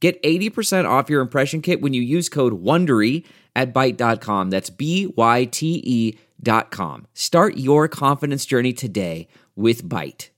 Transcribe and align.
Get 0.00 0.22
80% 0.22 0.88
off 0.88 1.10
your 1.10 1.20
impression 1.20 1.60
kit 1.60 1.80
when 1.80 1.92
you 1.92 2.02
use 2.02 2.28
code 2.28 2.62
WONDERY 2.62 3.24
at 3.56 3.74
Byte.com. 3.74 4.50
That's 4.50 4.70
B-Y-T-E 4.70 6.18
dot 6.40 6.70
com. 6.70 7.06
Start 7.14 7.56
your 7.56 7.88
confidence 7.88 8.46
journey 8.46 8.72
today 8.72 9.26
with 9.56 9.82
Byte. 9.88 10.30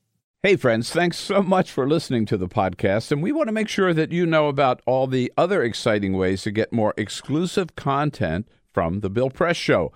Hey, 0.42 0.56
friends, 0.56 0.88
thanks 0.88 1.18
so 1.18 1.42
much 1.42 1.70
for 1.70 1.86
listening 1.86 2.24
to 2.24 2.38
the 2.38 2.48
podcast. 2.48 3.12
And 3.12 3.22
we 3.22 3.30
want 3.30 3.48
to 3.48 3.52
make 3.52 3.68
sure 3.68 3.92
that 3.92 4.10
you 4.10 4.24
know 4.24 4.48
about 4.48 4.80
all 4.86 5.06
the 5.06 5.30
other 5.36 5.62
exciting 5.62 6.14
ways 6.14 6.40
to 6.44 6.50
get 6.50 6.72
more 6.72 6.94
exclusive 6.96 7.76
content 7.76 8.48
from 8.72 9.00
The 9.00 9.10
Bill 9.10 9.28
Press 9.28 9.58
Show. 9.58 9.92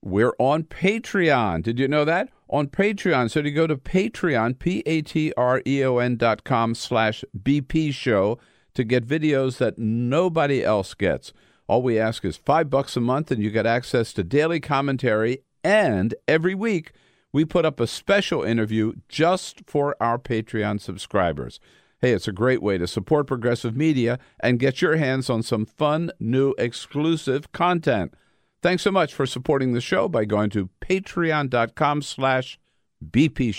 We're 0.00 0.34
on 0.38 0.62
Patreon. 0.62 1.64
Did 1.64 1.80
you 1.80 1.88
know 1.88 2.04
that? 2.04 2.28
On 2.48 2.68
Patreon. 2.68 3.32
So 3.32 3.42
to 3.42 3.50
go 3.50 3.66
to 3.66 3.76
Patreon, 3.76 4.60
P-A-T-R-E-O-N 4.60 6.16
dot 6.16 6.44
com 6.44 6.74
slash 6.76 7.24
BP 7.36 7.92
show 7.92 8.38
to 8.80 8.84
get 8.84 9.06
videos 9.06 9.58
that 9.58 9.78
nobody 9.78 10.64
else 10.64 10.94
gets. 10.94 11.32
All 11.68 11.82
we 11.82 11.98
ask 11.98 12.24
is 12.24 12.36
five 12.36 12.70
bucks 12.70 12.96
a 12.96 13.00
month, 13.00 13.30
and 13.30 13.42
you 13.42 13.50
get 13.50 13.66
access 13.66 14.12
to 14.14 14.24
daily 14.24 14.58
commentary. 14.58 15.42
And 15.62 16.14
every 16.26 16.54
week, 16.54 16.92
we 17.32 17.44
put 17.44 17.66
up 17.66 17.78
a 17.78 17.86
special 17.86 18.42
interview 18.42 18.94
just 19.08 19.62
for 19.66 19.96
our 20.00 20.18
Patreon 20.18 20.80
subscribers. 20.80 21.60
Hey, 22.00 22.12
it's 22.12 22.26
a 22.26 22.32
great 22.32 22.62
way 22.62 22.78
to 22.78 22.86
support 22.86 23.26
progressive 23.26 23.76
media 23.76 24.18
and 24.40 24.58
get 24.58 24.80
your 24.80 24.96
hands 24.96 25.28
on 25.28 25.42
some 25.42 25.66
fun, 25.66 26.10
new, 26.18 26.54
exclusive 26.56 27.52
content. 27.52 28.14
Thanks 28.62 28.82
so 28.82 28.90
much 28.90 29.12
for 29.12 29.26
supporting 29.26 29.74
the 29.74 29.80
show 29.82 30.08
by 30.08 30.24
going 30.24 30.48
to 30.50 30.70
patreon.com 30.80 32.00
slash 32.00 32.58
BP 33.04 33.52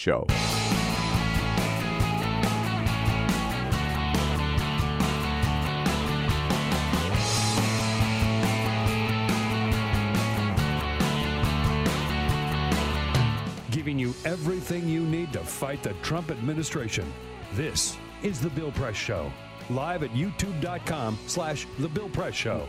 to 15.31 15.39
fight 15.39 15.83
the 15.83 15.93
Trump 16.01 16.31
administration. 16.31 17.11
This 17.53 17.97
is 18.23 18.39
The 18.39 18.49
Bill 18.49 18.71
Press 18.71 18.95
Show, 18.95 19.31
live 19.69 20.03
at 20.03 20.11
youtube.com 20.11 21.17
slash 21.27 21.67
The 21.79 21.87
Bill 21.87 22.09
Press 22.09 22.33
Show. 22.33 22.67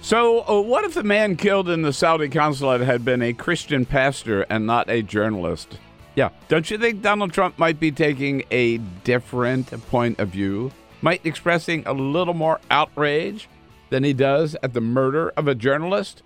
So, 0.00 0.46
uh, 0.46 0.60
what 0.60 0.84
if 0.84 0.92
the 0.92 1.02
man 1.02 1.36
killed 1.36 1.70
in 1.70 1.80
the 1.80 1.92
Saudi 1.92 2.28
consulate 2.28 2.82
had 2.82 3.04
been 3.06 3.22
a 3.22 3.32
Christian 3.32 3.86
pastor 3.86 4.42
and 4.50 4.66
not 4.66 4.90
a 4.90 5.00
journalist? 5.00 5.78
Yeah, 6.14 6.28
don't 6.48 6.70
you 6.70 6.76
think 6.76 7.00
Donald 7.00 7.32
Trump 7.32 7.58
might 7.58 7.80
be 7.80 7.90
taking 7.90 8.44
a 8.50 8.78
different 9.02 9.70
point 9.88 10.20
of 10.20 10.28
view? 10.28 10.70
Might 11.00 11.24
expressing 11.24 11.84
a 11.86 11.92
little 11.92 12.34
more 12.34 12.60
outrage 12.70 13.48
than 13.90 14.04
he 14.04 14.12
does 14.12 14.56
at 14.62 14.74
the 14.74 14.80
murder 14.80 15.30
of 15.36 15.48
a 15.48 15.54
journalist? 15.54 16.22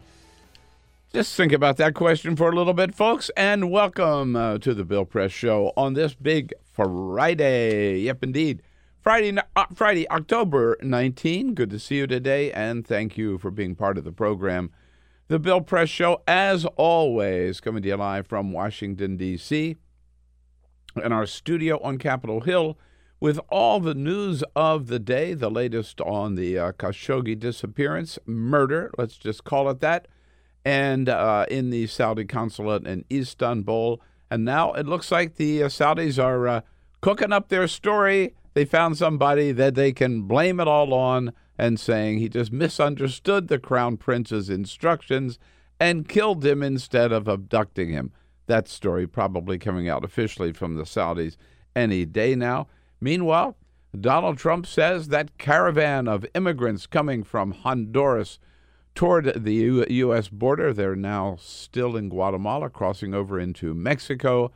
Just 1.19 1.35
think 1.35 1.51
about 1.51 1.79
that 1.79 1.95
question 1.95 2.37
for 2.37 2.49
a 2.49 2.55
little 2.55 2.75
bit, 2.75 2.95
folks, 2.95 3.29
and 3.37 3.73
welcome 3.73 4.37
uh, 4.37 4.59
to 4.59 4.73
the 4.73 4.85
Bill 4.85 5.05
Press 5.05 5.33
Show 5.33 5.73
on 5.77 5.95
this 5.95 6.15
big 6.15 6.55
Friday. 6.73 7.99
Yep, 8.03 8.23
indeed. 8.23 8.63
Friday, 9.01 9.37
uh, 9.57 9.65
Friday, 9.75 10.09
October 10.11 10.77
19. 10.81 11.55
Good 11.55 11.71
to 11.71 11.81
see 11.81 11.97
you 11.97 12.07
today, 12.07 12.53
and 12.53 12.87
thank 12.87 13.19
you 13.19 13.37
for 13.37 13.51
being 13.51 13.75
part 13.75 13.99
of 13.99 14.05
the 14.05 14.13
program. 14.13 14.71
The 15.27 15.41
Bill 15.41 15.61
Press 15.61 15.89
Show, 15.89 16.23
as 16.29 16.65
always, 16.77 17.61
coming 17.61 17.83
to 17.83 17.89
you 17.89 17.97
live 17.97 18.29
from 18.29 18.53
Washington, 18.53 19.17
D.C., 19.17 19.75
in 21.03 21.13
our 21.13 21.27
studio 21.27 21.81
on 21.83 21.99
Capitol 21.99 22.43
Hill 22.43 22.79
with 23.19 23.41
all 23.49 23.81
the 23.81 23.95
news 23.97 24.45
of 24.55 24.87
the 24.87 25.01
day, 25.01 25.35
the 25.35 25.51
latest 25.51 26.01
on 26.01 26.37
the 26.37 26.57
uh, 26.57 26.71
Khashoggi 26.71 27.37
disappearance, 27.37 28.21
murder, 28.25 28.93
let's 28.97 29.17
just 29.17 29.43
call 29.43 29.69
it 29.69 29.81
that, 29.81 30.07
and 30.69 31.09
uh, 31.09 31.47
in 31.51 31.71
the 31.71 31.87
Saudi 31.87 32.27
consulate 32.27 32.87
in 32.87 33.03
Istanbul. 33.11 34.03
And 34.31 34.45
now 34.45 34.75
it 34.75 34.85
looks 34.85 35.11
like 35.11 35.37
the 35.37 35.63
uh, 35.63 35.69
Saudis 35.69 36.23
are 36.23 36.47
uh, 36.47 36.61
cooking 37.01 37.33
up 37.33 37.49
their 37.49 37.67
story. 37.67 38.35
They 38.53 38.67
found 38.67 38.99
somebody 38.99 39.51
that 39.53 39.75
they 39.75 39.93
can 39.93 40.25
blame 40.25 40.61
it 40.61 40.69
all 40.69 40.93
on 40.93 41.33
and 41.57 41.81
saying 41.81 42.19
he 42.19 42.29
just 42.29 42.53
misunderstood 42.53 43.49
the 43.49 43.59
crown 43.59 43.97
prince's 43.97 44.51
instructions 44.51 45.39
and 45.81 46.07
killed 46.07 46.45
him 46.45 46.63
instead 46.63 47.13
of 47.13 47.29
abducting 47.29 47.89
him. 47.89 48.13
That 48.47 48.69
story 48.69 49.07
probably 49.07 49.59
coming 49.59 49.89
out 49.89 50.05
officially 50.05 50.53
from 50.53 50.75
the 50.75 50.83
Saudis 50.83 51.39
any 51.75 52.05
day 52.05 52.35
now. 52.35 52.67
Meanwhile, 53.01 53.57
Donald 53.99 54.37
Trump 54.37 54.67
says 54.67 55.09
that 55.09 55.39
caravan 55.39 56.09
of 56.09 56.27
immigrants 56.35 56.87
coming 56.87 57.25
from 57.25 57.53
Honduras 57.53 58.39
toward 58.99 59.45
the 59.45 59.55
U- 59.55 59.87
U.S. 59.89 60.29
border, 60.29 60.73
they're 60.73 60.97
now 60.97 61.37
still 61.39 61.97
in 61.97 62.09
Guatemala, 62.09 62.69
crossing 62.69 63.15
over 63.15 63.39
into 63.39 63.73
Mexico. 63.73 64.51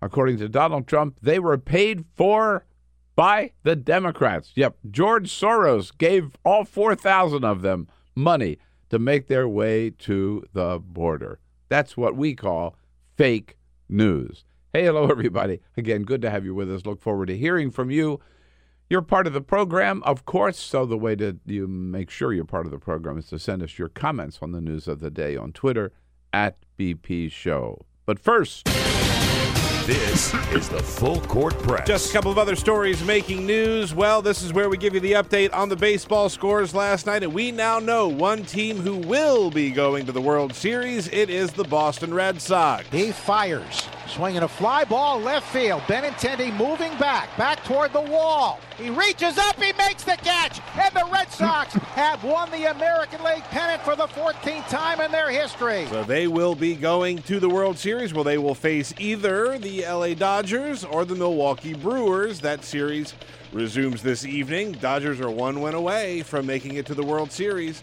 According 0.00 0.38
to 0.38 0.48
Donald 0.48 0.86
Trump, 0.86 1.18
they 1.20 1.40
were 1.40 1.58
paid 1.58 2.04
for 2.14 2.64
by 3.16 3.50
the 3.64 3.74
Democrats. 3.74 4.52
Yep, 4.54 4.76
George 4.92 5.28
Soros 5.28 5.90
gave 5.98 6.36
all 6.44 6.64
4,000 6.64 7.44
of 7.44 7.62
them 7.62 7.88
money 8.14 8.58
to 8.90 9.00
make 9.00 9.26
their 9.26 9.48
way 9.48 9.90
to 9.90 10.44
the 10.52 10.78
border. 10.78 11.40
That's 11.68 11.96
what 11.96 12.14
we 12.14 12.36
call 12.36 12.76
fake 13.16 13.56
news. 13.88 14.44
Hey, 14.72 14.84
hello, 14.84 15.10
everybody. 15.10 15.62
Again, 15.76 16.04
good 16.04 16.22
to 16.22 16.30
have 16.30 16.44
you 16.44 16.54
with 16.54 16.72
us. 16.72 16.86
Look 16.86 17.02
forward 17.02 17.26
to 17.26 17.36
hearing 17.36 17.72
from 17.72 17.90
you. 17.90 18.20
You're 18.90 19.02
part 19.02 19.28
of 19.28 19.32
the 19.32 19.40
program, 19.40 20.02
of 20.02 20.24
course, 20.24 20.58
so 20.58 20.84
the 20.84 20.98
way 20.98 21.14
to 21.14 21.38
you 21.46 21.68
make 21.68 22.10
sure 22.10 22.32
you're 22.32 22.44
part 22.44 22.66
of 22.66 22.72
the 22.72 22.78
program 22.80 23.18
is 23.18 23.26
to 23.28 23.38
send 23.38 23.62
us 23.62 23.78
your 23.78 23.88
comments 23.88 24.40
on 24.42 24.50
the 24.50 24.60
news 24.60 24.88
of 24.88 24.98
the 24.98 25.12
day 25.12 25.36
on 25.36 25.52
Twitter 25.52 25.92
at 26.32 26.56
BP 26.76 27.30
Show. 27.30 27.86
But 28.04 28.18
first, 28.18 28.68
This 29.86 30.34
is 30.52 30.68
the 30.68 30.82
Full 30.82 31.20
Court 31.22 31.58
Press. 31.62 31.86
Just 31.86 32.10
a 32.10 32.12
couple 32.12 32.30
of 32.30 32.36
other 32.36 32.54
stories 32.54 33.02
making 33.02 33.46
news. 33.46 33.94
Well, 33.94 34.20
this 34.20 34.42
is 34.42 34.52
where 34.52 34.68
we 34.68 34.76
give 34.76 34.92
you 34.92 35.00
the 35.00 35.12
update 35.12 35.54
on 35.54 35.70
the 35.70 35.74
baseball 35.74 36.28
scores 36.28 36.74
last 36.74 37.06
night, 37.06 37.22
and 37.22 37.32
we 37.32 37.50
now 37.50 37.78
know 37.78 38.06
one 38.06 38.44
team 38.44 38.76
who 38.76 38.96
will 38.96 39.50
be 39.50 39.70
going 39.70 40.04
to 40.06 40.12
the 40.12 40.20
World 40.20 40.54
Series. 40.54 41.08
It 41.08 41.30
is 41.30 41.52
the 41.52 41.64
Boston 41.64 42.12
Red 42.12 42.42
Sox. 42.42 42.86
He 42.90 43.10
fires, 43.10 43.88
swinging 44.06 44.42
a 44.42 44.48
fly 44.48 44.84
ball 44.84 45.18
left 45.18 45.50
field. 45.50 45.80
Benintendi 45.82 46.54
moving 46.56 46.96
back, 46.98 47.34
back 47.38 47.64
toward 47.64 47.92
the 47.94 48.02
wall. 48.02 48.60
He 48.76 48.90
reaches 48.90 49.38
up, 49.38 49.56
he 49.62 49.72
makes 49.74 50.04
the 50.04 50.16
catch, 50.22 50.60
and 50.78 50.94
the 50.94 51.08
Red 51.12 51.30
Sox 51.30 51.74
have 51.94 52.22
won 52.22 52.50
the 52.50 52.70
American 52.70 53.22
League 53.24 53.44
pennant 53.44 53.82
for 53.82 53.96
the 53.96 54.06
14th 54.06 54.68
time 54.68 55.00
in 55.00 55.10
their 55.10 55.30
history. 55.30 55.86
So 55.90 56.04
they 56.04 56.28
will 56.28 56.54
be 56.54 56.74
going 56.74 57.18
to 57.22 57.40
the 57.40 57.48
World 57.48 57.78
Series 57.78 58.14
where 58.14 58.24
they 58.24 58.38
will 58.38 58.54
face 58.54 58.94
either 58.98 59.58
the 59.58 59.69
LA 59.78 60.14
Dodgers 60.14 60.84
or 60.84 61.04
the 61.04 61.14
Milwaukee 61.14 61.74
Brewers. 61.74 62.40
That 62.40 62.64
series 62.64 63.14
resumes 63.52 64.02
this 64.02 64.24
evening. 64.24 64.72
Dodgers 64.72 65.20
are 65.20 65.30
one 65.30 65.60
win 65.60 65.74
away 65.74 66.22
from 66.22 66.46
making 66.46 66.74
it 66.74 66.86
to 66.86 66.94
the 66.94 67.02
World 67.02 67.30
Series. 67.32 67.82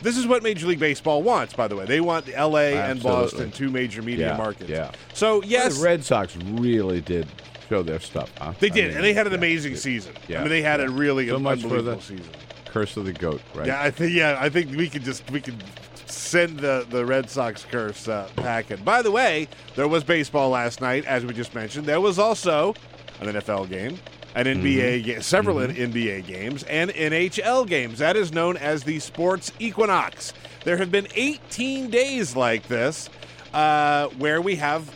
This 0.00 0.16
is 0.16 0.26
what 0.26 0.42
Major 0.42 0.66
League 0.68 0.78
Baseball 0.78 1.22
wants, 1.22 1.54
by 1.54 1.66
the 1.68 1.74
way. 1.76 1.84
They 1.84 2.00
want 2.00 2.28
LA 2.28 2.68
and 2.78 3.02
Boston, 3.02 3.50
two 3.50 3.68
major 3.70 4.00
media 4.00 4.28
Yeah, 4.30 4.36
markets. 4.36 4.70
yeah. 4.70 4.92
So, 5.12 5.42
yes, 5.42 5.76
the 5.78 5.84
Red 5.84 6.04
Sox 6.04 6.36
really 6.36 7.00
did 7.00 7.26
show 7.68 7.82
their 7.82 7.98
stuff, 8.00 8.30
huh? 8.38 8.52
they 8.60 8.68
I 8.70 8.74
did, 8.74 8.84
mean, 8.88 8.96
and 8.96 9.04
they 9.04 9.12
had 9.12 9.26
an 9.26 9.32
yeah, 9.32 9.38
amazing 9.38 9.72
yeah. 9.72 9.78
season. 9.78 10.14
Yeah, 10.28 10.38
I 10.38 10.40
mean, 10.42 10.50
they 10.50 10.62
had 10.62 10.80
yeah. 10.80 10.86
a 10.86 10.90
really 10.90 11.28
So 11.28 11.36
unbelievable 11.36 11.82
the- 11.96 12.00
season. 12.00 12.30
Curse 12.66 12.96
of 12.98 13.06
the 13.06 13.12
goat, 13.14 13.40
right? 13.54 13.66
Yeah, 13.66 13.82
I 13.82 13.90
think 13.90 14.12
yeah, 14.12 14.36
I 14.38 14.50
think 14.50 14.70
we 14.76 14.90
could 14.90 15.02
just 15.02 15.28
we 15.30 15.40
could 15.40 15.56
send 16.10 16.60
the 16.60 16.86
the 16.88 17.04
Red 17.04 17.30
Sox 17.30 17.64
curse 17.64 18.08
uh, 18.08 18.28
packing. 18.36 18.82
By 18.84 19.02
the 19.02 19.10
way, 19.10 19.48
there 19.76 19.88
was 19.88 20.04
baseball 20.04 20.50
last 20.50 20.80
night, 20.80 21.04
as 21.04 21.24
we 21.24 21.32
just 21.34 21.54
mentioned. 21.54 21.86
There 21.86 22.00
was 22.00 22.18
also 22.18 22.74
an 23.20 23.28
NFL 23.28 23.68
game, 23.68 23.98
an 24.34 24.46
NBA 24.46 25.04
game, 25.04 25.22
several 25.22 25.56
NBA 25.56 26.26
games, 26.26 26.62
and 26.64 26.90
NHL 26.90 27.66
games. 27.66 27.98
That 27.98 28.16
is 28.16 28.32
known 28.32 28.56
as 28.56 28.84
the 28.84 28.98
sports 29.00 29.52
equinox. 29.58 30.32
There 30.64 30.76
have 30.76 30.90
been 30.90 31.08
18 31.14 31.90
days 31.90 32.36
like 32.36 32.68
this, 32.68 33.08
uh, 33.52 34.08
where 34.18 34.40
we 34.40 34.56
have 34.56 34.94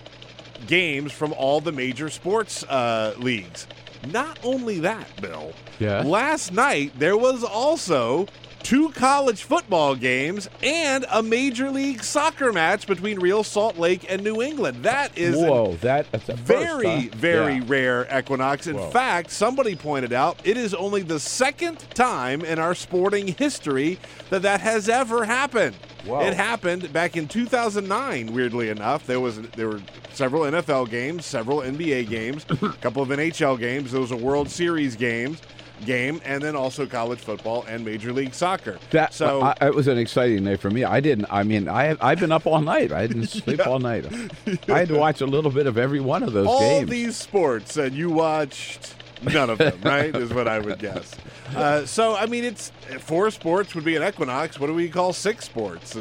games 0.66 1.12
from 1.12 1.32
all 1.32 1.60
the 1.60 1.72
major 1.72 2.08
sports 2.10 2.62
uh, 2.64 3.14
leagues. 3.18 3.66
Not 4.10 4.38
only 4.42 4.80
that, 4.80 5.08
Bill. 5.20 5.52
Yeah. 5.78 6.02
Last 6.02 6.52
night 6.52 6.92
there 6.98 7.16
was 7.16 7.44
also 7.44 8.26
two 8.62 8.90
college 8.90 9.42
football 9.42 9.94
games 9.94 10.48
and 10.62 11.04
a 11.10 11.22
major 11.22 11.70
league 11.70 12.02
soccer 12.02 12.52
match 12.52 12.86
between 12.86 13.18
Real 13.18 13.42
Salt 13.42 13.76
Lake 13.76 14.06
and 14.08 14.22
New 14.22 14.40
England. 14.40 14.84
That 14.84 15.16
is 15.18 15.36
Whoa, 15.36 15.76
that, 15.82 16.10
that's 16.12 16.28
a 16.28 16.34
very, 16.34 16.84
first, 17.08 17.14
huh? 17.14 17.18
very 17.18 17.54
Yeah. 17.56 17.62
rare 17.66 18.18
equinox. 18.18 18.66
In 18.66 18.76
Whoa. 18.76 18.90
fact, 18.90 19.30
somebody 19.30 19.74
pointed 19.76 20.12
out 20.12 20.38
it 20.44 20.56
is 20.56 20.74
only 20.74 21.02
the 21.02 21.18
second 21.20 21.78
time 21.94 22.42
in 22.44 22.58
our 22.58 22.74
sporting 22.74 23.28
history 23.28 23.98
that 24.30 24.42
that 24.42 24.60
has 24.60 24.88
ever 24.88 25.24
happened. 25.24 25.76
Whoa. 26.06 26.20
It 26.20 26.34
happened 26.34 26.92
back 26.92 27.16
in 27.16 27.28
2009. 27.28 28.32
Weirdly 28.32 28.70
enough, 28.70 29.06
there 29.06 29.20
was 29.20 29.40
there 29.40 29.68
were 29.68 29.80
several 30.12 30.42
NFL 30.42 30.90
games, 30.90 31.24
several 31.24 31.58
NBA 31.60 32.08
games, 32.08 32.44
a 32.50 32.56
couple 32.80 33.02
of 33.02 33.08
NHL 33.10 33.58
games. 33.58 33.92
There 33.92 34.00
was 34.00 34.10
a 34.10 34.16
World 34.16 34.50
Series 34.50 34.96
games 34.96 35.40
game, 35.84 36.20
and 36.24 36.42
then 36.42 36.56
also 36.56 36.86
college 36.86 37.18
football 37.18 37.64
and 37.68 37.84
Major 37.84 38.12
League 38.12 38.34
Soccer. 38.34 38.78
That 38.90 39.14
so 39.14 39.42
I, 39.42 39.54
it 39.62 39.74
was 39.74 39.88
an 39.88 39.98
exciting 39.98 40.44
day 40.44 40.56
for 40.56 40.70
me. 40.70 40.84
I 40.84 41.00
didn't. 41.00 41.26
I 41.30 41.42
mean, 41.42 41.68
I 41.68 41.96
I've 42.00 42.20
been 42.20 42.32
up 42.32 42.46
all 42.46 42.60
night. 42.60 42.92
I 42.92 43.06
didn't 43.06 43.26
sleep 43.28 43.66
all 43.66 43.78
night. 43.78 44.06
I 44.68 44.78
had 44.78 44.88
to 44.88 44.96
watch 44.96 45.20
a 45.20 45.26
little 45.26 45.50
bit 45.50 45.66
of 45.66 45.78
every 45.78 46.00
one 46.00 46.22
of 46.22 46.32
those 46.32 46.46
all 46.46 46.60
games. 46.60 46.90
these 46.90 47.16
sports, 47.16 47.76
and 47.76 47.94
you 47.94 48.10
watched 48.10 48.94
none 49.22 49.50
of 49.50 49.58
them, 49.58 49.78
right? 49.82 50.14
Is 50.14 50.32
what 50.32 50.48
I 50.48 50.58
would 50.58 50.78
guess. 50.78 51.14
Uh, 51.52 51.84
so, 51.84 52.16
I 52.16 52.24
mean, 52.24 52.44
it's 52.44 52.72
four 53.00 53.30
sports 53.30 53.74
would 53.74 53.84
be 53.84 53.94
an 53.94 54.02
equinox. 54.02 54.58
What 54.58 54.68
do 54.68 54.74
we 54.74 54.88
call 54.88 55.12
six 55.12 55.44
sports? 55.44 55.94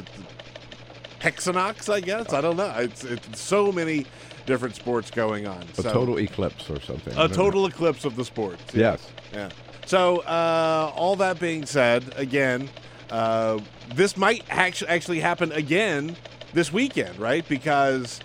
Hexanox, 1.20 1.92
I 1.92 2.00
guess. 2.00 2.32
I 2.32 2.40
don't 2.40 2.56
know. 2.56 2.74
It's, 2.78 3.04
it's 3.04 3.42
so 3.42 3.70
many 3.70 4.06
different 4.46 4.76
sports 4.76 5.12
going 5.12 5.48
on. 5.48 5.64
a 5.78 5.82
so, 5.82 5.92
total 5.92 6.20
eclipse 6.20 6.70
or 6.70 6.80
something. 6.80 7.12
A 7.14 7.16
don't 7.18 7.32
know. 7.32 7.36
total 7.36 7.66
eclipse 7.66 8.06
of 8.06 8.16
the 8.16 8.24
sports. 8.24 8.64
Yes. 8.74 9.06
Yeah. 9.34 9.50
So, 9.86 10.20
uh, 10.20 10.92
all 10.96 11.16
that 11.18 11.40
being 11.40 11.66
said, 11.66 12.14
again, 12.16 12.70
uh, 13.10 13.60
this 13.94 14.16
might 14.16 14.44
actually 14.50 14.88
actually 14.90 15.20
happen 15.20 15.52
again 15.52 16.16
this 16.54 16.72
weekend, 16.72 17.18
right? 17.20 17.48
Because 17.48 18.20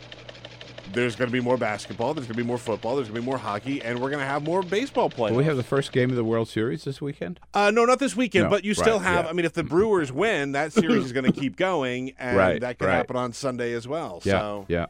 there's 0.93 1.17
going 1.17 1.29
to 1.29 1.32
be 1.32 1.41
more 1.41 1.56
basketball, 1.56 2.14
there's 2.14 2.26
going 2.26 2.37
to 2.37 2.43
be 2.43 2.47
more 2.47 2.58
football, 2.58 2.94
there's 2.97 3.08
going 3.08 3.17
to 3.17 3.20
be 3.23 3.26
more 3.26 3.37
hockey, 3.38 3.82
and 3.82 3.99
we're 4.00 4.11
going 4.11 4.20
to 4.20 4.26
have 4.26 4.44
more 4.44 4.62
baseball 4.62 5.11
play. 5.11 5.32
We 5.32 5.44
have 5.44 5.56
the 5.56 5.64
first 5.64 5.91
game 5.93 6.11
of 6.11 6.17
the 6.17 6.25
World 6.25 6.49
Series 6.49 6.85
this 6.85 7.00
weekend? 7.03 7.41
Uh, 7.53 7.70
no, 7.73 7.85
not 7.85 7.99
this 7.99 8.14
weekend, 8.17 8.44
No, 8.44 8.50
but 8.50 8.64
you 8.64 8.73
still 8.73 9.00
have. 9.00 9.25
yeah. 9.25 9.31
I 9.31 9.32
mean, 9.35 9.44
if 9.44 9.52
the 9.52 9.64
Brewers 9.64 10.12
win, 10.12 10.52
that 10.52 10.73
series 10.73 11.05
is 11.05 11.12
going 11.12 11.26
to 11.31 11.38
keep 11.38 11.56
going, 11.56 12.12
and 12.19 12.37
Right, 12.37 12.61
that 12.61 12.79
could 12.79 12.87
right. 12.87 12.94
happen 12.94 13.17
on 13.17 13.32
Sunday 13.32 13.73
as 13.73 13.88
well. 13.88 14.20
Yeah. 14.25 14.38
So, 14.38 14.64
Yeah. 14.69 14.87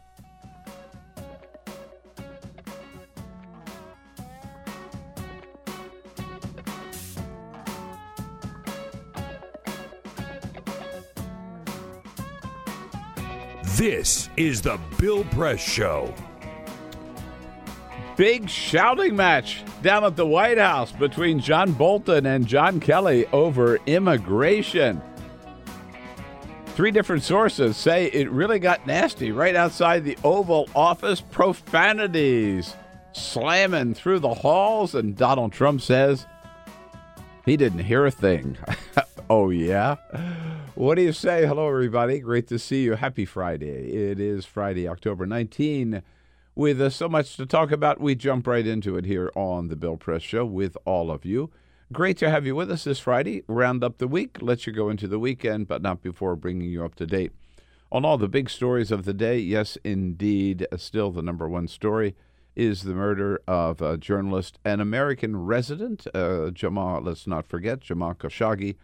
This 13.77 14.31
is 14.39 14.63
the 14.63 14.81
Bill 14.99 15.23
Press 15.25 15.61
Show. 15.61 16.15
Big 18.17 18.49
shouting 18.49 19.15
match 19.15 19.63
down 19.83 20.03
at 20.03 20.17
the 20.17 20.27
White 20.27 20.57
House 20.57 20.93
between 20.93 21.41
John 21.41 21.73
Bolton 21.73 22.25
and 22.25 22.47
John 22.47 22.81
Kelly 22.81 23.27
over 23.35 23.79
immigration. 23.85 25.03
Three 26.69 26.91
different 26.91 27.23
sources 27.23 27.77
say 27.77 28.07
it 28.07 28.31
really 28.31 28.59
got 28.59 28.87
nasty 28.87 29.31
right 29.31 29.55
outside 29.55 30.05
the 30.05 30.17
Oval 30.25 30.71
Office. 30.75 31.21
Profanities 31.21 32.75
slamming 33.13 33.93
through 33.93 34.21
the 34.21 34.33
halls, 34.33 34.95
and 34.95 35.15
Donald 35.15 35.53
Trump 35.53 35.83
says 35.83 36.27
he 37.45 37.59
didn't 37.59 37.81
hear 37.81 38.07
a 38.07 38.11
thing. 38.11 38.57
oh, 39.29 39.51
yeah? 39.51 39.97
What 40.77 40.97
do 40.97 41.03
you 41.03 41.15
say? 41.15 41.47
Hello, 41.47 41.69
everybody. 41.69 42.19
Great 42.19 42.49
to 42.49 42.59
see 42.59 42.85
you. 42.85 42.97
Happy 42.97 43.25
Friday. 43.25 43.95
It 43.95 44.21
is 44.21 44.45
Friday, 44.45 44.87
October 44.87 45.25
19. 45.25 46.03
With 46.55 46.83
uh, 46.83 46.91
so 46.91 47.09
much 47.09 47.39
to 47.39 47.47
talk 47.47 47.73
about, 47.73 47.99
we 47.99 48.15
jump 48.15 48.47
right 48.47 48.67
into 48.67 48.99
it 48.99 49.07
here 49.07 49.33
on 49.35 49.69
the 49.69 49.75
Bill 49.75 49.97
Press 49.97 50.21
Show 50.21 50.45
with 50.45 50.77
all 50.85 51.11
of 51.11 51.25
you. 51.25 51.51
Great 51.95 52.19
to 52.19 52.29
have 52.29 52.45
you 52.45 52.55
with 52.55 52.71
us 52.71 52.85
this 52.85 52.99
Friday. 52.99 53.43
Round 53.49 53.83
up 53.83 53.97
the 53.97 54.07
week, 54.07 54.37
let 54.43 54.67
you 54.67 54.73
go 54.75 54.91
into 54.91 55.09
the 55.09 55.19
weekend, 55.19 55.67
but 55.67 55.81
not 55.81 56.03
before 56.03 56.37
bringing 56.37 56.69
you 56.69 56.85
up 56.85 56.95
to 56.97 57.07
date 57.07 57.33
on 57.91 58.05
all 58.05 58.19
the 58.19 58.29
big 58.29 58.51
stories 58.51 58.91
of 58.91 59.07
the 59.07 59.15
day. 59.15 59.39
Yes, 59.39 59.79
indeed, 59.83 60.67
uh, 60.71 60.77
still 60.77 61.11
the 61.11 61.23
number 61.23 61.49
one 61.49 61.69
story 61.69 62.15
is 62.55 62.83
the 62.83 62.93
murder 62.93 63.41
of 63.49 63.81
a 63.81 63.97
journalist, 63.97 64.59
an 64.63 64.81
American 64.81 65.43
resident, 65.47 66.07
uh, 66.15 66.51
Jamal, 66.51 67.01
let's 67.01 67.27
not 67.27 67.47
forget, 67.47 67.81
Jamal 67.81 68.13
Khashoggi, 68.13 68.77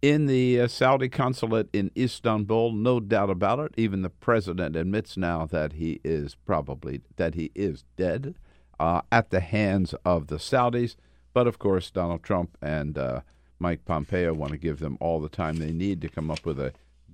in 0.00 0.26
the 0.26 0.60
uh, 0.60 0.68
Saudi 0.68 1.08
consulate 1.08 1.68
in 1.72 1.90
Istanbul. 1.96 2.72
No 2.72 3.00
doubt 3.00 3.30
about 3.30 3.58
it. 3.58 3.74
Even 3.76 4.02
the 4.02 4.10
president 4.10 4.76
admits 4.76 5.16
now 5.16 5.46
that 5.46 5.74
he 5.74 6.00
is 6.04 6.34
probably 6.34 7.00
that 7.16 7.34
he 7.34 7.50
is 7.54 7.84
dead 7.96 8.34
uh, 8.78 9.02
at 9.10 9.30
the 9.30 9.40
hands 9.40 9.94
of 10.04 10.28
the 10.28 10.36
Saudis. 10.36 10.96
But 11.32 11.46
of 11.46 11.58
course, 11.58 11.90
Donald 11.90 12.22
Trump 12.22 12.56
and 12.62 12.96
uh, 12.96 13.20
Mike 13.58 13.84
Pompeo 13.84 14.32
want 14.32 14.52
to 14.52 14.58
give 14.58 14.78
them 14.78 14.96
all 15.00 15.20
the 15.20 15.28
time 15.28 15.56
they 15.56 15.72
need 15.72 16.00
to 16.02 16.08
come 16.08 16.30
up 16.30 16.46
with 16.46 16.58
a 16.60 16.72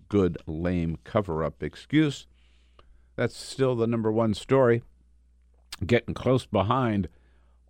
good, 0.09 0.39
lame 0.47 0.99
cover-up 1.05 1.63
excuse. 1.63 2.27
That's 3.17 3.37
still 3.37 3.75
the 3.75 3.87
number 3.87 4.13
one 4.13 4.35
story. 4.35 4.83
Getting 5.85 6.15
close 6.15 6.47
behind 6.47 7.09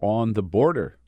on 0.00 0.34
the 0.34 0.42
border. 0.42 0.98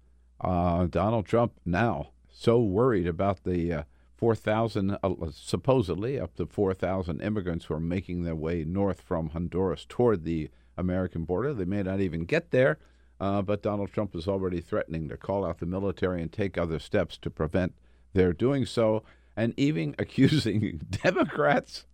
Uh, 0.41 0.87
Donald 0.87 1.26
Trump 1.26 1.53
now 1.64 2.11
so 2.37 2.61
worried 2.61 3.06
about 3.06 3.44
the 3.44 3.73
uh, 3.73 3.82
4,000, 4.17 4.99
uh, 5.03 5.11
supposedly 5.31 6.19
up 6.19 6.35
to 6.37 6.47
4,000 6.47 7.21
immigrants 7.21 7.67
who 7.67 7.75
are 7.75 7.81
making 7.81 8.23
their 8.23 8.35
way 8.35 8.65
north 8.65 9.01
from 9.01 9.31
Honduras 9.31 9.85
toward 9.89 10.25
the 10.25 10.51
American 10.77 11.25
border. 11.25 11.53
They 11.53 11.65
may 11.65 11.83
not 11.83 12.01
even 12.01 12.25
get 12.25 12.51
there, 12.51 12.79
uh, 13.21 13.43
but 13.43 13.63
Donald 13.63 13.93
Trump 13.93 14.15
is 14.15 14.27
already 14.27 14.61
threatening 14.61 15.09
to 15.09 15.17
call 15.17 15.45
out 15.45 15.59
the 15.59 15.67
military 15.67 16.23
and 16.23 16.33
take 16.33 16.57
other 16.57 16.79
steps 16.79 17.19
to 17.19 17.31
prevent 17.31 17.75
their 18.15 18.33
doing 18.33 18.65
so, 18.65 19.03
and 19.37 19.53
even 19.57 19.95
accusing 19.99 20.81
Democrats. 21.03 21.85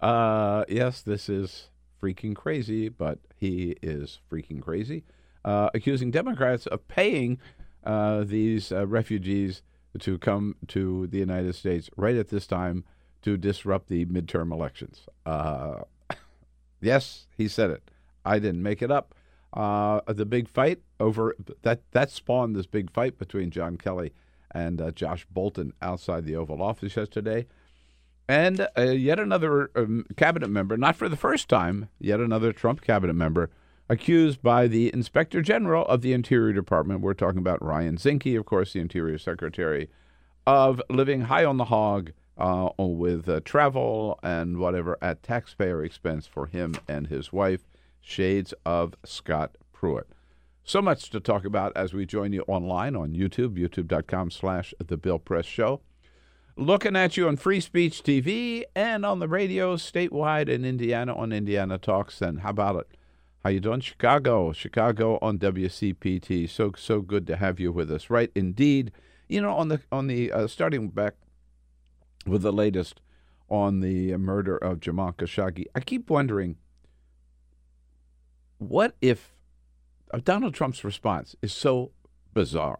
Uh, 0.00 0.64
yes, 0.68 1.00
this 1.00 1.28
is 1.28 1.70
freaking 2.02 2.36
crazy, 2.36 2.90
but 2.90 3.18
he 3.36 3.76
is 3.80 4.20
freaking 4.30 4.60
crazy. 4.60 5.04
Uh, 5.44 5.70
accusing 5.74 6.10
Democrats 6.10 6.66
of 6.66 6.86
paying 6.88 7.38
uh, 7.84 8.24
these 8.24 8.72
uh, 8.72 8.86
refugees 8.86 9.62
to 10.00 10.18
come 10.18 10.56
to 10.68 11.06
the 11.06 11.18
United 11.18 11.54
States 11.54 11.90
right 11.96 12.16
at 12.16 12.28
this 12.28 12.46
time 12.46 12.84
to 13.22 13.36
disrupt 13.36 13.88
the 13.88 14.04
midterm 14.06 14.52
elections. 14.52 15.06
Uh, 15.24 15.80
yes, 16.80 17.26
he 17.36 17.48
said 17.48 17.70
it. 17.70 17.90
I 18.24 18.38
didn't 18.38 18.62
make 18.62 18.82
it 18.82 18.90
up. 18.90 19.14
Uh, 19.52 20.00
the 20.08 20.26
big 20.26 20.48
fight 20.48 20.80
over 20.98 21.36
that 21.62 21.80
that 21.92 22.10
spawned 22.10 22.56
this 22.56 22.66
big 22.66 22.90
fight 22.90 23.18
between 23.18 23.50
John 23.50 23.76
Kelly 23.76 24.12
and 24.50 24.80
uh, 24.80 24.90
Josh 24.90 25.26
Bolton 25.30 25.72
outside 25.80 26.24
the 26.24 26.36
Oval 26.36 26.60
Office 26.60 26.96
yesterday. 26.96 27.46
And 28.28 28.66
uh, 28.76 28.82
yet 28.82 29.20
another 29.20 29.70
um, 29.76 30.06
cabinet 30.16 30.48
member, 30.48 30.76
not 30.76 30.96
for 30.96 31.08
the 31.08 31.16
first 31.16 31.48
time, 31.48 31.88
yet 31.98 32.20
another 32.20 32.52
Trump 32.52 32.80
cabinet 32.80 33.14
member 33.14 33.50
accused 33.88 34.42
by 34.42 34.66
the 34.66 34.92
Inspector 34.92 35.40
General 35.42 35.84
of 35.86 36.00
the 36.00 36.12
Interior 36.12 36.52
Department. 36.52 37.00
We're 37.00 37.14
talking 37.14 37.38
about 37.38 37.62
Ryan 37.62 37.96
Zinke, 37.96 38.38
of 38.38 38.46
course, 38.46 38.72
the 38.72 38.80
Interior 38.80 39.18
Secretary, 39.18 39.90
of 40.46 40.80
living 40.88 41.22
high 41.22 41.44
on 41.44 41.56
the 41.56 41.66
hog 41.66 42.12
uh, 42.36 42.70
with 42.78 43.28
uh, 43.28 43.40
travel 43.44 44.18
and 44.22 44.58
whatever 44.58 44.98
at 45.00 45.22
taxpayer 45.22 45.84
expense 45.84 46.26
for 46.26 46.46
him 46.46 46.74
and 46.88 47.06
his 47.06 47.32
wife. 47.32 47.64
Shades 48.00 48.52
of 48.66 48.94
Scott 49.04 49.56
Pruitt. 49.72 50.06
So 50.62 50.80
much 50.80 51.10
to 51.10 51.20
talk 51.20 51.44
about 51.44 51.72
as 51.76 51.92
we 51.92 52.06
join 52.06 52.32
you 52.32 52.42
online 52.42 52.96
on 52.96 53.12
YouTube, 53.12 53.58
youtube.com 53.58 54.30
slash 54.30 54.74
The 54.78 54.96
Bill 54.96 55.18
Press 55.18 55.46
Show. 55.46 55.80
Looking 56.56 56.96
at 56.96 57.16
you 57.16 57.28
on 57.28 57.36
Free 57.36 57.60
Speech 57.60 58.02
TV 58.02 58.62
and 58.74 59.04
on 59.04 59.18
the 59.18 59.28
radio 59.28 59.76
statewide 59.76 60.48
in 60.48 60.64
Indiana 60.64 61.14
on 61.14 61.32
Indiana 61.32 61.78
Talks. 61.78 62.22
And 62.22 62.40
how 62.40 62.50
about 62.50 62.76
it? 62.76 62.88
How 63.44 63.50
you 63.50 63.60
doing, 63.60 63.80
Chicago? 63.80 64.52
Chicago 64.52 65.18
on 65.20 65.38
WCPT. 65.38 66.48
So 66.48 66.72
so 66.78 67.02
good 67.02 67.26
to 67.26 67.36
have 67.36 67.60
you 67.60 67.72
with 67.72 67.92
us. 67.92 68.08
Right, 68.08 68.30
indeed. 68.34 68.90
You 69.28 69.42
know, 69.42 69.52
on 69.52 69.68
the 69.68 69.82
on 69.92 70.06
the 70.06 70.32
uh, 70.32 70.46
starting 70.46 70.88
back 70.88 71.12
with 72.26 72.40
the 72.40 72.54
latest 72.54 73.02
on 73.50 73.80
the 73.80 74.16
murder 74.16 74.56
of 74.56 74.80
Jamal 74.80 75.12
Khashoggi, 75.12 75.66
I 75.74 75.80
keep 75.80 76.08
wondering, 76.08 76.56
what 78.56 78.96
if 79.02 79.34
uh, 80.10 80.20
Donald 80.24 80.54
Trump's 80.54 80.82
response 80.82 81.36
is 81.42 81.52
so 81.52 81.90
bizarre? 82.32 82.78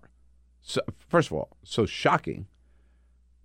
So, 0.62 0.80
first 1.11 1.28
of 1.28 1.35
all, 1.35 1.59
so 1.62 1.85
shocking. 1.85 2.47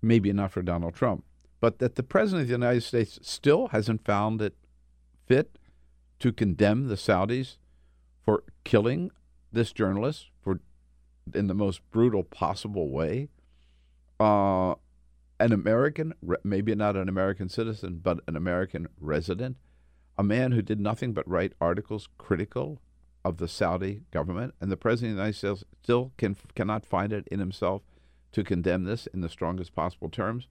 Maybe 0.01 0.31
not 0.31 0.53
for 0.53 0.61
Donald 0.61 0.95
Trump, 0.95 1.25
but 1.59 1.79
that 1.79 1.95
the 1.95 2.03
president 2.03 2.43
of 2.43 2.47
the 2.47 2.53
United 2.53 2.83
States 2.83 3.19
still 3.21 3.67
hasn't 3.67 4.05
found 4.05 4.41
it 4.41 4.55
fit 5.27 5.58
to 6.19 6.31
condemn 6.31 6.87
the 6.87 6.95
Saudis 6.95 7.57
for 8.23 8.43
killing 8.63 9.11
this 9.51 9.71
journalist, 9.71 10.27
for 10.43 10.59
in 11.33 11.47
the 11.47 11.53
most 11.53 11.81
brutal 11.91 12.23
possible 12.23 12.89
way. 12.89 13.29
Uh, 14.19 14.75
an 15.39 15.53
American, 15.53 16.13
maybe 16.43 16.75
not 16.75 16.97
an 16.97 17.07
American 17.07 17.47
citizen, 17.47 18.01
but 18.03 18.19
an 18.27 18.35
American 18.35 18.87
resident, 18.99 19.57
a 20.17 20.23
man 20.23 20.51
who 20.51 20.61
did 20.61 20.79
nothing 20.79 21.13
but 21.13 21.27
write 21.27 21.53
articles 21.61 22.09
critical 22.17 22.81
of 23.23 23.37
the 23.37 23.47
Saudi 23.47 24.01
government, 24.11 24.53
and 24.59 24.71
the 24.71 24.77
president 24.77 25.11
of 25.11 25.17
the 25.17 25.21
United 25.21 25.37
States 25.37 25.63
still 25.81 26.11
can 26.17 26.35
cannot 26.55 26.85
find 26.85 27.13
it 27.13 27.27
in 27.29 27.39
himself 27.39 27.83
to 28.31 28.43
condemn 28.43 28.83
this 28.83 29.07
in 29.07 29.21
the 29.21 29.29
strongest 29.29 29.73
possible 29.73 30.09
terms. 30.09 30.47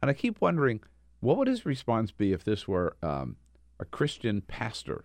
And 0.00 0.10
I 0.10 0.14
keep 0.14 0.40
wondering, 0.40 0.80
what 1.20 1.36
would 1.36 1.48
his 1.48 1.64
response 1.64 2.10
be 2.10 2.32
if 2.32 2.42
this 2.42 2.66
were 2.66 2.96
um, 3.02 3.36
a 3.78 3.84
Christian 3.84 4.40
pastor 4.40 5.04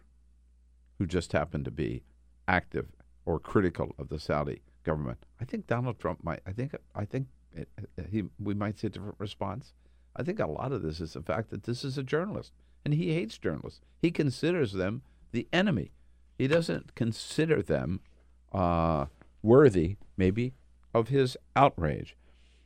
who 0.98 1.06
just 1.06 1.32
happened 1.34 1.66
to 1.66 1.72
be 1.72 2.04
active 2.48 2.88
or 3.26 3.40
critical 3.40 3.96
of 3.98 4.10
the 4.10 4.20
Saudi 4.20 4.62
government? 4.84 5.26
I 5.42 5.46
think 5.46 5.68
Donald 5.68 6.00
Trump 6.00 6.24
might. 6.24 6.42
I 6.46 6.52
think. 6.52 6.76
I 6.96 7.06
think 7.06 7.28
it, 7.54 7.70
he. 8.10 8.24
We 8.40 8.54
might 8.54 8.80
see 8.80 8.88
a 8.88 8.90
different 8.90 9.20
response. 9.20 9.74
I 10.16 10.24
think 10.24 10.40
a 10.40 10.48
lot 10.48 10.72
of 10.72 10.82
this 10.82 11.00
is 11.00 11.14
the 11.14 11.22
fact 11.22 11.50
that 11.52 11.64
this 11.64 11.84
is 11.84 11.98
a 11.98 12.04
journalist, 12.04 12.54
and 12.84 12.94
he 12.94 13.14
hates 13.14 13.38
journalists. 13.38 13.82
He 14.02 14.12
considers 14.12 14.74
them 14.74 15.04
the 15.32 15.48
enemy. 15.54 15.92
He 16.38 16.48
doesn't 16.48 16.96
consider 16.96 17.62
them 17.62 18.00
uh, 18.52 19.06
worthy, 19.42 19.98
maybe, 20.16 20.54
of 20.94 21.10
his 21.10 21.38
outrage. 21.56 22.16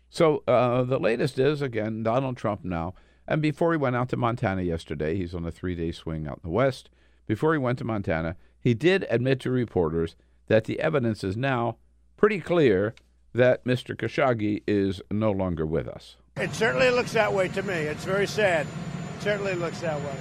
So 0.09 0.43
uh, 0.47 0.83
the 0.83 0.99
latest 0.99 1.39
is 1.39 1.61
again 1.61 2.03
Donald 2.03 2.37
Trump 2.37 2.63
now. 2.63 2.93
And 3.27 3.41
before 3.41 3.71
he 3.71 3.77
went 3.77 3.95
out 3.95 4.09
to 4.09 4.17
Montana 4.17 4.61
yesterday, 4.61 5.15
he's 5.15 5.33
on 5.33 5.45
a 5.45 5.51
three-day 5.51 5.93
swing 5.93 6.27
out 6.27 6.41
in 6.43 6.49
the 6.49 6.55
West. 6.55 6.89
Before 7.27 7.53
he 7.53 7.59
went 7.59 7.77
to 7.79 7.85
Montana, 7.85 8.35
he 8.59 8.73
did 8.73 9.05
admit 9.09 9.39
to 9.41 9.51
reporters 9.51 10.15
that 10.47 10.65
the 10.65 10.79
evidence 10.79 11.23
is 11.23 11.37
now 11.37 11.77
pretty 12.17 12.39
clear 12.39 12.93
that 13.33 13.63
Mr. 13.65 13.95
Khashoggi 13.95 14.63
is 14.67 15.01
no 15.09 15.31
longer 15.31 15.65
with 15.65 15.87
us. 15.87 16.17
It 16.37 16.53
certainly 16.53 16.89
looks 16.89 17.13
that 17.13 17.33
way 17.33 17.47
to 17.49 17.63
me. 17.63 17.73
It's 17.73 18.05
very 18.05 18.27
sad. 18.27 18.67
It 19.15 19.21
certainly 19.23 19.55
looks 19.55 19.79
that 19.79 19.99
way. 19.99 20.15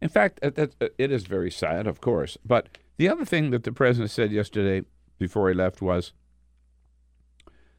In 0.00 0.08
fact, 0.08 0.40
uh, 0.42 0.50
uh, 0.56 0.88
it 0.98 1.10
is 1.10 1.24
very 1.24 1.50
sad, 1.50 1.86
of 1.86 2.00
course. 2.00 2.36
But 2.44 2.78
the 2.96 3.08
other 3.08 3.24
thing 3.24 3.50
that 3.50 3.64
the 3.64 3.72
president 3.72 4.10
said 4.10 4.30
yesterday 4.32 4.86
before 5.18 5.48
he 5.48 5.54
left 5.54 5.80
was 5.80 6.12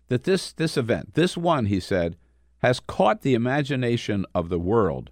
that 0.07 0.23
this, 0.23 0.51
this 0.51 0.77
event, 0.77 1.13
this 1.13 1.37
one, 1.37 1.67
he 1.67 1.79
said, 1.79 2.17
has 2.59 2.79
caught 2.79 3.21
the 3.21 3.35
imagination 3.35 4.25
of 4.33 4.49
the 4.49 4.59
world, 4.59 5.11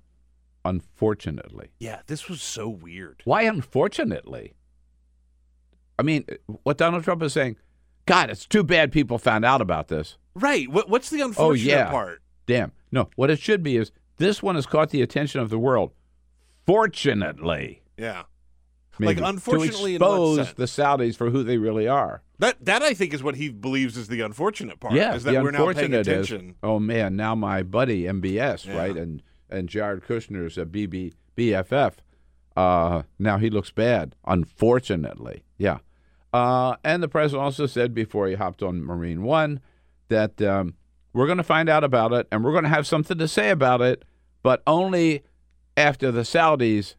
unfortunately. 0.65 1.69
Yeah, 1.79 2.01
this 2.07 2.29
was 2.29 2.41
so 2.41 2.69
weird. 2.69 3.21
Why 3.25 3.43
unfortunately? 3.43 4.53
I 5.97 6.03
mean, 6.03 6.25
what 6.63 6.77
Donald 6.77 7.03
Trump 7.03 7.21
is 7.23 7.33
saying, 7.33 7.57
God, 8.05 8.29
it's 8.29 8.45
too 8.45 8.63
bad 8.63 8.91
people 8.91 9.17
found 9.17 9.45
out 9.45 9.61
about 9.61 9.87
this. 9.87 10.17
Right. 10.35 10.69
What, 10.69 10.89
what's 10.89 11.09
the 11.09 11.21
oh, 11.21 11.27
unfortunate 11.27 11.73
oh, 11.73 11.77
yeah. 11.77 11.91
part? 11.91 12.21
Damn. 12.45 12.71
No, 12.91 13.09
what 13.15 13.29
it 13.29 13.39
should 13.39 13.63
be 13.63 13.77
is 13.77 13.91
this 14.17 14.43
one 14.43 14.55
has 14.55 14.65
caught 14.65 14.89
the 14.89 15.01
attention 15.01 15.39
of 15.39 15.49
the 15.49 15.59
world. 15.59 15.91
Fortunately. 16.65 17.83
Yeah. 17.97 18.23
Maybe, 18.99 19.21
like 19.21 19.29
unfortunately, 19.29 19.97
to 19.97 20.05
expose 20.05 20.53
the 20.53 20.65
Saudis 20.65 21.15
for 21.15 21.31
who 21.31 21.43
they 21.43 21.57
really 21.57 21.87
are. 21.87 22.21
That 22.39 22.63
that 22.65 22.83
I 22.83 22.93
think 22.93 23.13
is 23.13 23.23
what 23.23 23.35
he 23.35 23.49
believes 23.49 23.97
is 23.97 24.07
the 24.07 24.21
unfortunate 24.21 24.79
part. 24.79 24.93
Yeah, 24.93 25.15
is 25.15 25.23
that 25.23 25.33
we're 25.41 25.51
now 25.51 25.71
paying 25.73 25.95
unfortunate 25.95 26.07
is, 26.07 26.07
attention. 26.07 26.55
oh 26.61 26.77
man, 26.79 27.15
now 27.15 27.33
my 27.33 27.63
buddy 27.63 28.03
MBS, 28.03 28.67
Yeah. 28.67 28.77
right, 28.77 28.95
and 28.95 29.23
and 29.53 29.69
Jared 29.69 30.03
Kushner's 30.03 30.57
a 30.57 30.65
BB 30.65 31.13
BFF. 31.37 31.93
Uh, 32.55 33.03
now 33.17 33.37
he 33.37 33.49
looks 33.49 33.71
bad. 33.71 34.15
Unfortunately, 34.25 35.43
yeah. 35.57 35.79
Uh, 36.31 36.75
and 36.83 37.01
the 37.01 37.07
president 37.07 37.43
also 37.43 37.65
said 37.65 37.93
before 37.93 38.27
he 38.27 38.35
hopped 38.35 38.63
on 38.63 38.83
Marine 38.83 39.23
One 39.23 39.61
that 40.09 40.41
um, 40.41 40.75
we're 41.13 41.27
going 41.27 41.37
to 41.37 41.43
find 41.43 41.69
out 41.69 41.83
about 41.83 42.11
it 42.11 42.27
and 42.31 42.43
we're 42.43 42.51
going 42.51 42.63
to 42.63 42.69
have 42.69 42.87
something 42.87 43.17
to 43.17 43.27
say 43.27 43.49
about 43.49 43.81
it, 43.81 44.03
but 44.41 44.61
only 44.65 45.23
after 45.77 46.11
the 46.11 46.21
Saudis 46.21 46.95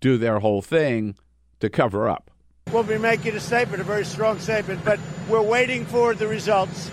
do 0.00 0.16
their 0.16 0.38
whole 0.38 0.62
thing 0.62 1.16
to 1.60 1.68
cover 1.68 2.08
up. 2.08 2.30
We'll 2.72 2.82
be 2.82 2.98
making 2.98 3.34
a 3.34 3.40
statement, 3.40 3.80
a 3.80 3.84
very 3.84 4.04
strong 4.04 4.38
statement, 4.38 4.84
but 4.84 4.98
we're 5.28 5.42
waiting 5.42 5.84
for 5.86 6.14
the 6.14 6.26
results 6.26 6.90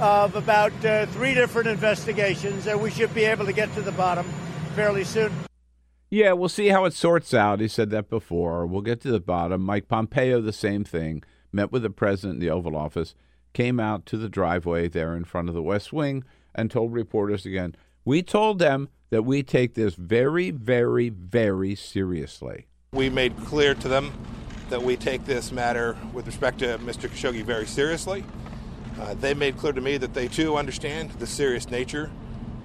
of 0.00 0.36
about 0.36 0.72
uh, 0.84 1.06
three 1.06 1.34
different 1.34 1.68
investigations, 1.68 2.66
and 2.66 2.80
we 2.80 2.90
should 2.90 3.14
be 3.14 3.24
able 3.24 3.46
to 3.46 3.52
get 3.52 3.72
to 3.74 3.82
the 3.82 3.92
bottom 3.92 4.26
fairly 4.74 5.04
soon. 5.04 5.32
Yeah, 6.10 6.32
we'll 6.32 6.48
see 6.48 6.68
how 6.68 6.84
it 6.84 6.92
sorts 6.92 7.34
out. 7.34 7.60
He 7.60 7.68
said 7.68 7.90
that 7.90 8.08
before. 8.08 8.66
We'll 8.66 8.82
get 8.82 9.00
to 9.02 9.10
the 9.10 9.20
bottom. 9.20 9.62
Mike 9.62 9.88
Pompeo, 9.88 10.40
the 10.40 10.52
same 10.52 10.84
thing, 10.84 11.22
met 11.52 11.72
with 11.72 11.82
the 11.82 11.90
president 11.90 12.34
in 12.34 12.40
the 12.40 12.50
Oval 12.50 12.76
Office, 12.76 13.14
came 13.52 13.80
out 13.80 14.06
to 14.06 14.16
the 14.16 14.28
driveway 14.28 14.88
there 14.88 15.16
in 15.16 15.24
front 15.24 15.48
of 15.48 15.54
the 15.54 15.62
West 15.62 15.92
Wing, 15.92 16.24
and 16.54 16.70
told 16.70 16.92
reporters 16.92 17.46
again, 17.46 17.74
We 18.04 18.22
told 18.22 18.58
them 18.58 18.88
that 19.10 19.22
we 19.22 19.42
take 19.42 19.74
this 19.74 19.94
very, 19.94 20.50
very, 20.50 21.08
very 21.08 21.74
seriously. 21.74 22.66
We 22.92 23.10
made 23.10 23.36
clear 23.44 23.74
to 23.74 23.88
them 23.88 24.12
that 24.70 24.82
we 24.82 24.96
take 24.96 25.24
this 25.24 25.52
matter 25.52 25.96
with 26.12 26.26
respect 26.26 26.60
to 26.60 26.78
Mr. 26.78 27.08
Khashoggi 27.08 27.44
very 27.44 27.66
seriously. 27.66 28.24
Uh, 29.00 29.14
they 29.14 29.34
made 29.34 29.56
clear 29.56 29.72
to 29.72 29.80
me 29.80 29.96
that 29.96 30.14
they 30.14 30.28
too 30.28 30.56
understand 30.56 31.10
the 31.12 31.26
serious 31.26 31.70
nature 31.70 32.10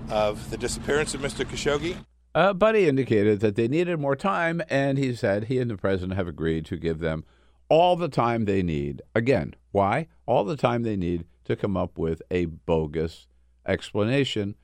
of 0.10 0.50
the 0.50 0.58
disappearance 0.58 1.14
of 1.14 1.22
Mr. 1.22 1.46
Khashoggi. 1.46 1.96
Uh, 2.36 2.54
but 2.54 2.76
he 2.76 2.88
indicated 2.88 3.40
that 3.40 3.56
they 3.56 3.68
needed 3.68 4.00
more 4.00 4.16
time, 4.16 4.62
and 4.70 4.98
he 4.98 5.16
said 5.16 5.46
he 5.46 5.60
and 5.60 5.70
the 5.70 5.78
president 5.78 6.16
have 6.16 6.28
agreed 6.28 6.66
to 6.66 6.78
give 6.78 7.00
them 7.00 7.24
all 7.70 7.96
the 7.96 8.08
time 8.10 8.46
they 8.46 8.62
need. 8.62 9.02
Again, 9.16 9.56
why? 9.72 10.08
All 10.26 10.44
the 10.44 10.56
time 10.56 10.84
they 10.84 10.96
need 10.96 11.26
to 11.46 11.56
come 11.56 11.76
up 11.76 11.98
with 11.98 12.22
a 12.30 12.46
bogus 12.46 13.28
explanation, 13.66 14.56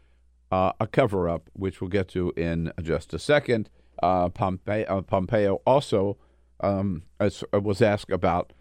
uh, 0.51 0.73
a 0.79 0.87
cover 0.87 1.27
up, 1.27 1.49
which 1.53 1.81
we'll 1.81 1.89
get 1.89 2.07
to 2.09 2.31
in 2.37 2.71
just 2.81 3.13
a 3.13 3.19
second. 3.19 3.69
Uh, 4.01 4.29
Pompeo, 4.29 4.85
uh, 4.87 5.01
Pompeo 5.01 5.61
also 5.65 6.17
um, 6.59 7.03
was 7.51 7.81
asked 7.81 8.11
about 8.11 8.53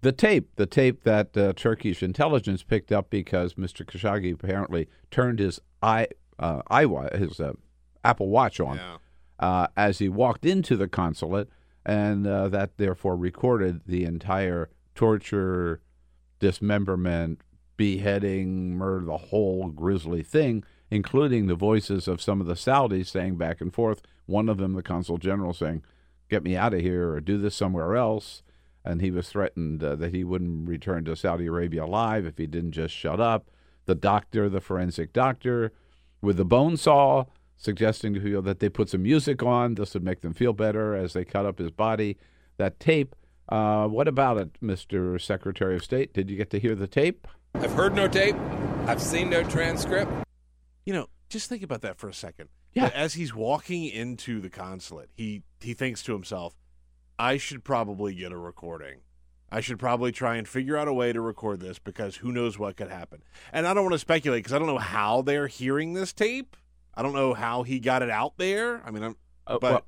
the 0.00 0.12
tape, 0.12 0.50
the 0.56 0.66
tape 0.66 1.02
that 1.04 1.36
uh, 1.36 1.52
Turkish 1.54 2.02
intelligence 2.02 2.62
picked 2.62 2.92
up 2.92 3.10
because 3.10 3.54
Mr. 3.54 3.84
Khashoggi 3.84 4.32
apparently 4.32 4.88
turned 5.10 5.38
his 5.38 5.60
i 5.82 6.06
uh, 6.38 6.62
his 7.16 7.40
uh, 7.40 7.52
Apple 8.04 8.28
Watch 8.28 8.60
on 8.60 8.76
Yeah. 8.76 8.96
uh, 9.40 9.66
as 9.76 9.98
he 9.98 10.08
walked 10.08 10.44
into 10.46 10.76
the 10.76 10.86
consulate, 10.88 11.48
and 11.84 12.26
uh, 12.26 12.48
that 12.48 12.76
therefore 12.76 13.16
recorded 13.16 13.80
the 13.86 14.04
entire 14.04 14.70
torture, 14.94 15.80
dismemberment, 16.38 17.40
beheading, 17.76 18.74
murder, 18.74 19.04
the 19.06 19.16
whole 19.16 19.68
grisly 19.68 20.22
thing, 20.22 20.64
including 20.90 21.46
the 21.46 21.54
voices 21.54 22.08
of 22.08 22.20
some 22.22 22.40
of 22.40 22.46
the 22.46 22.54
Saudis 22.54 23.06
saying 23.06 23.36
back 23.36 23.60
and 23.60 23.72
forth. 23.72 24.00
One 24.26 24.48
of 24.48 24.58
them, 24.58 24.74
the 24.74 24.82
consul 24.82 25.18
general, 25.18 25.52
saying, 25.54 25.82
"Get 26.28 26.42
me 26.44 26.56
out 26.56 26.74
of 26.74 26.80
here 26.80 27.10
or 27.12 27.20
do 27.20 27.38
this 27.38 27.54
somewhere 27.54 27.96
else." 27.96 28.42
And 28.88 29.02
he 29.02 29.10
was 29.10 29.28
threatened 29.28 29.84
uh, 29.84 29.96
that 29.96 30.14
he 30.14 30.24
wouldn't 30.24 30.66
return 30.66 31.04
to 31.04 31.14
Saudi 31.14 31.46
Arabia 31.46 31.84
alive 31.84 32.24
if 32.24 32.38
he 32.38 32.46
didn't 32.46 32.72
just 32.72 32.94
shut 32.94 33.20
up. 33.20 33.50
The 33.84 33.94
doctor, 33.94 34.48
the 34.48 34.62
forensic 34.62 35.12
doctor, 35.12 35.72
with 36.22 36.38
the 36.38 36.44
bone 36.46 36.78
saw, 36.78 37.24
suggesting 37.58 38.14
to 38.14 38.20
people 38.20 38.40
that 38.40 38.60
they 38.60 38.70
put 38.70 38.88
some 38.88 39.02
music 39.02 39.42
on. 39.42 39.74
This 39.74 39.92
would 39.92 40.04
make 40.04 40.22
them 40.22 40.32
feel 40.32 40.54
better 40.54 40.94
as 40.94 41.12
they 41.12 41.26
cut 41.26 41.44
up 41.44 41.58
his 41.58 41.70
body. 41.70 42.16
That 42.56 42.80
tape. 42.80 43.14
Uh, 43.50 43.88
what 43.88 44.08
about 44.08 44.38
it, 44.38 44.60
Mr. 44.62 45.20
Secretary 45.20 45.76
of 45.76 45.84
State? 45.84 46.14
Did 46.14 46.30
you 46.30 46.36
get 46.36 46.48
to 46.50 46.58
hear 46.58 46.74
the 46.74 46.86
tape? 46.86 47.26
I've 47.54 47.72
heard 47.72 47.94
no 47.94 48.08
tape. 48.08 48.36
I've 48.86 49.02
seen 49.02 49.28
no 49.28 49.42
transcript. 49.42 50.10
You 50.86 50.94
know, 50.94 51.08
just 51.28 51.50
think 51.50 51.62
about 51.62 51.82
that 51.82 51.98
for 51.98 52.08
a 52.08 52.14
second. 52.14 52.48
Yeah. 52.72 52.90
As 52.94 53.14
he's 53.14 53.34
walking 53.34 53.84
into 53.84 54.40
the 54.40 54.50
consulate, 54.50 55.10
he 55.14 55.42
he 55.60 55.74
thinks 55.74 56.02
to 56.04 56.12
himself, 56.12 56.54
"I 57.18 57.36
should 57.36 57.64
probably 57.64 58.14
get 58.14 58.32
a 58.32 58.36
recording. 58.38 58.98
I 59.50 59.60
should 59.60 59.78
probably 59.78 60.12
try 60.12 60.36
and 60.36 60.46
figure 60.46 60.76
out 60.76 60.88
a 60.88 60.92
way 60.92 61.12
to 61.12 61.20
record 61.20 61.60
this 61.60 61.78
because 61.78 62.16
who 62.16 62.32
knows 62.32 62.58
what 62.58 62.76
could 62.76 62.90
happen." 62.90 63.22
And 63.52 63.66
I 63.66 63.74
don't 63.74 63.84
want 63.84 63.94
to 63.94 63.98
speculate 63.98 64.40
because 64.44 64.52
I 64.52 64.58
don't 64.58 64.68
know 64.68 64.78
how 64.78 65.22
they're 65.22 65.46
hearing 65.46 65.94
this 65.94 66.12
tape. 66.12 66.56
I 66.94 67.02
don't 67.02 67.14
know 67.14 67.32
how 67.34 67.62
he 67.62 67.78
got 67.80 68.02
it 68.02 68.10
out 68.10 68.36
there. 68.38 68.82
I 68.84 68.90
mean, 68.90 69.02
I'm 69.02 69.16
Uh, 69.46 69.58
But- 69.58 69.72
well, 69.72 69.84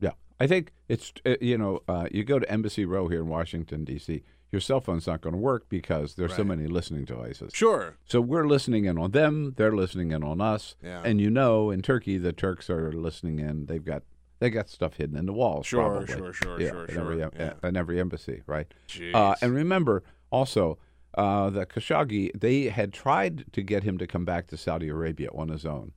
yeah, 0.00 0.12
I 0.40 0.46
think 0.46 0.72
it's 0.88 1.12
uh, 1.26 1.34
you 1.40 1.58
know 1.58 1.80
uh, 1.88 2.08
you 2.10 2.24
go 2.24 2.38
to 2.38 2.50
Embassy 2.50 2.84
Row 2.86 3.08
here 3.08 3.20
in 3.20 3.28
Washington 3.28 3.84
D.C. 3.84 4.22
Your 4.50 4.60
cell 4.60 4.80
phone's 4.80 5.06
not 5.06 5.22
going 5.22 5.32
to 5.34 5.38
work 5.40 5.68
because 5.70 6.14
there's 6.16 6.34
so 6.36 6.44
many 6.44 6.66
listening 6.66 7.06
devices. 7.06 7.52
sure. 7.54 7.96
So 8.04 8.20
we're 8.20 8.46
listening 8.46 8.84
in 8.84 8.98
on 8.98 9.12
them. 9.12 9.54
They're 9.56 9.74
listening 9.74 10.12
in 10.12 10.22
on 10.22 10.42
us. 10.42 10.76
Yeah. 10.82 11.00
And 11.02 11.22
you 11.22 11.30
know, 11.30 11.70
in 11.70 11.80
Turkey, 11.80 12.18
the 12.18 12.34
Turks 12.34 12.68
are 12.68 12.92
listening 12.92 13.38
in. 13.38 13.64
They've 13.64 13.82
got 13.84 14.02
they 14.42 14.50
got 14.50 14.68
stuff 14.68 14.96
hidden 14.96 15.16
in 15.16 15.26
the 15.26 15.32
walls. 15.32 15.66
Sure, 15.66 15.88
probably. 15.88 16.06
sure, 16.06 16.32
sure, 16.32 16.60
yeah, 16.60 16.70
sure, 16.70 16.84
in 16.86 16.98
Every, 16.98 17.18
sure, 17.20 17.30
yeah. 17.38 17.52
in 17.62 17.76
every 17.76 18.00
embassy, 18.00 18.42
right? 18.46 18.66
Uh, 19.14 19.36
and 19.40 19.54
remember 19.54 20.02
also 20.30 20.78
uh, 21.14 21.48
that 21.50 21.68
Khashoggi, 21.68 22.32
they 22.38 22.64
had 22.64 22.92
tried 22.92 23.44
to 23.52 23.62
get 23.62 23.84
him 23.84 23.98
to 23.98 24.06
come 24.06 24.24
back 24.24 24.48
to 24.48 24.56
Saudi 24.56 24.88
Arabia 24.88 25.28
on 25.32 25.48
his 25.48 25.64
own, 25.64 25.92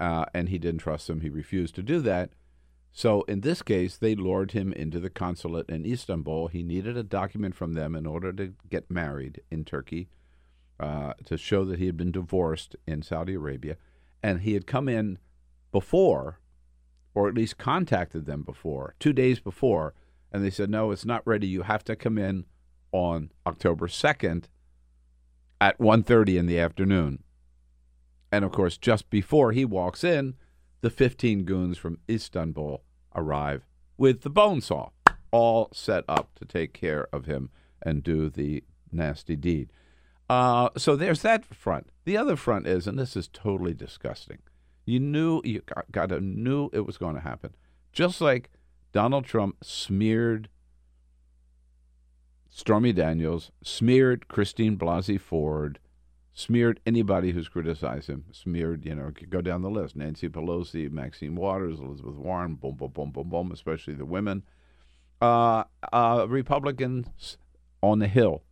uh, 0.00 0.24
and 0.32 0.48
he 0.48 0.58
didn't 0.58 0.80
trust 0.80 1.08
them. 1.08 1.20
He 1.20 1.28
refused 1.28 1.74
to 1.74 1.82
do 1.82 2.00
that. 2.00 2.30
So 2.90 3.22
in 3.22 3.42
this 3.42 3.60
case, 3.60 3.98
they 3.98 4.14
lured 4.14 4.52
him 4.52 4.72
into 4.72 4.98
the 4.98 5.10
consulate 5.10 5.68
in 5.68 5.84
Istanbul. 5.84 6.48
He 6.48 6.62
needed 6.62 6.96
a 6.96 7.02
document 7.02 7.54
from 7.54 7.74
them 7.74 7.94
in 7.94 8.06
order 8.06 8.32
to 8.32 8.54
get 8.70 8.90
married 8.90 9.42
in 9.50 9.64
Turkey 9.64 10.08
uh, 10.80 11.12
to 11.26 11.36
show 11.36 11.64
that 11.66 11.78
he 11.78 11.86
had 11.86 11.96
been 11.98 12.12
divorced 12.12 12.76
in 12.86 13.02
Saudi 13.02 13.34
Arabia. 13.34 13.76
And 14.22 14.40
he 14.40 14.54
had 14.54 14.66
come 14.66 14.88
in 14.88 15.18
before, 15.70 16.40
or 17.14 17.28
at 17.28 17.34
least 17.34 17.58
contacted 17.58 18.26
them 18.26 18.42
before, 18.42 18.94
two 18.98 19.12
days 19.12 19.40
before, 19.40 19.94
and 20.32 20.44
they 20.44 20.50
said, 20.50 20.70
no, 20.70 20.90
it's 20.90 21.04
not 21.04 21.26
ready. 21.26 21.46
You 21.46 21.62
have 21.62 21.84
to 21.84 21.96
come 21.96 22.18
in 22.18 22.44
on 22.92 23.30
October 23.46 23.86
2nd 23.86 24.44
at 25.60 25.78
1.30 25.78 26.38
in 26.38 26.46
the 26.46 26.58
afternoon. 26.58 27.22
And 28.30 28.44
of 28.44 28.52
course, 28.52 28.76
just 28.76 29.08
before 29.10 29.52
he 29.52 29.64
walks 29.64 30.04
in, 30.04 30.34
the 30.80 30.90
15 30.90 31.44
goons 31.44 31.78
from 31.78 31.98
Istanbul 32.08 32.82
arrive 33.14 33.66
with 33.96 34.22
the 34.22 34.30
bone 34.30 34.60
saw, 34.60 34.90
all 35.30 35.68
set 35.72 36.04
up 36.08 36.34
to 36.36 36.44
take 36.44 36.72
care 36.72 37.08
of 37.12 37.26
him 37.26 37.50
and 37.82 38.02
do 38.02 38.30
the 38.30 38.62
nasty 38.92 39.36
deed. 39.36 39.70
Uh, 40.30 40.70
so 40.76 40.94
there's 40.94 41.22
that 41.22 41.44
front. 41.44 41.88
The 42.04 42.16
other 42.16 42.36
front 42.36 42.66
is, 42.66 42.86
and 42.86 42.98
this 42.98 43.16
is 43.16 43.28
totally 43.28 43.74
disgusting. 43.74 44.38
You 44.88 45.00
knew 45.00 45.42
you 45.44 45.60
got, 45.60 45.92
got 45.92 46.08
to 46.08 46.20
knew 46.20 46.70
it 46.72 46.86
was 46.86 46.96
going 46.96 47.14
to 47.14 47.20
happen. 47.20 47.54
Just 47.92 48.22
like 48.22 48.50
Donald 48.92 49.26
Trump 49.26 49.56
smeared 49.62 50.48
Stormy 52.48 52.94
Daniels, 52.94 53.52
smeared 53.62 54.28
Christine 54.28 54.78
Blasey 54.78 55.20
Ford, 55.20 55.78
smeared 56.32 56.80
anybody 56.86 57.32
who's 57.32 57.48
criticized 57.48 58.08
him, 58.08 58.24
smeared, 58.32 58.86
you 58.86 58.94
know, 58.94 59.12
go 59.28 59.42
down 59.42 59.60
the 59.60 59.68
list. 59.68 59.94
Nancy 59.94 60.28
Pelosi, 60.28 60.90
Maxine 60.90 61.36
Waters, 61.36 61.80
Elizabeth 61.80 62.14
Warren, 62.14 62.54
boom, 62.54 62.76
boom, 62.76 62.90
boom, 62.90 63.10
boom, 63.10 63.28
boom, 63.28 63.52
especially 63.52 63.94
the 63.94 64.06
women. 64.06 64.42
Uh, 65.20 65.64
uh, 65.92 66.24
Republicans 66.26 67.36
on 67.82 67.98
the 67.98 68.08
Hill, 68.08 68.42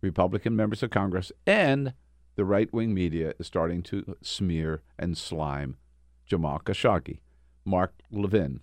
Republican 0.00 0.54
members 0.54 0.84
of 0.84 0.90
Congress, 0.90 1.32
and 1.44 1.92
the 2.36 2.44
right 2.44 2.72
wing 2.72 2.94
media 2.94 3.34
is 3.38 3.46
starting 3.46 3.82
to 3.84 4.16
smear 4.22 4.82
and 4.98 5.16
slime 5.16 5.76
Jamal 6.26 6.60
Khashoggi, 6.60 7.18
Mark 7.64 7.92
Levin, 8.10 8.60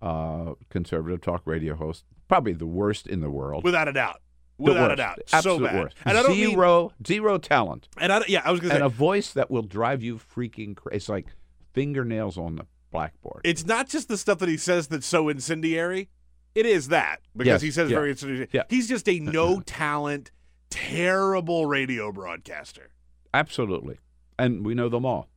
uh, 0.00 0.54
conservative 0.70 1.20
talk 1.20 1.42
radio 1.44 1.74
host, 1.74 2.04
probably 2.28 2.52
the 2.52 2.66
worst 2.66 3.06
in 3.06 3.20
the 3.20 3.30
world. 3.30 3.64
Without 3.64 3.88
a 3.88 3.92
doubt. 3.92 4.20
Without 4.58 4.92
a 4.92 4.96
doubt. 4.96 5.18
Absolute 5.32 5.58
so 5.58 5.64
bad. 5.64 5.80
worst. 5.82 5.96
And 6.04 6.16
I 6.16 6.22
don't 6.22 6.36
mean- 6.36 6.50
zero, 6.50 6.92
zero 7.06 7.38
talent. 7.38 7.88
and 7.98 8.12
I 8.12 8.22
yeah, 8.28 8.42
I 8.44 8.52
was 8.52 8.60
going 8.60 8.70
to 8.70 8.76
and 8.76 8.82
say 8.82 8.86
a 8.86 8.96
voice 8.96 9.32
that 9.32 9.50
will 9.50 9.62
drive 9.62 10.02
you 10.02 10.18
freaking 10.18 10.76
crazy. 10.76 10.96
It's 10.96 11.08
like 11.08 11.26
fingernails 11.72 12.38
on 12.38 12.56
the 12.56 12.66
blackboard. 12.92 13.40
it's 13.44 13.64
not 13.64 13.88
just 13.88 14.08
the 14.08 14.18
stuff 14.18 14.38
that 14.38 14.48
he 14.48 14.56
says 14.58 14.88
that's 14.88 15.06
so 15.06 15.28
incendiary. 15.28 16.08
It 16.54 16.66
is 16.66 16.88
that 16.88 17.20
because 17.34 17.46
Yes, 17.46 17.62
he 17.62 17.70
says 17.70 17.90
yeah. 17.90 17.96
very 17.96 18.10
incendiary. 18.10 18.48
Yeah. 18.52 18.64
He's 18.68 18.88
just 18.88 19.08
a 19.08 19.18
uh, 19.18 19.22
no 19.22 19.54
uh, 19.54 19.56
uh. 19.58 19.62
talent, 19.64 20.30
terrible 20.72 21.66
radio 21.66 22.10
broadcaster. 22.12 22.90
Absolutely. 23.34 23.98
And 24.38 24.64
we 24.64 24.74
know 24.74 24.88
them 24.88 25.04
all. 25.04 25.28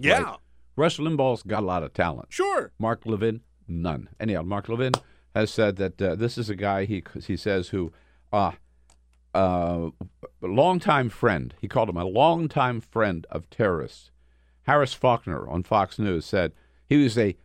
Yeah, 0.00 0.22
Right. 0.22 0.36
Rush 0.76 0.98
Limbaugh's 0.98 1.42
got 1.42 1.62
a 1.62 1.66
lot 1.66 1.82
of 1.82 1.94
talent. 1.94 2.28
sure. 2.30 2.72
Mark 2.78 3.06
Levin, 3.06 3.40
none. 3.66 4.08
Anyhow, 4.20 4.42
Mark 4.42 4.68
Levin 4.68 4.92
has 5.34 5.50
said 5.50 5.76
that 5.76 6.00
uh, 6.02 6.14
this 6.16 6.36
is 6.36 6.50
a 6.50 6.56
guy 6.56 6.84
he 6.84 7.02
he 7.26 7.36
says 7.36 7.68
who, 7.68 7.92
uh, 8.32 8.52
uh, 9.34 9.90
a 10.42 10.46
longtime 10.46 11.08
friend. 11.08 11.54
He 11.60 11.68
called 11.68 11.88
him 11.88 11.96
a 11.96 12.04
longtime 12.04 12.80
friend 12.82 13.26
of 13.30 13.48
terrorists. 13.48 14.10
Harris 14.64 14.92
Faulkner 14.92 15.48
on 15.48 15.62
Fox 15.62 15.98
News 15.98 16.26
said 16.26 16.52
he 16.88 16.96
was 17.02 17.16
a 17.16 17.36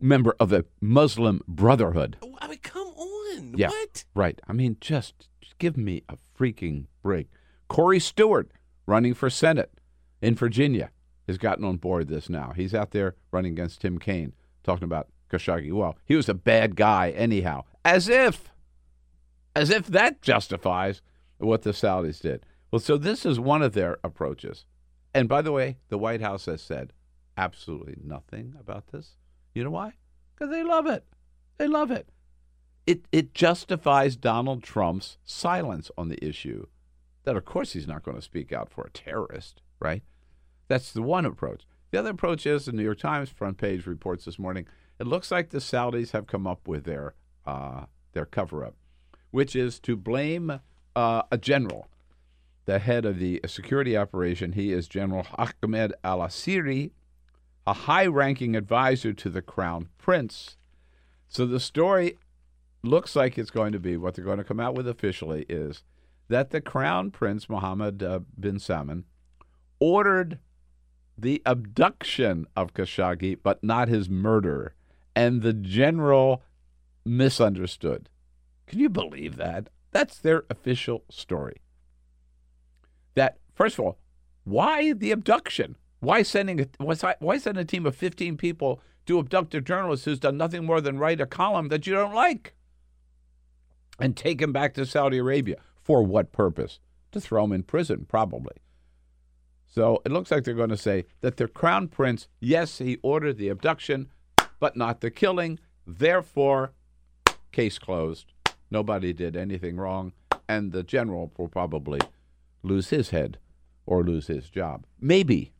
member 0.00 0.34
of 0.40 0.48
the 0.48 0.64
Muslim 0.80 1.40
Brotherhood. 1.46 2.16
I 2.40 2.48
mean, 2.48 2.58
come 2.62 2.86
on. 2.88 3.54
Yeah. 3.56 3.68
What? 3.68 4.04
Right. 4.14 4.40
I 4.48 4.52
mean, 4.52 4.76
just, 4.80 5.28
give 5.58 5.76
me 5.76 6.02
a 6.08 6.16
freaking 6.38 6.86
break. 7.02 7.28
Corey 7.68 8.00
Stewart, 8.00 8.50
running 8.86 9.14
for 9.14 9.30
Senate 9.30 9.72
in 10.20 10.34
Virginia, 10.34 10.90
has 11.26 11.38
gotten 11.38 11.64
on 11.64 11.76
board 11.76 12.08
this 12.08 12.28
now. 12.28 12.52
He's 12.54 12.74
out 12.74 12.92
there 12.92 13.14
running 13.32 13.52
against 13.52 13.80
Tim 13.80 13.98
Kaine, 13.98 14.34
talking 14.62 14.84
about 14.84 15.08
Khashoggi. 15.30 15.72
Well, 15.72 15.96
he 16.04 16.14
was 16.14 16.28
a 16.28 16.34
bad 16.34 16.76
guy 16.76 17.10
anyhow. 17.10 17.64
As 17.84 18.08
if, 18.08 18.52
as 19.54 19.70
if 19.70 19.86
that 19.88 20.22
justifies 20.22 21.02
what 21.38 21.62
the 21.62 21.70
Saudis 21.70 22.20
did. 22.20 22.46
Well, 22.70 22.80
so 22.80 22.96
this 22.96 23.26
is 23.26 23.40
one 23.40 23.62
of 23.62 23.72
their 23.72 23.98
approaches. 24.04 24.64
And 25.14 25.28
by 25.28 25.42
the 25.42 25.52
way, 25.52 25.78
the 25.88 25.98
White 25.98 26.20
House 26.20 26.46
has 26.46 26.62
said 26.62 26.92
absolutely 27.36 27.96
nothing 28.02 28.54
about 28.60 28.88
this. 28.88 29.16
You 29.54 29.64
know 29.64 29.70
why? 29.70 29.94
Because 30.34 30.52
they 30.52 30.62
love 30.62 30.86
it. 30.86 31.04
They 31.58 31.66
love 31.66 31.90
it 31.90 32.08
it 32.86 33.04
it 33.12 33.34
justifies 33.34 34.16
Donald 34.16 34.62
Trump's 34.62 35.18
silence 35.24 35.90
on 35.98 36.08
the 36.08 36.24
issue. 36.24 36.66
That 37.24 37.36
of 37.36 37.44
course 37.44 37.72
he's 37.72 37.88
not 37.88 38.04
going 38.04 38.16
to 38.16 38.22
speak 38.22 38.52
out 38.52 38.70
for 38.70 38.84
a 38.86 38.90
terrorist, 38.90 39.60
right? 39.80 40.02
That's 40.68 40.92
the 40.92 41.02
one 41.02 41.26
approach. 41.26 41.66
The 41.90 41.98
other 41.98 42.10
approach 42.10 42.46
is 42.46 42.66
the 42.66 42.72
New 42.72 42.84
York 42.84 42.98
Times 42.98 43.30
front 43.30 43.58
page 43.58 43.86
reports 43.86 44.24
this 44.24 44.38
morning. 44.38 44.66
It 44.98 45.06
looks 45.06 45.30
like 45.30 45.50
the 45.50 45.58
Saudis 45.58 46.12
have 46.12 46.26
come 46.26 46.46
up 46.46 46.66
with 46.66 46.84
their 46.84 47.14
uh, 47.44 47.86
their 48.12 48.26
cover 48.26 48.64
up, 48.64 48.74
which 49.30 49.54
is 49.56 49.78
to 49.80 49.96
blame 49.96 50.60
uh, 50.94 51.22
a 51.30 51.38
general, 51.38 51.88
the 52.64 52.78
head 52.78 53.04
of 53.04 53.18
the 53.18 53.40
security 53.46 53.96
operation. 53.96 54.52
He 54.52 54.72
is 54.72 54.88
General 54.88 55.26
Ahmed 55.36 55.92
Al 56.02 56.20
Asiri, 56.20 56.92
a 57.66 57.72
high 57.72 58.06
ranking 58.06 58.56
advisor 58.56 59.12
to 59.12 59.28
the 59.28 59.42
crown 59.42 59.88
prince. 59.98 60.56
So 61.28 61.44
the 61.44 61.60
story 61.60 62.16
looks 62.86 63.16
like 63.16 63.38
it's 63.38 63.50
going 63.50 63.72
to 63.72 63.78
be 63.78 63.96
what 63.96 64.14
they're 64.14 64.24
going 64.24 64.38
to 64.38 64.44
come 64.44 64.60
out 64.60 64.74
with 64.74 64.88
officially 64.88 65.44
is 65.48 65.82
that 66.28 66.50
the 66.50 66.60
crown 66.60 67.10
prince 67.10 67.48
Mohammed 67.48 68.02
uh, 68.02 68.20
bin 68.38 68.58
Salman 68.58 69.04
ordered 69.78 70.38
the 71.18 71.42
abduction 71.46 72.46
of 72.54 72.74
Khashoggi, 72.74 73.38
but 73.42 73.62
not 73.62 73.88
his 73.88 74.10
murder, 74.10 74.74
and 75.14 75.42
the 75.42 75.52
general 75.52 76.42
misunderstood. 77.04 78.08
Can 78.66 78.78
you 78.78 78.88
believe 78.88 79.36
that? 79.36 79.70
That's 79.92 80.18
their 80.18 80.44
official 80.50 81.04
story. 81.10 81.62
That 83.14 83.38
first 83.54 83.78
of 83.78 83.84
all, 83.84 83.98
why 84.44 84.92
the 84.92 85.10
abduction? 85.10 85.76
Why 86.00 86.22
sending 86.22 86.60
a, 86.60 86.66
why, 86.78 87.38
send 87.38 87.56
a 87.56 87.64
team 87.64 87.86
of 87.86 87.96
15 87.96 88.36
people 88.36 88.80
to 89.06 89.18
abduct 89.18 89.54
a 89.54 89.60
journalist 89.60 90.04
who's 90.04 90.20
done 90.20 90.36
nothing 90.36 90.64
more 90.64 90.80
than 90.80 90.98
write 90.98 91.20
a 91.20 91.26
column 91.26 91.68
that 91.68 91.86
you 91.86 91.94
don't 91.94 92.14
like? 92.14 92.54
And 93.98 94.16
take 94.16 94.42
him 94.42 94.52
back 94.52 94.74
to 94.74 94.84
Saudi 94.86 95.18
Arabia. 95.18 95.56
For 95.82 96.02
what 96.02 96.32
purpose? 96.32 96.80
To 97.12 97.20
throw 97.20 97.44
him 97.44 97.52
in 97.52 97.62
prison, 97.62 98.06
probably. 98.08 98.56
So 99.66 100.00
it 100.04 100.12
looks 100.12 100.30
like 100.30 100.44
they're 100.44 100.54
going 100.54 100.70
to 100.70 100.76
say 100.76 101.06
that 101.20 101.36
the 101.36 101.48
crown 101.48 101.88
prince, 101.88 102.28
yes, 102.40 102.78
he 102.78 102.98
ordered 103.02 103.38
the 103.38 103.48
abduction, 103.48 104.08
but 104.58 104.76
not 104.76 105.00
the 105.00 105.10
killing. 105.10 105.58
Therefore, 105.86 106.72
case 107.52 107.78
closed. 107.78 108.32
Nobody 108.70 109.12
did 109.12 109.36
anything 109.36 109.76
wrong, 109.76 110.12
and 110.48 110.72
the 110.72 110.82
general 110.82 111.32
will 111.38 111.48
probably 111.48 112.00
lose 112.62 112.90
his 112.90 113.10
head 113.10 113.38
or 113.86 114.02
lose 114.02 114.26
his 114.26 114.50
job. 114.50 114.86
Maybe, 115.00 115.52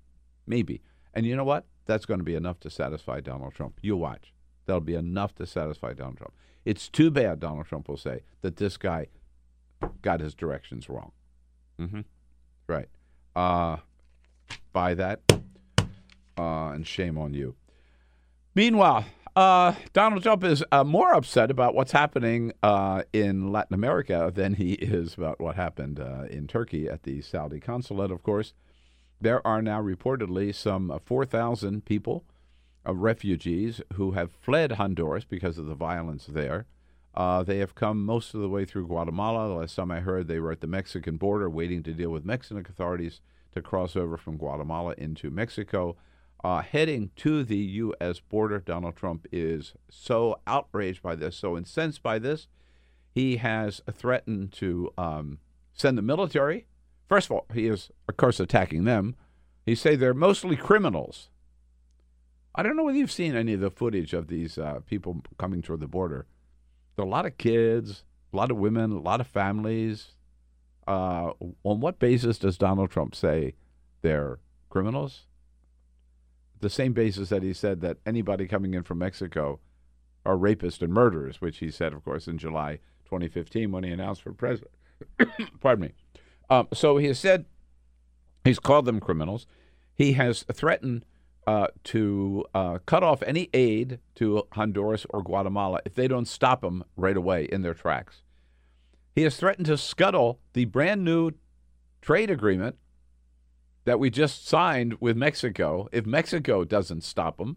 maybe. 0.47 0.83
And 1.15 1.25
you 1.25 1.37
know 1.37 1.45
what? 1.45 1.67
That's 1.87 2.05
going 2.05 2.19
to 2.19 2.25
be 2.25 2.35
enough 2.35 2.59
to 2.61 2.71
satisfy 2.71 3.21
Donald 3.21 3.55
Trump. 3.55 3.79
You 3.81 3.97
watch. 3.97 4.33
That'll 4.67 4.81
be 4.81 4.95
enough 4.95 5.35
to 5.37 5.47
satisfy 5.47 5.93
Donald 5.93 6.19
Trump. 6.19 6.35
It's 6.65 6.89
too 6.89 7.11
bad, 7.11 7.41
Donald 7.41 7.67
Trump 7.67 7.89
will 7.89 7.97
say, 7.97 8.23
that 8.43 8.57
this 8.57 8.77
guy 8.77 9.07
got 10.03 10.21
his 10.21 10.35
directions 10.35 10.89
wrong. 10.89 11.13
Mm-hmm. 11.81 12.01
Right. 12.67 12.89
Uh, 13.35 13.77
buy 14.73 14.95
that, 14.95 15.21
uh, 16.39 16.69
and 16.69 16.87
shame 16.87 17.17
on 17.17 17.35
you. 17.35 17.55
Meanwhile, 18.55 19.05
uh, 19.37 19.75
Donald 19.93 20.23
Trump 20.23 20.43
is 20.43 20.65
uh, 20.73 20.83
more 20.83 21.13
upset 21.13 21.51
about 21.51 21.75
what's 21.75 21.93
happening 21.93 22.53
uh, 22.63 23.03
in 23.13 23.53
Latin 23.53 23.75
America 23.75 24.33
than 24.35 24.55
he 24.55 24.73
is 24.73 25.15
about 25.15 25.39
what 25.41 25.57
happened 25.57 26.01
uh, 26.01 26.25
in 26.31 26.47
Turkey 26.47 26.89
at 26.89 27.03
the 27.03 27.21
Saudi 27.21 27.61
consulate, 27.61 28.11
of 28.11 28.23
course. 28.23 28.55
There 29.21 29.47
are 29.47 29.61
now 29.61 29.83
reportedly 29.83 30.55
some 30.55 30.91
uh, 30.91 30.99
4,000 30.99 31.85
people, 31.85 32.25
uh, 32.87 32.95
refugees, 32.95 33.81
who 33.95 34.13
have 34.13 34.33
fled 34.33 34.73
Honduras 34.73 35.25
because 35.25 35.59
of 35.59 35.67
the 35.67 35.75
violence 35.75 36.27
there. 36.27 36.67
Uh, 37.15 37.43
they 37.43 37.59
have 37.59 37.75
come 37.75 38.05
most 38.05 38.35
of 38.35 38.41
the 38.41 38.49
way 38.49 38.65
through 38.65 38.87
Guatemala. 38.87 39.49
The 39.49 39.55
last 39.55 39.75
time 39.75 39.91
I 39.91 40.01
heard, 40.01 40.29
they 40.29 40.39
were 40.39 40.53
at 40.53 40.61
the 40.61 40.67
Mexican 40.67 41.17
border 41.17 41.49
waiting 41.49 41.83
to 41.85 41.93
deal 41.93 42.11
with 42.11 42.27
Mexican 42.27 42.67
authorities 42.69 43.21
to 43.55 43.63
cross 43.63 43.97
over 43.97 44.19
from 44.19 44.37
Guatemala 44.37 44.95
into 44.99 45.31
Mexico. 45.31 45.97
Uh, 46.45 46.61
heading 46.61 47.11
to 47.17 47.43
the 47.43 47.57
U.S. 47.57 48.21
border, 48.21 48.59
Donald 48.59 48.97
Trump 48.97 49.27
is 49.33 49.73
so 49.91 50.39
outraged 50.47 51.03
by 51.03 51.15
this, 51.15 51.37
so 51.37 51.57
incensed 51.57 52.03
by 52.03 52.19
this, 52.19 52.47
he 53.15 53.39
has 53.39 53.81
threatened 53.91 54.53
to 54.53 54.93
um, 54.99 55.39
send 55.73 55.97
the 55.97 56.03
military. 56.03 56.67
First 57.09 57.29
of 57.29 57.33
all, 57.33 57.47
he 57.53 57.67
is, 57.67 57.91
of 58.09 58.19
course, 58.19 58.39
attacking 58.39 58.85
them. 58.85 59.17
He 59.65 59.75
say 59.75 59.97
they're 59.97 60.13
mostly 60.13 60.55
criminals. 60.55 61.31
I 62.57 62.63
don't 62.63 62.75
know 62.75 62.85
whether 62.85 62.97
you've 62.97 63.13
seen 63.13 63.37
any 63.37 63.53
of 63.53 63.61
the 63.61 63.71
footage 63.71 64.15
of 64.15 64.29
these 64.29 64.57
uh, 64.57 64.81
people 64.87 65.23
coming 65.39 65.61
toward 65.61 65.81
the 65.81 65.87
border. 65.87 66.27
There 66.97 67.05
are 67.05 67.07
a 67.07 67.11
lot 67.11 67.27
of 67.27 67.37
kids, 67.37 68.03
a 68.33 68.37
lot 68.37 68.51
of 68.51 68.57
women, 68.57 68.93
a 68.93 69.01
lot 69.01 69.21
of 69.21 69.27
families. 69.27 70.13
Uh, 70.89 71.33
on 71.65 71.81
what 71.81 71.99
basis 71.99 72.39
does 72.39 72.57
Donald 72.57 72.91
Trump 72.91 73.15
say 73.15 73.55
they're 74.01 74.39
criminals? 74.71 75.27
The 76.61 76.71
same 76.71 76.95
basis 76.95 77.29
that 77.29 77.43
he 77.43 77.53
said 77.53 77.83
that 77.83 77.99
anybody 78.07 78.47
coming 78.47 78.73
in 78.73 78.85
from 78.85 78.99
Mexico 78.99 79.61
are 80.25 80.37
rapists 80.37 80.81
and 80.81 80.95
murderers, 80.95 81.43
which 81.43 81.59
he 81.59 81.71
said, 81.71 81.93
of 81.93 82.03
course, 82.05 82.27
in 82.27 82.39
July 82.39 82.79
2015 83.05 83.71
when 83.71 83.85
he 83.85 83.91
announced 83.91 84.23
for 84.23 84.33
president. 84.33 84.73
Pardon 85.61 85.87
me. 85.87 85.93
Um, 86.49 86.69
so 86.73 86.97
he 86.97 87.07
has 87.09 87.19
said 87.19 87.45
he's 88.45 88.59
called 88.59 88.87
them 88.87 89.01
criminals. 89.01 89.47
He 89.95 90.15
has 90.15 90.45
threatened 90.53 91.05
uh, 91.47 91.69
to 91.85 92.45
uh, 92.55 92.79
cut 92.87 93.03
off 93.03 93.23
any 93.23 93.49
aid 93.55 94.01
to 94.17 94.47
Honduras 94.53 95.07
or 95.11 95.23
Guatemala 95.23 95.81
if 95.85 95.95
they 95.95 96.09
don't 96.09 96.27
stop 96.27 96.65
him 96.65 96.85
right 96.97 97.17
away 97.17 97.45
in 97.45 97.63
their 97.63 97.75
tracks. 97.75 98.23
He 99.15 99.23
has 99.23 99.37
threatened 99.37 99.67
to 99.67 99.79
scuttle 99.79 100.41
the 100.53 100.65
brand 100.65 101.05
new 101.05 101.33
trade 102.03 102.31
agreement 102.31 102.77
that 103.85 104.01
we 104.01 104.11
just 104.11 104.47
signed 104.47 104.97
with 105.01 105.17
Mexico 105.17 105.89
if 105.93 106.05
Mexico 106.05 106.65
doesn't 106.65 107.05
stop 107.05 107.41
him. 107.41 107.57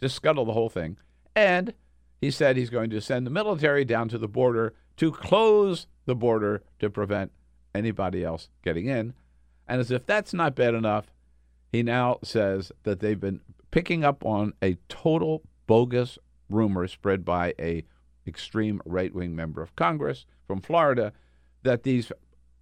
Just 0.00 0.14
scuttle 0.14 0.44
the 0.44 0.52
whole 0.52 0.68
thing. 0.68 0.98
And 1.34 1.72
he 2.20 2.30
said 2.30 2.56
he's 2.56 2.70
going 2.70 2.90
to 2.90 3.00
send 3.00 3.26
the 3.26 3.30
military 3.30 3.84
down 3.84 4.08
to 4.10 4.18
the 4.18 4.28
border 4.28 4.74
to 4.98 5.10
close 5.10 5.86
the 6.04 6.14
border 6.14 6.62
to 6.80 6.90
prevent 6.90 7.32
anybody 7.74 8.22
else 8.22 8.48
getting 8.62 8.86
in. 8.86 9.14
And 9.66 9.80
as 9.80 9.90
if 9.90 10.06
that's 10.06 10.34
not 10.34 10.54
bad 10.54 10.74
enough, 10.74 11.06
he 11.70 11.82
now 11.82 12.18
says 12.22 12.72
that 12.84 13.00
they've 13.00 13.20
been 13.20 13.40
picking 13.70 14.04
up 14.04 14.24
on 14.24 14.54
a 14.62 14.76
total 14.88 15.42
bogus 15.66 16.18
rumor 16.48 16.86
spread 16.86 17.24
by 17.24 17.54
a 17.58 17.84
extreme 18.26 18.80
right-wing 18.84 19.34
member 19.34 19.62
of 19.62 19.76
Congress 19.76 20.26
from 20.46 20.60
Florida 20.60 21.12
that 21.62 21.82
these 21.82 22.12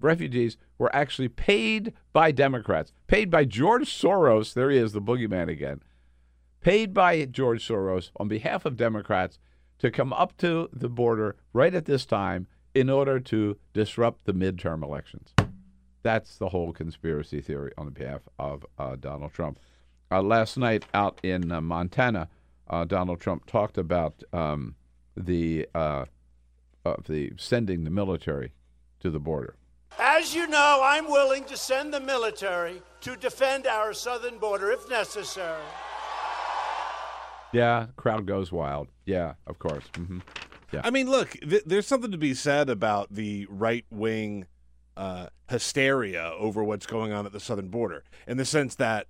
refugees 0.00 0.56
were 0.78 0.94
actually 0.94 1.28
paid 1.28 1.92
by 2.12 2.30
Democrats, 2.30 2.92
paid 3.06 3.30
by 3.30 3.44
George 3.44 3.88
Soros. 3.88 4.54
There 4.54 4.70
he 4.70 4.78
is, 4.78 4.92
the 4.92 5.00
boogeyman 5.00 5.48
again. 5.48 5.82
Paid 6.60 6.92
by 6.92 7.24
George 7.24 7.66
Soros 7.66 8.10
on 8.16 8.28
behalf 8.28 8.64
of 8.64 8.76
Democrats 8.76 9.38
to 9.78 9.90
come 9.90 10.12
up 10.12 10.36
to 10.38 10.68
the 10.72 10.88
border 10.88 11.36
right 11.52 11.74
at 11.74 11.84
this 11.84 12.04
time 12.06 12.46
in 12.74 12.90
order 12.90 13.20
to 13.20 13.56
disrupt 13.72 14.24
the 14.24 14.34
midterm 14.34 14.82
elections. 14.82 15.32
That's 16.06 16.36
the 16.36 16.50
whole 16.50 16.72
conspiracy 16.72 17.40
theory 17.40 17.72
on 17.76 17.90
behalf 17.90 18.20
of 18.38 18.64
uh, 18.78 18.94
Donald 18.94 19.32
Trump. 19.32 19.58
Uh, 20.08 20.22
last 20.22 20.56
night 20.56 20.84
out 20.94 21.18
in 21.24 21.50
uh, 21.50 21.60
Montana, 21.60 22.28
uh, 22.70 22.84
Donald 22.84 23.18
Trump 23.18 23.44
talked 23.46 23.76
about 23.76 24.22
um, 24.32 24.76
the 25.16 25.66
uh, 25.74 26.04
the 27.08 27.32
sending 27.36 27.82
the 27.82 27.90
military 27.90 28.52
to 29.00 29.10
the 29.10 29.18
border. 29.18 29.56
As 29.98 30.32
you 30.32 30.46
know, 30.46 30.80
I'm 30.84 31.06
willing 31.10 31.42
to 31.46 31.56
send 31.56 31.92
the 31.92 31.98
military 31.98 32.82
to 33.00 33.16
defend 33.16 33.66
our 33.66 33.92
southern 33.92 34.38
border 34.38 34.70
if 34.70 34.88
necessary. 34.88 35.64
Yeah, 37.52 37.86
crowd 37.96 38.26
goes 38.26 38.52
wild. 38.52 38.86
Yeah, 39.06 39.32
of 39.48 39.58
course. 39.58 39.86
hmm 39.96 40.20
Yeah. 40.72 40.82
I 40.84 40.90
mean, 40.90 41.10
look, 41.10 41.30
th- 41.30 41.64
there's 41.66 41.88
something 41.88 42.12
to 42.12 42.18
be 42.18 42.34
said 42.34 42.70
about 42.70 43.12
the 43.12 43.48
right 43.50 43.84
wing 43.90 44.46
uh, 44.96 45.26
hysteria 45.48 46.32
over 46.38 46.62
what's 46.64 46.86
going 46.86 47.12
on 47.12 47.26
at 47.26 47.32
the 47.32 47.40
southern 47.40 47.68
border, 47.68 48.04
in 48.26 48.36
the 48.36 48.44
sense 48.44 48.74
that 48.76 49.06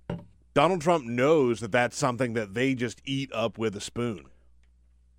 Donald 0.53 0.81
Trump 0.81 1.05
knows 1.05 1.59
that 1.59 1.71
that's 1.71 1.97
something 1.97 2.33
that 2.33 2.53
they 2.53 2.73
just 2.75 3.01
eat 3.05 3.31
up 3.33 3.57
with 3.57 3.75
a 3.75 3.81
spoon. 3.81 4.25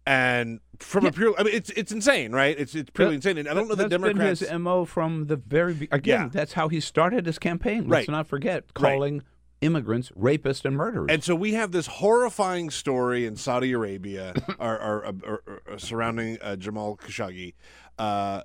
And 0.06 0.60
from 0.78 1.04
a 1.04 1.12
pure, 1.12 1.34
I 1.38 1.42
mean, 1.42 1.54
it's 1.54 1.68
it's 1.70 1.92
insane, 1.92 2.32
right? 2.32 2.58
It's 2.58 2.74
it's 2.74 2.88
purely 2.90 3.16
insane. 3.16 3.36
And 3.36 3.46
I 3.46 3.52
don't 3.52 3.68
know 3.68 3.74
that 3.74 3.90
That's 3.90 4.02
Democrats. 4.02 4.40
been 4.40 4.48
his 4.50 4.58
mo 4.58 4.86
from 4.86 5.26
the 5.26 5.36
very 5.36 5.74
be- 5.74 5.88
again. 5.92 6.20
Yeah. 6.22 6.28
That's 6.32 6.54
how 6.54 6.68
he 6.68 6.80
started 6.80 7.26
his 7.26 7.38
campaign. 7.38 7.88
Let's 7.88 8.08
Right. 8.08 8.12
not 8.12 8.26
forget 8.26 8.64
Right. 8.78 8.92
calling 8.92 9.22
immigrants 9.60 10.10
rapists 10.18 10.64
and 10.64 10.76
murderers. 10.76 11.08
And 11.10 11.22
so 11.22 11.34
we 11.34 11.52
have 11.54 11.72
this 11.72 11.88
horrifying 11.88 12.70
story 12.70 13.26
in 13.26 13.36
Saudi 13.36 13.72
Arabia 13.72 14.32
or, 14.58 14.80
or, 14.80 15.04
or, 15.06 15.42
or- 15.46 15.62
or 15.72 15.78
surrounding 15.78 16.38
uh, 16.40 16.56
Jamal 16.56 16.96
Khashoggi. 16.96 17.52
Uh, 17.98 18.42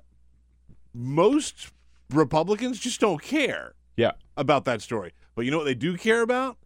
most 0.92 1.72
Republicans 2.10 2.78
just 2.78 3.00
don't 3.00 3.22
care 3.22 3.74
yeah, 3.96 4.12
about 4.36 4.64
that 4.64 4.82
story. 4.82 5.12
But 5.34 5.44
you 5.44 5.50
know 5.50 5.58
what 5.58 5.64
they 5.64 5.74
do 5.74 5.96
care 5.96 6.22
about? 6.22 6.58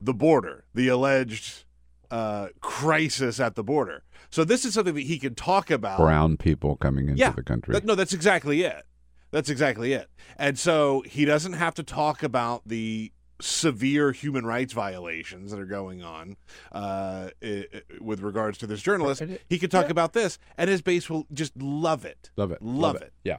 The 0.00 0.14
border, 0.14 0.64
the 0.74 0.88
alleged 0.88 1.64
uh, 2.10 2.48
crisis 2.60 3.40
at 3.40 3.54
the 3.54 3.64
border. 3.64 4.02
So 4.30 4.44
this 4.44 4.64
is 4.64 4.74
something 4.74 4.94
that 4.94 5.02
he 5.02 5.18
can 5.18 5.34
talk 5.34 5.70
about. 5.70 5.98
brown 5.98 6.36
people 6.36 6.76
coming 6.76 7.08
into 7.08 7.18
yeah, 7.20 7.30
the 7.30 7.42
country. 7.42 7.72
that- 7.74 7.84
no, 7.84 7.94
that's 7.94 8.12
exactly 8.12 8.62
it. 8.62 8.84
That's 9.32 9.50
exactly 9.50 9.92
it. 9.92 10.08
And 10.38 10.58
so 10.58 11.02
he 11.06 11.24
doesn't 11.24 11.54
have 11.54 11.74
to 11.74 11.82
talk 11.82 12.22
about 12.22 12.62
the 12.66 13.12
severe 13.40 14.12
human 14.12 14.46
rights 14.46 14.72
violations 14.72 15.50
that 15.50 15.60
are 15.60 15.66
going 15.66 16.02
on 16.02 16.36
uh, 16.72 17.28
i- 17.42 17.66
i- 17.74 17.82
with 18.00 18.20
regards 18.20 18.56
to 18.58 18.66
this 18.66 18.80
journalist. 18.80 19.22
He 19.48 19.58
could 19.58 19.70
talk 19.70 19.90
about 19.90 20.12
this, 20.14 20.38
and 20.56 20.70
his 20.70 20.80
base 20.80 21.10
will 21.10 21.26
just 21.32 21.54
love 21.56 22.04
it. 22.04 22.30
Love 22.36 22.50
it. 22.52 22.62
Love, 22.62 22.96
it. 22.96 23.12
Yeah. 23.24 23.38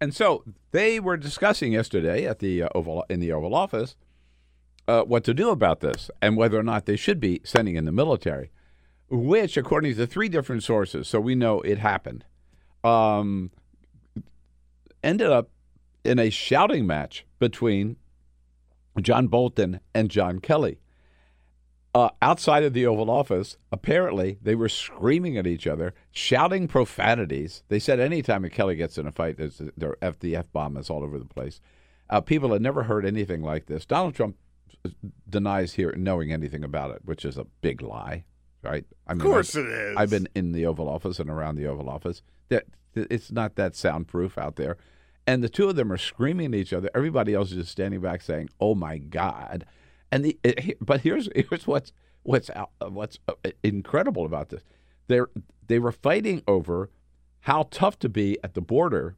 And 0.00 0.14
so 0.14 0.44
they 0.72 1.00
were 1.00 1.16
discussing 1.16 1.72
yesterday 1.72 2.26
at 2.26 2.38
the 2.38 2.64
uh, 2.64 2.68
Oval 2.74 3.04
in 3.08 3.20
the 3.20 3.32
Oval 3.32 3.54
Office 3.54 3.96
uh, 4.88 5.02
what 5.02 5.24
to 5.24 5.34
do 5.34 5.50
about 5.50 5.80
this 5.80 6.10
and 6.20 6.36
whether 6.36 6.58
or 6.58 6.62
not 6.62 6.86
they 6.86 6.96
should 6.96 7.20
be 7.20 7.40
sending 7.44 7.76
in 7.76 7.84
the 7.84 7.92
military, 7.92 8.50
which, 9.08 9.56
according 9.56 9.94
to 9.96 10.06
three 10.06 10.28
different 10.28 10.62
sources, 10.62 11.08
so 11.08 11.20
we 11.20 11.34
know 11.34 11.60
it 11.62 11.78
happened, 11.78 12.24
um, 12.84 13.50
ended 15.02 15.30
up 15.30 15.50
in 16.04 16.18
a 16.18 16.30
shouting 16.30 16.86
match 16.86 17.26
between 17.38 17.96
John 19.00 19.26
Bolton 19.26 19.80
and 19.94 20.10
John 20.10 20.38
Kelly. 20.38 20.78
Uh, 21.96 22.10
outside 22.20 22.62
of 22.62 22.74
the 22.74 22.84
Oval 22.84 23.08
Office, 23.08 23.56
apparently 23.72 24.36
they 24.42 24.54
were 24.54 24.68
screaming 24.68 25.38
at 25.38 25.46
each 25.46 25.66
other, 25.66 25.94
shouting 26.10 26.68
profanities. 26.68 27.62
They 27.68 27.78
said 27.78 28.00
anytime 28.00 28.44
a 28.44 28.50
Kelly 28.50 28.76
gets 28.76 28.98
in 28.98 29.06
a 29.06 29.12
fight, 29.12 29.38
there's 29.38 29.62
there 29.78 29.96
FDF 30.02 30.44
bomb 30.52 30.76
is 30.76 30.90
all 30.90 31.02
over 31.02 31.18
the 31.18 31.24
place. 31.24 31.58
Uh, 32.10 32.20
people 32.20 32.52
had 32.52 32.60
never 32.60 32.82
heard 32.82 33.06
anything 33.06 33.40
like 33.40 33.64
this. 33.64 33.86
Donald 33.86 34.14
Trump 34.14 34.36
denies 35.26 35.72
here 35.72 35.94
knowing 35.96 36.34
anything 36.34 36.62
about 36.62 36.90
it, 36.90 37.00
which 37.06 37.24
is 37.24 37.38
a 37.38 37.46
big 37.62 37.80
lie, 37.80 38.24
right? 38.62 38.84
I 39.06 39.14
Of 39.14 39.20
course 39.20 39.56
it 39.56 39.64
is. 39.64 39.96
I've 39.96 40.10
been 40.10 40.28
in 40.34 40.52
the 40.52 40.66
Oval 40.66 40.90
Office 40.90 41.18
and 41.18 41.30
around 41.30 41.56
the 41.56 41.66
Oval 41.66 41.88
Office. 41.88 42.20
That 42.50 42.64
it's 42.94 43.32
not 43.32 43.56
that 43.56 43.74
soundproof 43.74 44.36
out 44.36 44.56
there, 44.56 44.76
and 45.26 45.42
the 45.42 45.48
two 45.48 45.70
of 45.70 45.76
them 45.76 45.90
are 45.90 45.96
screaming 45.96 46.52
at 46.52 46.60
each 46.60 46.74
other. 46.74 46.90
Everybody 46.94 47.32
else 47.32 47.52
is 47.52 47.56
just 47.56 47.72
standing 47.72 48.02
back 48.02 48.20
saying, 48.20 48.50
"Oh 48.60 48.74
my 48.74 48.98
God!" 48.98 49.64
And 50.10 50.24
the 50.24 50.38
but 50.80 51.00
here's 51.00 51.28
here's 51.34 51.66
what's 51.66 51.92
what's 52.22 52.50
out, 52.50 52.70
what's 52.80 53.18
uh, 53.28 53.34
incredible 53.62 54.24
about 54.24 54.50
this. 54.50 54.62
They 55.08 55.20
they 55.66 55.78
were 55.78 55.92
fighting 55.92 56.42
over 56.46 56.90
how 57.40 57.68
tough 57.70 57.98
to 58.00 58.08
be 58.08 58.38
at 58.42 58.54
the 58.54 58.60
border, 58.60 59.16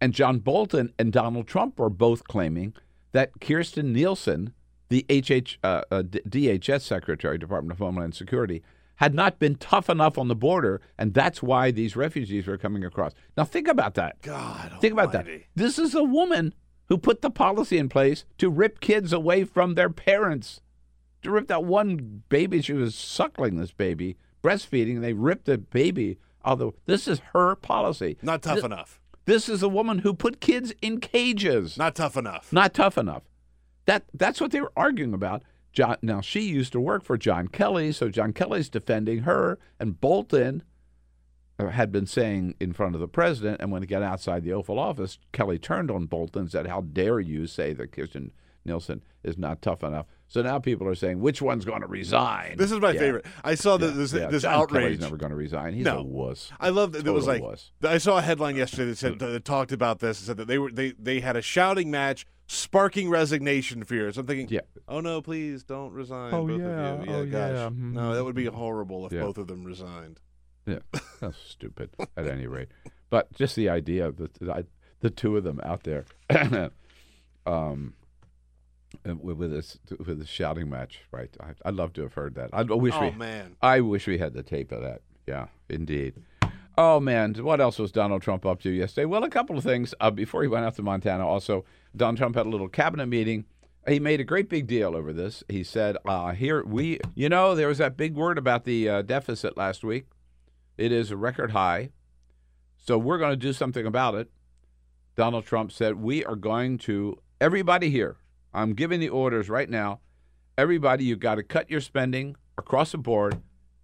and 0.00 0.12
John 0.12 0.40
Bolton 0.40 0.92
and 0.98 1.12
Donald 1.12 1.46
Trump 1.46 1.78
are 1.78 1.90
both 1.90 2.24
claiming 2.24 2.74
that 3.12 3.38
Kirstjen 3.40 3.92
Nielsen, 3.92 4.52
the 4.88 5.04
HH, 5.08 5.58
uh, 5.62 5.82
uh, 5.90 6.02
DHS 6.02 6.80
Secretary, 6.80 7.38
Department 7.38 7.72
of 7.72 7.78
Homeland 7.78 8.14
Security, 8.14 8.62
had 8.96 9.14
not 9.14 9.38
been 9.38 9.56
tough 9.56 9.88
enough 9.90 10.18
on 10.18 10.28
the 10.28 10.34
border, 10.34 10.80
and 10.98 11.14
that's 11.14 11.42
why 11.42 11.70
these 11.70 11.96
refugees 11.96 12.46
were 12.46 12.58
coming 12.58 12.84
across. 12.84 13.12
Now 13.36 13.44
think 13.44 13.68
about 13.68 13.94
that. 13.94 14.20
God, 14.22 14.72
Think 14.80 14.92
about 14.92 15.12
that. 15.12 15.26
This 15.54 15.78
is 15.78 15.94
a 15.94 16.04
woman 16.04 16.54
who 16.92 16.98
put 16.98 17.22
the 17.22 17.30
policy 17.30 17.78
in 17.78 17.88
place 17.88 18.26
to 18.36 18.50
rip 18.50 18.78
kids 18.78 19.14
away 19.14 19.44
from 19.44 19.72
their 19.72 19.88
parents. 19.88 20.60
To 21.22 21.30
rip 21.30 21.48
that 21.48 21.64
one 21.64 22.22
baby, 22.28 22.60
she 22.60 22.74
was 22.74 22.94
suckling 22.94 23.56
this 23.56 23.72
baby, 23.72 24.18
breastfeeding, 24.44 24.96
and 24.96 25.02
they 25.02 25.14
ripped 25.14 25.46
the 25.46 25.56
baby. 25.56 26.18
Although 26.44 26.74
this 26.84 27.08
is 27.08 27.20
her 27.32 27.54
policy. 27.56 28.18
Not 28.20 28.42
tough 28.42 28.56
Th- 28.56 28.66
enough. 28.66 29.00
This 29.24 29.48
is 29.48 29.62
a 29.62 29.70
woman 29.70 30.00
who 30.00 30.12
put 30.12 30.42
kids 30.42 30.74
in 30.82 31.00
cages. 31.00 31.78
Not 31.78 31.94
tough 31.94 32.14
enough. 32.14 32.52
Not 32.52 32.74
tough 32.74 32.98
enough. 32.98 33.22
That 33.86 34.04
that's 34.12 34.38
what 34.38 34.50
they 34.50 34.60
were 34.60 34.72
arguing 34.76 35.14
about. 35.14 35.44
John, 35.72 35.96
now 36.02 36.20
she 36.20 36.42
used 36.42 36.72
to 36.72 36.80
work 36.80 37.04
for 37.04 37.16
John 37.16 37.48
Kelly, 37.48 37.92
so 37.92 38.10
John 38.10 38.34
Kelly's 38.34 38.68
defending 38.68 39.20
her, 39.20 39.58
and 39.80 39.98
Bolton 39.98 40.62
had 41.58 41.92
been 41.92 42.06
saying 42.06 42.54
in 42.60 42.72
front 42.72 42.94
of 42.94 43.00
the 43.00 43.08
president. 43.08 43.60
And 43.60 43.70
when 43.70 43.82
he 43.82 43.86
got 43.86 44.02
outside 44.02 44.42
the 44.44 44.52
Oval 44.52 44.78
Office, 44.78 45.18
Kelly 45.32 45.58
turned 45.58 45.90
on 45.90 46.06
Bolton 46.06 46.42
and 46.42 46.50
said, 46.50 46.66
"How 46.66 46.80
dare 46.80 47.20
you 47.20 47.46
say 47.46 47.72
that 47.74 47.92
Kirstjen 47.92 48.30
Nielsen 48.64 49.02
is 49.22 49.38
not 49.38 49.62
tough 49.62 49.82
enough?" 49.84 50.06
So 50.28 50.40
now 50.42 50.58
people 50.58 50.88
are 50.88 50.94
saying, 50.94 51.20
"Which 51.20 51.42
one's 51.42 51.64
going 51.64 51.82
to 51.82 51.86
resign?" 51.86 52.56
This 52.56 52.72
is 52.72 52.80
my 52.80 52.92
Yeah. 52.92 52.98
favorite. 53.00 53.26
I 53.44 53.54
saw 53.54 53.72
Yeah, 53.72 53.86
that 53.88 53.92
this, 53.92 54.12
yeah. 54.12 54.26
this 54.28 54.42
John 54.42 54.54
outrage. 54.54 54.82
Kelly's 54.84 55.00
never 55.00 55.16
going 55.16 55.30
to 55.30 55.36
resign. 55.36 55.74
He's 55.74 55.84
No. 55.84 55.98
a 55.98 56.02
wuss. 56.02 56.50
I 56.58 56.70
love 56.70 56.92
that 56.92 57.04
there 57.04 57.12
was 57.12 57.26
like 57.26 57.42
wuss. 57.42 57.70
I 57.82 57.98
saw 57.98 58.18
a 58.18 58.22
headline 58.22 58.56
yesterday 58.56 58.86
that 58.86 58.96
said 58.98 59.18
that 59.18 59.44
talked 59.44 59.72
about 59.72 59.98
this 60.00 60.18
and 60.20 60.26
said 60.26 60.36
that 60.38 60.46
they 60.48 60.58
were 60.58 60.70
they 60.72 60.92
they 60.98 61.20
had 61.20 61.36
a 61.36 61.42
shouting 61.42 61.90
match 61.90 62.26
sparking 62.48 63.08
resignation 63.08 63.84
fears. 63.84 64.18
I'm 64.18 64.26
thinking, 64.26 64.48
Yeah. 64.50 64.60
oh 64.88 65.00
no, 65.00 65.22
please 65.22 65.62
don't 65.64 65.92
resign. 65.92 66.34
Oh, 66.34 66.46
both 66.46 66.60
yeah, 66.60 66.66
of 66.94 67.06
you. 67.06 67.12
oh, 67.12 67.26
gosh. 67.26 67.50
yeah, 67.52 67.68
mhm. 67.70 67.92
No, 67.92 68.14
that 68.14 68.24
would 68.24 68.34
be 68.34 68.46
horrible 68.46 69.06
if 69.06 69.12
Yeah. 69.12 69.20
both 69.22 69.38
of 69.38 69.46
them 69.46 69.64
resigned. 69.64 70.20
Yeah, 70.66 70.78
that's 71.20 71.38
stupid. 71.38 71.90
At 72.16 72.26
any 72.26 72.46
rate, 72.46 72.68
but 73.10 73.32
just 73.32 73.56
the 73.56 73.68
idea 73.68 74.06
of 74.06 74.16
the 74.16 74.30
the, 74.40 74.66
the 75.00 75.10
two 75.10 75.36
of 75.36 75.44
them 75.44 75.60
out 75.64 75.82
there, 75.84 76.04
um, 77.46 77.94
with, 79.04 79.36
with 79.36 79.50
this 79.50 79.78
with 79.98 80.18
this 80.18 80.28
shouting 80.28 80.70
match, 80.70 81.00
right? 81.10 81.34
I, 81.40 81.52
I'd 81.64 81.74
love 81.74 81.92
to 81.94 82.02
have 82.02 82.14
heard 82.14 82.34
that. 82.36 82.50
I 82.52 82.62
wish 82.62 82.94
Oh 82.96 83.08
we, 83.08 83.10
man. 83.12 83.56
I 83.60 83.80
wish 83.80 84.06
we 84.06 84.18
had 84.18 84.34
the 84.34 84.42
tape 84.42 84.72
of 84.72 84.82
that. 84.82 85.02
Yeah, 85.26 85.46
indeed. 85.68 86.14
Oh 86.78 87.00
man, 87.00 87.34
what 87.34 87.60
else 87.60 87.78
was 87.78 87.92
Donald 87.92 88.22
Trump 88.22 88.46
up 88.46 88.60
to 88.62 88.70
yesterday? 88.70 89.04
Well, 89.04 89.24
a 89.24 89.30
couple 89.30 89.58
of 89.58 89.64
things. 89.64 89.94
Uh, 90.00 90.10
before 90.10 90.42
he 90.42 90.48
went 90.48 90.64
out 90.64 90.74
to 90.76 90.82
Montana, 90.82 91.26
also 91.26 91.64
Donald 91.94 92.18
Trump 92.18 92.34
had 92.36 92.46
a 92.46 92.48
little 92.48 92.68
cabinet 92.68 93.06
meeting. 93.06 93.44
He 93.86 93.98
made 93.98 94.20
a 94.20 94.24
great 94.24 94.48
big 94.48 94.68
deal 94.68 94.94
over 94.94 95.12
this. 95.12 95.42
He 95.48 95.64
said, 95.64 95.96
uh, 96.06 96.32
"Here 96.32 96.64
we, 96.64 97.00
you 97.14 97.28
know, 97.28 97.54
there 97.54 97.68
was 97.68 97.78
that 97.78 97.96
big 97.96 98.14
word 98.14 98.38
about 98.38 98.64
the 98.64 98.88
uh, 98.88 99.02
deficit 99.02 99.56
last 99.56 99.82
week. 99.84 100.06
It 100.76 100.92
is 100.92 101.10
a 101.10 101.16
record 101.16 101.52
high, 101.52 101.90
so 102.76 102.98
we're 102.98 103.18
going 103.18 103.32
to 103.32 103.36
do 103.36 103.52
something 103.52 103.86
about 103.86 104.14
it." 104.14 104.30
Donald 105.16 105.44
Trump 105.44 105.72
said, 105.72 105.96
"We 105.96 106.24
are 106.24 106.36
going 106.36 106.78
to 106.78 107.20
everybody 107.40 107.90
here. 107.90 108.16
I'm 108.54 108.74
giving 108.74 109.00
the 109.00 109.08
orders 109.08 109.48
right 109.48 109.68
now. 109.68 110.00
Everybody, 110.56 111.04
you've 111.04 111.20
got 111.20 111.36
to 111.36 111.42
cut 111.42 111.70
your 111.70 111.80
spending 111.80 112.36
across 112.58 112.92
the 112.92 112.98
board, 112.98 113.40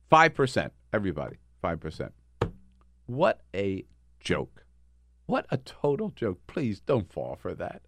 five 0.09 0.35
percent. 0.35 0.73
Everybody, 0.93 1.37
five 1.61 1.81
percent." 1.81 2.13
What 3.07 3.43
a 3.55 3.85
joke! 4.21 4.65
What 5.27 5.47
a 5.51 5.59
total 5.59 6.11
joke! 6.11 6.41
Please 6.47 6.81
don't 6.81 7.13
fall 7.13 7.37
for 7.41 7.55
that. 7.55 7.83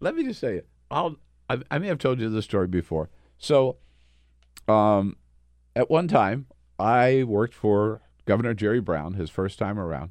Let 0.00 0.14
me 0.14 0.24
just 0.24 0.40
say 0.40 0.56
it. 0.56 0.68
I'll. 0.90 1.16
I, 1.48 1.58
I 1.70 1.78
may 1.78 1.86
have 1.86 1.98
told 1.98 2.20
you 2.20 2.28
this 2.28 2.44
story 2.44 2.66
before. 2.66 3.08
So, 3.38 3.76
um, 4.66 5.16
at 5.74 5.90
one 5.90 6.08
time, 6.08 6.46
I 6.78 7.22
worked 7.22 7.54
for 7.54 8.02
Governor 8.26 8.54
Jerry 8.54 8.80
Brown, 8.80 9.14
his 9.14 9.30
first 9.30 9.58
time 9.58 9.78
around. 9.78 10.10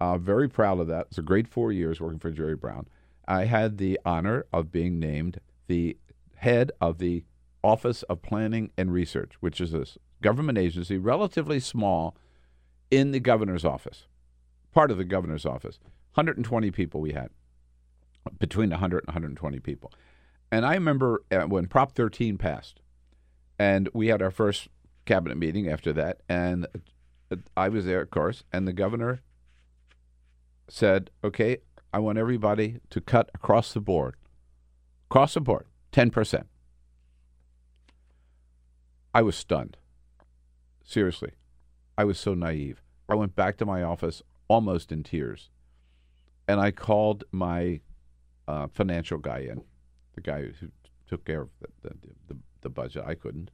Uh, 0.00 0.16
very 0.16 0.48
proud 0.48 0.78
of 0.78 0.86
that. 0.88 1.08
It's 1.08 1.18
a 1.18 1.22
great 1.22 1.48
four 1.48 1.72
years 1.72 2.00
working 2.00 2.18
for 2.18 2.30
Jerry 2.30 2.56
Brown. 2.56 2.86
I 3.26 3.44
had 3.44 3.78
the 3.78 3.98
honor 4.04 4.46
of 4.52 4.72
being 4.72 4.98
named 4.98 5.40
the 5.66 5.96
head 6.36 6.70
of 6.80 6.98
the 6.98 7.24
Office 7.64 8.02
of 8.04 8.22
Planning 8.22 8.70
and 8.76 8.92
Research, 8.92 9.32
which 9.40 9.60
is 9.60 9.74
a 9.74 9.86
government 10.22 10.58
agency, 10.58 10.98
relatively 10.98 11.58
small, 11.58 12.16
in 12.90 13.10
the 13.10 13.18
governor's 13.18 13.64
office, 13.64 14.06
part 14.72 14.92
of 14.92 14.96
the 14.96 15.04
governor's 15.04 15.44
office. 15.44 15.80
120 16.14 16.70
people 16.70 17.00
we 17.00 17.12
had, 17.12 17.30
between 18.38 18.70
100 18.70 18.98
and 18.98 19.08
120 19.08 19.58
people. 19.58 19.92
And 20.52 20.64
I 20.64 20.74
remember 20.74 21.24
uh, 21.32 21.42
when 21.42 21.66
Prop 21.66 21.92
13 21.92 22.38
passed, 22.38 22.80
and 23.58 23.88
we 23.92 24.06
had 24.06 24.22
our 24.22 24.30
first 24.30 24.68
cabinet 25.04 25.36
meeting 25.36 25.68
after 25.68 25.92
that, 25.94 26.20
and 26.28 26.66
I 27.56 27.68
was 27.68 27.84
there, 27.84 28.02
of 28.02 28.10
course, 28.10 28.44
and 28.52 28.66
the 28.66 28.72
governor 28.72 29.20
said, 30.68 31.10
"Okay, 31.24 31.58
I 31.92 31.98
want 31.98 32.18
everybody 32.18 32.80
to 32.90 33.00
cut 33.00 33.30
across 33.34 33.72
the 33.72 33.80
board, 33.80 34.16
across 35.10 35.34
the 35.34 35.40
board, 35.40 35.66
ten 35.92 36.10
percent." 36.10 36.46
I 39.14 39.22
was 39.22 39.36
stunned. 39.36 39.76
Seriously, 40.84 41.32
I 41.96 42.04
was 42.04 42.18
so 42.18 42.34
naive. 42.34 42.82
I 43.08 43.14
went 43.14 43.34
back 43.34 43.56
to 43.58 43.66
my 43.66 43.82
office 43.82 44.22
almost 44.48 44.92
in 44.92 45.02
tears, 45.02 45.50
and 46.46 46.60
I 46.60 46.70
called 46.70 47.24
my 47.32 47.80
uh, 48.46 48.68
financial 48.68 49.18
guy 49.18 49.38
in, 49.38 49.62
the 50.14 50.20
guy 50.20 50.42
who 50.42 50.68
took 51.08 51.24
care 51.24 51.42
of 51.42 51.48
the, 51.60 51.88
the, 51.88 51.94
the, 52.28 52.36
the 52.62 52.68
budget. 52.68 53.04
I 53.06 53.14
couldn't. 53.14 53.50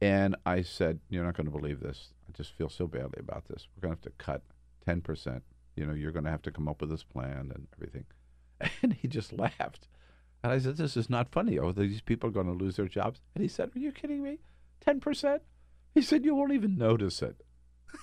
And 0.00 0.36
I 0.46 0.62
said, 0.62 1.00
You're 1.08 1.24
not 1.24 1.36
going 1.36 1.46
to 1.46 1.56
believe 1.56 1.80
this. 1.80 2.12
I 2.28 2.36
just 2.36 2.52
feel 2.52 2.68
so 2.68 2.86
badly 2.86 3.18
about 3.18 3.46
this. 3.46 3.66
We're 3.76 3.88
going 3.88 3.96
to 3.96 4.02
have 4.02 4.16
to 4.16 4.24
cut 4.24 4.42
10%. 4.86 5.42
You 5.76 5.86
know, 5.86 5.94
you're 5.94 6.12
going 6.12 6.24
to 6.24 6.30
have 6.30 6.42
to 6.42 6.50
come 6.50 6.68
up 6.68 6.80
with 6.80 6.90
this 6.90 7.04
plan 7.04 7.52
and 7.54 7.66
everything. 7.76 8.04
And 8.82 8.92
he 8.92 9.06
just 9.06 9.32
laughed. 9.32 9.86
And 10.42 10.52
I 10.52 10.58
said, 10.58 10.76
This 10.76 10.96
is 10.96 11.10
not 11.10 11.32
funny. 11.32 11.58
Oh, 11.58 11.72
these 11.72 12.00
people 12.00 12.28
are 12.28 12.32
going 12.32 12.46
to 12.46 12.52
lose 12.52 12.76
their 12.76 12.88
jobs. 12.88 13.20
And 13.34 13.42
he 13.42 13.48
said, 13.48 13.70
Are 13.74 13.78
you 13.78 13.92
kidding 13.92 14.22
me? 14.22 14.38
10%? 14.86 15.40
He 15.94 16.02
said, 16.02 16.24
You 16.24 16.34
won't 16.34 16.52
even 16.52 16.76
notice 16.76 17.22
it. 17.22 17.42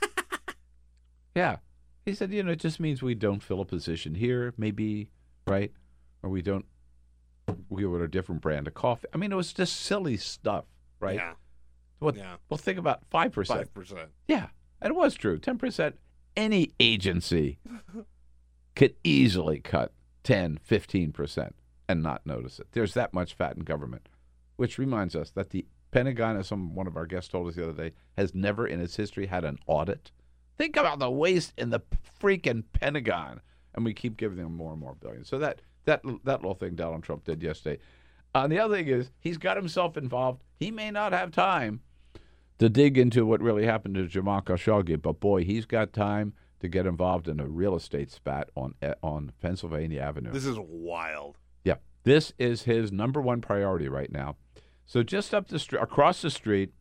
yeah. 1.35 1.57
He 2.05 2.13
said, 2.13 2.31
You 2.31 2.43
know, 2.43 2.51
it 2.51 2.59
just 2.59 2.79
means 2.79 3.01
we 3.01 3.15
don't 3.15 3.43
fill 3.43 3.61
a 3.61 3.65
position 3.65 4.15
here, 4.15 4.53
maybe, 4.57 5.09
right? 5.47 5.71
Or 6.23 6.29
we 6.29 6.41
don't, 6.41 6.65
we 7.69 7.85
order 7.85 8.05
a 8.05 8.11
different 8.11 8.41
brand 8.41 8.67
of 8.67 8.73
coffee. 8.73 9.07
I 9.13 9.17
mean, 9.17 9.31
it 9.31 9.35
was 9.35 9.53
just 9.53 9.75
silly 9.77 10.17
stuff, 10.17 10.65
right? 10.99 11.15
Yeah. 11.15 11.33
What, 12.05 12.15
Yeah. 12.15 12.35
Well, 12.49 12.57
think 12.57 12.77
about 12.77 13.09
5%. 13.09 13.47
Five 13.47 13.73
percent. 13.73 14.09
Yeah, 14.27 14.47
and 14.81 14.91
it 14.91 14.95
was 14.95 15.15
true. 15.15 15.39
Ten 15.39 15.57
percent. 15.57 15.97
Any 16.37 16.71
agency 16.79 17.59
could 18.75 18.95
easily 19.03 19.59
cut 19.59 19.93
10, 20.23 20.59
15 20.63 21.11
percent 21.11 21.55
and 21.87 22.01
not 22.01 22.25
notice 22.25 22.59
it. 22.59 22.67
There's 22.71 22.93
that 22.95 23.13
much 23.13 23.33
fat 23.33 23.55
in 23.55 23.63
government, 23.63 24.09
which 24.55 24.77
reminds 24.77 25.15
us 25.15 25.31
that 25.31 25.51
the 25.51 25.65
Pentagon, 25.91 26.35
as 26.37 26.47
some 26.47 26.75
one 26.75 26.87
of 26.87 26.97
our 26.97 27.05
guests 27.05 27.29
told 27.29 27.47
us 27.47 27.55
the 27.55 27.63
other 27.63 27.89
day, 27.89 27.95
has 28.17 28.35
never 28.35 28.67
in 28.67 28.81
its 28.81 28.95
history 28.97 29.27
had 29.27 29.45
an 29.45 29.57
audit. 29.65 30.11
Think 30.57 30.75
about 30.75 30.99
the 30.99 31.09
waste 31.09 31.53
in 31.57 31.69
the 31.69 31.79
freaking 32.21 32.63
Pentagon, 32.73 33.39
and 33.73 33.85
we 33.85 33.93
keep 33.93 34.17
giving 34.17 34.37
them 34.37 34.57
more 34.57 34.71
and 34.71 34.79
more 34.81 34.95
billions. 34.95 35.29
So 35.29 35.39
that 35.39 35.61
that 35.85 36.01
that 36.25 36.41
little 36.41 36.55
thing 36.55 36.75
Donald 36.75 37.03
Trump 37.03 37.23
did 37.23 37.41
yesterday. 37.41 37.81
Uh, 38.33 38.47
the 38.47 38.59
other 38.59 38.75
thing 38.75 38.87
is 38.87 39.11
he's 39.19 39.37
got 39.37 39.55
himself 39.55 39.95
involved. 39.95 40.43
He 40.59 40.69
may 40.69 40.91
not 40.91 41.13
have 41.13 41.31
time 41.31 41.79
to 42.59 42.69
dig 42.69 42.97
into 42.97 43.25
what 43.25 43.41
really 43.41 43.65
happened 43.65 43.95
to 43.95 44.07
Jamal 44.07 44.41
Khashoggi, 44.41 45.01
but 45.01 45.19
boy, 45.19 45.43
he's 45.43 45.65
got 45.65 45.93
time 45.93 46.33
to 46.59 46.67
get 46.67 46.85
involved 46.85 47.27
in 47.27 47.39
a 47.39 47.47
real 47.47 47.75
estate 47.75 48.11
spat 48.11 48.49
on 48.55 48.75
on 49.03 49.31
Pennsylvania 49.41 50.01
Avenue. 50.01 50.31
This 50.31 50.45
is 50.45 50.57
wild. 50.59 51.37
yeah, 51.63 51.75
this 52.03 52.33
is 52.39 52.63
his 52.63 52.91
number 52.91 53.21
one 53.21 53.41
priority 53.41 53.87
right 53.89 54.11
now. 54.11 54.37
So 54.85 55.03
just 55.03 55.33
up 55.33 55.47
the 55.47 55.59
street, 55.59 55.81
across 55.81 56.21
the 56.21 56.29
street, 56.29 56.71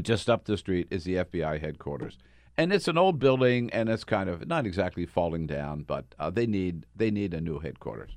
just 0.00 0.30
up 0.30 0.44
the 0.44 0.56
street 0.56 0.88
is 0.90 1.04
the 1.04 1.16
FBI 1.16 1.60
headquarters, 1.60 2.16
and 2.56 2.72
it's 2.72 2.88
an 2.88 2.96
old 2.96 3.18
building, 3.18 3.68
and 3.72 3.88
it's 3.88 4.04
kind 4.04 4.30
of 4.30 4.46
not 4.46 4.66
exactly 4.66 5.04
falling 5.04 5.46
down, 5.46 5.82
but 5.82 6.06
uh, 6.18 6.30
they 6.30 6.46
need 6.46 6.86
they 6.96 7.10
need 7.10 7.34
a 7.34 7.40
new 7.40 7.58
headquarters. 7.58 8.16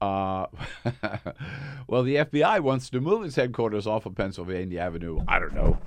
Uh, 0.00 0.46
well, 1.86 2.02
the 2.02 2.16
FBI 2.16 2.60
wants 2.60 2.90
to 2.90 3.00
move 3.00 3.24
its 3.24 3.36
headquarters 3.36 3.86
off 3.86 4.06
of 4.06 4.14
Pennsylvania 4.14 4.80
Avenue. 4.80 5.20
I 5.26 5.38
don't 5.38 5.54
know, 5.54 5.78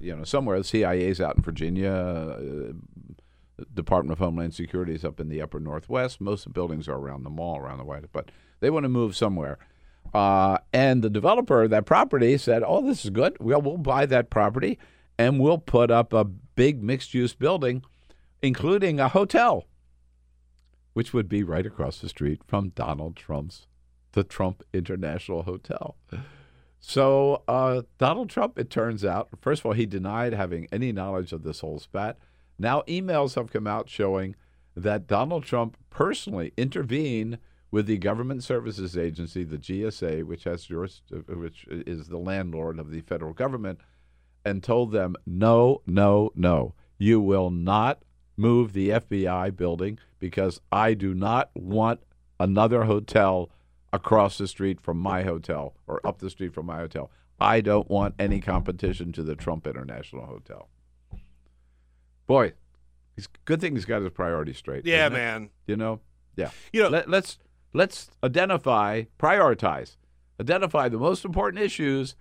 you 0.00 0.14
know, 0.14 0.24
somewhere. 0.24 0.58
The 0.58 0.64
CIA's 0.64 1.20
out 1.20 1.36
in 1.36 1.42
Virginia. 1.42 1.92
Uh, 1.92 2.72
Department 3.74 4.12
of 4.12 4.18
Homeland 4.18 4.54
Security 4.54 4.94
is 4.94 5.04
up 5.04 5.18
in 5.18 5.28
the 5.28 5.42
upper 5.42 5.58
northwest. 5.58 6.20
Most 6.20 6.46
of 6.46 6.52
the 6.52 6.54
buildings 6.54 6.88
are 6.88 6.96
around 6.96 7.24
the 7.24 7.30
mall, 7.30 7.58
around 7.58 7.78
the 7.78 7.84
White 7.84 8.02
House, 8.02 8.10
but 8.12 8.30
they 8.60 8.70
want 8.70 8.84
to 8.84 8.88
move 8.88 9.16
somewhere. 9.16 9.58
Uh, 10.14 10.58
and 10.72 11.02
the 11.02 11.10
developer 11.10 11.64
of 11.64 11.70
that 11.70 11.84
property 11.84 12.38
said, 12.38 12.62
"Oh, 12.64 12.80
this 12.80 13.04
is 13.04 13.10
good. 13.10 13.36
Well, 13.40 13.60
we'll 13.60 13.76
buy 13.76 14.06
that 14.06 14.30
property, 14.30 14.78
and 15.18 15.40
we'll 15.40 15.58
put 15.58 15.90
up 15.90 16.12
a 16.12 16.24
big 16.24 16.82
mixed-use 16.82 17.34
building, 17.34 17.82
including 18.42 19.00
a 19.00 19.08
hotel." 19.08 19.64
Which 20.98 21.14
would 21.14 21.28
be 21.28 21.44
right 21.44 21.64
across 21.64 22.00
the 22.00 22.08
street 22.08 22.40
from 22.44 22.70
Donald 22.70 23.14
Trump's, 23.14 23.68
the 24.14 24.24
Trump 24.24 24.64
International 24.74 25.44
Hotel. 25.44 25.96
So 26.80 27.44
uh, 27.46 27.82
Donald 27.98 28.30
Trump, 28.30 28.58
it 28.58 28.68
turns 28.68 29.04
out, 29.04 29.28
first 29.40 29.60
of 29.60 29.66
all, 29.66 29.74
he 29.74 29.86
denied 29.86 30.32
having 30.32 30.66
any 30.72 30.90
knowledge 30.90 31.32
of 31.32 31.44
this 31.44 31.60
whole 31.60 31.78
spat. 31.78 32.18
Now 32.58 32.82
emails 32.88 33.36
have 33.36 33.52
come 33.52 33.68
out 33.68 33.88
showing 33.88 34.34
that 34.74 35.06
Donald 35.06 35.44
Trump 35.44 35.76
personally 35.88 36.52
intervened 36.56 37.38
with 37.70 37.86
the 37.86 37.98
Government 37.98 38.42
Services 38.42 38.98
Agency, 38.98 39.44
the 39.44 39.56
GSA, 39.56 40.24
which 40.24 40.42
has 40.42 40.68
yours, 40.68 41.02
which 41.28 41.64
is 41.68 42.08
the 42.08 42.18
landlord 42.18 42.80
of 42.80 42.90
the 42.90 43.02
federal 43.02 43.34
government, 43.34 43.78
and 44.44 44.64
told 44.64 44.90
them, 44.90 45.14
no, 45.24 45.80
no, 45.86 46.32
no, 46.34 46.74
you 46.98 47.20
will 47.20 47.50
not 47.50 48.02
move 48.38 48.72
the 48.72 48.90
FBI 48.90 49.54
building 49.56 49.98
because 50.18 50.60
I 50.72 50.94
do 50.94 51.12
not 51.14 51.50
want 51.54 52.00
another 52.40 52.84
hotel 52.84 53.50
across 53.92 54.38
the 54.38 54.46
street 54.46 54.80
from 54.80 54.98
my 54.98 55.22
hotel 55.22 55.74
or 55.86 56.00
up 56.06 56.18
the 56.18 56.30
street 56.30 56.54
from 56.54 56.66
my 56.66 56.76
hotel. 56.78 57.10
I 57.40 57.60
don't 57.60 57.88
want 57.90 58.14
any 58.18 58.40
competition 58.40 59.12
to 59.12 59.22
the 59.22 59.34
Trump 59.36 59.66
International 59.66 60.26
Hotel. 60.26 60.68
Boy, 62.26 62.52
he's 63.16 63.28
good 63.44 63.60
thing 63.60 63.74
he's 63.74 63.84
got 63.84 64.02
his 64.02 64.10
priorities 64.10 64.58
straight. 64.58 64.84
Yeah, 64.86 65.06
isn't 65.06 65.12
it? 65.12 65.16
man. 65.18 65.50
You 65.66 65.76
know, 65.76 66.00
yeah. 66.36 66.50
You 66.72 66.82
know- 66.82 66.88
Let, 66.90 67.08
let's 67.08 67.38
let's 67.72 68.10
identify, 68.22 69.04
prioritize, 69.18 69.96
identify 70.40 70.88
the 70.88 70.98
most 70.98 71.24
important 71.24 71.62
issues, 71.62 72.16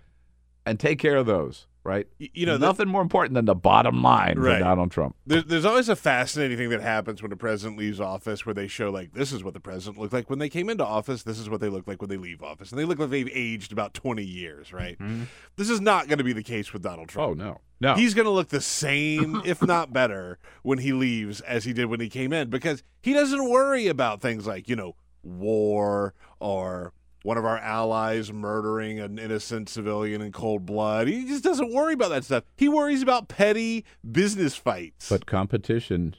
and 0.66 0.80
take 0.80 1.00
care 1.00 1.18
of 1.18 1.26
those. 1.26 1.68
Right? 1.88 2.06
You 2.20 2.46
know, 2.46 2.58
the- 2.58 2.66
nothing 2.68 2.88
more 2.90 3.02
important 3.02 3.34
than 3.34 3.46
the 3.46 3.56
bottom 3.56 4.04
line 4.04 4.38
Right. 4.38 4.58
for 4.58 4.64
Donald 4.66 4.92
Trump. 4.92 5.16
There, 5.26 5.42
there's 5.42 5.66
always 5.66 5.88
a 5.90 5.96
fascinating 5.96 6.58
thing 6.58 6.70
that 6.70 6.82
happens 6.82 7.24
when 7.24 7.32
a 7.32 7.38
president 7.38 7.80
leaves 7.80 8.00
office 8.02 8.46
where 8.46 8.54
they 8.54 8.68
show, 8.68 8.92
like, 8.92 9.14
this 9.14 9.32
is 9.32 9.44
what 9.44 9.54
the 9.54 9.60
president 9.62 9.98
looked 9.98 10.12
like 10.14 10.30
when 10.30 10.38
they 10.40 10.50
came 10.50 10.70
into 10.70 10.86
office. 10.86 11.24
This 11.24 11.40
is 11.40 11.50
what 11.50 11.62
they 11.62 11.70
look 11.70 11.88
like 11.88 12.02
when 12.02 12.10
they 12.10 12.18
leave 12.18 12.44
office. 12.44 12.72
And 12.72 12.78
they 12.80 12.84
look 12.86 13.00
like 13.00 13.10
they've 13.10 13.30
aged 13.34 13.72
about 13.72 13.94
20 13.94 14.24
years, 14.24 14.74
right? 14.74 15.00
Mm-hmm. 15.00 15.24
This 15.56 15.70
is 15.70 15.80
not 15.82 16.08
going 16.08 16.18
to 16.18 16.24
be 16.26 16.34
the 16.34 16.44
case 16.44 16.74
with 16.74 16.82
Donald 16.84 17.08
Trump. 17.08 17.30
Oh 17.30 17.34
no, 17.34 17.62
no. 17.80 17.96
He's 17.96 18.14
going 18.14 18.26
to 18.26 18.32
look 18.32 18.50
the 18.50 18.62
same, 18.62 19.42
if 19.46 19.62
not 19.62 19.94
better, 19.94 20.38
when 20.64 20.80
he 20.80 20.92
leaves 20.92 21.40
as 21.42 21.64
he 21.64 21.72
did 21.72 21.86
when 21.86 22.02
he 22.02 22.10
came 22.10 22.34
in 22.34 22.50
because 22.50 22.84
he 23.02 23.14
doesn't 23.14 23.50
worry 23.50 23.88
about 23.88 24.22
things 24.22 24.46
like, 24.46 24.68
you 24.68 24.76
know, 24.76 24.96
war 25.24 26.14
or 26.40 26.94
one 27.28 27.38
of 27.38 27.44
our 27.44 27.58
allies 27.58 28.32
murdering 28.32 29.02
an 29.02 29.20
innocent 29.20 29.68
civilian 29.68 30.22
in 30.22 30.32
cold 30.32 30.66
blood. 30.66 31.10
He 31.10 31.26
just 31.26 31.44
doesn't 31.44 31.74
worry 31.74 31.92
about 31.94 32.08
that 32.12 32.24
stuff. 32.24 32.46
He 32.56 32.70
worries 32.70 33.02
about 33.02 33.28
petty 33.28 33.84
business 34.10 34.56
fights. 34.56 35.10
but 35.10 35.26
competition 35.26 36.16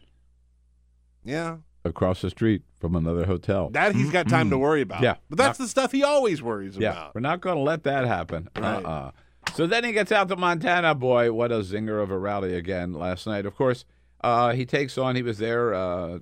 yeah, 1.25 1.57
across 1.83 2.21
the 2.21 2.29
street 2.29 2.61
from 2.79 2.95
another 2.95 3.25
hotel. 3.25 3.71
that 3.71 3.95
he's 3.95 4.11
got 4.11 4.29
time 4.29 4.51
to 4.51 4.59
worry 4.59 4.83
about. 4.83 5.01
Yeah. 5.01 5.15
But 5.31 5.39
that's 5.39 5.57
the 5.57 5.67
stuff 5.67 5.93
he 5.93 6.05
always 6.05 6.43
worries 6.43 6.77
yeah, 6.77 6.91
about. 6.91 7.15
we're 7.15 7.23
not 7.23 7.41
going 7.41 7.57
to 7.57 7.63
let 7.63 7.85
that 7.85 8.05
happen. 8.07 8.51
Right. 8.55 8.85
Uh-uh. 8.85 9.11
So 9.55 9.67
then 9.67 9.85
he 9.85 9.93
gets 9.93 10.13
out 10.13 10.29
to 10.29 10.37
Montana. 10.37 10.95
Boy, 10.95 11.33
what 11.33 11.51
a 11.51 11.61
zinger 11.61 12.03
of 12.03 12.11
a 12.11 12.19
rally 12.19 12.55
again 12.55 12.93
last 12.93 13.27
night. 13.27 13.47
Of 13.47 13.57
course, 13.57 13.87
uh, 14.23 14.53
he 14.53 14.67
takes 14.67 14.99
on. 14.99 15.17
He 15.17 15.23
was 15.23 15.39
there 15.39 15.73
uh, 15.73 16.19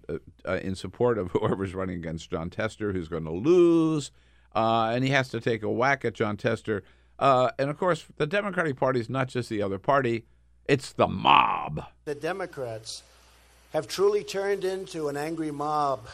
uh, 0.47 0.53
in 0.63 0.77
support 0.77 1.19
of 1.19 1.31
whoever's 1.33 1.75
running 1.75 1.97
against 1.97 2.31
Jon 2.31 2.51
Tester, 2.51 2.93
who's 2.93 3.09
going 3.09 3.25
to 3.25 3.33
lose, 3.33 4.13
uh, 4.57 4.91
and 4.95 5.05
he 5.05 5.11
has 5.11 5.29
to 5.29 5.41
take 5.41 5.63
a 5.63 5.71
whack 5.71 6.05
at 6.05 6.15
Jon 6.15 6.37
Tester. 6.37 6.83
Uh, 7.19 7.51
and 7.59 7.71
of 7.71 7.79
course, 7.79 8.07
the 8.17 8.27
Democratic 8.27 8.77
Party 8.77 8.99
is 9.01 9.09
not 9.09 9.29
just 9.29 9.49
the 9.49 9.63
other 9.63 9.79
party; 9.79 10.25
it's 10.65 10.93
the 10.93 11.07
mob. 11.07 11.85
The 12.07 12.15
Democrats 12.15 13.03
have 13.73 13.87
truly 13.87 14.25
turned 14.25 14.65
into 14.65 15.09
an 15.09 15.17
angry 15.17 15.51
mob 15.51 16.07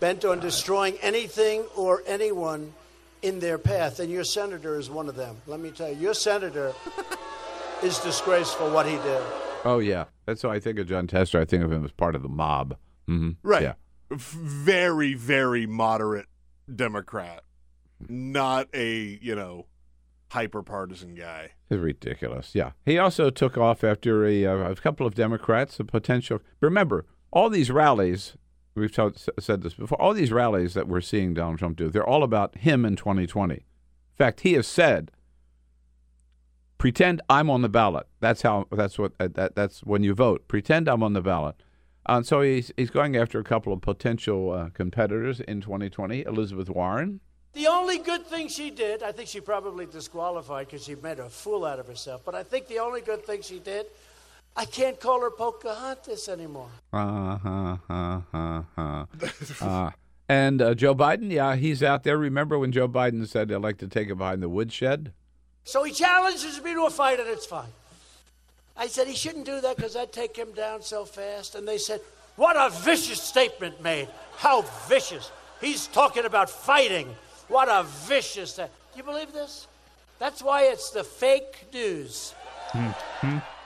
bent 0.00 0.24
on 0.24 0.40
destroying 0.40 0.96
anything 1.00 1.64
or 1.76 2.02
anyone 2.06 2.72
in 3.22 3.38
their 3.40 3.58
path. 3.58 4.00
And 4.00 4.10
your 4.10 4.24
senator 4.24 4.78
is 4.78 4.90
one 4.90 5.08
of 5.08 5.16
them. 5.16 5.36
Let 5.46 5.60
me 5.60 5.70
tell 5.70 5.90
you, 5.90 5.96
your 5.96 6.14
senator 6.14 6.74
is 7.82 7.98
disgraceful 7.98 8.70
what 8.70 8.86
he 8.86 8.96
did. 8.96 9.22
Oh 9.64 9.78
yeah, 9.78 10.04
that's 10.26 10.42
how 10.42 10.50
I 10.50 10.60
think 10.60 10.78
of 10.78 10.86
Jon 10.86 11.06
Tester. 11.06 11.40
I 11.40 11.44
think 11.44 11.64
of 11.64 11.72
him 11.72 11.84
as 11.84 11.92
part 11.92 12.14
of 12.14 12.22
the 12.22 12.28
mob. 12.28 12.76
hmm 13.06 13.30
Right. 13.42 13.62
Yeah. 13.62 13.74
Very, 14.10 15.14
very 15.14 15.66
moderate 15.66 16.26
Democrat. 16.74 17.42
Not 18.08 18.68
a, 18.74 19.18
you 19.20 19.34
know, 19.34 19.66
hyper 20.30 20.62
partisan 20.62 21.14
guy. 21.14 21.52
It's 21.70 21.80
ridiculous. 21.80 22.54
Yeah. 22.54 22.72
He 22.84 22.98
also 22.98 23.30
took 23.30 23.56
off 23.56 23.82
after 23.82 24.24
a, 24.24 24.46
uh, 24.46 24.70
a 24.70 24.76
couple 24.76 25.06
of 25.06 25.14
Democrats, 25.14 25.80
a 25.80 25.84
potential. 25.84 26.40
Remember, 26.60 27.06
all 27.32 27.50
these 27.50 27.70
rallies, 27.70 28.36
we've 28.74 28.94
said 28.94 29.62
this 29.62 29.74
before, 29.74 30.00
all 30.00 30.14
these 30.14 30.32
rallies 30.32 30.74
that 30.74 30.88
we're 30.88 31.00
seeing 31.00 31.34
Donald 31.34 31.58
Trump 31.58 31.76
do, 31.76 31.90
they're 31.90 32.06
all 32.06 32.22
about 32.22 32.56
him 32.58 32.84
in 32.84 32.96
2020. 32.96 33.54
In 33.54 33.62
fact, 34.16 34.40
he 34.40 34.54
has 34.54 34.66
said, 34.66 35.10
pretend 36.76 37.22
I'm 37.28 37.50
on 37.50 37.62
the 37.62 37.68
ballot. 37.68 38.06
That's 38.20 38.42
how, 38.42 38.66
that's 38.70 38.98
what, 38.98 39.12
uh, 39.18 39.28
that, 39.34 39.54
that's 39.54 39.80
when 39.80 40.02
you 40.02 40.14
vote. 40.14 40.46
Pretend 40.48 40.88
I'm 40.88 41.02
on 41.02 41.12
the 41.12 41.22
ballot. 41.22 41.56
Uh, 42.06 42.22
so 42.22 42.40
he's, 42.40 42.72
he's 42.76 42.90
going 42.90 43.16
after 43.16 43.38
a 43.38 43.44
couple 43.44 43.72
of 43.72 43.82
potential 43.82 44.50
uh, 44.52 44.70
competitors 44.70 45.40
in 45.40 45.60
2020. 45.60 46.22
Elizabeth 46.22 46.70
Warren. 46.70 47.20
The 47.54 47.66
only 47.66 47.98
good 47.98 48.26
thing 48.26 48.48
she 48.48 48.70
did, 48.70 49.02
I 49.02 49.12
think 49.12 49.28
she 49.28 49.40
probably 49.40 49.86
disqualified 49.86 50.66
because 50.66 50.84
she 50.84 50.94
made 50.94 51.18
a 51.18 51.28
fool 51.28 51.64
out 51.64 51.78
of 51.78 51.86
herself, 51.86 52.22
but 52.24 52.34
I 52.34 52.42
think 52.42 52.68
the 52.68 52.78
only 52.78 53.00
good 53.00 53.24
thing 53.24 53.42
she 53.42 53.58
did, 53.58 53.86
I 54.56 54.64
can't 54.64 55.00
call 55.00 55.20
her 55.22 55.30
Pocahontas 55.30 56.28
anymore. 56.28 56.70
Uh 56.92 57.38
huh, 57.38 57.76
uh 57.88 58.20
huh, 58.76 59.04
uh. 59.60 59.90
and 60.28 60.60
uh, 60.60 60.74
Joe 60.74 60.94
Biden, 60.94 61.30
yeah, 61.30 61.56
he's 61.56 61.82
out 61.82 62.04
there. 62.04 62.18
Remember 62.18 62.58
when 62.58 62.72
Joe 62.72 62.88
Biden 62.88 63.26
said, 63.26 63.50
I'd 63.50 63.62
like 63.62 63.78
to 63.78 63.88
take 63.88 64.08
it 64.08 64.16
behind 64.16 64.42
the 64.42 64.48
woodshed? 64.48 65.12
So 65.64 65.84
he 65.84 65.92
challenges 65.92 66.62
me 66.62 66.74
to 66.74 66.86
a 66.86 66.90
fight, 66.90 67.20
and 67.20 67.28
it's 67.28 67.46
fine. 67.46 67.68
I 68.76 68.86
said 68.86 69.08
he 69.08 69.14
shouldn't 69.14 69.44
do 69.44 69.60
that 69.60 69.76
because 69.76 69.96
I'd 69.96 70.12
take 70.12 70.36
him 70.36 70.52
down 70.52 70.82
so 70.82 71.04
fast. 71.04 71.56
And 71.56 71.66
they 71.66 71.78
said, 71.78 72.00
What 72.36 72.56
a 72.56 72.70
vicious 72.70 73.20
statement 73.20 73.82
made. 73.82 74.08
How 74.36 74.62
vicious. 74.88 75.32
He's 75.60 75.88
talking 75.88 76.24
about 76.24 76.48
fighting. 76.48 77.14
What 77.48 77.68
a 77.68 77.84
vicious. 77.84 78.54
Do 78.56 78.64
you 78.96 79.02
believe 79.02 79.32
this? 79.32 79.66
That's 80.18 80.42
why 80.42 80.64
it's 80.64 80.90
the 80.90 81.04
fake 81.04 81.66
news. 81.72 82.34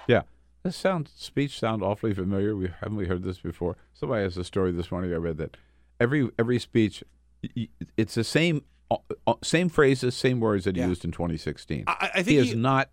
Yeah. 0.08 0.22
This 0.62 0.76
sound 0.76 1.10
speech 1.16 1.58
sound 1.58 1.82
awfully 1.82 2.14
familiar. 2.14 2.54
We 2.54 2.68
haven't 2.80 2.96
we 2.96 3.06
heard 3.06 3.24
this 3.24 3.38
before. 3.38 3.76
Somebody 3.94 4.22
has 4.22 4.36
a 4.36 4.44
story 4.44 4.70
this 4.70 4.90
morning. 4.92 5.12
I 5.12 5.16
read 5.16 5.38
that 5.38 5.56
every 5.98 6.30
every 6.38 6.60
speech, 6.60 7.02
y- 7.42 7.50
y- 7.56 7.86
it's 7.96 8.14
the 8.14 8.22
same 8.22 8.62
uh, 8.90 8.98
uh, 9.26 9.34
same 9.42 9.68
phrases, 9.68 10.14
same 10.14 10.38
words 10.38 10.64
that 10.66 10.76
he 10.76 10.82
Yeah. 10.82 10.88
used 10.88 11.04
in 11.04 11.10
2016. 11.10 11.84
I, 11.88 12.10
I 12.14 12.22
think 12.22 12.28
he 12.28 12.36
is 12.36 12.50
he- 12.50 12.54
not. 12.54 12.88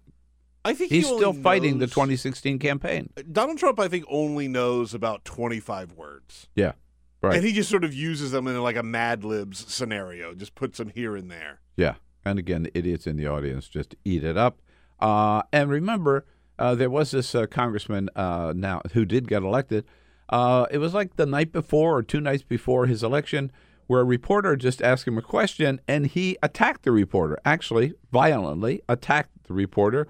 I 0.65 0.73
think 0.73 0.91
He's 0.91 1.07
he 1.07 1.15
still 1.15 1.29
only 1.29 1.41
fighting 1.43 1.77
the 1.79 1.85
2016 1.87 2.57
campaign. 2.59 3.11
Donald 3.31 3.57
Trump, 3.59 3.79
I 3.79 3.87
think, 3.87 4.03
only 4.09 4.47
knows 4.49 4.93
about 4.93 5.23
25 5.23 5.93
words. 5.93 6.47
Yeah, 6.55 6.73
right. 7.21 7.35
And 7.35 7.45
he 7.45 7.51
just 7.51 7.69
sort 7.69 7.83
of 7.83 7.93
uses 7.93 8.31
them 8.31 8.47
in 8.47 8.61
like 8.61 8.75
a 8.75 8.83
Mad 8.83 9.23
Libs 9.23 9.71
scenario, 9.71 10.33
just 10.33 10.55
puts 10.55 10.77
them 10.77 10.89
here 10.89 11.15
and 11.15 11.29
there. 11.29 11.59
Yeah. 11.75 11.95
And 12.25 12.37
again, 12.37 12.63
the 12.63 12.77
idiots 12.77 13.07
in 13.07 13.17
the 13.17 13.27
audience 13.27 13.67
just 13.67 13.95
eat 14.03 14.23
it 14.23 14.37
up. 14.37 14.59
Uh, 14.99 15.43
and 15.53 15.69
remember, 15.69 16.25
uh, 16.57 16.75
there 16.75 16.89
was 16.89 17.11
this 17.11 17.33
uh, 17.33 17.45
congressman 17.47 18.09
uh, 18.15 18.53
now 18.55 18.81
who 18.93 19.05
did 19.05 19.27
get 19.27 19.43
elected. 19.43 19.85
Uh, 20.27 20.65
it 20.69 20.77
was 20.77 20.93
like 20.93 21.15
the 21.15 21.25
night 21.25 21.51
before 21.51 21.97
or 21.97 22.03
two 22.03 22.21
nights 22.21 22.43
before 22.43 22.85
his 22.85 23.01
election, 23.01 23.51
where 23.87 24.01
a 24.01 24.05
reporter 24.05 24.55
just 24.55 24.81
asked 24.81 25.07
him 25.07 25.17
a 25.17 25.21
question 25.21 25.79
and 25.87 26.07
he 26.07 26.37
attacked 26.43 26.83
the 26.83 26.91
reporter, 26.91 27.37
actually 27.45 27.93
violently 28.11 28.81
attacked 28.87 29.31
the 29.47 29.53
reporter. 29.53 30.07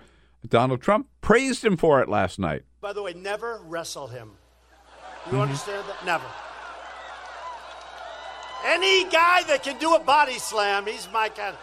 Donald 0.48 0.82
Trump 0.82 1.08
praised 1.22 1.64
him 1.64 1.78
for 1.78 2.02
it 2.02 2.10
last 2.10 2.40
night. 2.40 2.64
By 2.82 2.94
the 2.94 3.04
way, 3.04 3.14
never 3.14 3.62
wrestle 3.64 4.08
him. 4.08 4.32
You 5.32 5.40
understand 5.40 5.86
that? 5.88 6.06
Never. 6.06 6.26
Any 8.66 9.06
guy 9.06 9.44
that 9.44 9.64
can 9.64 9.78
do 9.78 9.96
a 9.96 10.00
body 10.00 10.38
slam, 10.38 10.86
he's 10.86 11.08
my 11.12 11.30
kind. 11.30 11.56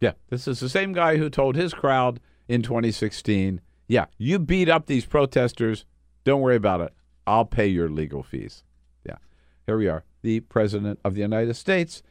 Yeah, 0.00 0.12
this 0.30 0.46
is 0.46 0.60
the 0.60 0.68
same 0.68 0.92
guy 0.92 1.16
who 1.16 1.28
told 1.28 1.56
his 1.56 1.74
crowd 1.74 2.20
in 2.46 2.62
2016, 2.62 3.60
yeah, 3.88 4.06
you 4.16 4.38
beat 4.38 4.68
up 4.68 4.86
these 4.86 5.04
protesters. 5.04 5.84
Don't 6.24 6.40
worry 6.40 6.56
about 6.56 6.80
it. 6.80 6.92
I'll 7.26 7.44
pay 7.44 7.66
your 7.66 7.88
legal 7.88 8.22
fees. 8.22 8.64
Yeah. 9.04 9.16
Here 9.66 9.76
we 9.76 9.88
are. 9.88 10.04
The 10.22 10.40
President 10.40 10.98
of 11.04 11.14
the 11.14 11.20
United 11.20 11.54
States 11.54 12.02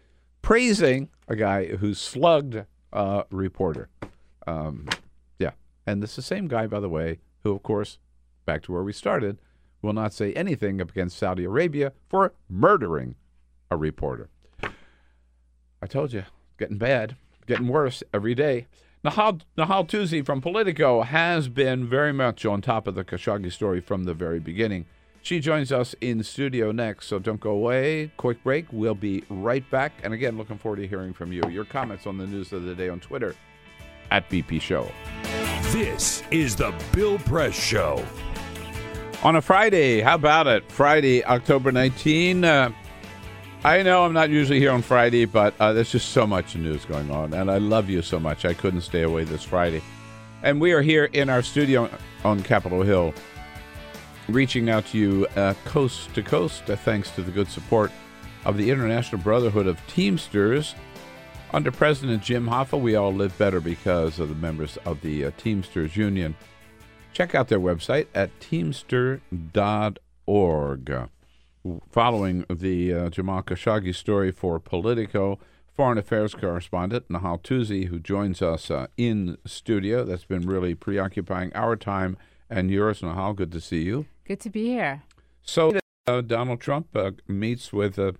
praising 0.42 1.10
a 1.28 1.36
guy 1.36 1.66
who 1.66 1.94
slugged 1.94 2.64
a 2.94 3.26
reporter. 3.32 3.90
Um, 4.46 4.88
yeah. 5.40 5.52
And 5.86 6.02
this 6.02 6.12
is 6.12 6.16
the 6.18 6.22
same 6.22 6.48
guy, 6.48 6.68
by 6.68 6.80
the 6.80 6.90
way, 6.90 7.20
who, 7.44 7.54
of 7.54 7.64
course, 7.64 8.00
back 8.46 8.64
to 8.64 8.72
where 8.72 8.84
we 8.84 8.94
started, 8.94 9.40
will 9.82 9.94
not 9.94 10.14
say 10.14 10.34
anything 10.34 10.82
against 10.82 11.18
Saudi 11.18 11.44
Arabia 11.44 11.94
for 12.10 12.34
murdering 12.50 13.16
a 13.70 13.78
reporter. 13.78 14.30
I 15.82 15.88
told 15.88 16.14
you, 16.14 16.24
getting 16.58 16.78
bad, 16.78 17.16
getting 17.46 17.68
worse 17.68 18.04
every 18.14 18.34
day. 18.34 18.68
Nahal, 19.06 19.42
Nahal 19.58 19.88
Toosi 19.88 20.26
from 20.26 20.42
Politico 20.42 21.04
has 21.04 21.50
been 21.50 21.88
very 21.88 22.12
much 22.12 22.46
on 22.46 22.62
top 22.62 22.88
of 22.88 22.96
the 22.96 23.04
Khashoggi 23.04 23.52
story 23.52 23.80
from 23.80 24.06
the 24.06 24.14
very 24.14 24.40
beginning. 24.40 24.86
She 25.22 25.40
joins 25.40 25.72
us 25.72 25.94
in 26.02 26.24
studio 26.24 26.72
next, 26.72 27.08
so 27.08 27.20
don't 27.20 27.40
go 27.40 27.52
away. 27.52 28.12
Quick 28.18 28.44
break. 28.44 28.66
We'll 28.72 28.96
be 28.96 29.24
right 29.30 29.70
back. 29.70 29.92
And 30.04 30.14
again, 30.14 30.38
looking 30.38 30.58
forward 30.58 30.78
to 30.78 30.88
hearing 30.88 31.14
from 31.14 31.32
you. 31.32 31.44
Your 31.50 31.66
comments 31.66 32.08
on 32.08 32.18
the 32.18 32.26
news 32.26 32.54
of 32.54 32.64
the 32.64 32.74
day 32.74 32.90
on 32.90 33.00
Twitter 33.00 33.36
at 34.10 34.30
BP 34.30 34.62
Show. 34.62 34.90
This 35.72 36.24
is 36.32 36.56
the 36.56 36.74
Bill 36.94 37.20
Press 37.20 37.54
Show. 37.54 38.04
On 39.24 39.36
a 39.36 39.42
Friday, 39.42 40.02
how 40.02 40.14
about 40.14 40.46
it? 40.46 40.72
Friday, 40.72 41.26
October 41.26 41.72
19. 41.72 42.46
Uh, 42.46 42.70
I 43.64 43.82
know 43.82 44.06
I'm 44.06 44.14
not 44.14 44.30
usually 44.30 44.60
here 44.60 44.72
on 44.72 44.84
Friday, 44.84 45.26
but 45.26 45.56
uh, 45.60 45.74
there's 45.74 45.92
just 45.92 46.10
so 46.10 46.28
much 46.28 46.56
news 46.56 46.86
going 46.86 47.10
on, 47.10 47.34
and 47.34 47.50
I 47.50 47.58
love 47.58 47.90
you 47.90 48.04
so 48.04 48.20
much. 48.20 48.46
I 48.46 48.54
couldn't 48.54 48.82
stay 48.82 49.02
away 49.02 49.24
this 49.24 49.44
Friday. 49.44 49.82
And 50.44 50.62
we 50.62 50.72
are 50.72 50.84
here 50.84 51.06
in 51.06 51.30
our 51.30 51.42
studio 51.42 51.90
on 52.24 52.44
Capitol 52.44 52.84
Hill, 52.84 53.12
reaching 54.30 54.70
out 54.70 54.86
to 54.88 54.98
you 55.00 55.28
uh, 55.36 55.56
coast 55.66 56.14
to 56.14 56.22
coast, 56.22 56.70
uh, 56.70 56.76
thanks 56.76 57.10
to 57.12 57.24
the 57.24 57.32
good 57.32 57.50
support 57.50 57.92
of 58.46 58.56
the 58.56 58.70
International 58.70 59.20
Brotherhood 59.20 59.66
of 59.66 59.80
Teamsters. 59.88 60.76
Under 61.54 61.72
President 61.72 62.22
Jim 62.22 62.46
Hoffa, 62.46 62.80
we 62.80 62.96
all 62.96 63.12
live 63.12 63.36
better 63.40 63.60
because 63.60 64.20
of 64.20 64.30
the 64.30 64.36
members 64.36 64.78
of 64.86 65.02
the 65.02 65.26
uh, 65.26 65.32
Teamsters 65.38 65.98
Union. 65.98 66.36
Check 67.14 67.34
out 67.36 67.48
their 67.48 67.60
website 67.60 68.08
at 68.14 68.38
teamster.org. 68.40 69.20
Following 71.90 72.46
the 72.50 72.94
uh, 72.94 73.10
Jamal 73.10 73.44
Khashoggi 73.44 73.94
story 73.94 74.32
for 74.32 74.60
Politico, 74.60 75.40
foreign 75.76 75.98
affairs 75.98 76.34
correspondent 76.34 77.10
Nahal 77.10 77.42
Toosi, 77.42 77.88
who 77.88 78.00
joins 78.00 78.42
us 78.42 78.72
uh, 78.72 78.88
in 78.98 79.38
studio. 79.46 80.06
That's 80.06 80.26
been 80.26 80.48
really 80.48 80.76
preoccupying 80.76 81.52
our 81.54 81.76
time 81.76 82.18
and 82.50 82.72
yours, 82.72 83.02
Nahal. 83.02 83.36
Good 83.36 83.52
to 83.52 83.62
see 83.62 83.84
you. 83.84 84.06
Good 84.26 84.40
to 84.42 84.50
be 84.50 84.68
here. 84.68 85.04
So, 85.42 85.74
uh, 86.08 86.22
Donald 86.22 86.62
Trump 86.62 86.88
uh, 86.96 87.12
meets 87.28 87.72
with 87.74 88.00
uh, 88.00 88.14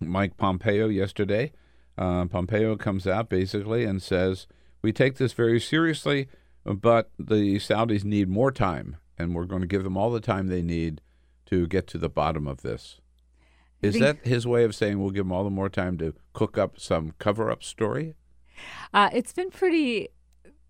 Mike 0.00 0.36
Pompeo 0.36 0.88
yesterday. 0.88 1.52
Uh, 1.98 2.26
Pompeo 2.26 2.76
comes 2.76 3.06
out 3.06 3.28
basically 3.28 3.84
and 3.84 4.02
says, 4.02 4.46
We 4.82 4.92
take 4.92 5.16
this 5.16 5.32
very 5.32 5.60
seriously, 5.60 6.28
but 6.76 7.10
the 7.18 7.56
Saudis 7.56 8.04
need 8.04 8.28
more 8.28 8.52
time, 8.52 8.96
and 9.18 9.34
we're 9.34 9.44
going 9.44 9.62
to 9.62 9.66
give 9.66 9.84
them 9.84 9.96
all 9.96 10.10
the 10.10 10.20
time 10.20 10.46
they 10.46 10.62
need 10.62 11.00
to 11.46 11.66
get 11.66 11.86
to 11.88 11.98
the 11.98 12.08
bottom 12.08 12.46
of 12.46 12.62
this. 12.62 13.00
Is 13.82 13.98
that 13.98 14.18
his 14.26 14.46
way 14.46 14.64
of 14.64 14.74
saying 14.74 15.00
we'll 15.00 15.10
give 15.10 15.24
them 15.24 15.32
all 15.32 15.44
the 15.44 15.50
more 15.50 15.70
time 15.70 15.96
to 15.98 16.14
cook 16.32 16.58
up 16.58 16.78
some 16.78 17.14
cover 17.18 17.50
up 17.50 17.62
story? 17.64 18.14
Uh, 18.92 19.08
it's 19.12 19.32
been 19.32 19.50
pretty, 19.50 20.08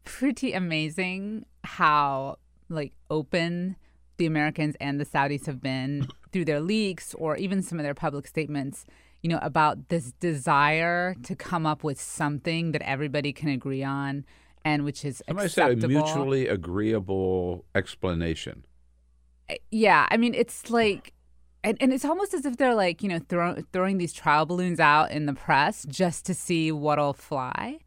pretty 0.04 0.52
amazing 0.52 1.44
how 1.64 2.38
like 2.68 2.92
open 3.10 3.76
the 4.18 4.26
Americans 4.26 4.76
and 4.80 5.00
the 5.00 5.06
Saudis 5.06 5.46
have 5.46 5.60
been 5.60 6.06
through 6.32 6.44
their 6.44 6.60
leaks 6.60 7.14
or 7.14 7.36
even 7.36 7.62
some 7.62 7.78
of 7.78 7.82
their 7.82 7.94
public 7.94 8.28
statements. 8.28 8.86
You 9.22 9.30
know 9.30 9.40
about 9.42 9.88
this 9.88 10.12
desire 10.12 11.14
to 11.24 11.34
come 11.34 11.66
up 11.66 11.82
with 11.84 12.00
something 12.00 12.72
that 12.72 12.82
everybody 12.82 13.32
can 13.32 13.48
agree 13.48 13.82
on, 13.82 14.24
and 14.64 14.84
which 14.84 15.04
is 15.04 15.22
Somebody 15.26 15.48
said 15.48 15.72
acceptable. 15.72 15.96
a 15.96 16.02
mutually 16.02 16.48
agreeable 16.48 17.64
explanation. 17.74 18.64
yeah 19.70 20.06
i 20.10 20.16
mean 20.16 20.34
it's 20.34 20.70
like 20.70 21.12
and, 21.62 21.76
and 21.80 21.92
it's 21.92 22.04
almost 22.04 22.32
as 22.34 22.46
if 22.46 22.56
they're 22.56 22.74
like 22.74 23.02
you 23.02 23.08
know 23.08 23.18
throw, 23.28 23.62
throwing 23.72 23.98
these 23.98 24.12
trial 24.12 24.46
balloons 24.46 24.80
out 24.80 25.10
in 25.10 25.26
the 25.26 25.34
press 25.34 25.84
just 25.88 26.24
to 26.26 26.34
see 26.34 26.70
what'll 26.72 27.12
fly 27.12 27.78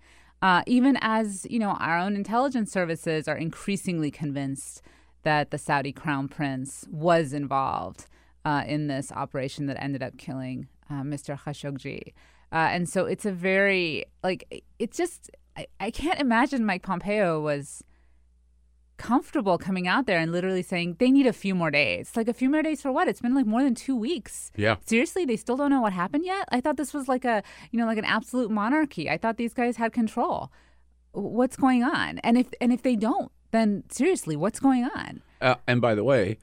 uh, 0.42 0.62
even 0.68 0.98
as 1.00 1.48
you 1.50 1.58
know 1.60 1.72
our 1.80 1.98
own 1.98 2.16
intelligence 2.16 2.72
services 2.72 3.28
are 3.28 3.38
increasingly 3.38 4.12
convinced 4.12 4.82
that 5.24 5.52
the 5.52 5.58
saudi 5.58 5.92
crown 5.94 6.28
prince 6.28 6.86
was 6.92 7.34
involved 7.34 8.08
uh, 8.46 8.64
in 8.68 8.88
this 8.88 9.10
operation 9.14 9.68
that 9.68 9.82
ended 9.82 10.04
up 10.04 10.18
killing 10.18 10.68
uh, 10.90 11.02
mr 11.02 11.40
khashoggi 11.40 12.12
uh, 12.52 12.68
and 12.72 12.88
so 12.90 13.06
it's 13.06 13.26
a 13.26 13.32
very 13.32 14.04
like 14.22 14.64
it's 14.80 14.98
just 14.98 15.32
I, 15.56 15.68
I 15.80 15.92
can't 15.92 16.20
imagine 16.20 16.66
mike 16.66 16.84
pompeo 16.84 17.40
was 17.40 17.84
comfortable 18.98 19.58
coming 19.58 19.88
out 19.88 20.06
there 20.06 20.18
and 20.20 20.32
literally 20.32 20.62
saying 20.62 20.96
they 21.00 21.12
need 21.12 21.28
a 21.28 21.34
few 21.34 21.54
more 21.56 21.72
days. 21.72 22.12
Like 22.16 22.28
a 22.28 22.34
few 22.34 22.50
more 22.50 22.62
days 22.62 22.82
for 22.82 22.92
what? 22.92 23.08
It's 23.08 23.22
been 23.22 23.36
like 23.36 23.46
more 23.46 23.64
than 23.64 23.76
two 23.76 23.96
weeks. 23.96 24.52
Yeah. 24.56 24.78
Seriously, 24.86 25.26
they 25.26 25.36
still 25.36 25.58
don't 25.58 25.70
know 25.70 25.82
what 25.82 25.94
happened 25.94 26.26
yet. 26.26 26.48
I 26.52 26.62
thought 26.62 26.78
this 26.78 26.94
was 26.94 27.08
like 27.08 27.26
a 27.26 27.44
you 27.72 27.80
know 27.80 27.86
like 27.86 27.98
an 27.98 28.06
absolute 28.06 28.50
monarchy. 28.50 29.10
I 29.10 29.18
thought 29.18 29.38
these 29.38 29.54
guys 29.54 29.78
had 29.78 29.94
control. 29.94 30.52
What's 31.12 31.56
going 31.56 31.84
on? 31.84 32.20
And 32.20 32.38
if 32.38 32.48
and 32.62 32.72
if 32.72 32.82
they 32.82 32.96
don't, 32.96 33.32
then 33.52 33.84
seriously, 33.90 34.36
what's 34.36 34.60
going 34.60 34.86
on? 34.86 35.22
Uh, 35.42 35.56
and 35.68 35.82
by 35.82 35.96
the 35.96 36.04
way, 36.04 36.38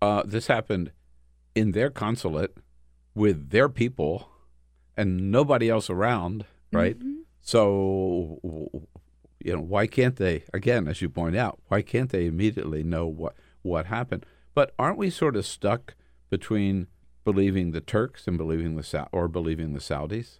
uh, 0.00 0.22
this 0.24 0.46
happened 0.46 0.92
in 1.54 1.72
their 1.72 1.90
consulate 1.90 2.56
with 3.14 3.50
their 3.50 3.68
people 3.68 4.28
and 4.96 5.30
nobody 5.30 5.68
else 5.68 5.90
around, 5.90 6.44
right? 6.72 6.96
So, 7.44 8.38
you 9.44 9.52
know, 9.54 9.60
why 9.60 9.86
can't 9.86 10.16
they? 10.16 10.44
Again, 10.54 10.88
as 10.88 11.02
you 11.02 11.10
point 11.10 11.36
out, 11.36 11.60
why 11.68 11.82
can't 11.82 12.08
they 12.10 12.26
immediately 12.26 12.82
know 12.82 13.06
what 13.06 13.34
what 13.62 13.86
happened? 13.86 14.24
But 14.54 14.74
aren't 14.78 14.96
we 14.98 15.10
sort 15.10 15.36
of 15.36 15.44
stuck 15.44 15.94
between 16.30 16.86
believing 17.22 17.72
the 17.72 17.80
Turks 17.82 18.26
and 18.26 18.38
believing 18.38 18.76
the 18.76 18.82
Sa- 18.82 19.08
or 19.12 19.28
believing 19.28 19.74
the 19.74 19.78
Saudis 19.80 20.38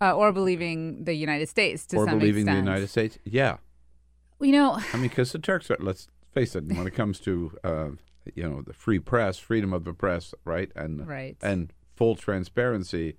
Uh, 0.00 0.14
or 0.16 0.32
believing 0.32 1.04
the 1.04 1.14
United 1.14 1.48
States 1.50 1.84
to 1.86 1.96
or 1.98 2.06
some 2.06 2.18
believing 2.18 2.42
extent. 2.42 2.64
the 2.64 2.70
United 2.70 2.88
States? 2.88 3.18
Yeah, 3.24 3.58
You 4.40 4.52
know, 4.52 4.78
I 4.92 4.96
mean, 4.96 5.08
because 5.08 5.32
the 5.32 5.38
Turks 5.38 5.70
are, 5.70 5.76
let's 5.80 6.08
face 6.32 6.54
it, 6.54 6.64
when 6.64 6.86
it 6.86 6.94
comes 6.94 7.18
to, 7.20 7.52
uh, 7.64 7.88
you 8.34 8.42
know, 8.48 8.62
the 8.62 8.72
free 8.74 8.98
press, 9.00 9.38
freedom 9.38 9.72
of 9.74 9.84
the 9.84 9.92
press, 9.92 10.34
right? 10.44 10.70
And, 10.76 11.06
Right. 11.08 11.36
and 11.42 11.72
full 11.96 12.14
transparency, 12.14 13.16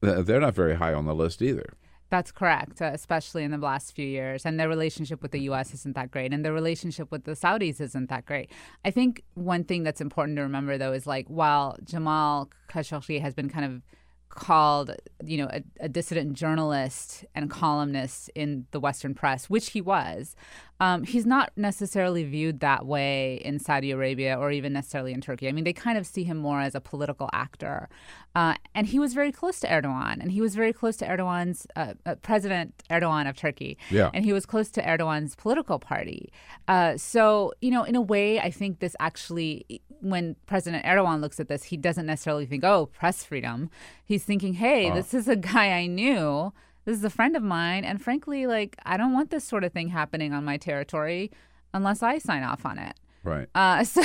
they're 0.00 0.40
not 0.40 0.54
very 0.54 0.76
high 0.76 0.94
on 0.94 1.04
the 1.04 1.14
list 1.14 1.42
either. 1.42 1.74
That's 2.08 2.30
correct, 2.30 2.80
uh, 2.80 2.90
especially 2.92 3.42
in 3.42 3.50
the 3.50 3.58
last 3.58 3.94
few 3.94 4.06
years. 4.06 4.46
And 4.46 4.60
their 4.60 4.68
relationship 4.68 5.22
with 5.22 5.32
the 5.32 5.40
U.S. 5.40 5.74
isn't 5.74 5.96
that 5.96 6.10
great, 6.10 6.32
and 6.32 6.44
their 6.44 6.52
relationship 6.52 7.10
with 7.10 7.24
the 7.24 7.32
Saudis 7.32 7.80
isn't 7.80 8.08
that 8.10 8.26
great. 8.26 8.50
I 8.84 8.90
think 8.90 9.24
one 9.34 9.64
thing 9.64 9.82
that's 9.82 10.00
important 10.00 10.36
to 10.36 10.42
remember, 10.42 10.78
though, 10.78 10.92
is 10.92 11.06
like 11.06 11.26
while 11.26 11.76
Jamal 11.82 12.48
Khashoggi 12.68 13.20
has 13.20 13.34
been 13.34 13.48
kind 13.48 13.64
of 13.64 13.82
called, 14.28 14.94
you 15.24 15.38
know, 15.38 15.48
a, 15.50 15.62
a 15.80 15.88
dissident 15.88 16.34
journalist 16.34 17.24
and 17.34 17.50
columnist 17.50 18.30
in 18.34 18.66
the 18.70 18.78
Western 18.78 19.14
press, 19.14 19.50
which 19.50 19.70
he 19.70 19.80
was, 19.80 20.36
um, 20.80 21.04
he's 21.04 21.24
not 21.24 21.52
necessarily 21.56 22.24
viewed 22.24 22.60
that 22.60 22.84
way 22.84 23.36
in 23.44 23.58
Saudi 23.58 23.90
Arabia 23.90 24.38
or 24.38 24.50
even 24.50 24.72
necessarily 24.72 25.12
in 25.12 25.20
Turkey. 25.20 25.48
I 25.48 25.52
mean, 25.52 25.64
they 25.64 25.72
kind 25.72 25.96
of 25.96 26.06
see 26.06 26.24
him 26.24 26.36
more 26.36 26.60
as 26.60 26.74
a 26.74 26.80
political 26.80 27.30
actor. 27.32 27.88
Uh, 28.34 28.54
and 28.74 28.86
he 28.86 28.98
was 28.98 29.14
very 29.14 29.32
close 29.32 29.58
to 29.60 29.66
Erdogan, 29.66 30.20
and 30.20 30.30
he 30.30 30.42
was 30.42 30.54
very 30.54 30.72
close 30.72 30.98
to 30.98 31.06
Erdogan's 31.06 31.66
uh, 31.74 31.94
uh, 32.04 32.16
President 32.16 32.74
Erdogan 32.90 33.26
of 33.26 33.36
Turkey. 33.36 33.78
Yeah. 33.90 34.10
And 34.12 34.26
he 34.26 34.34
was 34.34 34.44
close 34.44 34.70
to 34.72 34.82
Erdogan's 34.82 35.34
political 35.34 35.78
party. 35.78 36.30
Uh, 36.68 36.98
so, 36.98 37.54
you 37.62 37.70
know, 37.70 37.82
in 37.84 37.96
a 37.96 38.02
way, 38.02 38.38
I 38.38 38.50
think 38.50 38.80
this 38.80 38.94
actually, 39.00 39.80
when 40.00 40.36
President 40.46 40.84
Erdogan 40.84 41.22
looks 41.22 41.40
at 41.40 41.48
this, 41.48 41.64
he 41.64 41.78
doesn't 41.78 42.04
necessarily 42.04 42.44
think, 42.44 42.62
oh, 42.64 42.86
press 42.86 43.24
freedom. 43.24 43.70
He's 44.04 44.24
thinking, 44.24 44.54
hey, 44.54 44.90
this 44.90 45.14
is 45.14 45.28
a 45.28 45.36
guy 45.36 45.70
I 45.70 45.86
knew. 45.86 46.52
This 46.86 46.96
is 46.96 47.04
a 47.04 47.10
friend 47.10 47.36
of 47.36 47.42
mine. 47.42 47.84
And 47.84 48.00
frankly, 48.00 48.46
like, 48.46 48.76
I 48.86 48.96
don't 48.96 49.12
want 49.12 49.30
this 49.30 49.44
sort 49.44 49.64
of 49.64 49.72
thing 49.72 49.88
happening 49.88 50.32
on 50.32 50.44
my 50.44 50.56
territory 50.56 51.30
unless 51.74 52.02
I 52.02 52.16
sign 52.18 52.42
off 52.42 52.64
on 52.64 52.78
it. 52.78 52.94
Right. 53.22 53.48
Uh, 53.54 53.84
so, 53.84 54.02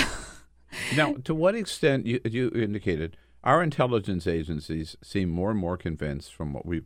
Now, 0.96 1.14
to 1.24 1.34
what 1.34 1.56
extent 1.56 2.06
you, 2.06 2.20
you 2.26 2.50
indicated 2.54 3.18
our 3.44 3.64
intelligence 3.64 4.28
agencies 4.28 4.98
seem 5.04 5.30
more 5.30 5.52
and 5.52 5.60
more 5.60 5.78
convinced, 5.78 6.34
from 6.34 6.54
what 6.54 6.66
we've 6.66 6.86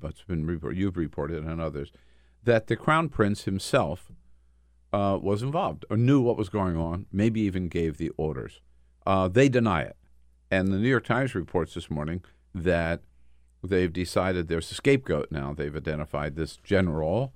what's 0.00 0.22
been 0.22 0.46
report, 0.46 0.76
you've 0.76 0.96
reported 0.96 1.44
and 1.44 1.60
others, 1.60 1.90
that 2.44 2.68
the 2.68 2.76
crown 2.76 3.08
prince 3.08 3.44
himself 3.44 4.12
uh, 4.92 5.18
was 5.20 5.42
involved 5.42 5.84
or 5.90 5.96
knew 5.96 6.20
what 6.20 6.36
was 6.36 6.48
going 6.48 6.76
on, 6.76 7.06
maybe 7.12 7.40
even 7.40 7.68
gave 7.68 7.98
the 7.98 8.10
orders. 8.16 8.60
Uh, 9.06 9.28
they 9.28 9.48
deny 9.48 9.82
it, 9.82 9.96
and 10.50 10.68
the 10.68 10.78
New 10.78 10.88
York 10.88 11.04
Times 11.04 11.34
reports 11.34 11.74
this 11.74 11.90
morning 11.90 12.22
that 12.54 13.02
they've 13.62 13.92
decided 13.92 14.48
there's 14.48 14.70
a 14.70 14.74
scapegoat 14.74 15.28
now. 15.30 15.52
They've 15.54 15.74
identified 15.74 16.36
this 16.36 16.56
general, 16.56 17.32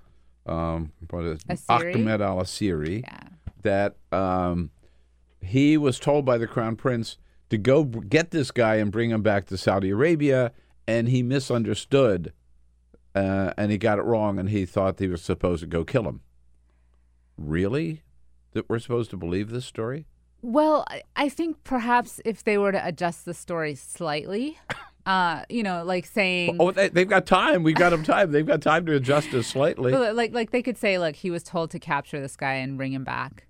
um, 0.47 0.93
what 1.11 1.25
is 1.25 1.45
Asiri? 1.45 1.95
Ahmed 1.95 2.21
Al 2.23 2.39
Asiri, 2.39 3.03
yeah. 3.03 3.29
that 3.63 3.97
um, 4.13 4.71
he 5.41 5.77
was 5.77 5.99
told 5.99 6.25
by 6.25 6.39
the 6.39 6.47
crown 6.47 6.77
prince 6.77 7.19
to 7.51 7.59
go 7.59 7.85
get 7.85 8.31
this 8.31 8.51
guy 8.51 8.77
and 8.77 8.91
bring 8.91 9.11
him 9.11 9.23
back 9.23 9.47
to 9.47 9.57
Saudi 9.59 9.91
Arabia, 9.91 10.53
and 10.87 11.09
he 11.09 11.23
misunderstood, 11.23 12.33
uh, 13.15 13.53
and 13.57 13.71
he 13.71 13.79
got 13.79 13.99
it 13.99 14.03
wrong, 14.03 14.39
and 14.39 14.49
he 14.51 14.65
thought 14.67 14.99
he 14.99 15.09
was 15.09 15.23
supposed 15.23 15.61
to 15.61 15.67
go 15.67 15.85
kill 15.85 16.05
him. 16.05 16.21
Really, 17.37 18.03
that 18.53 18.69
we're 18.69 18.79
supposed 18.79 19.11
to 19.11 19.17
believe 19.17 19.51
this 19.51 19.67
story? 19.67 20.07
Well, 20.41 20.85
I- 20.89 21.03
I 21.17 21.29
think 21.29 21.65
perhaps 21.65 22.21
if 22.25 22.45
they 22.45 22.59
were 22.59 22.73
to 22.73 22.87
adjust 22.87 23.25
the 23.25 23.35
story 23.35 23.75
slightly, 23.75 24.59
uh, 25.07 25.43
you 25.49 25.63
know, 25.63 25.85
like 25.85 26.07
saying, 26.07 26.57
Oh, 26.59 26.71
they, 26.71 26.89
they've 26.89 27.09
got 27.09 27.27
time. 27.27 27.63
We've 27.63 27.77
got 27.77 27.91
them 27.91 28.03
time. 28.05 28.33
They've 28.33 28.47
got 28.47 28.63
time 28.63 28.87
to 28.87 28.95
adjust 28.95 29.33
it 29.35 29.43
slightly. 29.45 29.93
Like 29.93 30.33
like 30.33 30.51
they 30.51 30.63
could 30.63 30.79
say, 30.79 30.99
look, 30.99 31.17
he 31.17 31.31
was 31.31 31.43
told 31.43 31.71
to 31.73 31.79
capture 31.79 32.21
this 32.21 32.37
guy 32.37 32.55
and 32.55 32.77
bring 32.77 32.93
him 32.93 33.05
back, 33.05 33.47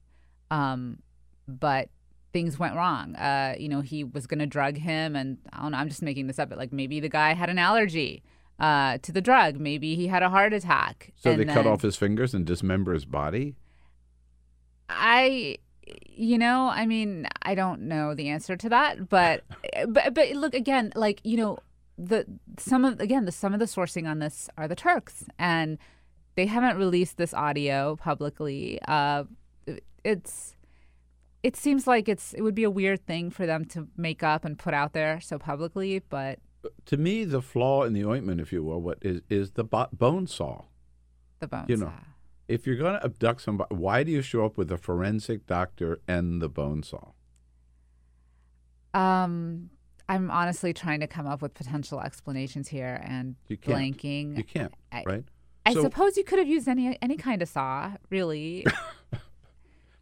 um, 0.50 0.98
but 1.46 1.90
things 2.32 2.58
went 2.58 2.74
wrong. 2.74 3.14
Uh, 3.14 3.54
you 3.58 3.68
know, 3.68 3.80
he 3.80 4.02
was 4.04 4.26
going 4.26 4.40
to 4.40 4.46
drug 4.46 4.76
him, 4.76 5.14
and 5.14 5.38
I 5.52 5.62
don't 5.62 5.72
know. 5.72 5.78
I'm 5.78 5.88
just 5.88 6.02
making 6.02 6.26
this 6.26 6.38
up, 6.38 6.48
but 6.48 6.58
like 6.58 6.72
maybe 6.72 7.00
the 7.00 7.08
guy 7.08 7.34
had 7.34 7.48
an 7.48 7.58
allergy 7.58 8.22
uh, 8.58 8.98
to 8.98 9.12
the 9.12 9.20
drug. 9.20 9.58
Maybe 9.58 9.94
he 9.94 10.08
had 10.08 10.22
a 10.22 10.30
heart 10.30 10.52
attack. 10.52 11.12
So 11.16 11.30
and 11.30 11.40
they 11.40 11.44
cut 11.44 11.66
off 11.66 11.82
his 11.82 11.96
fingers 11.96 12.34
and 12.34 12.44
dismember 12.44 12.92
his 12.92 13.04
body. 13.04 13.54
I, 14.88 15.56
you 16.08 16.38
know, 16.38 16.68
I 16.68 16.86
mean, 16.86 17.26
I 17.42 17.54
don't 17.54 17.82
know 17.82 18.14
the 18.14 18.28
answer 18.28 18.56
to 18.56 18.68
that, 18.68 19.08
but 19.08 19.44
but 19.88 20.14
but 20.14 20.30
look 20.30 20.54
again, 20.54 20.92
like 20.94 21.20
you 21.24 21.36
know, 21.36 21.58
the 21.98 22.26
some 22.58 22.84
of 22.84 23.00
again 23.00 23.24
the 23.24 23.32
some 23.32 23.52
of 23.52 23.60
the 23.60 23.66
sourcing 23.66 24.08
on 24.08 24.18
this 24.18 24.48
are 24.56 24.68
the 24.68 24.76
Turks, 24.76 25.24
and 25.38 25.78
they 26.34 26.46
haven't 26.46 26.76
released 26.76 27.16
this 27.16 27.34
audio 27.34 27.96
publicly. 27.96 28.80
Uh, 28.86 29.24
it's 30.04 30.56
it 31.42 31.56
seems 31.56 31.86
like 31.86 32.08
it's 32.08 32.32
it 32.34 32.42
would 32.42 32.54
be 32.54 32.64
a 32.64 32.70
weird 32.70 33.06
thing 33.06 33.30
for 33.30 33.46
them 33.46 33.64
to 33.66 33.88
make 33.96 34.22
up 34.22 34.44
and 34.44 34.58
put 34.58 34.74
out 34.74 34.92
there 34.92 35.20
so 35.20 35.38
publicly, 35.38 36.00
but 36.08 36.38
To 36.86 36.96
me, 36.96 37.24
the 37.24 37.42
flaw 37.42 37.82
in 37.84 37.92
the 37.92 38.04
ointment, 38.04 38.40
if 38.40 38.52
you 38.52 38.62
will, 38.62 38.80
what 38.80 38.98
is 39.02 39.20
is 39.28 39.52
the 39.52 39.64
bo- 39.64 39.88
bone 39.92 40.26
saw. 40.26 40.64
the 41.40 41.46
bone 41.48 41.66
You 41.68 41.76
know, 41.76 41.86
uh, 41.88 42.00
if 42.48 42.66
you're 42.66 42.76
going 42.76 42.94
to 42.94 43.04
abduct 43.04 43.40
somebody, 43.42 43.74
why 43.74 44.02
do 44.04 44.12
you 44.12 44.22
show 44.22 44.44
up 44.44 44.56
with 44.56 44.70
a 44.70 44.76
forensic 44.78 45.46
doctor 45.46 46.00
and 46.06 46.40
the 46.42 46.48
bone 46.48 46.82
saw? 46.82 47.12
Um, 48.92 49.70
I'm 50.08 50.30
honestly 50.30 50.72
trying 50.72 51.00
to 51.00 51.06
come 51.06 51.26
up 51.26 51.42
with 51.42 51.54
potential 51.54 52.00
explanations 52.00 52.68
here 52.68 53.00
and 53.04 53.36
You 53.48 53.56
can't. 53.56 53.78
blanking. 53.96 54.36
You 54.36 54.44
can't, 54.44 54.72
right? 55.06 55.24
I 55.66 55.72
So- 55.72 55.82
suppose 55.82 56.16
you 56.16 56.24
could 56.24 56.38
have 56.38 56.48
used 56.48 56.68
any 56.68 56.98
any 57.00 57.16
kind 57.16 57.42
of 57.42 57.48
saw, 57.48 57.92
really. 58.10 58.64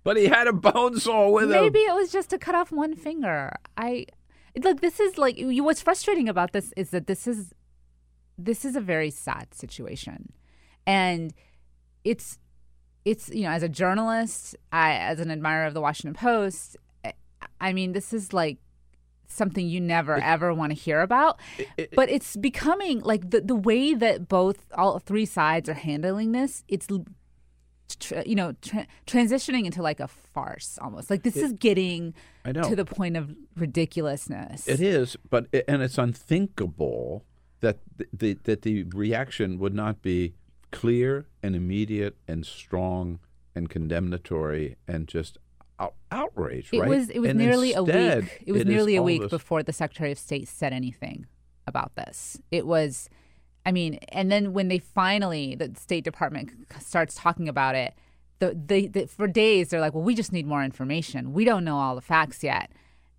But 0.04 0.16
he 0.16 0.26
had 0.26 0.48
a 0.48 0.52
bone 0.52 0.98
saw 0.98 1.30
with 1.30 1.44
him. 1.44 1.50
Maybe 1.50 1.78
it 1.78 1.94
was 1.94 2.10
just 2.10 2.30
to 2.30 2.38
cut 2.38 2.56
off 2.56 2.72
one 2.72 2.96
finger. 2.96 3.52
I 3.76 4.06
look. 4.60 4.80
This 4.80 4.98
is 4.98 5.16
like 5.16 5.38
you, 5.38 5.62
what's 5.62 5.80
frustrating 5.80 6.28
about 6.28 6.50
this 6.52 6.72
is 6.76 6.90
that 6.90 7.06
this 7.06 7.28
is 7.28 7.52
this 8.36 8.64
is 8.64 8.74
a 8.74 8.80
very 8.80 9.10
sad 9.10 9.54
situation, 9.54 10.32
and 10.88 11.32
it's 12.04 12.38
it's 13.04 13.28
you 13.30 13.42
know 13.42 13.50
as 13.50 13.62
a 13.62 13.68
journalist, 13.68 14.56
I 14.72 14.92
as 14.94 15.20
an 15.20 15.30
admirer 15.30 15.66
of 15.66 15.74
the 15.74 15.80
Washington 15.80 16.14
Post, 16.14 16.76
I, 17.04 17.14
I 17.60 17.72
mean 17.72 17.92
this 17.92 18.12
is 18.12 18.32
like 18.32 18.58
something 19.26 19.66
you 19.66 19.80
never 19.80 20.16
ever 20.16 20.52
want 20.52 20.70
to 20.70 20.74
hear 20.78 21.00
about. 21.00 21.40
But 21.94 22.10
it's 22.10 22.36
becoming 22.36 23.00
like 23.00 23.30
the 23.30 23.40
the 23.40 23.56
way 23.56 23.94
that 23.94 24.28
both 24.28 24.66
all 24.74 24.98
three 24.98 25.26
sides 25.26 25.68
are 25.68 25.74
handling 25.74 26.32
this 26.32 26.64
it's 26.68 26.86
l- 26.90 27.06
tr- 27.98 28.20
you 28.26 28.34
know 28.34 28.52
tra- 28.60 28.86
transitioning 29.06 29.64
into 29.64 29.82
like 29.82 30.00
a 30.00 30.08
farce 30.08 30.78
almost. 30.82 31.10
Like 31.10 31.22
this 31.22 31.36
is 31.36 31.52
getting 31.54 32.14
to 32.68 32.76
the 32.76 32.84
point 32.84 33.16
of 33.16 33.34
ridiculousness. 33.56 34.68
It 34.68 34.80
is, 34.80 35.16
but 35.30 35.46
it, 35.52 35.64
and 35.66 35.82
it's 35.82 35.98
unthinkable 35.98 37.24
that 37.60 37.78
the, 37.96 38.06
the 38.12 38.38
that 38.44 38.62
the 38.62 38.82
reaction 38.84 39.58
would 39.58 39.74
not 39.74 40.02
be 40.02 40.34
clear 40.72 41.26
and 41.42 41.54
immediate 41.54 42.16
and 42.26 42.44
strong 42.44 43.18
and 43.54 43.68
condemnatory 43.70 44.76
and 44.88 45.06
just 45.06 45.38
out, 45.78 45.94
outrage. 46.10 46.70
it 46.72 46.80
right? 46.80 46.88
was 46.88 47.10
it 47.10 47.20
was 47.20 47.30
And 47.30 47.38
nearly 47.38 47.74
a 47.74 47.82
week 47.82 48.42
it 48.46 48.52
was 48.52 48.62
is 48.62 48.66
nearly 48.66 48.96
a 48.96 49.02
week 49.02 49.22
this- 49.22 49.30
before 49.30 49.62
the 49.62 49.72
secretary 49.72 50.10
of 50.12 50.18
state 50.18 50.48
said 50.48 50.72
anything 50.72 51.26
about 51.66 51.94
this 51.94 52.40
it 52.50 52.66
was 52.66 53.08
i 53.64 53.70
mean 53.70 53.94
and 54.08 54.32
then 54.32 54.52
when 54.52 54.66
they 54.68 54.78
finally 54.78 55.54
the 55.54 55.72
state 55.78 56.02
department 56.02 56.50
starts 56.80 57.14
talking 57.14 57.48
about 57.48 57.74
it 57.76 57.94
the, 58.40 58.58
the, 58.66 58.88
the 58.88 59.06
for 59.06 59.28
days 59.28 59.68
they're 59.68 59.80
like 59.80 59.94
well 59.94 60.02
we 60.02 60.14
just 60.14 60.32
need 60.32 60.46
more 60.46 60.64
information 60.64 61.32
we 61.32 61.44
don't 61.44 61.64
know 61.64 61.76
all 61.78 61.94
the 61.94 62.00
facts 62.00 62.42
yet 62.42 62.72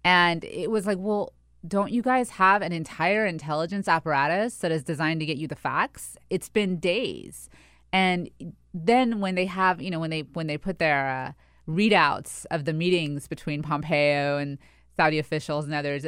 and 0.03 0.43
it 0.43 0.69
was 0.69 0.85
like 0.85 0.97
well 0.99 1.31
don't 1.65 1.91
you 1.91 2.01
guys 2.01 2.31
have 2.31 2.61
an 2.61 2.71
entire 2.71 3.25
intelligence 3.25 3.87
apparatus 3.87 4.57
that 4.57 4.71
is 4.71 4.83
designed 4.83 5.19
to 5.21 5.25
get 5.25 5.37
you 5.37 5.47
the 5.47 5.55
facts? 5.55 6.17
It's 6.29 6.49
been 6.49 6.77
days. 6.77 7.49
And 7.93 8.29
then 8.73 9.19
when 9.19 9.35
they 9.35 9.45
have 9.45 9.81
you 9.81 9.91
know 9.91 9.99
when 9.99 10.09
they 10.09 10.21
when 10.33 10.47
they 10.47 10.57
put 10.57 10.79
their 10.79 11.09
uh, 11.09 11.31
readouts 11.71 12.45
of 12.51 12.65
the 12.65 12.73
meetings 12.73 13.27
between 13.27 13.61
pompeo 13.61 14.37
and 14.37 14.57
saudi 14.97 15.17
officials 15.17 15.65
and 15.65 15.73
others 15.73 16.05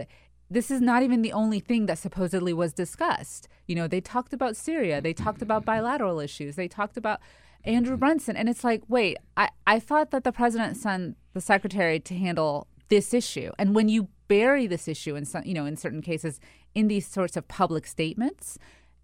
this 0.49 0.69
is 0.69 0.81
not 0.81 1.01
even 1.01 1.21
the 1.21 1.33
only 1.33 1.59
thing 1.59 1.87
that 1.87 1.97
supposedly 1.97 2.53
was 2.53 2.71
discussed. 2.71 3.47
You 3.67 3.75
know 3.75 3.87
they 3.87 4.01
talked 4.01 4.33
about 4.33 4.55
syria. 4.55 5.01
They 5.01 5.13
talked 5.13 5.41
about 5.41 5.65
bilateral 5.65 6.19
issues. 6.19 6.55
They 6.55 6.67
talked 6.67 6.97
about 6.97 7.19
andrew 7.63 7.97
brunson. 7.97 8.35
And 8.35 8.47
it's 8.47 8.63
like 8.63 8.83
wait 8.87 9.17
i, 9.37 9.49
I 9.65 9.79
thought 9.79 10.11
that 10.11 10.23
the 10.23 10.31
president 10.31 10.77
sent 10.77 11.17
the 11.33 11.41
secretary 11.41 11.99
to 11.99 12.15
handle 12.15 12.67
this 12.89 13.13
issue. 13.13 13.51
And 13.57 13.73
when 13.73 13.89
you 13.89 14.09
bury 14.28 14.67
this 14.67 14.88
issue 14.88 15.15
in 15.15 15.26
some 15.26 15.43
you 15.45 15.53
know 15.53 15.65
in 15.65 15.76
certain 15.76 16.01
cases 16.01 16.39
in 16.73 16.88
these 16.88 17.07
sorts 17.07 17.38
of 17.38 17.47
public 17.47 17.86
statements 17.86 18.57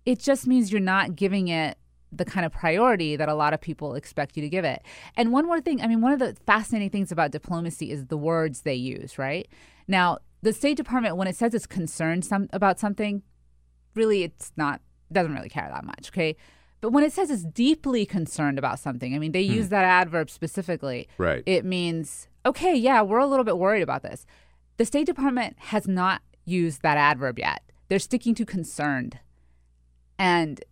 it 0.05 0.19
just 0.19 0.47
means 0.47 0.71
you're 0.71 0.81
not 0.81 1.15
giving 1.15 1.47
it 1.47 1.77
the 2.11 2.25
kind 2.25 2.45
of 2.45 2.51
priority 2.51 3.15
that 3.15 3.29
a 3.29 3.33
lot 3.33 3.53
of 3.53 3.61
people 3.61 3.95
expect 3.95 4.35
you 4.35 4.41
to 4.41 4.49
give 4.49 4.65
it. 4.65 4.81
And 5.15 5.31
one 5.31 5.45
more 5.45 5.61
thing, 5.61 5.81
I 5.81 5.87
mean, 5.87 6.01
one 6.01 6.11
of 6.11 6.19
the 6.19 6.35
fascinating 6.45 6.89
things 6.89 7.11
about 7.11 7.31
diplomacy 7.31 7.89
is 7.91 8.07
the 8.07 8.17
words 8.17 8.61
they 8.61 8.75
use, 8.75 9.17
right? 9.17 9.47
Now, 9.87 10.17
the 10.41 10.51
State 10.51 10.75
Department, 10.75 11.15
when 11.15 11.27
it 11.27 11.35
says 11.35 11.53
it's 11.53 11.65
concerned 11.65 12.25
some, 12.25 12.49
about 12.51 12.79
something, 12.79 13.21
really 13.95 14.23
it's 14.23 14.51
not, 14.57 14.81
doesn't 15.11 15.33
really 15.33 15.49
care 15.49 15.69
that 15.71 15.85
much, 15.85 16.09
okay? 16.09 16.35
But 16.81 16.91
when 16.91 17.03
it 17.03 17.13
says 17.13 17.29
it's 17.29 17.45
deeply 17.45 18.05
concerned 18.05 18.57
about 18.57 18.79
something, 18.79 19.15
I 19.15 19.19
mean, 19.19 19.31
they 19.31 19.45
hmm. 19.45 19.53
use 19.53 19.69
that 19.69 19.85
adverb 19.85 20.29
specifically. 20.29 21.07
Right. 21.17 21.43
It 21.45 21.63
means, 21.63 22.27
okay, 22.45 22.75
yeah, 22.75 23.01
we're 23.03 23.19
a 23.19 23.27
little 23.27 23.45
bit 23.45 23.57
worried 23.57 23.83
about 23.83 24.01
this. 24.01 24.25
The 24.77 24.85
State 24.85 25.05
Department 25.05 25.57
has 25.57 25.87
not 25.87 26.21
used 26.45 26.81
that 26.81 26.97
adverb 26.97 27.39
yet. 27.39 27.61
They're 27.87 27.99
sticking 27.99 28.35
to 28.35 28.45
concerned. 28.45 29.19
And 30.17 30.63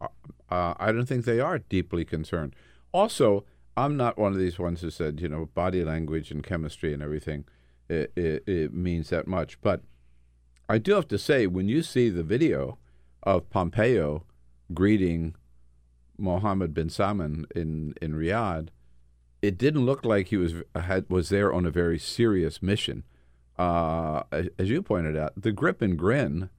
Uh, 0.00 0.08
I 0.50 0.92
don't 0.92 1.06
think 1.06 1.24
they 1.24 1.40
are 1.40 1.58
deeply 1.58 2.04
concerned. 2.04 2.54
Also, 2.92 3.44
I'm 3.76 3.96
not 3.96 4.18
one 4.18 4.32
of 4.32 4.38
these 4.38 4.58
ones 4.58 4.80
who 4.80 4.90
said, 4.90 5.20
you 5.20 5.28
know, 5.28 5.46
body 5.54 5.84
language 5.84 6.30
and 6.30 6.42
chemistry 6.42 6.94
and 6.94 7.02
everything 7.02 7.44
it, 7.88 8.12
it, 8.16 8.44
it 8.46 8.72
means 8.72 9.10
that 9.10 9.26
much. 9.26 9.60
But 9.60 9.82
I 10.68 10.78
do 10.78 10.94
have 10.94 11.08
to 11.08 11.18
say, 11.18 11.46
when 11.46 11.68
you 11.68 11.82
see 11.82 12.10
the 12.10 12.22
video 12.22 12.78
of 13.22 13.50
Pompeo 13.50 14.24
greeting 14.72 15.34
Mohammed 16.18 16.74
bin 16.74 16.90
Salman 16.90 17.46
in, 17.54 17.94
in 18.02 18.14
Riyadh, 18.14 18.68
it 19.40 19.56
didn't 19.56 19.86
look 19.86 20.04
like 20.04 20.28
he 20.28 20.36
was 20.36 20.54
had 20.74 21.08
was 21.08 21.28
there 21.28 21.52
on 21.52 21.64
a 21.64 21.70
very 21.70 21.98
serious 21.98 22.62
mission. 22.62 23.04
Uh, 23.58 24.22
as 24.58 24.70
you 24.70 24.82
pointed 24.82 25.16
out, 25.16 25.32
the 25.36 25.52
grip 25.52 25.82
and 25.82 25.98
grin 25.98 26.50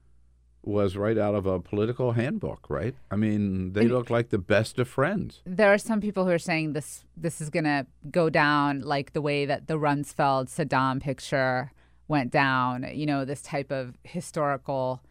was 0.62 0.98
right 0.98 1.18
out 1.18 1.36
of 1.36 1.46
a 1.46 1.60
political 1.60 2.12
handbook, 2.12 2.70
right? 2.70 2.96
I 3.10 3.16
mean, 3.16 3.74
they 3.74 3.88
look 3.88 4.10
like 4.10 4.30
the 4.30 4.38
best 4.38 4.78
of 4.78 4.88
friends. 4.88 5.42
there 5.46 5.74
are 5.74 5.78
some 5.78 6.02
people 6.02 6.26
who 6.26 6.32
are 6.32 6.40
saying 6.40 6.74
this 6.74 7.06
this 7.16 7.40
is 7.40 7.50
going 7.50 7.64
to 7.64 7.86
go 8.12 8.30
down 8.30 8.82
like 8.82 9.14
the 9.14 9.22
way 9.22 9.46
that 9.46 9.68
the 9.68 9.80
Rumsfeld 9.80 10.50
Saddam 10.50 11.02
picture 11.02 11.72
went 12.08 12.32
down. 12.32 12.86
You 12.94 13.06
know, 13.06 13.24
this 13.24 13.42
type 13.42 13.72
of 13.72 13.98
historical 14.04 15.02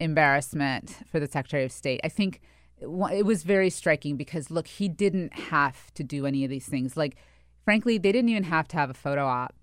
embarrassment 0.00 0.98
for 1.10 1.20
the 1.20 1.26
Secretary 1.26 1.64
of 1.64 1.72
State. 1.72 2.00
I 2.04 2.08
think 2.08 2.40
it 2.80 3.24
was 3.24 3.42
very 3.42 3.70
striking 3.70 4.16
because 4.16 4.50
look, 4.50 4.66
he 4.66 4.88
didn't 4.88 5.32
have 5.34 5.92
to 5.94 6.04
do 6.04 6.26
any 6.26 6.44
of 6.44 6.50
these 6.50 6.66
things. 6.66 6.96
Like, 6.96 7.16
frankly, 7.64 7.98
they 7.98 8.12
didn't 8.12 8.28
even 8.30 8.44
have 8.44 8.68
to 8.68 8.76
have 8.76 8.90
a 8.90 8.94
photo 8.94 9.26
op, 9.26 9.54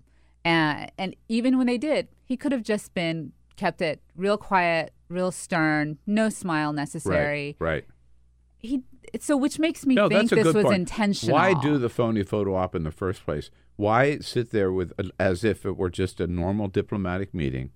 and 0.44 0.90
and 0.98 1.16
even 1.28 1.58
when 1.58 1.66
they 1.66 1.78
did, 1.78 2.08
he 2.24 2.36
could 2.36 2.52
have 2.52 2.62
just 2.62 2.94
been 2.94 3.32
kept 3.56 3.80
it 3.80 4.00
real 4.16 4.36
quiet, 4.36 4.92
real 5.08 5.30
stern, 5.30 5.98
no 6.06 6.28
smile 6.28 6.72
necessary 6.72 7.56
Right. 7.58 7.70
right. 7.70 7.84
he 8.58 8.82
so 9.20 9.36
which 9.36 9.58
makes 9.58 9.86
me 9.86 9.94
No, 9.94 10.08
think 10.08 10.30
this 10.30 10.52
was 10.54 10.64
point. 10.64 10.74
intentional. 10.76 11.34
Why 11.34 11.54
do 11.54 11.78
the 11.78 11.88
phony 11.88 12.22
photo 12.24 12.54
op 12.56 12.74
in 12.74 12.82
the 12.84 12.90
first 12.90 13.24
place? 13.24 13.50
Why 13.76 14.18
sit 14.18 14.50
there 14.50 14.72
with 14.72 14.92
as 15.20 15.44
if 15.44 15.64
it 15.66 15.76
were 15.76 15.90
just 15.90 16.20
a 16.20 16.26
normal 16.26 16.68
diplomatic 16.68 17.32
meeting 17.34 17.70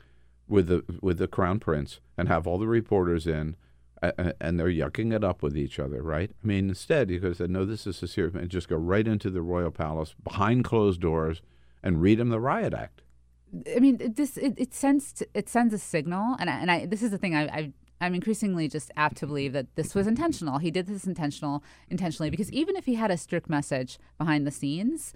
with 0.48 0.66
the 0.68 0.82
with 1.00 1.18
the 1.18 1.28
crown 1.28 1.60
prince 1.60 2.00
and 2.16 2.28
have 2.28 2.46
all 2.46 2.58
the 2.58 2.66
reporters 2.66 3.26
in 3.26 3.56
a- 4.02 4.12
a- 4.18 4.34
and 4.40 4.58
they're 4.58 4.68
yucking 4.68 5.12
it 5.12 5.22
up 5.24 5.42
with 5.42 5.56
each 5.56 5.78
other, 5.78 6.02
right? 6.02 6.30
I 6.42 6.46
mean, 6.46 6.68
instead, 6.68 7.10
you 7.10 7.18
could 7.20 7.28
have 7.30 7.36
said, 7.36 7.50
no, 7.50 7.64
this 7.64 7.84
is 7.86 8.00
a 8.02 8.06
serious, 8.08 8.34
and 8.34 8.48
just 8.48 8.68
go 8.68 8.76
right 8.76 9.06
into 9.06 9.28
the 9.28 9.42
royal 9.42 9.70
palace 9.72 10.14
behind 10.24 10.64
closed 10.64 11.00
doors 11.00 11.42
and 11.83 12.01
read 12.03 12.18
him 12.20 12.29
the 12.31 12.41
riot 12.41 12.74
act. 12.74 13.03
I 13.74 13.79
mean, 13.81 13.97
it- 14.01 14.16
this 14.16 14.37
it, 14.37 14.55
it 14.57 14.74
sends 14.74 15.22
it 15.35 15.49
sends 15.49 15.72
a 15.74 15.79
signal, 15.79 16.37
and 16.39 16.51
I, 16.51 16.59
and 16.61 16.70
I 16.70 16.87
this 16.87 17.03
is 17.03 17.11
the 17.11 17.18
thing 17.18 17.35
I, 17.35 17.45
I 17.47 17.72
I'm 18.01 18.14
increasingly 18.14 18.68
just 18.68 18.91
apt 18.97 19.16
to 19.18 19.26
believe 19.26 19.53
that 19.55 19.74
this 19.74 19.95
was 19.95 20.07
intentional. 20.07 20.59
He 20.59 20.70
did 20.70 20.87
this 20.87 21.05
intentional 21.07 21.64
intentionally 21.89 22.31
because 22.31 22.53
even 22.53 22.76
if 22.76 22.85
he 22.87 22.95
had 22.95 23.11
a 23.11 23.16
strict 23.16 23.49
message 23.49 23.99
behind 24.18 24.47
the 24.47 24.51
scenes, 24.53 25.12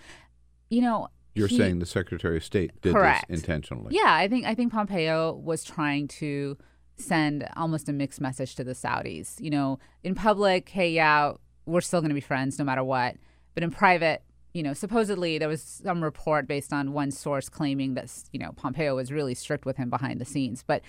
you 0.71 0.81
know, 0.81 1.09
You're 1.35 1.47
he- 1.49 1.59
saying 1.59 1.79
the 1.79 1.87
Secretary 1.87 2.37
of 2.39 2.45
State 2.45 2.73
did 2.81 2.95
Correct. 2.95 3.29
this 3.29 3.41
intentionally. 3.41 3.95
Yeah, 3.95 4.15
I 4.15 4.27
think 4.29 4.47
I 4.47 4.55
think 4.55 4.73
Pompeo 4.73 5.33
was 5.35 5.63
trying 5.65 6.09
to 6.09 6.57
send 6.97 7.47
almost 7.57 7.89
a 7.89 7.93
mixed 7.93 8.21
message 8.21 8.55
to 8.57 8.65
the 8.65 8.73
Saudis. 8.73 9.41
You 9.41 9.51
know, 9.51 9.79
in 10.03 10.15
public, 10.15 10.71
hey, 10.71 10.91
yeah, 10.91 11.33
we're 11.67 11.81
still 11.83 12.01
going 12.01 12.11
to 12.11 12.15
be 12.15 12.21
friends 12.21 12.59
no 12.59 12.65
matter 12.65 12.83
what. 12.85 13.17
But 13.55 13.63
in 13.63 13.71
private, 13.71 14.23
you 14.53 14.62
know, 14.62 14.72
supposedly 14.74 15.38
there 15.38 15.48
was 15.48 15.62
some 15.62 16.03
report 16.03 16.46
based 16.46 16.72
on 16.72 16.92
one 16.92 17.11
source 17.11 17.48
claiming 17.48 17.94
that 17.94 18.12
you 18.32 18.38
know 18.38 18.53
Pompeo 18.53 18.96
was 18.96 19.11
really 19.11 19.34
strict 19.34 19.64
with 19.64 19.76
him 19.76 19.90
behind 19.90 20.20
the 20.20 20.24
scenes. 20.24 20.62
But 20.66 20.82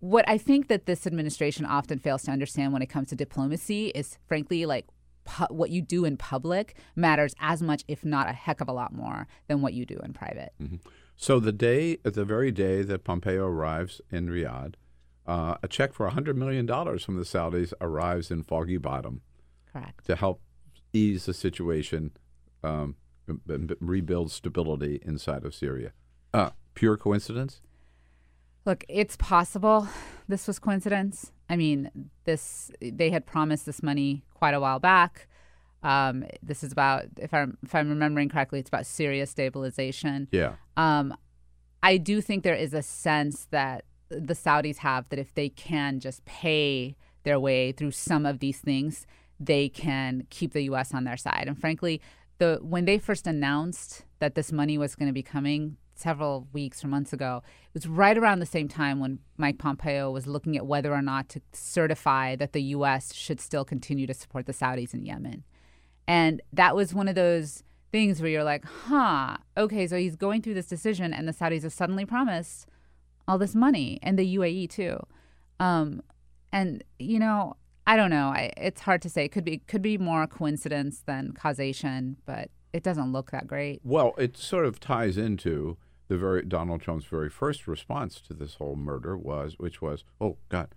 what 0.00 0.28
I 0.28 0.38
think 0.38 0.68
that 0.68 0.86
this 0.86 1.06
administration 1.06 1.64
often 1.64 1.98
fails 1.98 2.22
to 2.24 2.30
understand 2.30 2.72
when 2.72 2.82
it 2.82 2.88
comes 2.88 3.08
to 3.08 3.16
diplomacy 3.16 3.88
is, 3.88 4.18
frankly, 4.26 4.66
like 4.66 4.86
pu- 5.24 5.52
what 5.54 5.70
you 5.70 5.82
do 5.82 6.04
in 6.04 6.16
public 6.16 6.76
matters 6.96 7.34
as 7.40 7.62
much, 7.62 7.84
if 7.88 8.04
not 8.04 8.28
a 8.28 8.32
heck 8.32 8.60
of 8.60 8.68
a 8.68 8.72
lot 8.72 8.92
more, 8.92 9.26
than 9.48 9.62
what 9.62 9.72
you 9.72 9.86
do 9.86 9.98
in 10.04 10.12
private. 10.12 10.52
So 11.16 11.38
the 11.38 11.52
day, 11.52 11.96
the 12.02 12.24
very 12.24 12.50
day 12.50 12.82
that 12.82 13.04
Pompeo 13.04 13.46
arrives 13.46 14.00
in 14.10 14.28
Riyadh, 14.28 14.74
uh, 15.26 15.56
a 15.62 15.68
check 15.68 15.92
for 15.92 16.08
$100 16.10 16.34
million 16.34 16.66
from 16.66 17.16
the 17.16 17.24
Saudis 17.24 17.72
arrives 17.80 18.30
in 18.30 18.42
Foggy 18.42 18.78
Bottom 18.78 19.20
Correct. 19.72 20.06
to 20.06 20.16
help 20.16 20.40
ease 20.92 21.26
the 21.26 21.34
situation, 21.34 22.12
um, 22.62 22.96
and- 23.26 23.40
and 23.48 23.76
rebuild 23.80 24.30
stability 24.30 25.00
inside 25.04 25.44
of 25.44 25.54
Syria. 25.54 25.92
Uh, 26.32 26.50
pure 26.74 26.96
coincidence? 26.96 27.60
Look, 28.64 28.84
it's 28.88 29.16
possible 29.16 29.88
this 30.28 30.46
was 30.46 30.58
coincidence. 30.58 31.32
I 31.48 31.56
mean, 31.56 31.90
this 32.24 32.70
they 32.80 33.10
had 33.10 33.26
promised 33.26 33.66
this 33.66 33.82
money 33.82 34.24
quite 34.34 34.54
a 34.54 34.60
while 34.60 34.78
back. 34.78 35.26
Um, 35.82 36.24
this 36.42 36.62
is 36.62 36.72
about, 36.72 37.06
if 37.18 37.32
I'm 37.32 37.56
if 37.62 37.74
I'm 37.74 37.88
remembering 37.88 38.28
correctly, 38.28 38.60
it's 38.60 38.68
about 38.68 38.86
Syria 38.86 39.26
stabilization. 39.26 40.28
Yeah. 40.30 40.54
Um, 40.76 41.16
I 41.82 41.96
do 41.96 42.20
think 42.20 42.44
there 42.44 42.54
is 42.54 42.74
a 42.74 42.82
sense 42.82 43.46
that 43.50 43.84
the 44.10 44.34
Saudis 44.34 44.78
have 44.78 45.08
that 45.08 45.18
if 45.18 45.34
they 45.34 45.48
can 45.48 45.98
just 46.00 46.24
pay 46.24 46.96
their 47.22 47.40
way 47.40 47.72
through 47.72 47.92
some 47.92 48.26
of 48.26 48.40
these 48.40 48.58
things, 48.58 49.06
they 49.38 49.68
can 49.68 50.26
keep 50.30 50.52
the 50.52 50.62
U.S. 50.64 50.92
on 50.92 51.04
their 51.04 51.16
side. 51.16 51.44
And 51.46 51.58
frankly, 51.58 52.00
the 52.40 52.58
when 52.62 52.86
they 52.86 52.98
first 52.98 53.28
announced 53.28 54.04
that 54.18 54.34
this 54.34 54.50
money 54.50 54.76
was 54.76 54.96
going 54.96 55.06
to 55.06 55.12
be 55.12 55.22
coming 55.22 55.76
several 55.94 56.48
weeks 56.52 56.82
or 56.82 56.88
months 56.88 57.12
ago, 57.12 57.42
it 57.44 57.74
was 57.74 57.86
right 57.86 58.16
around 58.16 58.40
the 58.40 58.46
same 58.46 58.66
time 58.66 58.98
when 58.98 59.20
Mike 59.36 59.58
Pompeo 59.58 60.10
was 60.10 60.26
looking 60.26 60.56
at 60.56 60.66
whether 60.66 60.92
or 60.92 61.02
not 61.02 61.28
to 61.28 61.42
certify 61.52 62.34
that 62.36 62.52
the 62.52 62.62
U.S. 62.62 63.14
should 63.14 63.40
still 63.40 63.64
continue 63.64 64.06
to 64.06 64.14
support 64.14 64.46
the 64.46 64.52
Saudis 64.52 64.94
in 64.94 65.04
Yemen. 65.04 65.44
And 66.08 66.42
that 66.52 66.74
was 66.74 66.94
one 66.94 67.06
of 67.06 67.14
those 67.14 67.62
things 67.92 68.20
where 68.20 68.30
you're 68.30 68.44
like, 68.44 68.64
huh, 68.64 69.36
okay, 69.56 69.86
so 69.86 69.96
he's 69.96 70.16
going 70.16 70.42
through 70.42 70.54
this 70.54 70.66
decision, 70.66 71.12
and 71.12 71.28
the 71.28 71.32
Saudis 71.32 71.62
have 71.62 71.72
suddenly 71.72 72.06
promised 72.06 72.66
all 73.28 73.38
this 73.38 73.54
money, 73.54 74.00
and 74.02 74.18
the 74.18 74.36
UAE 74.36 74.70
too. 74.70 74.98
Um, 75.60 76.02
and 76.52 76.82
you 76.98 77.18
know, 77.18 77.56
I 77.90 77.96
don't 77.96 78.10
know. 78.10 78.28
I, 78.28 78.52
it's 78.56 78.82
hard 78.82 79.02
to 79.02 79.10
say. 79.10 79.24
It 79.24 79.32
could 79.32 79.44
be 79.44 79.58
could 79.66 79.82
be 79.82 79.98
more 79.98 80.24
coincidence 80.28 81.02
than 81.06 81.32
causation, 81.32 82.18
but 82.24 82.48
it 82.72 82.84
doesn't 82.84 83.10
look 83.10 83.32
that 83.32 83.48
great. 83.48 83.80
Well, 83.82 84.14
it 84.16 84.36
sort 84.36 84.64
of 84.64 84.78
ties 84.78 85.18
into 85.18 85.76
the 86.06 86.16
very 86.16 86.44
Donald 86.44 86.82
Trump's 86.82 87.06
very 87.06 87.28
first 87.28 87.66
response 87.66 88.20
to 88.20 88.32
this 88.32 88.54
whole 88.54 88.76
murder 88.76 89.16
was, 89.16 89.58
which 89.58 89.82
was, 89.82 90.04
oh 90.20 90.36
God, 90.50 90.68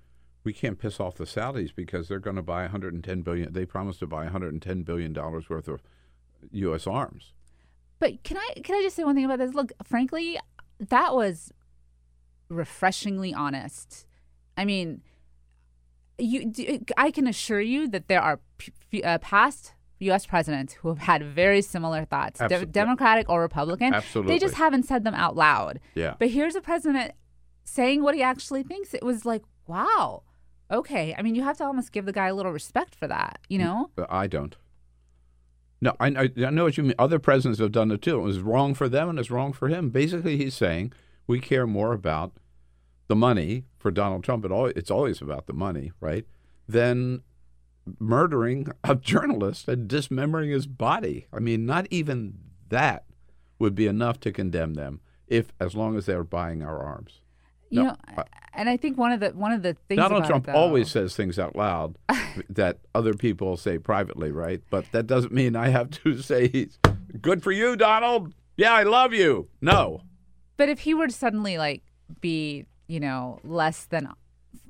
we 0.44 0.54
can't 0.54 0.80
piss 0.80 1.00
off 1.00 1.14
the 1.14 1.26
Saudis 1.26 1.70
because 1.76 2.08
they're 2.08 2.18
going 2.18 2.36
to 2.36 2.42
buy 2.42 2.64
110 2.64 3.22
billion. 3.22 3.54
They 3.54 3.68
promised 3.68 4.00
to 4.00 4.08
buy 4.08 4.24
110 4.24 4.82
billion 4.82 5.14
dollars 5.14 5.52
worth 5.52 5.68
of 5.68 5.84
U.S. 6.50 6.88
arms. 6.88 7.34
But 8.00 8.24
can 8.24 8.38
I 8.38 8.60
can 8.64 8.74
I 8.74 8.82
just 8.82 8.96
say 8.96 9.04
one 9.04 9.14
thing 9.14 9.26
about 9.26 9.38
this? 9.38 9.54
Look, 9.54 9.72
frankly, 9.84 10.40
that 10.80 11.14
was 11.14 11.54
refreshingly 12.50 13.36
honest. 13.36 14.08
I 14.58 14.66
mean, 14.66 15.04
you, 16.18 16.52
I 16.98 17.12
can 17.12 17.28
assure 17.28 17.62
you 17.62 17.88
that 17.90 18.08
there 18.08 18.22
are 18.22 18.40
p- 18.58 19.04
uh, 19.04 19.18
past 19.20 19.74
U.S. 20.00 20.26
presidents 20.26 20.74
who 20.74 20.90
have 20.90 21.00
had 21.00 21.24
very 21.24 21.62
similar 21.62 22.06
thoughts, 22.06 22.40
de- 22.40 22.66
Democratic 22.66 23.30
or 23.30 23.42
Republican. 23.42 23.94
Absolutely. 23.94 24.34
They 24.34 24.40
just 24.40 24.56
haven't 24.56 24.84
said 24.84 25.04
them 25.04 25.16
out 25.16 25.36
loud. 25.36 25.80
Yeah. 25.96 26.16
But 26.20 26.30
here's 26.30 26.56
a 26.56 26.62
president 26.62 27.14
saying 27.64 28.04
what 28.04 28.16
he 28.16 28.22
actually 28.22 28.64
thinks. 28.64 28.94
It 28.94 29.04
was 29.04 29.26
like, 29.26 29.44
wow, 29.68 30.24
okay. 30.70 31.16
I 31.18 31.22
mean, 31.22 31.36
you 31.36 31.44
have 31.44 31.58
to 31.58 31.64
almost 31.66 31.92
give 31.92 32.06
the 32.06 32.14
guy 32.14 32.28
a 32.28 32.36
little 32.36 32.52
respect 32.52 32.96
for 32.96 33.08
that, 33.08 33.40
you 33.50 33.58
know? 33.58 33.90
I 34.10 34.28
don't. 34.28 34.56
No, 35.82 35.96
I, 36.00 36.30
I 36.38 36.50
know 36.50 36.64
what 36.64 36.78
you 36.78 36.84
mean. 36.84 36.94
Other 36.98 37.20
presidents 37.20 37.60
have 37.60 37.74
done 37.74 37.92
it 37.92 38.02
too. 38.02 38.18
It 38.18 38.24
was 38.24 38.40
wrong 38.40 38.74
for 38.74 38.88
them 38.88 39.10
and 39.10 39.20
it's 39.20 39.30
wrong 39.30 39.52
for 39.52 39.68
him. 39.68 39.90
Basically, 39.90 40.38
he's 40.38 40.54
saying 40.56 40.94
we 41.28 41.40
care 41.42 41.68
more 41.68 41.92
about 41.92 42.32
the 43.14 43.18
money 43.18 43.64
for 43.78 43.92
Donald 43.92 44.24
Trump. 44.24 44.44
It 44.44 44.52
it's 44.76 44.90
always 44.90 45.22
about 45.22 45.46
the 45.46 45.54
money, 45.54 45.92
right? 46.00 46.26
Then 46.68 47.22
murdering 48.00 48.70
a 48.84 48.96
journalist 49.12 49.68
and 49.68 49.88
dismembering 49.88 50.50
his 50.50 50.66
body. 50.66 51.28
I 51.32 51.38
mean, 51.38 51.68
not 51.68 51.86
even 51.92 52.40
that 52.70 53.06
would 53.60 53.76
be 53.76 53.86
enough 53.86 54.20
to 54.22 54.32
condemn 54.32 54.74
them 54.74 55.00
if, 55.28 55.54
as 55.60 55.76
long 55.76 55.96
as 55.96 56.08
they're 56.08 56.24
buying 56.24 56.64
our 56.64 56.84
arms. 56.84 57.22
You 57.70 57.84
no, 57.84 57.90
know, 57.90 58.24
and 58.56 58.68
I 58.68 58.78
think 58.78 58.98
one 58.98 59.12
of 59.12 59.20
the 59.20 59.30
one 59.30 59.52
of 59.52 59.62
the 59.62 59.76
things 59.88 60.00
Donald 60.00 60.26
Trump 60.26 60.48
it, 60.48 60.54
though, 60.54 60.58
always 60.58 60.90
says 60.90 61.16
things 61.16 61.38
out 61.38 61.56
loud 61.56 62.00
that 62.50 62.80
other 62.96 63.14
people 63.14 63.58
say 63.58 63.78
privately, 63.78 64.32
right? 64.32 64.62
But 64.72 64.92
that 64.92 65.06
doesn't 65.06 65.34
mean 65.34 65.56
I 65.56 65.70
have 65.70 65.92
to 66.02 66.18
say 66.30 66.48
he's 66.48 66.80
good 67.22 67.44
for 67.44 67.52
you, 67.52 67.76
Donald. 67.76 68.34
Yeah, 68.58 68.74
I 68.74 68.84
love 68.84 69.14
you. 69.14 69.50
No. 69.62 70.02
But 70.58 70.70
if 70.70 70.80
he 70.80 70.96
were 70.96 71.08
to 71.08 71.14
suddenly 71.14 71.60
like 71.60 71.84
be, 72.22 72.66
you 72.88 73.00
know, 73.00 73.40
less 73.44 73.86
than 73.86 74.10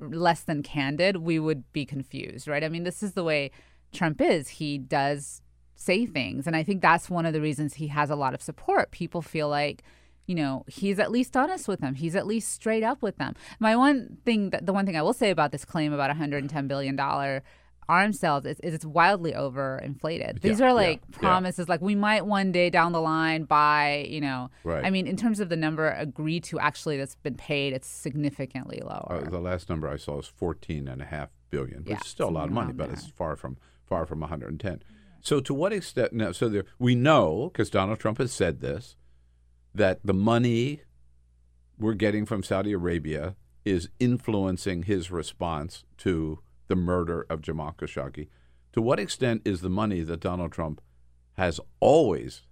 less 0.00 0.40
than 0.40 0.62
candid, 0.62 1.18
we 1.18 1.38
would 1.38 1.70
be 1.72 1.84
confused, 1.84 2.48
right? 2.48 2.64
I 2.64 2.68
mean, 2.68 2.84
this 2.84 3.02
is 3.02 3.12
the 3.12 3.24
way 3.24 3.50
Trump 3.92 4.20
is. 4.20 4.48
He 4.48 4.78
does 4.78 5.42
say 5.76 6.06
things, 6.06 6.46
and 6.46 6.56
I 6.56 6.62
think 6.62 6.82
that's 6.82 7.10
one 7.10 7.26
of 7.26 7.32
the 7.32 7.40
reasons 7.40 7.74
he 7.74 7.88
has 7.88 8.10
a 8.10 8.16
lot 8.16 8.34
of 8.34 8.42
support. 8.42 8.90
People 8.90 9.22
feel 9.22 9.48
like 9.48 9.82
you 10.26 10.34
know, 10.34 10.64
he's 10.66 10.98
at 10.98 11.10
least 11.10 11.36
honest 11.36 11.68
with 11.68 11.80
them. 11.80 11.94
He's 11.94 12.16
at 12.16 12.26
least 12.26 12.50
straight 12.50 12.82
up 12.82 13.02
with 13.02 13.18
them. 13.18 13.34
My 13.60 13.76
one 13.76 14.18
thing, 14.24 14.50
that, 14.50 14.64
the 14.66 14.72
one 14.72 14.86
thing 14.86 14.96
I 14.96 15.02
will 15.02 15.12
say 15.12 15.30
about 15.30 15.52
this 15.52 15.64
claim 15.64 15.92
about 15.92 16.08
110 16.08 16.66
billion 16.66 16.96
dollar 16.96 17.42
arms 17.88 18.18
sales 18.18 18.44
is, 18.44 18.58
is, 18.60 18.74
it's 18.74 18.84
wildly 18.84 19.32
overinflated. 19.32 20.40
These 20.40 20.60
yeah, 20.60 20.66
are 20.66 20.72
like 20.72 21.02
yeah, 21.10 21.18
promises, 21.18 21.66
yeah. 21.66 21.72
like 21.72 21.80
we 21.80 21.94
might 21.94 22.26
one 22.26 22.52
day 22.52 22.70
down 22.70 22.92
the 22.92 23.00
line 23.00 23.44
buy. 23.44 24.06
You 24.08 24.20
know, 24.20 24.50
right. 24.62 24.84
I 24.84 24.90
mean, 24.90 25.06
in 25.06 25.16
terms 25.16 25.40
of 25.40 25.48
the 25.48 25.56
number 25.56 25.90
agreed 25.90 26.44
to 26.44 26.58
actually 26.58 26.96
that's 26.96 27.16
been 27.16 27.36
paid, 27.36 27.72
it's 27.72 27.88
significantly 27.88 28.80
lower. 28.82 29.22
Uh, 29.24 29.30
the 29.30 29.40
last 29.40 29.68
number 29.68 29.88
I 29.88 29.96
saw 29.96 30.18
is 30.18 30.26
14 30.26 30.88
and 30.88 31.02
a 31.02 31.06
half 31.06 31.30
billion, 31.50 31.80
which 31.80 31.90
yeah, 31.90 31.96
is 31.96 32.06
still 32.06 32.28
a 32.28 32.30
lot 32.30 32.48
of 32.48 32.52
money, 32.52 32.72
but 32.72 32.88
there. 32.88 32.94
it's 32.94 33.08
far 33.08 33.36
from 33.36 33.56
far 33.84 34.06
from 34.06 34.20
110. 34.20 34.82
So 35.20 35.40
to 35.40 35.54
what 35.54 35.72
extent 35.72 36.12
now? 36.12 36.32
So 36.32 36.48
there, 36.48 36.64
we 36.78 36.94
know 36.94 37.50
because 37.52 37.70
Donald 37.70 37.98
Trump 37.98 38.18
has 38.18 38.32
said 38.32 38.60
this 38.60 38.96
that 39.74 39.98
the 40.04 40.14
money 40.14 40.82
we're 41.78 41.94
getting 41.94 42.24
from 42.24 42.42
Saudi 42.42 42.72
Arabia 42.72 43.34
is 43.64 43.88
influencing 43.98 44.84
his 44.84 45.10
response 45.10 45.84
to 45.98 46.38
the 46.68 46.76
murder 46.76 47.26
of 47.28 47.42
Jamal 47.42 47.74
Khashoggi. 47.78 48.28
To 48.72 48.82
what 48.82 48.98
extent 48.98 49.42
is 49.44 49.60
the 49.60 49.70
money 49.70 50.02
that 50.02 50.20
Donald 50.20 50.52
Trump 50.52 50.80
has 51.34 51.60
always, 51.80 52.42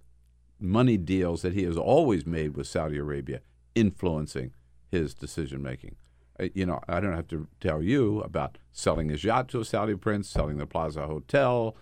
money 0.59 0.97
deals 0.97 1.41
that 1.41 1.53
he 1.53 1.63
has 1.63 1.77
always 1.77 2.25
made 2.25 2.55
with 2.55 2.67
Saudi 2.67 2.97
Arabia, 2.97 3.41
influencing 3.75 4.53
his 4.89 5.13
decision 5.13 5.61
making? 5.61 5.95
Uh, 6.39 6.47
you 6.53 6.65
know, 6.65 6.79
I 6.87 6.99
don't 6.99 7.15
have 7.15 7.27
to 7.29 7.47
tell 7.59 7.83
you 7.83 8.21
about 8.21 8.57
selling 8.71 9.09
his 9.09 9.23
yacht 9.23 9.49
to 9.49 9.59
a 9.59 9.65
Saudi 9.65 9.95
prince, 9.95 10.29
selling 10.29 10.57
the 10.57 10.65
Plaza 10.65 11.05
Hotel, 11.07 11.75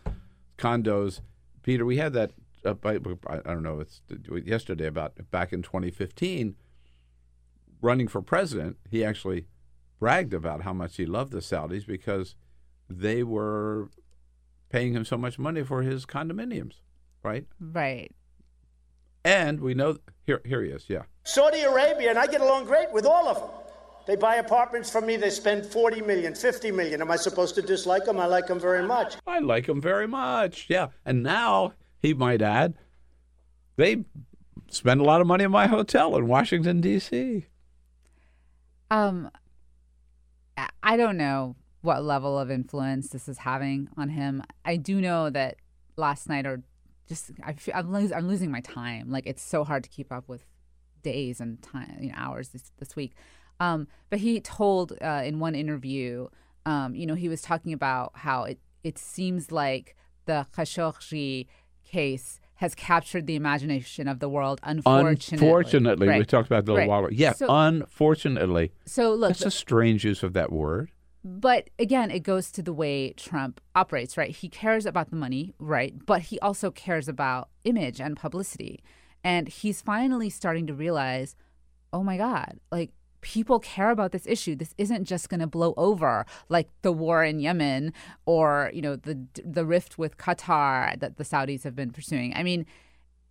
condos. 0.57 1.21
Peter, 1.63 1.85
we 1.85 1.97
had 1.97 2.13
that 2.13 2.31
uh, 2.65 2.75
I, 2.83 2.89
I 2.89 3.39
don't 3.53 3.63
know, 3.63 3.79
it's 3.79 4.01
yesterday 4.45 4.87
about 4.87 5.13
back 5.31 5.53
in 5.53 5.61
2015, 5.61 6.55
running 7.81 8.07
for 8.07 8.21
president, 8.21 8.77
he 8.89 9.03
actually 9.03 9.47
bragged 10.01 10.33
about 10.33 10.63
how 10.63 10.73
much 10.73 10.97
he 10.97 11.05
loved 11.05 11.31
the 11.31 11.39
Saudis 11.39 11.85
because 11.85 12.35
they 12.89 13.21
were 13.23 13.89
paying 14.69 14.93
him 14.93 15.05
so 15.05 15.15
much 15.15 15.37
money 15.37 15.63
for 15.63 15.83
his 15.83 16.05
condominiums, 16.07 16.81
right? 17.23 17.45
Right. 17.59 18.11
And 19.23 19.61
we 19.61 19.75
know 19.75 19.97
here 20.25 20.41
here 20.43 20.63
he 20.63 20.71
is, 20.71 20.85
yeah. 20.89 21.03
Saudi 21.23 21.61
Arabia, 21.61 22.09
and 22.09 22.17
I 22.17 22.25
get 22.25 22.41
along 22.41 22.65
great 22.65 22.91
with 22.91 23.05
all 23.05 23.27
of 23.27 23.37
them. 23.37 23.49
They 24.07 24.15
buy 24.15 24.35
apartments 24.37 24.89
from 24.89 25.05
me. 25.05 25.17
They 25.17 25.29
spend 25.29 25.63
40 25.63 26.01
million, 26.01 26.33
50 26.33 26.71
million. 26.71 27.01
Am 27.01 27.11
I 27.11 27.15
supposed 27.15 27.53
to 27.55 27.61
dislike 27.61 28.05
them? 28.05 28.19
I 28.19 28.25
like 28.25 28.47
them 28.47 28.59
very 28.59 28.85
much. 28.85 29.15
I 29.27 29.37
like 29.37 29.67
them 29.67 29.79
very 29.79 30.07
much. 30.07 30.65
Yeah. 30.67 30.87
And 31.05 31.21
now 31.21 31.73
he 31.99 32.15
might 32.15 32.41
add, 32.41 32.73
they 33.75 34.03
spend 34.71 34.99
a 34.99 35.03
lot 35.03 35.21
of 35.21 35.27
money 35.27 35.43
in 35.43 35.51
my 35.51 35.67
hotel 35.67 36.17
in 36.17 36.27
Washington 36.27 36.81
D.C. 36.81 37.45
Um, 38.89 39.29
I 40.83 40.97
don't 40.97 41.17
know 41.17 41.55
what 41.81 42.03
level 42.03 42.37
of 42.37 42.51
influence 42.51 43.09
this 43.09 43.27
is 43.27 43.39
having 43.39 43.89
on 43.97 44.09
him. 44.09 44.43
I 44.65 44.75
do 44.75 45.01
know 45.01 45.29
that 45.29 45.55
last 45.97 46.29
night, 46.29 46.45
or 46.45 46.61
just 47.07 47.31
I 47.43 47.53
feel, 47.53 47.75
I'm, 47.75 47.91
losing, 47.91 48.17
I'm 48.17 48.27
losing 48.27 48.51
my 48.51 48.61
time. 48.61 49.09
Like 49.09 49.25
it's 49.25 49.41
so 49.41 49.63
hard 49.63 49.83
to 49.83 49.89
keep 49.89 50.11
up 50.11 50.27
with 50.27 50.45
days 51.01 51.39
and 51.39 51.61
time, 51.61 51.97
you 51.99 52.09
know, 52.09 52.15
hours 52.17 52.49
this 52.49 52.71
this 52.77 52.95
week. 52.95 53.13
Um, 53.59 53.87
but 54.09 54.19
he 54.19 54.39
told 54.41 54.93
uh, 55.01 55.21
in 55.23 55.39
one 55.39 55.55
interview, 55.55 56.27
um, 56.65 56.95
you 56.95 57.05
know, 57.05 57.15
he 57.15 57.29
was 57.29 57.41
talking 57.41 57.73
about 57.73 58.11
how 58.15 58.43
it 58.43 58.59
it 58.83 58.97
seems 58.97 59.51
like 59.51 59.95
the 60.25 60.45
Khashoggi 60.55 61.47
case 61.83 62.39
has 62.61 62.75
captured 62.75 63.25
the 63.25 63.35
imagination 63.35 64.07
of 64.07 64.19
the 64.19 64.29
world. 64.29 64.59
Unfortunately, 64.61 65.47
unfortunately, 65.47 66.07
right. 66.07 66.19
we 66.19 66.25
talked 66.25 66.45
about 66.45 66.65
the 66.65 66.75
right. 66.75 66.87
while. 66.87 67.11
Yeah, 67.11 67.33
so, 67.33 67.47
unfortunately. 67.49 68.71
So 68.85 69.15
look, 69.15 69.29
that's 69.29 69.43
a 69.43 69.49
strange 69.49 70.05
use 70.05 70.21
of 70.21 70.33
that 70.33 70.51
word. 70.51 70.91
But 71.23 71.71
again, 71.79 72.11
it 72.11 72.19
goes 72.19 72.51
to 72.51 72.61
the 72.61 72.71
way 72.71 73.13
Trump 73.13 73.61
operates, 73.73 74.15
right? 74.15 74.29
He 74.29 74.47
cares 74.47 74.85
about 74.85 75.09
the 75.09 75.15
money, 75.15 75.55
right? 75.57 76.05
But 76.05 76.21
he 76.21 76.39
also 76.39 76.69
cares 76.69 77.07
about 77.07 77.49
image 77.63 77.99
and 77.99 78.15
publicity. 78.15 78.83
And 79.23 79.47
he's 79.47 79.81
finally 79.81 80.29
starting 80.29 80.67
to 80.67 80.75
realize, 80.75 81.35
oh 81.91 82.03
my 82.03 82.17
God, 82.17 82.59
like 82.71 82.91
people 83.21 83.59
care 83.59 83.91
about 83.91 84.11
this 84.11 84.25
issue. 84.27 84.55
This 84.55 84.73
isn't 84.77 85.05
just 85.05 85.29
going 85.29 85.39
to 85.39 85.47
blow 85.47 85.73
over 85.77 86.25
like 86.49 86.69
the 86.81 86.91
war 86.91 87.23
in 87.23 87.39
Yemen 87.39 87.93
or 88.25 88.71
you 88.73 88.81
know 88.81 88.95
the 88.95 89.25
the 89.43 89.65
rift 89.65 89.97
with 89.97 90.17
Qatar 90.17 90.99
that 90.99 91.17
the 91.17 91.23
Saudis 91.23 91.63
have 91.63 91.75
been 91.75 91.91
pursuing. 91.91 92.33
I 92.35 92.43
mean, 92.43 92.65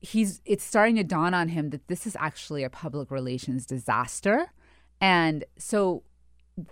he's 0.01 0.41
it's 0.45 0.65
starting 0.65 0.97
to 0.97 1.05
dawn 1.05 1.35
on 1.35 1.49
him 1.49 1.71
that 1.71 1.89
this 1.89 2.07
is 2.07 2.17
actually 2.19 2.65
a 2.65 2.71
public 2.71 3.11
relations 3.11 3.67
disaster, 3.67 4.53
and 5.01 5.45
so 5.59 6.03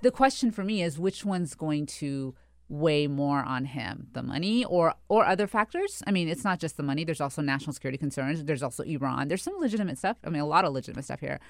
the 0.03 0.11
question 0.11 0.51
for 0.51 0.65
me 0.65 0.83
is 0.83 0.99
which 0.99 1.25
one's 1.25 1.55
going 1.55 1.87
to 1.87 2.35
weigh 2.71 3.07
more 3.07 3.39
on 3.39 3.65
him 3.65 4.09
the 4.13 4.23
money 4.23 4.65
or 4.65 4.95
or 5.09 5.27
other 5.27 5.47
factors? 5.47 6.03
I 6.07 6.11
mean 6.11 6.29
it's 6.29 6.45
not 6.45 6.61
just 6.61 6.77
the 6.77 6.83
money. 6.83 7.05
There's 7.05 7.21
also 7.21 7.43
national 7.43 7.73
security 7.73 7.99
concerns. 7.99 8.45
There's 8.45 8.63
also 8.63 8.83
iran. 8.85 9.29
There's 9.29 9.43
some 9.43 9.59
legitimate 9.59 9.99
stuff. 9.99 10.19
I 10.25 10.31
mean 10.31 10.43
a 10.43 10.47
lot 10.47 10.65
of 10.65 10.73
legitimate 10.73 11.05
stuff 11.05 11.21
here 11.21 11.41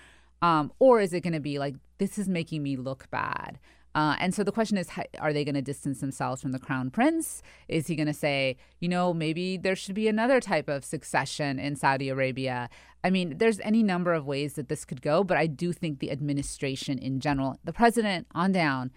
Um, 0.42 0.72
or 0.78 1.00
is 1.00 1.12
it 1.12 1.20
going 1.22 1.32
to 1.32 1.40
be 1.40 1.58
like, 1.58 1.74
this 1.98 2.18
is 2.18 2.28
making 2.28 2.62
me 2.62 2.76
look 2.76 3.10
bad? 3.10 3.58
Uh, 3.94 4.14
and 4.20 4.32
so 4.34 4.44
the 4.44 4.52
question 4.52 4.76
is, 4.76 4.88
are 5.18 5.32
they 5.32 5.44
going 5.44 5.54
to 5.54 5.62
distance 5.62 6.00
themselves 6.00 6.40
from 6.40 6.52
the 6.52 6.58
crown 6.58 6.90
prince? 6.90 7.42
Is 7.66 7.88
he 7.88 7.96
going 7.96 8.06
to 8.06 8.14
say, 8.14 8.56
you 8.78 8.88
know, 8.88 9.12
maybe 9.12 9.56
there 9.56 9.74
should 9.74 9.94
be 9.94 10.06
another 10.06 10.40
type 10.40 10.68
of 10.68 10.84
succession 10.84 11.58
in 11.58 11.74
Saudi 11.74 12.08
Arabia? 12.08 12.68
I 13.02 13.10
mean, 13.10 13.38
there's 13.38 13.58
any 13.60 13.82
number 13.82 14.12
of 14.12 14.26
ways 14.26 14.54
that 14.54 14.68
this 14.68 14.84
could 14.84 15.02
go, 15.02 15.24
but 15.24 15.36
I 15.36 15.46
do 15.46 15.72
think 15.72 15.98
the 15.98 16.12
administration 16.12 16.98
in 16.98 17.18
general, 17.18 17.58
the 17.64 17.72
president 17.72 18.28
on 18.34 18.52
down, 18.52 18.92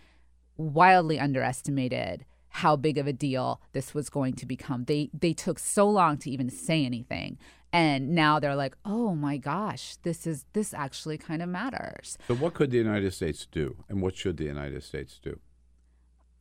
wildly 0.57 1.19
underestimated 1.19 2.25
how 2.49 2.75
big 2.75 2.97
of 2.97 3.07
a 3.07 3.13
deal 3.13 3.61
this 3.71 3.93
was 3.93 4.09
going 4.09 4.33
to 4.33 4.45
become. 4.45 4.83
They 4.83 5.09
they 5.17 5.33
took 5.33 5.57
so 5.57 5.89
long 5.89 6.17
to 6.17 6.29
even 6.29 6.49
say 6.49 6.85
anything. 6.85 7.37
And 7.73 8.09
now 8.09 8.39
they're 8.39 8.55
like, 8.55 8.75
"Oh 8.83 9.15
my 9.15 9.37
gosh, 9.37 9.95
this 10.03 10.27
is 10.27 10.45
this 10.53 10.73
actually 10.73 11.17
kind 11.17 11.41
of 11.41 11.49
matters." 11.49 12.17
So, 12.27 12.35
what 12.35 12.53
could 12.53 12.71
the 12.71 12.77
United 12.77 13.13
States 13.13 13.47
do, 13.49 13.77
and 13.87 14.01
what 14.01 14.15
should 14.15 14.37
the 14.37 14.43
United 14.45 14.83
States 14.83 15.19
do? 15.23 15.39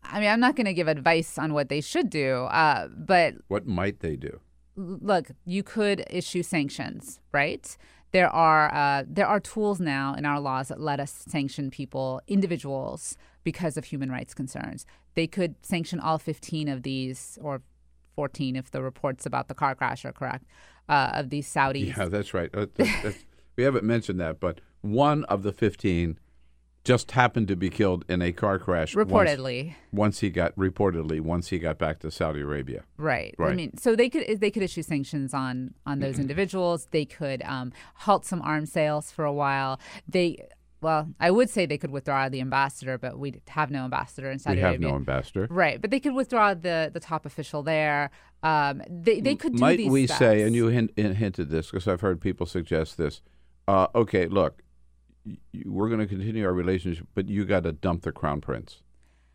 I 0.03 0.19
mean, 0.21 0.29
I'm 0.29 0.41
not 0.41 0.57
going 0.57 0.67
to 0.67 0.75
give 0.75 0.89
advice 0.89 1.39
on 1.39 1.53
what 1.53 1.69
they 1.69 1.81
should 1.81 2.11
do, 2.11 2.45
uh, 2.45 2.89
but 2.89 3.35
What 3.49 3.67
might 3.67 4.01
they 4.01 4.17
do? 4.17 4.41
look, 4.77 5.31
you 5.45 5.63
could 5.63 6.05
issue 6.11 6.43
sanctions, 6.43 7.21
right? 7.33 7.77
There 8.13 8.29
are 8.31 8.73
uh, 8.75 9.05
there 9.07 9.27
are 9.27 9.39
tools 9.39 9.79
now 9.79 10.15
in 10.15 10.25
our 10.27 10.41
laws 10.41 10.69
that 10.69 10.81
let 10.81 10.99
us 10.99 11.13
sanction 11.29 11.71
people, 11.71 12.21
individuals, 12.27 13.17
because 13.45 13.77
of 13.77 13.85
human 13.85 14.11
rights 14.11 14.35
concerns. 14.35 14.85
They 15.15 15.27
could 15.27 15.55
sanction 15.63 16.01
all 16.01 16.19
15 16.19 16.69
of 16.69 16.83
these, 16.83 17.39
or 17.43 17.63
14 18.17 18.57
if 18.57 18.71
the 18.71 18.83
reports 18.83 19.27
about 19.27 19.49
the 19.49 19.55
car 19.55 19.75
crash 19.75 20.05
are 20.05 20.13
correct, 20.13 20.45
uh, 20.91 21.13
of 21.15 21.31
these 21.31 21.49
Saudis. 21.53 21.97
Yeah, 21.97 22.07
that's 22.07 22.35
right. 22.35 22.51
Uh, 22.53 22.67
that- 22.75 22.77
that's- 22.77 23.25
we 23.57 23.65
haven't 23.65 23.85
mentioned 23.85 24.21
that, 24.21 24.41
but 24.41 24.61
one 24.81 25.25
of 25.25 25.43
the 25.43 25.53
15 25.53 26.19
just 26.83 27.11
happened 27.11 27.47
to 27.49 27.57
be 27.57 27.69
killed 27.69 28.05
in 28.09 28.23
a 28.23 28.33
car 28.33 28.59
crash. 28.59 28.95
Reportedly. 28.95 29.75
Once, 29.93 30.21
he 30.21 30.31
got 30.31 30.57
reportedly 30.57 31.21
once 31.21 31.49
he 31.49 31.59
got 31.59 31.79
back 31.79 31.99
to 32.01 32.11
Saudi 32.11 32.41
Arabia. 32.41 32.85
Right. 32.97 33.35
right. 33.39 33.53
I 33.53 33.55
mean, 33.55 33.77
so 33.77 33.95
they 33.95 34.09
could 34.09 34.41
they 34.41 34.51
could 34.51 34.63
issue 34.63 34.83
sanctions 34.83 35.35
on 35.35 35.75
on 35.85 36.01
those 36.01 36.19
individuals. 36.19 36.89
They 36.91 37.05
could 37.05 37.43
um, 37.43 37.73
halt 37.97 38.25
some 38.25 38.41
arms 38.43 38.73
sales 38.73 39.13
for 39.13 39.27
a 39.27 39.33
while. 39.33 39.79
They 40.09 40.49
well, 40.81 41.09
I 41.21 41.31
would 41.31 41.51
say 41.51 41.67
they 41.67 41.77
could 41.77 41.91
withdraw 41.91 42.31
the 42.31 42.41
ambassador, 42.41 42.97
but 42.97 43.19
we 43.19 43.43
have 43.49 43.71
no 43.71 43.85
ambassador 43.85 44.31
in 44.31 44.39
Saudi 44.39 44.61
Arabia. 44.61 44.63
we 44.63 44.73
have 44.73 44.81
Arabia. 44.81 44.89
no 44.89 44.97
ambassador. 44.97 45.47
Right, 45.51 45.81
but 45.81 45.91
they 45.91 46.01
could 46.01 46.15
withdraw 46.15 46.55
the 46.55 46.91
the 46.93 47.01
top 47.01 47.27
official 47.27 47.63
there. 47.63 48.11
Um, 48.43 48.83
they 48.89 49.21
they 49.21 49.35
could 49.35 49.55
do 49.55 49.61
Might 49.61 49.87
we 49.91 50.07
steps. 50.07 50.19
say, 50.19 50.43
and 50.43 50.55
you 50.55 50.69
hint, 50.69 50.93
in- 50.97 51.15
hinted 51.17 51.51
this 51.51 51.67
because 51.71 51.87
I've 51.87 52.01
heard 52.01 52.21
people 52.21 52.47
suggest 52.47 52.97
this. 52.97 53.21
Uh, 53.69 53.87
okay, 53.95 54.27
look, 54.27 54.63
we're 55.67 55.89
going 55.89 56.01
to 56.01 56.07
continue 56.07 56.45
our 56.47 56.53
relationship, 56.55 57.07
but 57.15 57.29
you 57.29 57.45
got 57.45 57.65
to 57.65 57.73
dump 57.73 58.03
the 58.03 58.13
crown 58.13 58.41
prince. 58.41 58.83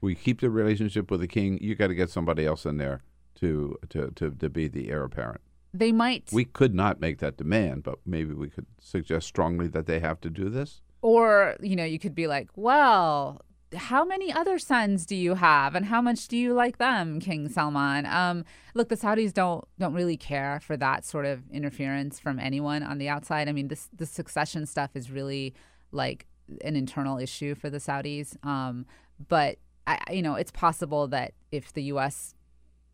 We 0.02 0.16
keep 0.16 0.42
the 0.42 0.50
relationship 0.50 1.12
with 1.12 1.20
the 1.22 1.28
king. 1.28 1.58
You 1.62 1.76
got 1.76 1.88
to 1.88 1.96
get 1.96 2.10
somebody 2.10 2.46
else 2.46 2.66
in 2.66 2.78
there 2.78 3.04
to 3.42 3.78
to 3.90 4.12
to, 4.16 4.32
to 4.32 4.50
be 4.50 4.68
the 4.68 4.90
heir 4.90 5.04
apparent. 5.04 5.42
they 5.74 5.92
might, 5.92 6.30
We 6.32 6.46
could 6.46 6.74
not 6.74 7.00
make 7.00 7.20
that 7.20 7.38
demand, 7.38 7.84
but 7.84 8.00
maybe 8.06 8.34
we 8.34 8.50
could 8.50 8.66
suggest 8.80 9.28
strongly 9.28 9.68
that 9.68 9.86
they 9.86 10.00
have 10.00 10.20
to 10.22 10.30
do 10.30 10.50
this. 10.50 10.82
or 11.02 11.56
you 11.62 11.76
know, 11.76 11.86
you 11.86 12.00
could 12.00 12.16
be 12.16 12.28
like, 12.28 12.50
well. 12.56 13.42
How 13.76 14.06
many 14.06 14.32
other 14.32 14.60
sons 14.60 15.06
do 15.06 15.16
you 15.16 15.36
have, 15.36 15.76
and 15.76 15.86
how 15.86 16.02
much 16.02 16.28
do 16.28 16.38
you 16.38 16.54
like 16.54 16.78
them, 16.78 17.20
King 17.20 17.50
Salman? 17.50 18.06
Um, 18.06 18.46
look, 18.74 18.90
the 18.90 18.98
Saudis 18.98 19.34
don't 19.34 19.66
don't 19.80 19.94
really 19.94 20.18
care 20.18 20.60
for 20.62 20.78
that 20.78 21.06
sort 21.06 21.26
of 21.26 21.50
interference 21.52 22.20
from 22.20 22.40
anyone 22.40 22.84
on 22.84 22.98
the 22.98 23.10
outside. 23.10 23.50
I 23.50 23.52
mean, 23.52 23.68
this 23.68 23.90
the 23.96 24.06
succession 24.06 24.66
stuff 24.66 24.92
is 24.96 25.12
really 25.12 25.54
like 25.92 26.26
an 26.64 26.76
internal 26.76 27.18
issue 27.18 27.56
for 27.56 27.70
the 27.70 27.78
Saudis. 27.78 28.44
Um, 28.46 28.86
but 29.28 29.58
I, 29.88 30.00
you 30.12 30.22
know, 30.22 30.36
it's 30.36 30.52
possible 30.52 31.08
that 31.08 31.34
if 31.52 31.74
the 31.74 31.84
U.S. 31.84 32.34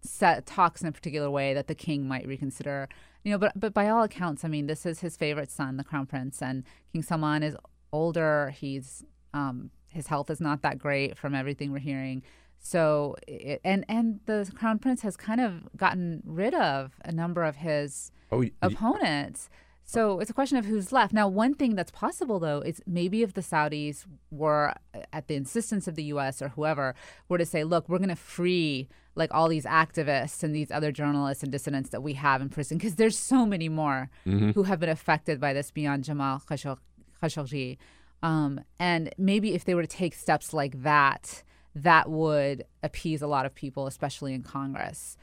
Set, 0.03 0.45
talks 0.45 0.81
in 0.81 0.87
a 0.87 0.91
particular 0.91 1.29
way, 1.29 1.53
that 1.53 1.67
the 1.67 1.75
king 1.75 2.07
might 2.07 2.27
reconsider. 2.27 2.89
You 3.23 3.31
know, 3.33 3.37
but 3.37 3.53
but 3.55 3.73
by 3.73 3.87
all 3.87 4.03
accounts, 4.03 4.43
I 4.43 4.47
mean, 4.47 4.67
this 4.67 4.85
is 4.85 5.01
his 5.01 5.15
favorite 5.15 5.51
son, 5.51 5.77
the 5.77 5.83
crown 5.83 6.07
prince, 6.07 6.41
and 6.41 6.63
King 6.91 7.03
Salman 7.03 7.43
is 7.43 7.55
older. 7.91 8.49
He's 8.49 9.03
um, 9.33 9.69
his 9.91 10.07
health 10.07 10.29
is 10.29 10.41
not 10.41 10.61
that 10.61 10.77
great 10.79 11.17
from 11.17 11.35
everything 11.35 11.71
we're 11.71 11.79
hearing. 11.79 12.23
So, 12.59 13.15
it, 13.27 13.59
and 13.63 13.85
and 13.89 14.19
the 14.25 14.49
crown 14.55 14.79
prince 14.79 15.01
has 15.01 15.17
kind 15.17 15.41
of 15.41 15.75
gotten 15.75 16.21
rid 16.25 16.53
of 16.53 16.93
a 17.03 17.11
number 17.11 17.43
of 17.43 17.55
his 17.57 18.11
Oh, 18.31 18.39
y- 18.39 18.51
y- 18.61 18.69
opponents. 18.69 19.49
So 19.83 20.19
it's 20.19 20.29
a 20.29 20.33
question 20.33 20.57
of 20.57 20.63
who's 20.65 20.93
left. 20.93 21.11
Now, 21.11 21.27
one 21.27 21.53
thing 21.53 21.75
that's 21.75 21.91
possible 21.91 22.39
though 22.39 22.61
is 22.61 22.81
maybe 22.87 23.23
if 23.23 23.33
the 23.33 23.41
Saudis 23.41 24.05
were, 24.29 24.73
uh, 24.93 24.99
at 25.11 25.27
the 25.27 25.35
insistence 25.35 25.87
of 25.87 25.95
the 25.95 26.03
U.S. 26.03 26.41
or 26.41 26.49
whoever, 26.49 26.95
were 27.27 27.37
to 27.39 27.45
say, 27.45 27.63
"Look, 27.63 27.89
we're 27.89 27.97
going 27.97 28.09
to 28.09 28.15
free 28.15 28.87
like 29.15 29.33
all 29.33 29.49
these 29.49 29.65
activists 29.65 30.43
and 30.43 30.55
these 30.55 30.71
other 30.71 30.91
journalists 30.91 31.43
and 31.43 31.51
dissidents 31.51 31.89
that 31.89 32.01
we 32.03 32.13
have 32.13 32.41
in 32.41 32.47
prison 32.49 32.77
because 32.77 32.95
there's 32.95 33.17
so 33.17 33.45
many 33.45 33.67
more 33.67 34.09
mm-hmm. 34.25 34.51
who 34.51 34.63
have 34.63 34.79
been 34.79 34.87
affected 34.87 35.41
by 35.41 35.51
this 35.51 35.71
beyond 35.71 36.03
Jamal 36.03 36.39
Khashoggi." 36.47 37.77
Khashoggi. 38.21 38.27
Um, 38.27 38.61
and 38.79 39.13
maybe 39.17 39.53
if 39.53 39.65
they 39.65 39.75
were 39.75 39.81
to 39.81 39.87
take 39.87 40.13
steps 40.13 40.53
like 40.53 40.83
that, 40.83 41.43
that 41.75 42.09
would 42.09 42.65
appease 42.83 43.21
a 43.21 43.27
lot 43.27 43.45
of 43.45 43.55
people, 43.55 43.87
especially 43.87 44.33
in 44.33 44.43
Congress. 44.43 45.17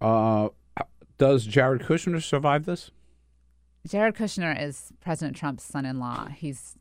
Uh, 0.00 0.48
does 1.18 1.44
Jared 1.44 1.82
Kushner 1.82 2.22
survive 2.22 2.64
this? 2.64 2.90
Jared 3.86 4.14
Kushner 4.14 4.58
is 4.60 4.92
President 5.00 5.36
Trump's 5.36 5.64
son-in-law. 5.64 6.28
He's 6.28 6.76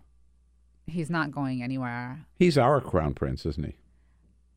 he's 0.87 1.09
not 1.09 1.31
going 1.31 1.61
anywhere. 1.61 2.25
He's 2.35 2.57
our 2.57 2.81
crown 2.81 3.13
prince, 3.13 3.45
isn't 3.45 3.63
he? 3.63 3.75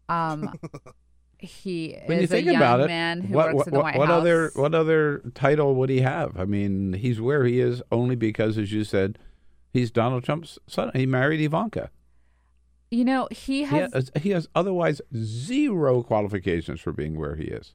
Um, 0.08 0.52
he 1.38 1.96
When 2.06 2.18
is 2.18 2.22
you 2.22 2.26
think 2.28 2.46
a 2.48 2.52
young 2.52 2.56
about 2.56 2.80
it, 2.80 2.86
man 2.86 3.20
who 3.20 3.34
what, 3.34 3.54
works 3.54 3.56
what, 3.56 3.66
in 3.66 3.72
the 3.72 3.78
what, 3.78 3.84
White 3.84 3.98
what 3.98 4.08
House. 4.08 4.20
other 4.20 4.50
what 4.54 4.74
other 4.74 5.22
title 5.34 5.74
would 5.74 5.90
he 5.90 6.00
have? 6.00 6.38
I 6.38 6.44
mean, 6.44 6.94
he's 6.94 7.20
where 7.20 7.44
he 7.44 7.60
is 7.60 7.82
only 7.92 8.16
because, 8.16 8.58
as 8.58 8.72
you 8.72 8.84
said, 8.84 9.18
he's 9.72 9.90
Donald 9.90 10.24
Trump's 10.24 10.58
son. 10.66 10.90
He 10.94 11.06
married 11.06 11.40
Ivanka. 11.40 11.90
you 12.90 13.04
know, 13.04 13.28
he 13.30 13.58
He 13.60 13.64
has, 13.64 13.92
has, 13.94 14.10
he 14.20 14.30
has 14.30 14.48
otherwise 14.54 15.00
zero 15.16 16.02
qualifications 16.02 16.80
for 16.80 16.92
being 16.92 17.18
where 17.18 17.36
he 17.36 17.44
is. 17.44 17.74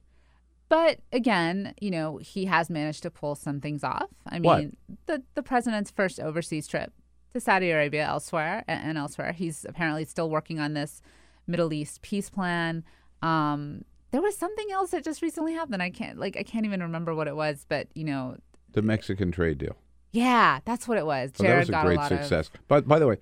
but 0.68 1.00
again, 1.12 1.74
you 1.80 1.90
know, 1.90 2.18
he 2.18 2.44
has 2.44 2.68
managed 2.70 3.02
to 3.02 3.10
pull 3.10 3.34
some 3.34 3.60
things 3.60 3.82
off. 3.82 4.10
I 4.26 4.38
What? 4.40 4.58
mean, 4.60 4.76
the 5.06 5.22
the 5.34 5.42
president's 5.42 5.90
first 5.90 6.20
overseas 6.20 6.66
trip 6.68 6.92
to 7.34 7.40
Saudi 7.40 7.70
Arabia, 7.70 8.06
elsewhere 8.06 8.64
and, 8.68 8.80
and 8.90 8.98
elsewhere. 8.98 9.32
He's 9.32 9.64
apparently 9.68 10.04
still 10.04 10.30
working 10.30 10.58
on 10.60 10.74
this 10.74 11.02
Middle 11.46 11.72
East 11.72 12.00
peace 12.02 12.30
plan. 12.30 12.84
Um, 13.22 13.84
there 14.12 14.22
was 14.22 14.36
something 14.36 14.68
else 14.70 14.90
that 14.92 15.04
just 15.04 15.20
recently 15.22 15.52
happened. 15.54 15.82
I 15.82 15.90
can't 15.90 16.18
like 16.18 16.36
I 16.36 16.42
can't 16.42 16.64
even 16.64 16.80
remember 16.82 17.14
what 17.14 17.26
it 17.28 17.34
was, 17.36 17.66
but 17.68 17.88
you 17.94 18.04
know, 18.04 18.36
The 18.72 18.82
Mexican 18.82 19.32
trade 19.32 19.58
deal. 19.58 19.76
Yeah, 20.12 20.60
that's 20.64 20.88
what 20.88 20.98
it 20.98 21.06
was. 21.06 21.32
Jared 21.32 21.52
that 21.52 21.58
was 21.58 21.68
a 21.68 21.72
got 21.72 21.86
great 21.86 21.98
a 21.98 22.00
lot 22.00 22.12
of 22.12 22.18
success. 22.18 22.50
But 22.66 22.88
by 22.88 22.98
the 22.98 23.06
way, 23.06 23.16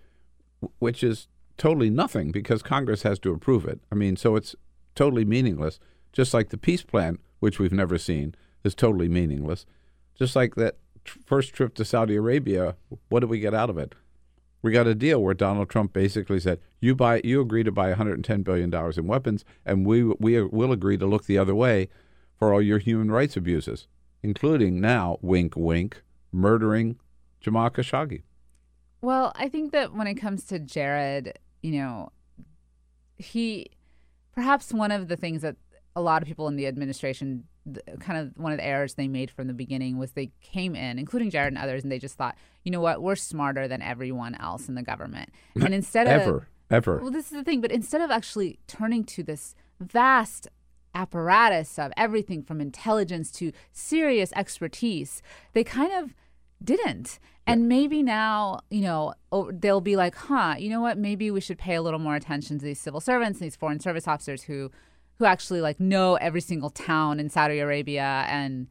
which 0.79 1.03
is 1.03 1.29
totally 1.57 1.91
nothing 1.91 2.33
because 2.33 2.63
Congress 2.63 3.03
has 3.03 3.19
to 3.21 3.33
approve 3.33 3.65
it. 3.65 3.81
I 3.91 3.95
mean, 3.95 4.17
so 4.17 4.37
it's 4.37 4.55
totally 4.95 5.25
meaningless. 5.25 5.79
Just 6.13 6.33
like 6.33 6.51
the 6.51 6.59
peace 6.59 6.83
plan, 6.83 7.19
which 7.41 7.59
we've 7.59 7.73
never 7.73 7.99
seen, 7.99 8.35
is 8.65 8.75
totally 8.75 9.09
meaningless. 9.09 9.67
Just 10.15 10.35
like 10.35 10.55
that 10.55 10.77
tr- 11.05 11.19
first 11.25 11.53
trip 11.53 11.75
to 11.75 11.85
Saudi 11.85 12.17
Arabia, 12.17 12.77
what 13.09 13.21
did 13.21 13.31
we 13.31 13.39
get 13.39 13.55
out 13.55 13.71
of 13.71 13.79
it? 13.79 13.95
We 14.63 14.73
got 14.73 14.87
a 14.87 14.95
deal 14.95 15.23
where 15.23 15.35
Donald 15.35 15.69
Trump 15.69 15.93
basically 15.93 16.41
said, 16.41 16.59
"You 16.81 16.95
buy, 16.95 17.21
you 17.23 17.41
agree 17.41 17.63
to 17.63 17.71
buy 17.71 17.89
110 17.89 18.43
billion 18.43 18.71
dollars 18.71 18.99
in 18.99 19.07
weapons, 19.07 19.45
and 19.65 19.87
we 19.87 20.03
we 20.03 20.43
will 20.43 20.73
agree 20.73 20.97
to 20.97 21.07
look 21.07 21.27
the 21.27 21.39
other 21.39 21.55
way 21.55 21.89
for 22.39 22.53
all 22.53 22.63
your 22.63 22.79
human 22.79 23.11
rights 23.11 23.37
abuses, 23.37 23.87
including 24.23 24.81
now, 24.81 25.19
wink, 25.21 25.55
wink, 25.57 26.03
murdering 26.33 26.99
Jamal 27.41 27.71
Khashoggi." 27.71 28.23
Well, 29.03 29.33
I 29.37 29.49
think 29.49 29.73
that 29.73 29.95
when 29.95 30.07
it 30.07 30.15
comes 30.15 30.45
to 30.47 30.59
Jared, 30.59 31.39
you 31.63 31.73
know, 31.73 32.11
he 33.17 33.71
perhaps 34.35 34.73
one 34.73 34.91
of 34.91 35.09
the 35.09 35.17
things 35.17 35.43
that 35.43 35.57
a 35.95 36.01
lot 36.01 36.23
of 36.23 36.29
people 36.29 36.47
in 36.49 36.57
the 36.57 36.67
administration 36.67 37.45
th- 37.65 37.99
kind 38.01 38.19
of 38.19 38.33
one 38.37 38.53
of 38.53 38.59
the 38.59 38.65
errors 38.65 38.95
they 38.95 39.09
made 39.09 39.31
from 39.31 39.47
the 39.47 39.55
beginning 39.55 39.97
was 39.97 40.13
they 40.13 40.31
came 40.43 40.77
in 40.77 40.99
including 40.99 41.31
Jared 41.31 41.53
and 41.53 41.63
others 41.63 41.83
and 41.83 41.91
they 41.91 41.99
just 41.99 42.17
thought, 42.17 42.37
you 42.63 42.71
know 42.71 42.81
what, 42.81 43.03
we're 43.03 43.17
smarter 43.17 43.67
than 43.67 43.83
everyone 43.83 44.35
else 44.37 44.69
in 44.69 44.75
the 44.75 44.83
government. 44.83 45.31
And 45.55 45.75
instead 45.81 46.07
of 46.07 46.23
ever, 46.23 46.49
ever. 46.71 46.99
well, 46.99 47.11
this 47.11 47.27
is 47.27 47.39
the 47.39 47.45
thing, 47.45 47.61
but 47.61 47.73
instead 47.73 48.01
of 48.01 48.11
actually 48.11 48.59
turning 48.67 49.05
to 49.05 49.23
this 49.23 49.55
vast 49.81 50.49
apparatus 50.97 51.79
of 51.79 51.93
everything 51.97 52.43
from 52.43 52.61
intelligence 52.61 53.31
to 53.33 53.53
serious 53.73 54.33
expertise, 54.35 55.23
they 55.53 55.63
kind 55.63 55.93
of 55.93 56.15
didn't. 56.65 57.19
And 57.47 57.69
maybe 57.69 58.03
now, 58.03 58.61
you 58.71 58.81
know, 58.81 59.15
they'll 59.53 59.81
be 59.81 59.95
like, 59.95 60.17
huh, 60.17 60.57
you 60.59 60.69
know 60.69 60.81
what? 60.81 60.99
Maybe 60.99 61.31
we 61.31 61.41
should 61.41 61.59
pay 61.59 61.77
a 61.77 61.83
little 61.83 62.01
more 62.01 62.17
attention 62.17 62.59
to 62.59 62.65
these 62.65 62.81
civil 62.81 63.01
servants, 63.01 63.39
these 63.39 63.55
foreign 63.55 63.79
service 63.79 64.09
officers 64.09 64.43
who, 64.43 64.73
who 65.19 65.27
actually 65.27 65.61
like 65.61 65.79
know 65.79 66.17
every 66.17 66.41
single 66.41 66.71
town 66.71 67.21
in 67.21 67.29
Saudi 67.29 67.61
Arabia, 67.61 68.25
and 68.29 68.67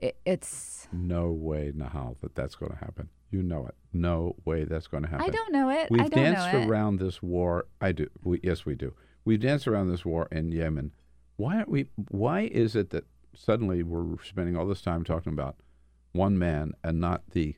it, 0.00 0.16
it's 0.24 0.88
No 0.92 1.30
way 1.30 1.72
hell 1.92 2.16
that 2.22 2.34
that's 2.34 2.54
going 2.56 2.72
to 2.72 2.78
happen. 2.78 3.10
You 3.30 3.42
know 3.42 3.66
it. 3.66 3.74
No 3.92 4.34
way 4.44 4.64
that's 4.64 4.88
going 4.88 5.04
to 5.04 5.08
happen. 5.08 5.26
I 5.26 5.30
don't 5.30 5.52
know 5.52 5.70
it. 5.70 5.88
We've 5.90 6.00
I 6.00 6.08
don't 6.08 6.24
danced 6.24 6.52
know 6.52 6.60
it. 6.60 6.68
around 6.68 6.98
this 6.98 7.22
war. 7.22 7.66
I 7.80 7.92
do. 7.92 8.08
We, 8.24 8.40
yes, 8.42 8.64
we 8.66 8.74
do. 8.74 8.94
We've 9.24 9.40
danced 9.40 9.68
around 9.68 9.88
this 9.88 10.04
war 10.04 10.26
in 10.32 10.50
Yemen. 10.50 10.92
Why 11.40 11.56
aren't 11.56 11.70
we? 11.70 11.86
Why 12.10 12.42
is 12.42 12.76
it 12.76 12.90
that 12.90 13.06
suddenly 13.34 13.82
we're 13.82 14.22
spending 14.22 14.58
all 14.58 14.66
this 14.66 14.82
time 14.82 15.04
talking 15.04 15.32
about 15.32 15.56
one 16.12 16.38
man 16.38 16.74
and 16.84 17.00
not 17.00 17.22
the 17.30 17.56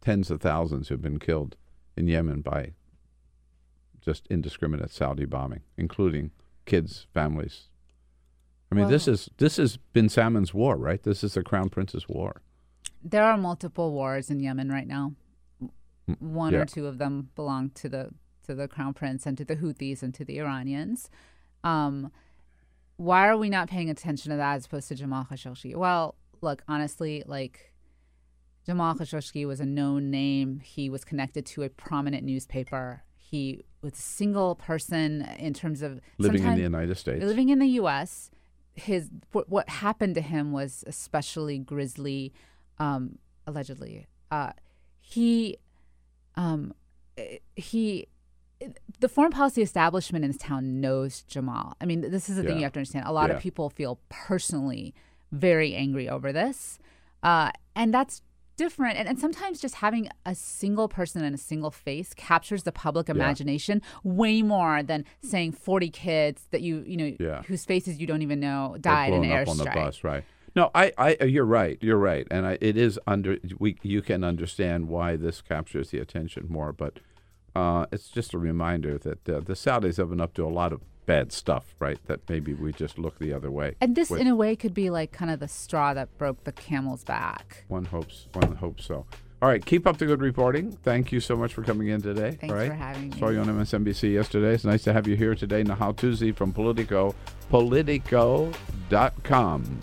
tens 0.00 0.30
of 0.30 0.40
thousands 0.40 0.86
who've 0.86 1.02
been 1.02 1.18
killed 1.18 1.56
in 1.96 2.06
Yemen 2.06 2.42
by 2.42 2.74
just 4.00 4.28
indiscriminate 4.28 4.92
Saudi 4.92 5.24
bombing, 5.24 5.62
including 5.76 6.30
kids, 6.64 7.08
families? 7.12 7.70
I 8.70 8.76
mean, 8.76 8.88
this 8.88 9.08
is 9.08 9.28
this 9.36 9.58
is 9.58 9.78
Bin 9.78 10.08
Salman's 10.08 10.54
war, 10.54 10.76
right? 10.76 11.02
This 11.02 11.24
is 11.24 11.34
the 11.34 11.42
Crown 11.42 11.70
Prince's 11.70 12.08
war. 12.08 12.40
There 13.02 13.24
are 13.24 13.36
multiple 13.36 13.90
wars 13.90 14.30
in 14.30 14.38
Yemen 14.38 14.70
right 14.70 14.86
now. 14.86 15.14
One 16.20 16.52
yeah. 16.52 16.60
or 16.60 16.66
two 16.66 16.86
of 16.86 16.98
them 16.98 17.30
belong 17.34 17.70
to 17.70 17.88
the 17.88 18.10
to 18.46 18.54
the 18.54 18.68
crown 18.68 18.94
prince 18.94 19.26
and 19.26 19.36
to 19.38 19.44
the 19.44 19.56
Houthis 19.56 20.04
and 20.04 20.14
to 20.14 20.24
the 20.24 20.38
Iranians. 20.38 21.10
Um, 21.64 22.12
why 23.02 23.26
are 23.26 23.36
we 23.36 23.50
not 23.50 23.68
paying 23.68 23.90
attention 23.90 24.30
to 24.30 24.36
that 24.36 24.54
as 24.54 24.66
opposed 24.66 24.88
to 24.88 24.94
Jamal 24.94 25.26
Khashoggi? 25.30 25.74
Well, 25.74 26.14
look, 26.40 26.62
honestly, 26.68 27.24
like 27.26 27.72
Jamal 28.64 28.94
Khashoggi 28.94 29.44
was 29.46 29.58
a 29.58 29.66
known 29.66 30.10
name. 30.10 30.60
He 30.60 30.88
was 30.88 31.04
connected 31.04 31.44
to 31.46 31.64
a 31.64 31.68
prominent 31.68 32.22
newspaper. 32.22 33.02
He 33.16 33.64
was 33.80 33.94
a 33.94 33.96
single 33.96 34.54
person 34.54 35.22
in 35.38 35.52
terms 35.52 35.82
of 35.82 36.00
Living 36.18 36.44
in 36.44 36.54
the 36.54 36.62
United 36.62 36.96
States. 36.96 37.24
Living 37.24 37.48
in 37.48 37.58
the 37.58 37.66
U.S. 37.68 38.30
His 38.74 39.10
what, 39.32 39.68
happened 39.68 40.14
to 40.14 40.20
him 40.20 40.52
was 40.52 40.84
especially 40.86 41.58
grisly. 41.58 42.32
Um, 42.78 43.18
allegedly, 43.48 44.06
uh, 44.30 44.52
he, 45.00 45.56
um, 46.36 46.72
eh, 47.18 47.38
he, 47.56 48.06
the 49.00 49.08
foreign 49.08 49.32
policy 49.32 49.62
establishment 49.62 50.24
in 50.24 50.30
this 50.30 50.38
town 50.38 50.80
knows 50.80 51.22
Jamal. 51.22 51.74
I 51.80 51.86
mean, 51.86 52.00
this 52.02 52.28
is 52.28 52.36
the 52.36 52.42
thing 52.42 52.56
you 52.58 52.62
have 52.64 52.72
to 52.74 52.78
understand. 52.80 53.06
A 53.06 53.12
lot 53.12 53.30
Yeah. 53.30 53.36
of 53.36 53.42
people 53.42 53.68
feel 53.70 53.98
personally 54.08 54.94
very 55.30 55.74
angry 55.74 56.08
over 56.08 56.32
this, 56.32 56.78
uh, 57.22 57.50
and 57.74 57.92
that's 57.92 58.22
different. 58.58 58.98
And, 58.98 59.08
and 59.08 59.18
sometimes 59.18 59.60
just 59.60 59.76
having 59.76 60.08
a 60.26 60.34
single 60.34 60.86
person 60.88 61.24
and 61.24 61.34
a 61.34 61.38
single 61.38 61.70
face 61.70 62.12
captures 62.14 62.64
the 62.64 62.70
public 62.72 63.08
imagination 63.08 63.80
way 64.04 64.42
more 64.42 64.82
than 64.82 65.04
saying 65.22 65.52
40 65.52 65.88
kids 65.90 66.46
that 66.50 66.60
you, 66.60 66.84
you 66.86 66.96
know, 66.96 67.16
Yeah. 67.18 67.42
whose 67.44 67.64
faces 67.64 67.98
you 67.98 68.06
don't 68.06 68.22
even 68.22 68.40
know 68.40 68.76
died 68.78 69.14
in 69.14 69.24
an 69.24 69.32
up 69.32 69.48
on 69.48 69.56
the 69.56 69.64
bus, 69.64 70.04
right? 70.04 70.24
No, 70.54 70.70
I, 70.74 70.92
I, 70.98 71.24
you're 71.24 71.46
right. 71.46 71.78
You're 71.80 71.96
right, 71.96 72.26
and 72.30 72.44
I, 72.46 72.58
it 72.60 72.76
is 72.76 73.00
under. 73.06 73.38
We, 73.58 73.78
you 73.82 74.02
can 74.02 74.22
understand 74.22 74.86
why 74.88 75.16
this 75.16 75.40
captures 75.40 75.88
the 75.90 75.98
attention 75.98 76.44
more, 76.50 76.74
but 76.74 77.00
uh, 77.54 77.86
it's 77.92 78.08
just 78.08 78.34
a 78.34 78.38
reminder 78.38 78.98
that 78.98 79.28
uh, 79.28 79.40
the 79.40 79.54
Saudis 79.54 79.96
have 79.98 80.10
been 80.10 80.20
up 80.20 80.34
to 80.34 80.44
a 80.44 80.48
lot 80.48 80.72
of 80.72 80.80
bad 81.06 81.32
stuff, 81.32 81.74
right? 81.78 81.98
That 82.06 82.20
maybe 82.28 82.54
we 82.54 82.72
just 82.72 82.98
look 82.98 83.18
the 83.18 83.32
other 83.32 83.50
way. 83.50 83.74
And 83.80 83.94
this, 83.96 84.10
with- 84.10 84.20
in 84.20 84.26
a 84.28 84.36
way, 84.36 84.56
could 84.56 84.74
be 84.74 84.90
like 84.90 85.12
kind 85.12 85.30
of 85.30 85.40
the 85.40 85.48
straw 85.48 85.94
that 85.94 86.16
broke 86.18 86.44
the 86.44 86.52
camel's 86.52 87.04
back. 87.04 87.64
one 87.68 87.84
hopes, 87.86 88.28
one 88.32 88.56
hopes 88.56 88.84
so. 88.86 89.06
All 89.42 89.48
right, 89.48 89.64
keep 89.66 89.88
up 89.88 89.98
the 89.98 90.06
good 90.06 90.20
reporting. 90.20 90.70
Thank 90.70 91.10
you 91.10 91.18
so 91.18 91.34
much 91.34 91.52
for 91.52 91.64
coming 91.64 91.88
in 91.88 92.00
today. 92.00 92.38
Thanks 92.40 92.52
All 92.52 92.56
right? 92.58 92.68
for 92.68 92.74
having 92.74 93.10
me. 93.10 93.18
Saw 93.18 93.30
you 93.30 93.40
on 93.40 93.46
MSNBC 93.46 94.12
yesterday. 94.12 94.54
It's 94.54 94.64
nice 94.64 94.84
to 94.84 94.92
have 94.92 95.08
you 95.08 95.16
here 95.16 95.34
today. 95.34 95.64
Nahal 95.64 95.96
Toosi 95.96 96.32
from 96.32 96.52
Politico, 96.52 97.12
Politico.com. 97.50 99.80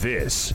This 0.00 0.54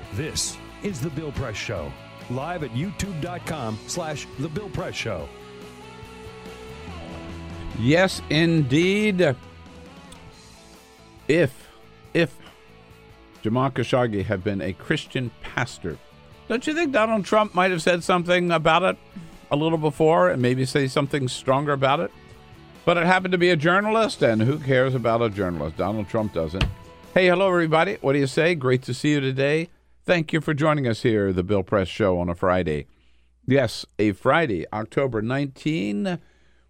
This 0.13 0.57
is 0.83 0.99
the 0.99 1.09
Bill 1.09 1.31
Press 1.31 1.55
Show. 1.55 1.91
Live 2.29 2.63
at 2.63 2.71
youtube.com 2.71 3.79
slash 3.87 4.27
the 4.39 4.49
Bill 4.49 4.69
Press 4.69 4.93
Show. 4.93 5.29
Yes, 7.79 8.21
indeed. 8.29 9.35
If, 11.29 11.69
if 12.13 12.35
Jamal 13.41 13.71
Khashoggi 13.71 14.25
had 14.25 14.43
been 14.43 14.59
a 14.59 14.73
Christian 14.73 15.31
pastor, 15.41 15.97
don't 16.49 16.67
you 16.67 16.73
think 16.73 16.91
Donald 16.91 17.23
Trump 17.23 17.55
might 17.55 17.71
have 17.71 17.81
said 17.81 18.03
something 18.03 18.51
about 18.51 18.83
it 18.83 18.97
a 19.49 19.55
little 19.55 19.77
before 19.77 20.29
and 20.29 20.41
maybe 20.41 20.65
say 20.65 20.87
something 20.87 21.29
stronger 21.29 21.71
about 21.71 22.01
it? 22.01 22.11
But 22.83 22.97
it 22.97 23.05
happened 23.05 23.31
to 23.31 23.37
be 23.37 23.51
a 23.51 23.55
journalist, 23.55 24.21
and 24.23 24.41
who 24.41 24.59
cares 24.59 24.93
about 24.93 25.21
a 25.21 25.29
journalist? 25.29 25.77
Donald 25.77 26.09
Trump 26.09 26.33
doesn't. 26.33 26.65
Hey, 27.13 27.27
hello, 27.27 27.47
everybody. 27.47 27.97
What 28.01 28.13
do 28.13 28.19
you 28.19 28.27
say? 28.27 28.55
Great 28.55 28.81
to 28.83 28.93
see 28.93 29.11
you 29.11 29.21
today. 29.21 29.69
Thank 30.03 30.33
you 30.33 30.41
for 30.41 30.55
joining 30.55 30.87
us 30.87 31.03
here, 31.03 31.31
the 31.31 31.43
Bill 31.43 31.61
Press 31.61 31.87
Show, 31.87 32.19
on 32.19 32.27
a 32.27 32.33
Friday. 32.33 32.87
Yes, 33.45 33.85
a 33.99 34.13
Friday, 34.13 34.65
October 34.73 35.21
19, 35.21 36.17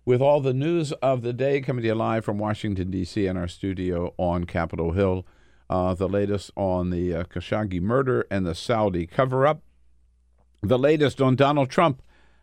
with 0.03 0.21
all 0.21 0.41
the 0.41 0.53
news 0.53 0.91
of 0.91 1.21
the 1.21 1.32
day 1.32 1.61
coming 1.61 1.82
to 1.84 1.88
you 1.88 1.95
live 1.95 2.25
from 2.25 2.39
Washington, 2.39 2.91
D.C., 2.91 3.25
in 3.25 3.38
our 3.38 3.47
studio 3.47 4.13
on 4.17 4.43
Capitol 4.43 4.91
Hill. 4.91 5.25
Uh, 5.69 5.93
the 5.93 6.09
latest 6.09 6.51
on 6.57 6.89
the 6.89 7.15
uh, 7.15 7.23
Khashoggi 7.23 7.79
murder 7.79 8.27
and 8.29 8.45
the 8.45 8.53
Saudi 8.53 9.07
cover 9.07 9.47
up. 9.47 9.61
The 10.61 10.77
latest 10.77 11.21
on 11.21 11.38
Donald 11.38 11.69
Trump 11.69 12.01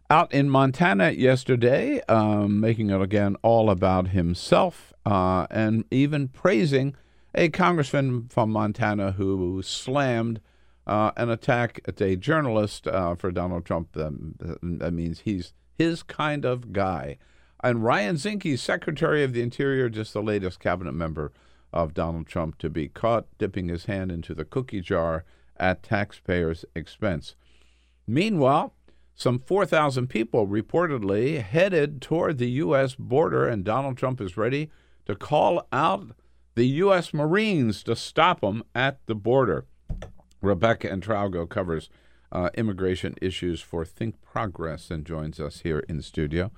out 0.09 0.33
in 0.33 0.49
Montana 0.49 1.11
yesterday, 1.11 2.01
um, 2.09 2.61
making 2.61 2.89
it 2.89 3.03
again 3.03 3.37
all 3.43 3.69
about 3.69 4.09
himself 4.09 4.95
uh, 5.05 5.47
and 5.51 5.85
even 5.91 6.29
praising 6.29 6.97
a 7.35 7.51
congressman 7.51 8.29
from 8.31 8.51
Montana 8.51 9.13
who 9.13 9.63
slammed 9.63 10.41
uh, 10.89 11.13
an 11.17 11.29
attack 11.29 11.81
at 11.87 12.01
a 12.01 12.17
journalist 12.17 12.89
uh, 12.89 13.15
for 13.15 13.31
Donald 13.31 13.65
Trump. 13.65 13.97
Um, 13.97 14.35
that 14.63 14.93
means 14.93 15.21
he's 15.21 15.53
his 15.77 16.03
kind 16.03 16.45
of 16.45 16.73
guy. 16.73 17.19
And 17.63 17.85
Ryan 17.85 18.17
Zinke, 18.17 18.59
Secretary 18.59 19.23
of 19.23 19.33
the 19.33 19.43
Interior, 19.43 19.89
just 19.89 20.13
the 20.13 20.23
latest 20.23 20.61
cabinet 20.61 20.93
member 20.93 21.33
of 21.73 21.95
Donald 21.95 22.27
Trump, 22.27 22.59
to 22.59 22.71
be 22.71 22.89
caught 22.89 23.27
dipping 23.37 23.69
his 23.69 23.85
hand 23.85 24.11
into 24.11 24.35
the 24.35 24.45
cookie 24.45 24.81
jar 24.81 25.25
at 25.57 25.83
taxpayers' 25.83 26.65
expense. 26.75 27.35
Meanwhile, 28.07 28.73
some 29.15 29.41
4,000 29.41 30.07
people 30.07 30.47
reportedly 30.47 31.43
headed 31.43 32.01
toward 32.01 32.39
the 32.39 32.51
U.S. 32.51 32.95
border, 32.95 33.47
and 33.47 33.65
Donald 33.65 33.99
Trump 33.99 34.21
is 34.21 34.37
ready 34.37 34.71
to 35.07 35.17
call 35.17 35.67
out 35.73 36.13
the 36.55 36.67
U.S. 36.67 37.13
Marines 37.13 37.83
to 37.83 37.97
stop 37.97 38.41
them 38.41 38.63
at 38.75 39.05
the 39.07 39.17
border. 39.17 39.67
Rebekah 40.41 40.91
Entralgo 40.91 41.47
covers 41.47 41.91
uh, 42.31 42.51
immigration 42.55 43.15
issues 43.21 43.61
for 43.61 43.85
Think 43.85 44.21
Progress 44.23 44.91
and 44.91 45.05
joins 45.05 45.41
us 45.41 45.61
here 45.61 45.81
in 45.89 46.03
studio. 46.03 46.51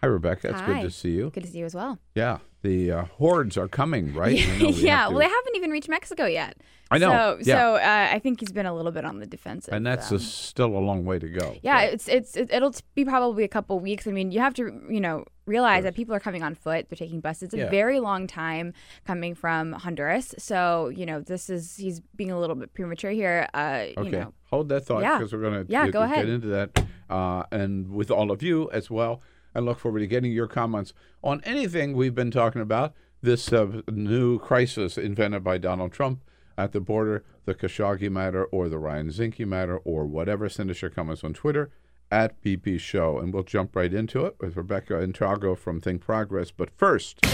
Hi, 0.00 0.08
Rebekah. 0.08 0.50
It's 0.50 0.62
good 0.62 0.82
to 0.82 0.90
see 0.90 1.12
you. 1.12 1.30
Good 1.30 1.44
to 1.44 1.50
see 1.50 1.58
you 1.58 1.64
as 1.64 1.74
well. 1.74 1.98
Yeah, 2.14 2.38
the 2.62 2.90
uh, 2.92 3.04
hordes 3.04 3.56
are 3.56 3.68
coming, 3.68 4.14
right? 4.14 4.34
We 4.60 4.68
yeah, 4.72 5.08
well, 5.08 5.18
they 5.18 5.24
haven't 5.28 5.56
even 5.56 5.70
reached 5.70 5.88
Mexico 5.88 6.26
yet. 6.26 6.56
I 6.90 6.98
know, 6.98 7.08
So, 7.08 7.38
yeah. 7.42 7.56
so 7.56 7.74
uh, 7.76 8.08
I 8.12 8.18
think 8.18 8.40
he's 8.40 8.52
been 8.52 8.66
a 8.66 8.74
little 8.74 8.92
bit 8.92 9.04
on 9.06 9.18
the 9.18 9.26
defensive. 9.26 9.72
and 9.72 9.84
that's 9.86 10.10
um, 10.10 10.16
a, 10.18 10.20
still 10.20 10.76
a 10.76 10.78
long 10.78 11.04
way 11.06 11.18
to 11.18 11.28
go. 11.28 11.56
yeah, 11.62 11.80
it's 11.82 12.06
it's 12.06 12.36
it, 12.36 12.50
it'll 12.52 12.74
be 12.94 13.04
probably 13.04 13.44
a 13.44 13.48
couple 13.48 13.78
weeks. 13.80 14.06
I 14.06 14.10
mean, 14.12 14.30
you 14.30 14.40
have 14.40 14.52
to 14.54 14.64
you 14.90 15.00
know 15.00 15.24
realize 15.46 15.82
that 15.84 15.94
people 15.94 16.14
are 16.14 16.20
coming 16.20 16.42
on 16.42 16.54
foot. 16.54 16.86
They're 16.88 16.96
taking 16.96 17.20
buses. 17.20 17.44
It's 17.44 17.54
a 17.54 17.58
Yeah. 17.58 17.70
very 17.70 17.98
long 17.98 18.26
time 18.26 18.74
coming 19.06 19.34
from 19.34 19.72
Honduras. 19.72 20.34
So 20.38 20.88
you 20.94 21.06
know 21.06 21.20
this 21.20 21.48
is 21.50 21.76
he's 21.76 22.00
being 22.14 22.30
a 22.30 22.38
little 22.38 22.56
bit 22.56 22.74
premature 22.74 23.10
here. 23.10 23.48
Uh, 23.54 23.86
Okay, 23.96 24.04
You 24.04 24.10
know, 24.10 24.34
hold 24.50 24.68
that 24.68 24.84
thought 24.84 25.02
Yeah. 25.02 25.16
because 25.18 25.32
we're 25.32 25.40
going 25.40 25.64
to 25.66 25.72
Yeah, 25.72 25.86
get, 25.86 25.92
go 25.94 26.02
ahead. 26.02 26.26
get 26.26 26.28
into 26.34 26.48
that, 26.48 26.84
uh, 27.08 27.42
and 27.50 27.90
with 27.90 28.10
all 28.10 28.30
of 28.30 28.42
you 28.42 28.70
as 28.70 28.90
well. 28.90 29.22
And 29.54 29.66
look 29.66 29.78
forward 29.78 30.00
to 30.00 30.06
getting 30.06 30.32
your 30.32 30.46
comments 30.46 30.92
on 31.22 31.40
anything 31.44 31.94
we've 31.94 32.14
been 32.14 32.30
talking 32.30 32.62
about. 32.62 32.94
This 33.20 33.52
uh, 33.52 33.82
new 33.90 34.38
crisis 34.38 34.98
invented 34.98 35.44
by 35.44 35.58
Donald 35.58 35.92
Trump 35.92 36.22
at 36.58 36.72
the 36.72 36.80
border, 36.80 37.24
the 37.44 37.54
Khashoggi 37.54 38.10
matter, 38.10 38.44
or 38.46 38.68
the 38.68 38.78
Ryan 38.78 39.08
Zinke 39.08 39.46
matter, 39.46 39.78
or 39.78 40.06
whatever. 40.06 40.48
Send 40.48 40.70
us 40.70 40.82
your 40.82 40.90
comments 40.90 41.22
on 41.22 41.34
Twitter 41.34 41.70
at 42.10 42.40
BP 42.42 42.78
Show, 42.78 43.18
and 43.18 43.32
we'll 43.32 43.42
jump 43.42 43.74
right 43.74 43.92
into 43.92 44.26
it 44.26 44.36
with 44.40 44.56
Rebekah 44.56 45.00
Entralgo 45.00 45.54
from 45.54 45.80
Think 45.80 46.02
Progress. 46.02 46.50
But 46.50 46.70
first, 46.70 47.24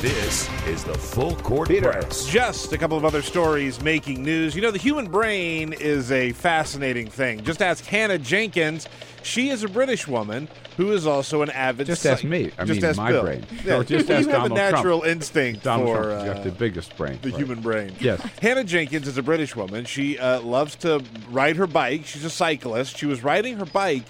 This 0.00 0.48
is 0.66 0.82
the 0.82 0.94
Full 0.94 1.36
Court 1.36 1.68
Peter, 1.68 1.92
Press. 1.92 2.24
just 2.26 2.72
a 2.72 2.78
couple 2.78 2.96
of 2.96 3.04
other 3.04 3.20
stories 3.20 3.82
making 3.82 4.22
news. 4.22 4.54
You 4.56 4.62
know, 4.62 4.70
the 4.70 4.78
human 4.78 5.10
brain 5.10 5.74
is 5.74 6.10
a 6.10 6.32
fascinating 6.32 7.06
thing. 7.06 7.44
Just 7.44 7.60
ask 7.60 7.84
Hannah 7.84 8.16
Jenkins. 8.16 8.88
She 9.22 9.50
is 9.50 9.62
a 9.62 9.68
British 9.68 10.08
woman 10.08 10.48
who 10.78 10.92
is 10.92 11.06
also 11.06 11.42
an 11.42 11.50
avid. 11.50 11.86
Just 11.86 12.00
psych- 12.02 12.12
ask 12.12 12.24
me. 12.24 12.50
I 12.58 12.64
just 12.64 12.80
mean, 12.80 12.84
ask 12.88 12.96
my 12.96 13.10
Bill. 13.12 13.22
brain. 13.24 13.46
Yeah. 13.62 13.76
No, 13.76 13.82
just 13.82 14.08
you 14.08 14.14
ask 14.14 14.26
have 14.28 14.36
Donald 14.42 14.52
a 14.52 14.54
natural 14.54 15.00
Trump. 15.00 15.12
instinct 15.12 15.62
Donald 15.64 15.88
for 15.94 16.02
Trump's 16.04 16.24
got 16.24 16.36
uh, 16.38 16.42
the 16.44 16.50
biggest 16.52 16.96
brain. 16.96 17.18
the 17.20 17.28
Right. 17.30 17.38
human 17.38 17.60
brain. 17.60 17.92
Yes. 18.00 18.22
Hannah 18.40 18.64
Jenkins 18.64 19.06
is 19.06 19.18
a 19.18 19.22
British 19.22 19.54
woman. 19.54 19.84
She 19.84 20.18
uh, 20.18 20.40
loves 20.40 20.76
to 20.76 21.04
ride 21.30 21.56
her 21.56 21.66
bike. 21.66 22.06
She's 22.06 22.24
a 22.24 22.30
cyclist. 22.30 22.96
She 22.96 23.04
was 23.04 23.22
riding 23.22 23.58
her 23.58 23.66
bike 23.66 24.04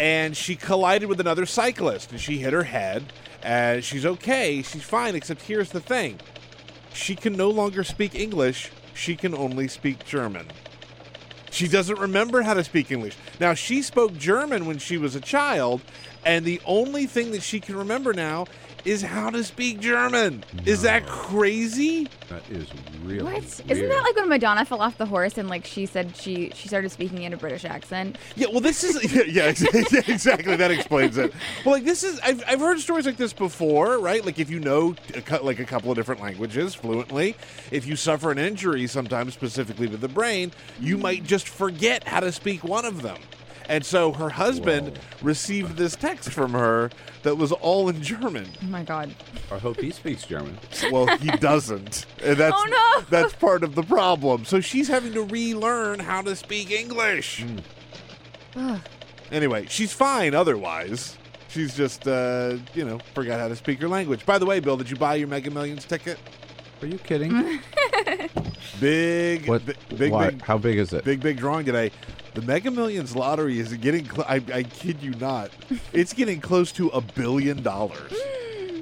and 0.00 0.34
she 0.34 0.56
collided 0.56 1.06
with 1.10 1.20
another 1.20 1.44
cyclist 1.44 2.12
and 2.12 2.20
she 2.20 2.38
hit 2.38 2.54
her 2.54 2.62
head. 2.62 3.04
And 3.42 3.84
she's 3.84 4.04
okay. 4.04 4.62
She's 4.62 4.82
fine, 4.82 5.14
except 5.14 5.42
here's 5.42 5.70
the 5.70 5.80
thing 5.80 6.18
she 6.92 7.14
can 7.14 7.34
no 7.34 7.50
longer 7.50 7.84
speak 7.84 8.14
English. 8.14 8.70
She 8.94 9.14
can 9.14 9.34
only 9.34 9.68
speak 9.68 10.04
German. 10.04 10.46
She 11.50 11.68
doesn't 11.68 11.98
remember 11.98 12.42
how 12.42 12.54
to 12.54 12.64
speak 12.64 12.90
English. 12.90 13.16
Now, 13.40 13.54
she 13.54 13.82
spoke 13.82 14.16
German 14.16 14.66
when 14.66 14.78
she 14.78 14.98
was 14.98 15.14
a 15.14 15.20
child, 15.20 15.80
and 16.24 16.44
the 16.44 16.60
only 16.66 17.06
thing 17.06 17.30
that 17.30 17.42
she 17.42 17.60
can 17.60 17.76
remember 17.76 18.12
now 18.12 18.46
is 18.84 19.02
how 19.02 19.30
to 19.30 19.42
speak 19.44 19.80
German. 19.80 20.44
Is 20.64 20.82
that 20.82 21.06
crazy? 21.06 22.08
That 22.28 22.42
is 22.50 22.66
really 23.04 23.22
What? 23.22 23.32
weird. 23.34 23.70
Isn't 23.70 23.88
that 23.88 24.02
like 24.02 24.16
when 24.16 24.28
Madonna 24.28 24.64
fell 24.64 24.80
off 24.80 24.98
the 24.98 25.06
horse 25.06 25.38
and 25.38 25.48
like 25.48 25.66
she 25.66 25.86
said 25.86 26.16
she 26.16 26.50
she 26.54 26.68
started 26.68 26.90
speaking 26.90 27.22
in 27.22 27.32
a 27.32 27.36
British 27.36 27.64
accent? 27.64 28.16
Yeah, 28.36 28.48
well, 28.50 28.60
this 28.60 28.84
is 28.84 29.12
yeah, 29.14 29.22
yeah, 29.22 29.54
yeah, 29.92 30.00
exactly. 30.06 30.56
That 30.56 30.70
explains 30.70 31.16
it. 31.18 31.32
Well, 31.64 31.74
like 31.74 31.84
this 31.84 32.02
is 32.02 32.20
I've, 32.20 32.42
I've 32.46 32.60
heard 32.60 32.78
stories 32.80 33.06
like 33.06 33.16
this 33.16 33.32
before, 33.32 33.98
right? 33.98 34.24
Like 34.24 34.38
if 34.38 34.50
you 34.50 34.60
know 34.60 34.94
a, 35.30 35.36
like 35.38 35.58
a 35.58 35.64
couple 35.64 35.90
of 35.90 35.96
different 35.96 36.20
languages 36.20 36.74
fluently, 36.74 37.36
if 37.70 37.86
you 37.86 37.96
suffer 37.96 38.30
an 38.30 38.38
injury, 38.38 38.86
sometimes 38.86 39.34
specifically 39.34 39.88
to 39.88 39.96
the 39.96 40.08
brain, 40.08 40.52
you 40.80 40.98
might 40.98 41.24
just 41.24 41.48
forget 41.48 42.06
how 42.06 42.20
to 42.20 42.32
speak 42.32 42.64
one 42.64 42.84
of 42.84 43.02
them. 43.02 43.18
And 43.68 43.84
so 43.84 44.12
her 44.12 44.30
husband 44.30 44.98
received 45.22 45.76
this 45.76 45.94
text 45.94 46.30
from 46.30 46.52
her 46.52 46.90
that 47.22 47.36
was 47.36 47.52
all 47.52 47.88
in 47.90 48.02
German. 48.02 48.46
Oh 48.62 48.66
my 48.66 48.82
god. 48.82 49.14
I 49.52 49.58
hope 49.58 49.78
he 49.80 49.90
speaks 49.90 50.24
German. 50.24 50.58
Well, 50.90 51.06
he 51.18 51.28
doesn't. 51.38 52.06
And 52.22 52.36
that's 52.38 52.56
Oh, 52.58 52.64
no. 52.98 53.04
that's 53.10 53.34
part 53.34 53.62
of 53.62 53.74
the 53.74 53.82
problem. 53.82 54.44
So 54.46 54.60
she's 54.60 54.88
having 54.88 55.12
to 55.12 55.22
relearn 55.22 55.98
how 56.00 56.22
to 56.22 56.34
speak 56.34 56.70
English. 56.70 57.44
Ugh. 58.56 58.80
Anyway, 59.30 59.66
she's 59.68 59.92
fine 59.92 60.34
otherwise. 60.34 61.18
She's 61.48 61.76
just 61.76 62.08
uh, 62.08 62.56
you 62.74 62.84
know, 62.86 62.98
forgot 63.14 63.38
how 63.38 63.48
to 63.48 63.56
speak 63.56 63.80
her 63.82 63.88
language. 63.88 64.24
By 64.24 64.38
the 64.38 64.46
way, 64.46 64.60
Bill, 64.60 64.76
did 64.78 64.88
you 64.88 64.96
buy 64.96 65.16
your 65.16 65.28
Mega 65.28 65.50
Millions 65.50 65.84
ticket? 65.84 66.18
Are 66.80 66.86
you 66.86 66.96
kidding? 66.98 67.60
Big 68.80 69.48
what? 69.48 69.66
bi- 69.66 69.74
big 69.96 70.12
why? 70.12 70.30
big 70.30 70.42
How 70.42 70.58
big 70.58 70.78
is 70.78 70.92
it? 70.92 71.04
big 71.04 71.20
big 71.20 71.36
drawing 71.38 71.64
today. 71.66 71.90
The 72.34 72.42
Mega 72.42 72.70
Millions 72.70 73.16
lottery 73.16 73.58
is 73.58 73.72
getting 73.74 74.04
cl- 74.04 74.26
I, 74.28 74.42
I 74.52 74.62
kid 74.62 75.02
you 75.02 75.10
not. 75.14 75.50
It's 75.92 76.12
getting 76.12 76.40
close 76.40 76.72
to 76.72 76.88
a 76.88 77.00
billion 77.00 77.62
dollars. 77.62 78.12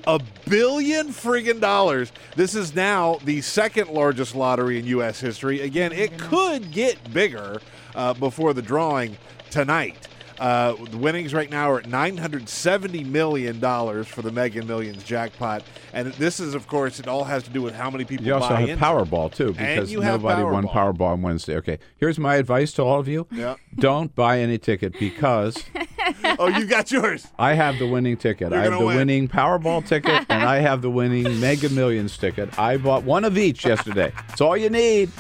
A 0.07 0.21
billion 0.49 1.09
friggin' 1.09 1.61
dollars. 1.61 2.13
This 2.37 2.55
is 2.55 2.75
now 2.75 3.19
the 3.25 3.41
second 3.41 3.91
largest 3.91 4.35
lottery 4.37 4.79
in 4.79 4.87
U.S. 4.87 5.19
history. 5.19 5.63
Again, 5.63 5.91
it 5.93 6.17
could 6.19 6.71
get 6.71 7.13
bigger 7.13 7.61
uh, 7.95 8.15
before 8.15 8.53
the 8.55 8.63
drawing 8.63 9.17
tonight. 9.51 9.97
Uh, 10.39 10.74
the 10.91 10.97
winnings 10.99 11.32
right 11.34 11.51
now 11.51 11.70
are 11.70 11.78
at 11.78 11.87
$970 11.87 13.07
million 13.07 13.61
for 14.05 14.22
the 14.22 14.30
Mega 14.30 14.62
Millions 14.64 15.03
jackpot. 15.05 15.62
And 15.93 16.12
this 16.14 16.41
is, 16.41 16.55
of 16.55 16.66
course, 16.66 17.01
it 17.01 17.09
all 17.09 17.24
has 17.24 17.43
to 17.45 17.51
do 17.51 17.62
with 17.62 17.74
how 17.74 17.91
many 17.91 18.05
people 18.05 18.26
You 18.26 18.34
also 18.34 18.49
buy 18.51 18.61
have 18.61 18.68
into 18.68 18.84
Powerball 18.84 19.32
too, 19.34 19.53
because 19.53 19.91
you 19.91 20.01
have 20.01 20.22
nobody 20.22 20.43
won 20.45 20.64
Powerball. 20.64 20.97
Powerball 20.97 21.07
on 21.12 21.22
Wednesday. 21.22 21.57
Okay, 21.57 21.78
here's 21.97 22.18
my 22.18 22.37
advice 22.37 22.72
to 22.72 22.82
all 22.82 22.99
of 23.01 23.09
you: 23.09 23.26
Yeah. 23.30 23.57
don't 23.76 24.14
buy 24.14 24.41
any 24.41 24.59
ticket 24.59 24.99
because 24.99 25.62
Oh, 26.39 26.49
you 26.49 26.66
got 26.66 26.91
yours. 26.93 27.26
I 27.39 27.55
have 27.55 27.78
the 27.78 27.87
winning 27.87 28.16
ticket. 28.16 28.51
You're 28.53 28.61
I 28.61 28.64
have 28.64 28.72
the 28.78 28.84
win. 28.87 28.97
winning 28.97 29.28
Powerball 29.28 29.87
ticket, 29.89 30.26
and 30.28 30.43
I 30.45 30.59
have 30.59 30.82
the 30.82 30.91
winning 30.91 31.41
Mega 31.41 31.68
Millions 31.70 32.16
ticket. 32.16 32.57
I 32.59 32.76
bought 32.76 33.03
one 33.05 33.24
of 33.24 33.37
each 33.39 33.64
yesterday. 33.64 34.12
It's 34.28 34.41
all 34.41 34.57
you 34.57 34.70
need. 34.70 35.11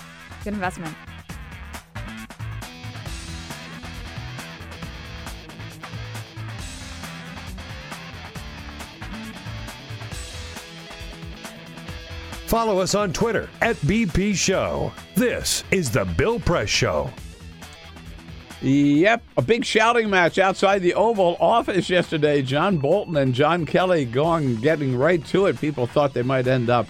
Good 0.44 0.52
investment. 0.54 0.94
Follow 12.46 12.78
us 12.78 12.94
on 12.94 13.12
Twitter 13.12 13.48
at 13.60 13.74
BP 13.78 14.36
Show. 14.36 14.92
This 15.16 15.64
is 15.72 15.90
the 15.90 16.04
Bill 16.04 16.38
Press 16.38 16.68
Show. 16.68 17.10
Yep, 18.62 19.24
a 19.36 19.42
big 19.42 19.64
shouting 19.64 20.08
match 20.08 20.38
outside 20.38 20.80
the 20.80 20.94
Oval 20.94 21.36
Office 21.40 21.90
yesterday. 21.90 22.42
John 22.42 22.78
Bolton 22.78 23.16
and 23.16 23.34
John 23.34 23.66
Kelly 23.66 24.04
going 24.04 24.56
getting 24.60 24.96
right 24.96 25.24
to 25.26 25.46
it. 25.46 25.60
People 25.60 25.88
thought 25.88 26.14
they 26.14 26.22
might 26.22 26.46
end 26.46 26.70
up 26.70 26.86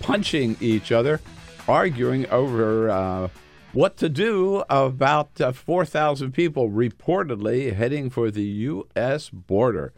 punching 0.00 0.56
each 0.60 0.90
other, 0.90 1.20
arguing 1.68 2.26
over 2.30 2.88
uh, 2.88 3.28
what 3.74 3.98
to 3.98 4.08
do 4.08 4.64
about 4.70 5.38
uh, 5.42 5.52
4,000 5.52 6.32
people 6.32 6.70
reportedly 6.70 7.74
heading 7.74 8.08
for 8.08 8.30
the 8.30 8.42
U.S. 8.42 9.28
border. 9.28 9.92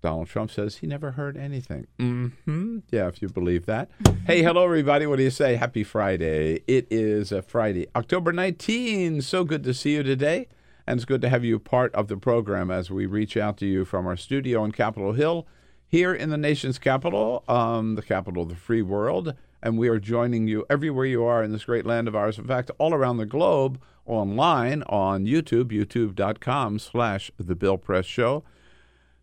Donald 0.00 0.28
Trump 0.28 0.50
says 0.50 0.76
he 0.76 0.86
never 0.86 1.12
heard 1.12 1.36
anything. 1.36 1.86
hmm 1.98 2.78
Yeah, 2.90 3.08
if 3.08 3.20
you 3.20 3.28
believe 3.28 3.66
that. 3.66 3.90
hey, 4.26 4.42
hello, 4.42 4.64
everybody. 4.64 5.06
What 5.06 5.16
do 5.16 5.24
you 5.24 5.30
say? 5.30 5.56
Happy 5.56 5.82
Friday. 5.82 6.62
It 6.68 6.86
is 6.90 7.32
a 7.32 7.42
Friday, 7.42 7.88
October 7.96 8.32
19. 8.32 9.22
So 9.22 9.42
good 9.44 9.64
to 9.64 9.74
see 9.74 9.94
you 9.94 10.02
today. 10.02 10.46
And 10.86 10.98
it's 10.98 11.04
good 11.04 11.20
to 11.22 11.28
have 11.28 11.44
you 11.44 11.58
part 11.58 11.94
of 11.94 12.08
the 12.08 12.16
program 12.16 12.70
as 12.70 12.90
we 12.90 13.06
reach 13.06 13.36
out 13.36 13.58
to 13.58 13.66
you 13.66 13.84
from 13.84 14.06
our 14.06 14.16
studio 14.16 14.62
on 14.62 14.72
Capitol 14.72 15.12
Hill 15.12 15.46
here 15.86 16.14
in 16.14 16.30
the 16.30 16.38
nation's 16.38 16.78
capital, 16.78 17.42
um, 17.48 17.94
the 17.94 18.02
capital 18.02 18.44
of 18.44 18.48
the 18.50 18.54
free 18.56 18.82
world. 18.82 19.34
And 19.62 19.76
we 19.76 19.88
are 19.88 19.98
joining 19.98 20.46
you 20.46 20.64
everywhere 20.70 21.04
you 21.06 21.24
are 21.24 21.42
in 21.42 21.50
this 21.50 21.64
great 21.64 21.84
land 21.84 22.06
of 22.06 22.14
ours. 22.14 22.38
In 22.38 22.46
fact, 22.46 22.70
all 22.78 22.94
around 22.94 23.16
the 23.16 23.26
globe, 23.26 23.80
online 24.06 24.82
on 24.84 25.26
YouTube, 25.26 25.72
youtube.com 25.72 26.78
slash 26.78 27.30
The 27.38 27.56
Bill 27.56 27.76
Press 27.76 28.06
Show. 28.06 28.44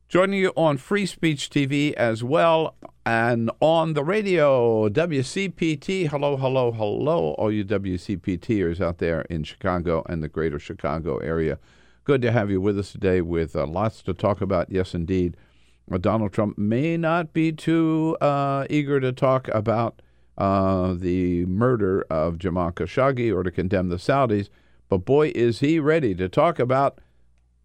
Joining 0.08 0.40
you 0.40 0.54
on 0.56 0.78
Free 0.78 1.08
Speech 1.08 1.50
TV 1.50 1.92
as 1.94 2.24
well 2.24 2.76
and 3.08 3.50
on 3.60 3.94
the 3.94 4.04
radio, 4.04 4.88
WCPT. 4.88 6.10
Hello, 6.10 6.38
hello, 6.38 6.72
hello, 6.72 7.34
all 7.40 7.52
you 7.52 7.66
WCPTers 7.66 8.80
out 8.80 9.00
there 9.00 9.22
in 9.22 9.44
Chicago 9.44 10.06
and 10.08 10.22
the 10.22 10.28
greater 10.28 10.60
Chicago 10.60 11.18
area. 11.18 11.58
Good 12.04 12.22
to 12.22 12.32
have 12.32 12.52
you 12.52 12.62
with 12.62 12.78
us 12.78 12.92
today 12.92 13.22
with 13.22 13.56
uh, 13.56 13.66
lots 13.66 14.04
to 14.04 14.14
talk 14.14 14.42
about. 14.42 14.70
Yes, 14.70 14.94
indeed. 14.94 15.38
Uh, 15.92 15.98
Donald 15.98 16.32
Trump 16.32 16.56
may 16.56 16.98
not 16.98 17.34
be 17.34 17.52
too 17.52 18.16
uh, 18.22 18.68
eager 18.70 19.00
to 19.00 19.12
talk 19.12 19.48
about 19.48 20.04
uh, 20.38 20.94
the 20.94 21.48
murder 21.48 22.06
of 22.12 22.38
Jamal 22.38 22.72
Khashoggi 22.72 23.36
or 23.36 23.42
to 23.42 23.50
condemn 23.50 23.90
the 23.90 23.96
Saudis, 23.96 24.50
but 24.88 25.00
boy, 25.00 25.32
is 25.34 25.62
he 25.62 25.80
ready 25.80 26.14
to 26.14 26.30
talk 26.30 26.60
about 26.60 27.02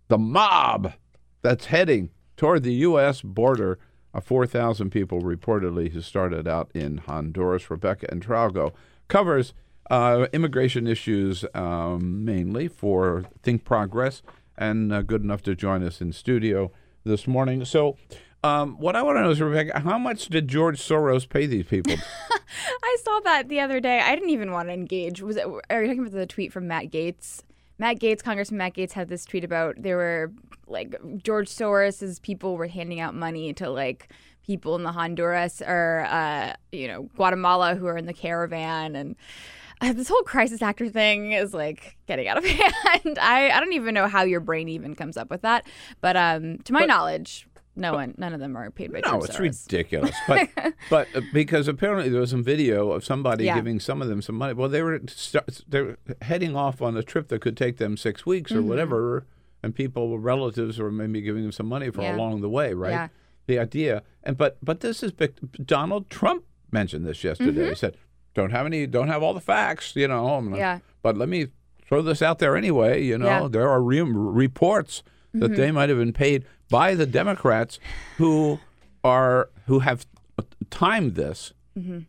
the 0.08 0.18
mob 0.18 0.94
that's 1.42 1.66
heading 1.66 2.08
toward 2.40 2.62
the 2.62 2.72
U.S. 2.72 3.20
border. 3.20 3.78
Uh, 4.12 4.20
4,000 4.20 4.90
people 4.90 5.20
reportedly 5.20 5.92
who 5.92 6.00
started 6.00 6.48
out 6.48 6.70
in 6.74 6.96
Honduras. 6.96 7.70
Rebekah 7.70 8.10
Entralgo 8.10 8.72
covers 9.06 9.52
uh, 9.90 10.26
immigration 10.32 10.86
issues 10.86 11.44
um, 11.54 12.24
mainly 12.24 12.66
for 12.66 13.26
Think 13.42 13.64
Progress 13.64 14.22
and 14.56 14.90
uh, 14.90 15.02
good 15.02 15.22
enough 15.22 15.42
to 15.42 15.54
join 15.54 15.84
us 15.84 16.00
in 16.00 16.12
studio 16.12 16.72
this 17.04 17.28
morning. 17.28 17.64
So, 17.66 17.98
um, 18.42 18.78
what 18.78 18.96
I 18.96 19.02
want 19.02 19.18
to 19.18 19.22
know 19.22 19.30
is, 19.30 19.40
Rebekah, 19.40 19.80
how 19.80 19.98
much 19.98 20.28
did 20.28 20.48
George 20.48 20.80
Soros 20.80 21.28
pay 21.28 21.44
these 21.44 21.66
people? 21.66 21.94
I 22.82 22.96
saw 23.04 23.20
that 23.20 23.48
the 23.48 23.60
other 23.60 23.80
day. 23.80 24.00
I 24.00 24.14
didn't 24.14 24.30
even 24.30 24.50
want 24.50 24.70
to 24.70 24.72
engage. 24.72 25.20
Was 25.20 25.36
it? 25.36 25.46
Are 25.68 25.82
you 25.82 25.88
talking 25.88 26.00
about 26.00 26.12
the 26.12 26.26
tweet 26.26 26.52
from 26.52 26.66
Matt 26.66 26.90
Gaetz? 26.90 27.42
Matt 27.78 27.98
Gaetz, 27.98 28.22
Congressman 28.22 28.58
Matt 28.58 28.74
Gaetz, 28.74 28.92
had 28.92 29.08
this 29.08 29.24
tweet 29.24 29.44
about 29.44 29.76
there 29.78 29.96
were 29.96 30.32
like 30.70 30.94
George 31.22 31.48
Soros's 31.48 32.18
people 32.20 32.56
were 32.56 32.68
handing 32.68 33.00
out 33.00 33.14
money 33.14 33.52
to 33.54 33.68
like 33.70 34.12
people 34.46 34.74
in 34.76 34.82
the 34.82 34.92
Honduras 34.92 35.60
or 35.62 36.06
uh, 36.08 36.54
you 36.72 36.88
know 36.88 37.02
Guatemala 37.16 37.74
who 37.74 37.86
are 37.86 37.96
in 37.96 38.06
the 38.06 38.14
caravan 38.14 38.96
and. 38.96 39.16
uh, 39.82 39.92
this 39.94 40.08
whole 40.08 40.22
crisis 40.24 40.60
actor 40.60 40.90
thing 40.90 41.32
is 41.32 41.54
like 41.54 41.96
getting 42.06 42.28
out 42.28 42.36
of 42.36 42.44
hand. 42.44 43.18
I, 43.18 43.50
I 43.50 43.60
don't 43.60 43.72
even 43.72 43.94
know 43.94 44.08
how 44.08 44.22
your 44.24 44.40
brain 44.40 44.68
even 44.68 44.94
comes 44.94 45.16
up 45.16 45.30
with 45.30 45.40
that. 45.42 45.66
But 46.02 46.16
um, 46.18 46.58
to 46.64 46.72
my 46.74 46.80
But- 46.80 46.86
knowledge, 46.88 47.46
no 47.76 47.94
one, 47.94 48.14
none 48.18 48.34
of 48.34 48.40
them 48.40 48.56
are 48.58 48.70
paid 48.70 48.92
by 48.92 49.00
No, 49.00 49.12
George 49.12 49.24
it's 49.30 49.38
Soros. 49.38 49.40
ridiculous. 49.72 50.14
But 50.28 50.50
but 50.90 51.08
uh, 51.14 51.22
because 51.32 51.66
apparently 51.66 52.10
there 52.10 52.20
was 52.20 52.28
some 52.30 52.44
video 52.44 52.90
of 52.90 53.04
somebody 53.06 53.44
Yeah. 53.46 53.54
giving 53.54 53.80
some 53.80 54.02
of 54.02 54.08
them 54.08 54.20
some 54.20 54.34
money. 54.34 54.52
Well, 54.52 54.68
they 54.68 54.82
were 54.82 55.00
st- 55.08 55.64
they 55.66 55.80
were 55.80 55.96
heading 56.20 56.54
off 56.54 56.82
on 56.82 56.94
a 56.98 57.02
trip 57.02 57.28
that 57.28 57.40
could 57.40 57.56
take 57.56 57.78
them 57.78 57.96
six 57.96 58.26
weeks 58.26 58.52
or 58.52 58.56
Mhm. 58.60 58.64
whatever, 58.66 59.24
and 59.62 59.74
people, 59.74 60.18
relatives, 60.18 60.78
were 60.78 60.90
maybe 60.90 61.20
giving 61.20 61.42
them 61.42 61.52
some 61.52 61.66
money 61.66 61.90
for 61.90 62.02
Yeah. 62.02 62.16
along 62.16 62.40
the 62.40 62.48
way, 62.48 62.72
right? 62.74 62.90
Yeah. 62.90 63.08
The 63.46 63.58
idea, 63.58 64.02
and 64.22 64.36
but 64.36 64.58
but 64.62 64.80
this 64.80 65.02
is 65.02 65.12
big. 65.12 65.32
Donald 65.66 66.08
Trump 66.10 66.44
mentioned 66.70 67.04
this 67.06 67.24
yesterday. 67.24 67.64
He 67.66 67.70
Mhm. 67.72 67.76
said, 67.76 67.96
"Don't 68.34 68.50
have 68.52 68.64
any, 68.66 68.86
don't 68.86 69.08
have 69.08 69.22
all 69.22 69.34
the 69.34 69.40
facts, 69.40 69.96
you 69.96 70.06
know." 70.06 70.26
I'm 70.34 70.50
not- 70.50 70.58
Yeah. 70.58 70.78
But 71.02 71.16
let 71.16 71.28
me 71.28 71.48
throw 71.86 72.00
this 72.02 72.22
out 72.22 72.38
there 72.38 72.56
anyway. 72.56 73.02
You 73.02 73.18
know, 73.18 73.26
Yeah. 73.26 73.48
there 73.50 73.68
are 73.68 73.82
re- 73.82 74.02
reports 74.02 75.02
that 75.34 75.52
Mhm. 75.52 75.56
they 75.56 75.70
might 75.72 75.88
have 75.88 75.98
been 75.98 76.12
paid 76.12 76.44
by 76.68 76.94
the 76.94 77.06
Democrats 77.06 77.80
who 78.18 78.60
are 79.02 79.48
who 79.66 79.80
have 79.80 80.06
timed 80.70 81.14
this 81.14 81.52
Mhm. 81.78 82.06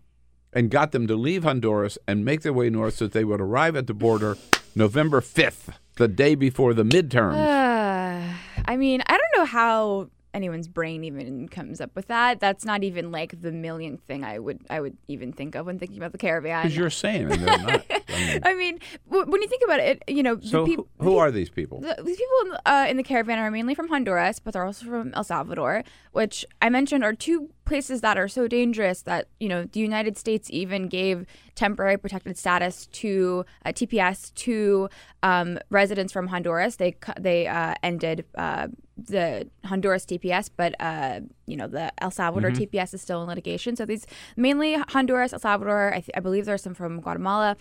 and 0.54 0.70
got 0.70 0.92
them 0.92 1.08
to 1.08 1.16
leave 1.16 1.44
Honduras 1.44 1.98
and 2.08 2.24
make 2.26 2.42
their 2.42 2.54
way 2.54 2.70
north 2.70 2.96
so 2.96 3.06
that 3.06 3.14
they 3.14 3.24
would 3.26 3.42
arrive 3.42 3.76
at 3.76 3.88
the 3.88 3.94
border 3.94 4.36
November 4.76 5.22
5th, 5.22 5.80
the 6.02 6.08
day 6.08 6.34
before 6.34 6.74
the 6.74 6.84
midterms. 6.84 7.36
Uh, 7.36 8.34
I 8.66 8.76
mean, 8.76 9.04
I 9.06 9.12
don't 9.12 9.38
know 9.38 9.46
how 9.46 10.10
anyone's 10.34 10.68
brain 10.68 11.04
even 11.04 11.48
comes 11.48 11.80
up 11.80 11.92
with 11.96 12.08
that. 12.08 12.40
That's 12.40 12.66
not 12.66 12.84
even 12.84 13.12
like 13.12 13.40
the 13.42 13.52
millionth 13.52 14.02
thing 14.02 14.24
I 14.24 14.40
would 14.40 14.60
I 14.70 14.80
would 14.82 14.98
even 15.08 15.32
think 15.32 15.54
of 15.56 15.68
when 15.68 15.78
thinking 15.78 15.98
about 15.98 16.12
the 16.12 16.18
caravan. 16.18 16.64
Because 16.64 16.76
you're 16.76 16.90
saying 16.90 17.32
and 17.32 17.42
they're 17.44 17.58
not. 17.60 17.86
I 18.10 18.18
mean, 18.18 18.40
I 18.44 18.54
mean, 18.56 18.80
w- 19.10 19.30
when 19.32 19.42
you 19.44 19.48
think 19.48 19.62
about 19.64 19.80
it, 19.80 20.02
you 20.08 20.24
know, 20.24 20.40
so 20.40 20.62
the 20.66 20.70
peop- 20.76 20.88
who, 21.00 21.12
who 21.12 21.18
are 21.18 21.30
these 21.32 21.50
people? 21.50 21.82
the, 21.82 22.02
these 22.04 22.18
people 22.18 22.58
uh, 22.66 22.88
in 22.90 22.98
the 22.98 23.04
caravan 23.04 23.38
are 23.40 23.52
mainly 23.52 23.76
from 23.76 23.88
Honduras, 23.90 24.40
but 24.40 24.54
they're 24.54 24.66
also 24.66 24.86
from 24.86 25.14
El 25.14 25.24
Salvador, 25.24 25.84
which 26.14 26.46
I 26.62 26.70
mentioned 26.70 27.04
are 27.04 27.14
two 27.14 27.50
places 27.72 28.02
that 28.02 28.18
are 28.18 28.28
so 28.28 28.48
dangerous 28.48 29.02
that 29.04 29.28
you 29.40 29.48
know 29.48 29.64
the 29.64 29.80
United 29.80 30.18
States 30.18 30.50
even 30.52 30.88
gave 30.90 31.26
temporary 31.56 31.98
protected 31.98 32.38
status 32.38 32.88
to 32.88 33.46
uh, 33.66 33.70
TPS 33.70 34.34
to 34.46 34.90
um, 35.24 35.58
residents 35.70 36.12
from 36.12 36.28
Honduras. 36.28 36.76
They 36.76 36.96
they 37.20 37.48
uh, 37.48 37.76
ended 37.82 38.26
uh, 38.36 38.68
the 38.98 39.48
Honduras 39.66 40.06
TPS, 40.06 40.50
but 40.56 40.76
uh, 40.82 41.22
you 41.48 41.56
know 41.56 41.68
the 41.68 41.86
El 42.04 42.12
Salvador 42.12 42.52
Mhm. 42.52 42.68
TPS 42.70 42.94
is 42.94 43.02
still 43.02 43.22
in 43.24 43.28
litigation. 43.30 43.76
So 43.78 43.86
these 43.86 44.06
mainly 44.36 44.74
Honduras, 44.90 45.32
El 45.34 45.40
Salvador. 45.40 45.94
I, 45.94 46.02
th- 46.02 46.10
I 46.16 46.20
believe 46.20 46.44
there's 46.46 46.62
some 46.64 46.74
from 46.74 47.00
Guatemala. 47.00 47.56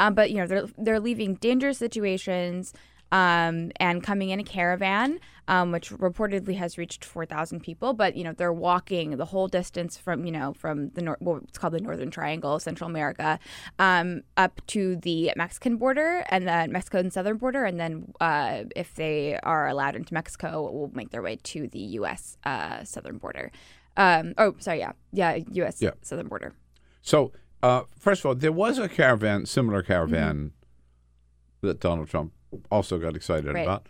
Um, 0.00 0.14
but 0.14 0.30
you 0.30 0.36
know 0.38 0.46
they're 0.46 0.66
they're 0.76 1.00
leaving 1.00 1.36
dangerous 1.36 1.78
situations 1.78 2.72
um, 3.12 3.70
and 3.76 4.02
coming 4.02 4.30
in 4.30 4.40
a 4.40 4.44
caravan, 4.44 5.20
um, 5.46 5.72
which 5.72 5.90
reportedly 5.90 6.56
has 6.56 6.78
reached 6.78 7.04
four 7.04 7.26
thousand 7.26 7.60
people. 7.60 7.92
But 7.92 8.16
you 8.16 8.24
know 8.24 8.32
they're 8.32 8.52
walking 8.52 9.16
the 9.16 9.26
whole 9.26 9.48
distance 9.48 9.96
from 9.96 10.24
you 10.24 10.32
know 10.32 10.52
from 10.54 10.90
the 10.90 11.02
nor- 11.02 11.18
what's 11.20 11.58
called 11.58 11.74
the 11.74 11.80
Northern 11.80 12.10
Triangle, 12.10 12.58
Central 12.58 12.88
America, 12.88 13.38
um, 13.78 14.22
up 14.36 14.60
to 14.68 14.96
the 14.96 15.32
Mexican 15.36 15.76
border 15.76 16.24
and 16.30 16.46
then 16.46 16.72
Mexico 16.72 16.98
and 16.98 17.12
southern 17.12 17.36
border, 17.36 17.64
and 17.64 17.78
then 17.78 18.12
uh, 18.20 18.64
if 18.74 18.94
they 18.94 19.38
are 19.42 19.68
allowed 19.68 19.96
into 19.96 20.12
Mexico, 20.14 20.62
will 20.62 20.90
make 20.94 21.10
their 21.10 21.22
way 21.22 21.36
to 21.42 21.68
the 21.68 21.80
U.S. 22.00 22.36
Uh, 22.44 22.82
southern 22.84 23.18
border. 23.18 23.50
Um, 23.96 24.34
oh, 24.38 24.56
sorry, 24.58 24.80
yeah, 24.80 24.92
yeah, 25.12 25.38
U.S. 25.52 25.80
Yeah. 25.80 25.90
southern 26.02 26.26
border. 26.26 26.52
So, 27.00 27.32
uh, 27.62 27.82
first 27.96 28.22
of 28.22 28.26
all, 28.26 28.34
there 28.34 28.50
was 28.50 28.78
a 28.78 28.88
caravan, 28.88 29.46
similar 29.46 29.82
caravan, 29.82 30.36
Mm-hmm. 30.36 31.66
that 31.68 31.80
Donald 31.80 32.08
Trump 32.08 32.32
also 32.70 32.98
got 32.98 33.14
excited 33.16 33.52
Right. 33.52 33.62
about 33.62 33.88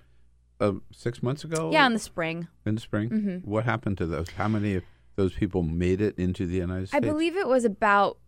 uh, 0.61 0.73
six 0.93 1.23
months 1.23 1.45
ago. 1.45 1.71
Yeah, 1.73 1.87
in 1.87 1.93
the 1.93 1.99
spring. 1.99 2.49
In 2.65 2.77
the 2.77 2.81
spring. 2.81 3.11
Mhm. 3.11 3.45
What 3.45 3.65
happened 3.65 3.99
to 3.99 4.07
those? 4.07 4.31
How 4.31 4.49
many 4.49 4.75
of 4.77 4.85
those 5.17 5.33
people 5.35 5.63
made 5.63 6.01
it 6.01 6.17
into 6.19 6.47
the 6.47 6.57
United 6.57 6.89
States? 6.89 6.97
I 7.05 7.07
believe 7.07 7.37
it 7.37 7.49
was 7.49 7.65
about 7.65 8.19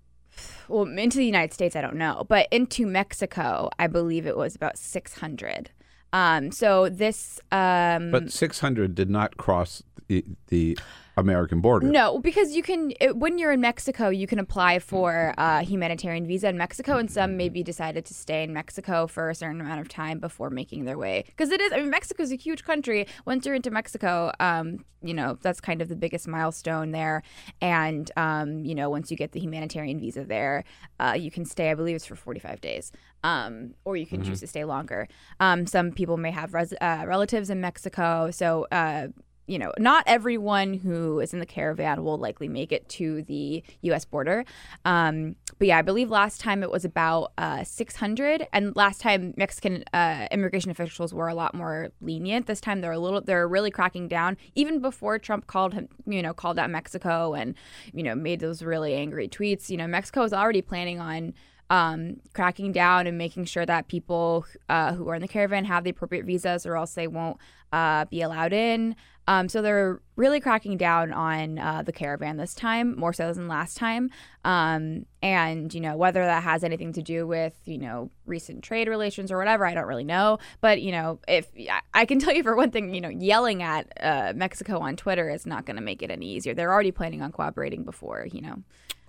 well 0.68 0.82
into 0.84 1.16
the 1.18 1.24
United 1.24 1.54
States 1.54 1.74
I 1.76 1.80
don't 1.80 1.96
know, 1.96 2.26
but 2.28 2.46
into 2.50 2.86
Mexico 2.86 3.70
I 3.78 3.86
believe 3.86 4.26
it 4.26 4.36
was 4.36 4.54
about 4.54 4.76
600. 4.76 5.70
Um 6.12 6.50
so 6.50 6.88
this 6.88 7.40
um 7.52 8.10
But 8.10 8.30
600 8.32 8.94
did 8.94 9.08
not 9.08 9.36
cross 9.36 9.82
the, 10.08 10.24
the 10.48 10.78
American 11.16 11.60
border. 11.60 11.86
No, 11.86 12.18
because 12.18 12.54
you 12.54 12.62
can 12.62 12.92
it, 13.00 13.16
when 13.16 13.38
you're 13.38 13.52
in 13.52 13.60
Mexico, 13.60 14.08
you 14.10 14.26
can 14.26 14.38
apply 14.38 14.78
for 14.80 15.32
a 15.38 15.62
humanitarian 15.62 16.26
visa 16.26 16.48
in 16.48 16.58
Mexico, 16.58 16.98
and 16.98 17.10
some 17.10 17.36
maybe 17.36 17.62
decided 17.62 18.04
to 18.06 18.14
stay 18.14 18.42
in 18.42 18.52
Mexico 18.52 19.06
for 19.06 19.30
a 19.30 19.34
certain 19.34 19.60
amount 19.60 19.80
of 19.80 19.88
time 19.88 20.18
before 20.18 20.50
making 20.50 20.84
their 20.84 20.98
way. 20.98 21.24
Because 21.26 21.50
it 21.50 21.60
is, 21.60 21.72
I 21.72 21.78
mean, 21.78 21.90
Mexico 21.90 22.22
is 22.22 22.32
a 22.32 22.36
huge 22.36 22.64
country. 22.64 23.06
Once 23.24 23.46
you're 23.46 23.54
into 23.54 23.70
Mexico, 23.70 24.30
um, 24.40 24.84
you 25.02 25.14
know 25.14 25.38
that's 25.40 25.60
kind 25.60 25.80
of 25.80 25.88
the 25.88 25.96
biggest 25.96 26.28
milestone 26.28 26.90
there. 26.90 27.22
And 27.62 28.10
um, 28.16 28.64
you 28.64 28.74
know, 28.74 28.90
once 28.90 29.10
you 29.10 29.16
get 29.16 29.32
the 29.32 29.40
humanitarian 29.40 29.98
visa 29.98 30.22
there, 30.24 30.64
uh, 31.00 31.16
you 31.18 31.30
can 31.30 31.46
stay. 31.46 31.70
I 31.70 31.74
believe 31.74 31.96
it's 31.96 32.04
for 32.06 32.16
45 32.16 32.60
days, 32.60 32.92
um, 33.24 33.72
or 33.86 33.96
you 33.96 34.04
can 34.06 34.20
Mhm. 34.20 34.26
choose 34.26 34.40
to 34.40 34.46
stay 34.46 34.64
longer. 34.64 35.08
Um, 35.40 35.66
some 35.66 35.92
people 35.92 36.18
may 36.18 36.30
have 36.30 36.52
res- 36.52 36.74
uh, 36.80 37.04
relatives 37.06 37.48
in 37.48 37.60
Mexico, 37.62 38.30
so. 38.30 38.66
Uh, 38.70 39.08
you 39.46 39.58
know, 39.58 39.72
not 39.78 40.04
everyone 40.06 40.74
who 40.74 41.20
is 41.20 41.32
in 41.32 41.40
the 41.40 41.46
caravan 41.46 42.02
will 42.02 42.18
likely 42.18 42.48
make 42.48 42.72
it 42.72 42.88
to 42.88 43.22
the 43.22 43.62
U.S. 43.82 44.04
border. 44.04 44.44
Um, 44.84 45.36
but 45.58 45.68
yeah, 45.68 45.78
I 45.78 45.82
believe 45.82 46.10
last 46.10 46.40
time 46.40 46.62
it 46.62 46.70
was 46.70 46.84
about 46.84 47.32
uh, 47.38 47.64
600, 47.64 48.48
and 48.52 48.74
last 48.74 49.00
time 49.00 49.34
Mexican 49.36 49.84
uh, 49.92 50.26
immigration 50.30 50.70
officials 50.70 51.14
were 51.14 51.28
a 51.28 51.34
lot 51.34 51.54
more 51.54 51.90
lenient. 52.00 52.46
This 52.46 52.60
time 52.60 52.80
they're 52.80 52.92
a 52.92 52.98
little, 52.98 53.20
they're 53.20 53.48
really 53.48 53.70
cracking 53.70 54.08
down. 54.08 54.36
Even 54.54 54.80
before 54.80 55.18
Trump 55.18 55.46
called 55.46 55.74
him, 55.74 55.88
you 56.06 56.22
know, 56.22 56.34
called 56.34 56.58
out 56.58 56.70
Mexico 56.70 57.34
and 57.34 57.54
you 57.92 58.02
know 58.02 58.14
made 58.14 58.40
those 58.40 58.62
really 58.62 58.94
angry 58.94 59.28
tweets. 59.28 59.70
You 59.70 59.76
know, 59.76 59.86
Mexico 59.86 60.22
is 60.22 60.32
already 60.32 60.62
planning 60.62 61.00
on 61.00 61.34
um, 61.70 62.20
cracking 62.32 62.72
down 62.72 63.06
and 63.06 63.18
making 63.18 63.44
sure 63.44 63.66
that 63.66 63.88
people 63.88 64.46
uh, 64.68 64.92
who 64.92 65.08
are 65.08 65.16
in 65.16 65.22
the 65.22 65.28
caravan 65.28 65.64
have 65.64 65.84
the 65.84 65.90
appropriate 65.90 66.24
visas, 66.24 66.66
or 66.66 66.76
else 66.76 66.94
they 66.94 67.06
won't 67.06 67.38
uh, 67.72 68.04
be 68.06 68.22
allowed 68.22 68.52
in. 68.52 68.94
Um, 69.28 69.48
so 69.48 69.60
they're 69.60 70.00
really 70.14 70.40
cracking 70.40 70.76
down 70.76 71.12
on 71.12 71.58
uh, 71.58 71.82
the 71.82 71.92
caravan 71.92 72.36
this 72.36 72.54
time, 72.54 72.96
more 72.98 73.12
so 73.12 73.32
than 73.32 73.48
last 73.48 73.76
time. 73.76 74.10
Um, 74.44 75.06
and 75.22 75.72
you 75.74 75.80
know 75.80 75.96
whether 75.96 76.24
that 76.24 76.44
has 76.44 76.62
anything 76.62 76.92
to 76.92 77.02
do 77.02 77.26
with 77.26 77.54
you 77.64 77.78
know 77.78 78.10
recent 78.24 78.62
trade 78.62 78.88
relations 78.88 79.32
or 79.32 79.38
whatever, 79.38 79.66
I 79.66 79.74
don't 79.74 79.86
really 79.86 80.04
know. 80.04 80.38
But 80.60 80.80
you 80.80 80.92
know, 80.92 81.18
if 81.26 81.48
I- 81.92 82.06
can 82.06 82.20
tell 82.20 82.34
you 82.34 82.44
for 82.44 82.54
one 82.54 82.70
thing, 82.70 82.94
you 82.94 83.00
know, 83.00 83.08
yelling 83.08 83.62
at 83.62 83.92
uh, 84.00 84.32
Mexico 84.36 84.78
on 84.78 84.96
Twitter 84.96 85.28
is 85.28 85.44
not 85.44 85.66
going 85.66 85.76
to 85.76 85.82
make 85.82 86.02
it 86.02 86.10
any 86.10 86.26
easier. 86.26 86.54
They're 86.54 86.72
already 86.72 86.92
planning 86.92 87.20
on 87.22 87.32
cooperating 87.32 87.82
before 87.82 88.26
you 88.32 88.42
know. 88.42 88.62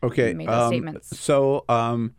Okay. 0.03 0.33
made 0.33 0.47
those 0.47 0.63
um, 0.63 0.69
statements. 0.69 1.19
So, 1.19 1.65
um, 1.69 2.15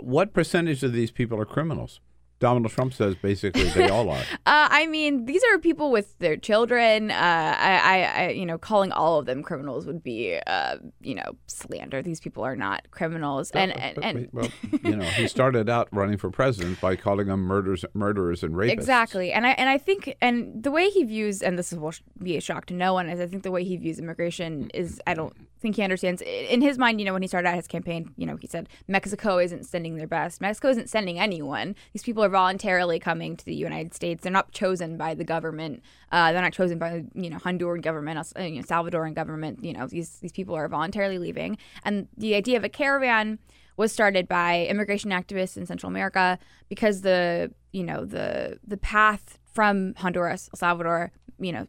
what 0.00 0.32
percentage 0.32 0.82
of 0.82 0.92
these 0.92 1.10
people 1.10 1.40
are 1.40 1.44
criminals? 1.44 2.00
Donald 2.42 2.68
Trump 2.70 2.92
says 2.92 3.14
basically 3.14 3.62
they 3.68 3.88
all 3.88 4.10
are. 4.10 4.22
Uh, 4.44 4.68
I 4.70 4.86
mean, 4.86 5.26
these 5.26 5.42
are 5.44 5.58
people 5.58 5.92
with 5.92 6.18
their 6.18 6.36
children. 6.36 7.10
Uh, 7.10 7.14
I, 7.14 7.78
I, 7.78 8.02
I, 8.02 8.28
you 8.30 8.44
know, 8.44 8.58
calling 8.58 8.90
all 8.90 9.18
of 9.18 9.26
them 9.26 9.42
criminals 9.42 9.86
would 9.86 10.02
be, 10.02 10.38
uh, 10.46 10.78
you 11.00 11.14
know, 11.14 11.36
slander. 11.46 12.02
These 12.02 12.18
people 12.18 12.42
are 12.42 12.56
not 12.56 12.90
criminals, 12.90 13.50
and 13.52 13.70
and, 13.78 14.02
and 14.02 14.28
well, 14.32 14.48
you 14.82 14.96
know, 14.96 15.04
he 15.04 15.28
started 15.28 15.68
out 15.70 15.88
running 15.92 16.18
for 16.18 16.30
president 16.30 16.80
by 16.80 16.96
calling 16.96 17.28
them 17.28 17.40
murderers, 17.42 17.84
murderers 17.94 18.42
and 18.42 18.54
rapists. 18.54 18.72
Exactly, 18.72 19.32
and 19.32 19.46
I 19.46 19.50
and 19.50 19.68
I 19.68 19.78
think 19.78 20.16
and 20.20 20.62
the 20.62 20.72
way 20.72 20.90
he 20.90 21.04
views 21.04 21.40
and 21.40 21.56
this 21.56 21.72
will 21.72 21.94
be 22.18 22.36
a 22.36 22.40
shock 22.40 22.66
to 22.66 22.74
no 22.74 22.94
one 22.94 23.08
is 23.08 23.20
I 23.20 23.26
think 23.26 23.44
the 23.44 23.52
way 23.52 23.62
he 23.62 23.76
views 23.76 23.98
immigration 23.98 24.70
is 24.74 25.00
I 25.06 25.14
don't 25.14 25.36
think 25.60 25.76
he 25.76 25.82
understands 25.82 26.20
in 26.20 26.60
his 26.60 26.76
mind. 26.76 27.00
You 27.00 27.06
know, 27.06 27.12
when 27.12 27.22
he 27.22 27.28
started 27.28 27.48
out 27.48 27.54
his 27.54 27.68
campaign, 27.68 28.12
you 28.16 28.26
know, 28.26 28.36
he 28.36 28.48
said 28.48 28.68
Mexico 28.88 29.38
isn't 29.38 29.64
sending 29.64 29.96
their 29.96 30.08
best. 30.08 30.40
Mexico 30.40 30.68
isn't 30.68 30.90
sending 30.90 31.18
anyone. 31.18 31.76
These 31.92 32.02
people 32.02 32.24
are 32.24 32.28
voluntarily 32.32 32.98
coming 32.98 33.36
to 33.36 33.44
the 33.44 33.54
United 33.54 33.94
States. 33.94 34.22
They're 34.22 34.32
not 34.32 34.50
chosen 34.52 34.96
by 34.96 35.14
the 35.14 35.24
government. 35.24 35.82
Uh, 36.10 36.32
they're 36.32 36.42
not 36.42 36.52
chosen 36.52 36.78
by 36.78 37.04
you 37.14 37.30
know 37.30 37.38
Honduran 37.38 37.82
government, 37.82 38.18
uh, 38.36 38.42
you 38.42 38.56
know, 38.56 38.62
Salvadoran 38.62 39.14
government. 39.14 39.62
You 39.62 39.74
know, 39.74 39.86
these 39.86 40.18
these 40.18 40.32
people 40.32 40.56
are 40.56 40.68
voluntarily 40.68 41.18
leaving, 41.18 41.58
and 41.84 42.08
the 42.16 42.34
idea 42.34 42.56
of 42.56 42.64
a 42.64 42.68
caravan 42.68 43.38
was 43.76 43.92
started 43.92 44.28
by 44.28 44.66
immigration 44.66 45.10
activists 45.10 45.56
in 45.56 45.66
Central 45.66 45.88
America 45.90 46.38
because 46.68 47.02
the 47.02 47.52
you 47.72 47.84
know 47.84 48.04
the 48.04 48.58
the 48.66 48.76
path 48.76 49.38
from 49.52 49.94
Honduras, 49.98 50.48
El 50.52 50.58
Salvador, 50.58 51.12
you 51.38 51.52
know, 51.52 51.66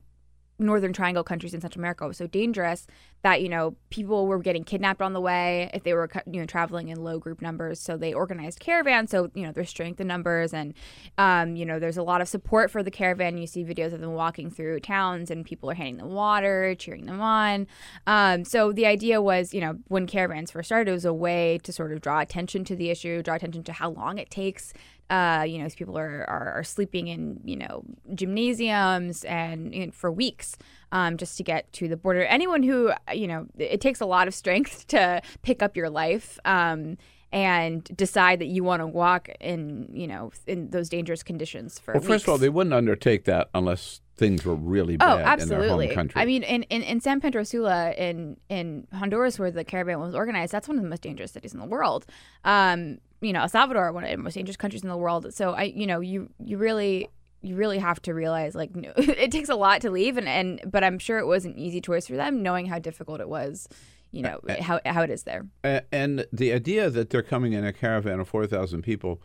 northern 0.58 0.94
triangle 0.94 1.24
countries 1.24 1.54
in 1.54 1.62
Central 1.62 1.82
America 1.82 2.08
was 2.08 2.18
so 2.18 2.28
dangerous 2.28 2.88
that 3.24 3.42
you 3.42 3.50
know 3.50 3.76
people 3.90 4.28
were 4.28 4.40
getting 4.40 4.64
kidnapped 4.64 5.02
on 5.02 5.14
the 5.14 5.22
way 5.22 5.70
if 5.74 5.84
they 5.84 5.94
were 5.94 6.10
you 6.30 6.40
know 6.40 6.46
traveling 6.46 6.90
in 6.90 7.04
low 7.04 7.18
group 7.18 7.42
numbers. 7.42 7.80
So 7.80 7.98
they 7.98 8.14
organized 8.14 8.60
caravans. 8.60 9.12
So 9.12 9.32
you 9.34 9.44
know 9.44 9.52
there's 9.52 9.70
strength 9.70 10.00
in 10.00 10.08
numbers, 10.08 10.54
and 10.54 10.74
um, 11.18 11.56
you 11.56 11.66
know 11.66 11.80
there's 11.80 11.98
a 11.98 12.04
lot 12.04 12.22
of 12.22 12.28
support 12.28 12.70
for 12.70 12.84
the 12.84 12.92
caravan. 12.92 13.38
You 13.38 13.48
see 13.48 13.64
videos 13.64 13.94
of 13.94 14.02
them 14.02 14.14
walking 14.14 14.52
through 14.52 14.82
towns, 14.82 15.32
and 15.32 15.46
people 15.46 15.72
are 15.72 15.74
handing 15.74 15.98
them 15.98 16.14
water, 16.14 16.76
cheering 16.76 17.06
them 17.06 17.22
on. 17.22 17.66
Um, 18.06 18.44
so 18.44 18.72
the 18.74 18.86
idea 18.86 19.22
was, 19.22 19.54
you 19.54 19.62
know, 19.62 19.80
when 19.88 20.06
caravans 20.06 20.52
first 20.52 20.68
started, 20.68 20.90
it 20.90 20.94
was 20.94 21.06
a 21.06 21.14
way 21.14 21.60
to 21.64 21.72
sort 21.72 21.94
of 21.94 22.02
draw 22.02 22.20
attention 22.20 22.66
to 22.66 22.76
the 22.76 22.90
issue, 22.90 23.24
draw 23.24 23.36
attention 23.36 23.64
to 23.64 23.74
how 23.74 23.90
long 23.90 24.18
it 24.18 24.30
takes. 24.30 24.74
Uh, 25.10 25.44
you 25.48 25.58
know, 25.58 25.66
these 25.66 25.76
people 25.76 25.98
are, 25.98 26.26
are, 26.30 26.54
are 26.54 26.64
sleeping 26.64 27.08
in, 27.08 27.40
you 27.44 27.56
know, 27.56 27.84
gymnasiums 28.16 29.24
and 29.26 29.74
you 29.74 29.86
know, 29.86 29.92
for 29.92 30.12
weeks 30.12 30.58
um, 30.92 31.18
just 31.18 31.38
to 31.38 31.44
get 31.44 31.72
to 31.74 31.88
the 31.88 31.98
border. 31.98 32.24
Anyone 32.24 32.64
who, 32.64 32.92
you 33.14 33.28
know, 33.28 33.48
it 33.58 33.82
takes 33.82 34.02
a 34.02 34.06
lot 34.06 34.28
of 34.28 34.34
strength 34.34 34.88
to 34.88 35.22
pick 35.42 35.62
up 35.62 35.76
your 35.78 35.90
life. 35.90 36.40
Um, 36.46 36.98
and 37.34 37.84
decide 37.98 38.38
that 38.38 38.46
you 38.46 38.64
want 38.64 38.80
to 38.80 38.86
walk 38.86 39.28
in, 39.40 39.90
you 39.92 40.06
know, 40.06 40.32
in 40.46 40.70
those 40.70 40.88
dangerous 40.88 41.24
conditions 41.24 41.80
for. 41.80 41.96
Well, 41.96 42.04
first 42.04 42.26
of 42.26 42.30
all, 42.30 42.38
they 42.38 42.48
wouldn't 42.48 42.76
undertake 42.76 43.26
that 43.26 43.50
unless 43.56 44.02
things 44.16 44.46
were 44.46 44.54
really 44.54 44.96
Oh, 44.96 45.18
bad 45.18 45.20
in 45.20 45.26
absolutely. 45.28 45.88
their 45.88 45.96
home 45.96 45.96
country. 45.96 46.22
I 46.22 46.26
mean, 46.26 46.44
in, 46.44 46.62
in, 46.64 46.84
in 46.84 47.02
San 47.02 47.20
Pedro 47.20 47.44
Sula 47.44 47.94
in 47.94 48.38
in 48.50 48.86
Honduras, 48.94 49.40
where 49.40 49.50
the 49.50 49.64
caravan 49.64 50.00
was 50.00 50.14
organized, 50.14 50.52
that's 50.52 50.68
one 50.68 50.78
of 50.78 50.84
the 50.84 50.90
most 50.90 51.02
dangerous 51.02 51.32
cities 51.32 51.56
in 51.56 51.60
the 51.60 51.66
world. 51.66 52.06
Um, 52.46 53.00
you 53.24 53.34
know, 53.34 53.42
El 53.42 53.50
Salvador, 53.50 53.92
one 53.92 54.04
of 54.04 54.10
the 54.10 54.18
most 54.18 54.34
dangerous 54.34 54.58
countries 54.58 54.84
in 54.84 54.90
the 54.90 54.98
world. 54.98 55.34
So 55.34 55.52
I, 55.52 55.64
you 55.64 55.88
know, 55.88 56.00
you 56.00 56.30
you 56.44 56.58
really 56.58 57.10
you 57.42 57.56
really 57.56 57.78
have 57.78 58.02
to 58.04 58.14
realize 58.14 58.56
like 58.56 58.76
no, 58.76 58.92
it 58.98 59.32
takes 59.32 59.50
a 59.50 59.56
lot 59.56 59.82
to 59.82 59.90
leave, 59.92 60.18
and 60.18 60.28
and 60.28 60.62
but 60.66 60.84
I'm 60.84 61.00
sure 61.00 61.20
it 61.20 61.26
was 61.26 61.46
an 61.46 61.58
easy 61.58 61.82
choice 61.82 62.08
for 62.08 62.16
them, 62.16 62.44
knowing 62.44 62.66
how 62.66 62.80
difficult 62.80 63.22
it 63.22 63.30
was. 63.30 63.68
You 64.12 64.22
know 64.22 64.40
how 64.62 64.80
how 64.86 65.02
it 65.02 65.10
is 65.10 65.24
there. 65.24 65.48
A- 65.64 65.82
and 65.92 66.26
the 66.32 66.54
idea 66.54 66.90
that 66.90 67.10
they're 67.10 67.24
coming 67.24 67.54
in 67.54 67.66
a 67.66 67.74
caravan 67.74 68.20
of 68.20 68.28
4,000 68.28 68.84
people 68.84 69.22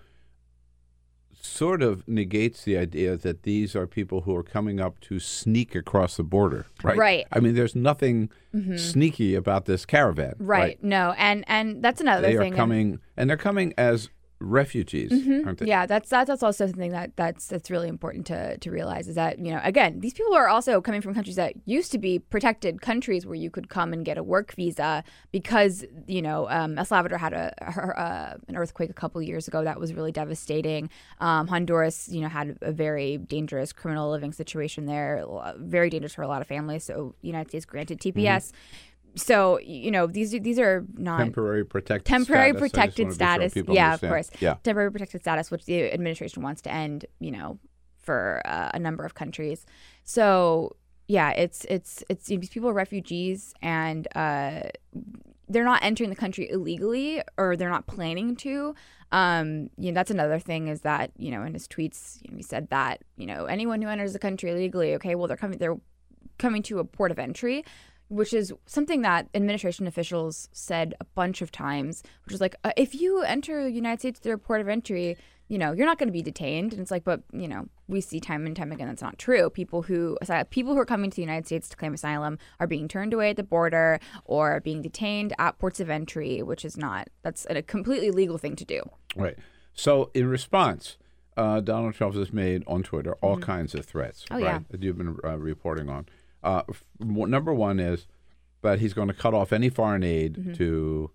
sort 1.41 1.83
of 1.83 2.07
negates 2.09 2.65
the 2.65 2.77
idea 2.77 3.17
that 3.17 3.43
these 3.43 3.75
are 3.77 3.87
people 3.87 4.23
who 4.23 4.35
are 4.37 4.43
coming 4.43 4.81
up 4.81 5.01
to 5.01 5.19
sneak 5.19 5.75
across 5.75 6.17
the 6.17 6.23
border, 6.23 6.67
right? 6.83 6.97
Right. 6.97 7.27
I 7.33 7.41
mean, 7.41 7.55
there's 7.55 7.75
nothing 7.75 8.31
Mhm. 8.55 8.79
sneaky 8.79 9.35
about 9.35 9.65
this 9.67 9.85
caravan, 9.87 10.35
Right. 10.39 10.83
No. 10.83 11.15
And 11.19 11.45
and 11.49 11.83
that's 11.83 12.01
another 12.01 12.23
They 12.23 12.37
are 12.37 12.41
thing. 12.41 12.49
and- 12.53 12.57
coming, 12.57 12.99
and 13.17 13.29
they're 13.31 13.37
coming 13.37 13.73
as 13.79 14.09
refugees, 14.41 15.11
Mhm. 15.11 15.47
aren't 15.47 15.59
they? 15.59 15.67
Yeah, 15.67 15.87
that's 15.87 16.11
that, 16.11 16.27
that's 16.27 16.43
also 16.43 16.67
something 16.67 16.93
that 16.93 17.17
that's 17.17 17.47
that's 17.49 17.71
really 17.71 17.89
important 17.89 18.27
to 18.27 18.57
to 18.59 18.71
realize 18.71 19.09
is 19.09 19.15
that 19.17 19.39
you 19.39 19.51
know 19.53 19.61
again 19.65 20.01
these 20.01 20.15
people 20.15 20.35
are 20.35 20.49
also 20.49 20.81
coming 20.81 21.01
from 21.01 21.15
countries 21.15 21.37
that 21.37 21.55
used 21.65 21.91
to 21.93 21.99
be 21.99 22.19
protected 22.19 22.81
countries 22.81 23.27
where 23.27 23.35
you 23.35 23.51
could 23.51 23.69
come 23.69 23.93
and 23.93 24.05
get 24.05 24.17
a 24.17 24.23
work 24.23 24.55
visa 24.55 25.03
because 25.33 25.85
you 26.07 26.23
know 26.23 26.49
um, 26.51 26.79
El 26.79 26.85
Salvador 26.85 27.19
had 27.19 27.33
a, 27.33 27.53
a, 27.61 27.71
a 28.01 28.37
an 28.49 28.57
earthquake 28.57 28.91
a 28.91 28.95
couple 28.95 29.21
years 29.21 29.49
ago 29.49 29.65
that 29.65 29.81
was 29.81 29.93
really 29.93 30.13
devastating. 30.13 30.89
Um, 31.21 31.49
Honduras 31.49 32.09
you 32.09 32.21
know 32.21 32.29
had 32.29 32.57
a 32.63 32.73
very 32.73 33.19
dangerous 33.19 33.73
criminal 33.73 34.11
living 34.11 34.33
situation 34.33 34.87
there, 34.87 35.25
very 35.57 35.91
dangerous 35.91 36.15
for 36.15 36.23
a 36.23 36.29
lot 36.29 36.41
of 36.43 36.47
families. 36.47 36.85
So 36.85 37.15
United 37.23 37.49
States 37.51 37.65
granted 37.65 38.01
TPS. 38.01 38.53
So 39.15 39.59
you 39.61 39.91
know 39.91 40.07
these 40.07 40.31
these 40.31 40.59
are 40.59 40.85
not 40.95 41.19
Temporary 41.19 41.65
protected 41.65 42.07
temporary 42.07 42.51
status. 42.51 42.61
Protected 42.61 43.07
wanna 43.07 43.11
sure 43.11 43.15
status. 43.15 43.57
yeah, 43.57 43.63
understand. 43.63 43.95
of 43.95 44.01
course. 44.01 44.31
Yeah. 44.41 44.55
temporary 44.63 44.93
protected 44.93 45.21
status, 45.21 45.51
which 45.51 45.65
the 45.65 45.93
administration 45.93 46.43
wants 46.43 46.63
to 46.63 46.73
end. 46.73 47.07
You 47.19 47.33
know, 47.33 47.59
for 48.09 48.41
uh, 48.47 48.71
a 48.73 48.79
number 48.79 49.05
of 49.05 49.15
countries. 49.15 49.67
So 50.05 50.77
yeah, 51.09 51.31
it's 51.31 51.67
it's 51.67 52.03
it's 52.09 52.27
these 52.27 52.49
people 52.49 52.69
are 52.71 52.75
refugees 52.75 53.55
and 53.61 54.09
uh, 54.15 54.61
they're 55.49 55.65
not 55.65 55.83
entering 55.83 56.11
the 56.11 56.17
country 56.17 56.49
illegally 56.51 57.23
or 57.37 57.57
they're 57.57 57.71
not 57.71 57.87
planning 57.87 58.37
to. 58.37 58.75
Um, 59.11 59.71
you 59.79 59.91
know, 59.91 59.95
that's 59.95 60.11
another 60.11 60.39
thing 60.39 60.69
is 60.69 60.83
that 60.83 61.13
you 61.17 61.31
know 61.31 61.43
in 61.43 61.55
his 61.55 61.67
tweets 61.67 62.19
you 62.23 62.31
know, 62.31 62.37
he 62.37 62.43
said 62.43 62.69
that 62.71 63.03
you 63.17 63.27
know 63.27 63.45
anyone 63.45 63.83
who 63.83 63.89
enters 63.89 64.13
the 64.13 64.19
country 64.19 64.51
illegally, 64.51 64.95
okay, 64.95 65.15
well 65.15 65.29
they're 65.29 65.37
coming 65.37 65.59
they're 65.59 65.79
coming 66.39 66.63
to 66.63 66.79
a 66.79 66.85
port 66.85 67.11
of 67.11 67.19
entry 67.19 67.65
which 68.09 68.33
is 68.33 68.53
something 68.67 69.03
that 69.03 69.29
administration 69.35 69.87
officials 69.87 70.49
said 70.53 70.95
a 71.01 71.05
bunch 71.05 71.43
of 71.43 71.53
times, 71.53 72.03
which 72.25 72.35
is 72.35 72.41
like, 72.41 72.57
uh, 72.65 72.73
if 72.77 72.95
you 72.95 73.23
enter 73.23 73.63
the 73.65 73.71
United 73.71 74.01
States 74.01 74.19
through 74.21 74.35
a 74.35 74.39
port 74.39 74.61
of 74.61 74.69
entry, 74.69 75.17
you 75.49 75.57
know, 75.57 75.73
you're 75.73 75.87
not 75.87 75.99
going 75.99 76.09
to 76.09 76.13
be 76.13 76.21
detained. 76.23 76.73
And 76.73 76.83
it's 76.83 76.91
like, 76.91 77.05
but 77.05 77.23
you 77.33 77.49
know, 77.49 77.69
we 77.87 78.01
see 78.03 78.21
time 78.21 78.45
and 78.47 78.55
time 78.55 78.71
again 78.71 78.87
that's 78.89 79.01
not 79.01 79.19
true. 79.19 79.49
People 79.49 79.81
who 79.83 80.19
people 80.51 80.75
who 80.75 80.79
are 80.81 80.85
coming 80.85 81.11
to 81.11 81.17
the 81.17 81.23
United 81.23 81.47
States 81.47 81.69
to 81.71 81.77
claim 81.77 81.95
asylum 81.95 82.39
are 82.61 82.67
being 82.67 82.87
turned 82.87 83.15
away 83.15 83.31
at 83.31 83.37
the 83.37 83.43
border 83.43 83.99
or 84.27 84.61
being 84.61 84.83
detained 84.83 85.33
at 85.39 85.59
ports 85.59 85.81
of 85.81 85.89
entry, 85.89 86.43
which 86.43 86.65
is 86.67 86.77
not 86.77 87.09
that's 87.23 87.47
a 87.49 87.63
completely 87.63 88.11
legal 88.11 88.37
thing 88.37 88.57
to 88.57 88.65
do. 88.65 88.83
Right. 89.17 89.39
So, 89.73 90.11
in 90.13 90.29
response, 90.29 90.97
uh, 91.37 91.61
Donald 91.61 91.95
Trump 91.95 92.15
has 92.17 92.33
made 92.33 92.65
on 92.67 92.83
Twitter 92.83 93.15
all 93.23 93.39
kinds 93.39 93.75
of 93.75 93.87
threats, 93.87 94.27
Oh, 94.31 94.35
right? 94.35 94.43
yeah. 94.45 94.59
That 94.71 94.83
you've 94.83 94.99
been 94.99 95.17
uh, 95.25 95.39
reporting 95.39 95.89
on. 95.89 96.07
Uh, 96.49 96.63
f- 96.71 96.85
number 97.01 97.53
one 97.53 97.79
is 97.79 98.07
that 98.63 98.79
he's 98.81 98.95
going 98.95 99.09
to 99.09 99.15
cut 99.15 99.35
off 99.35 99.53
any 99.53 99.69
foreign 99.69 100.03
aid 100.03 100.35
Mhm. 100.37 100.57
to 100.57 101.11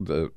the 0.00 0.32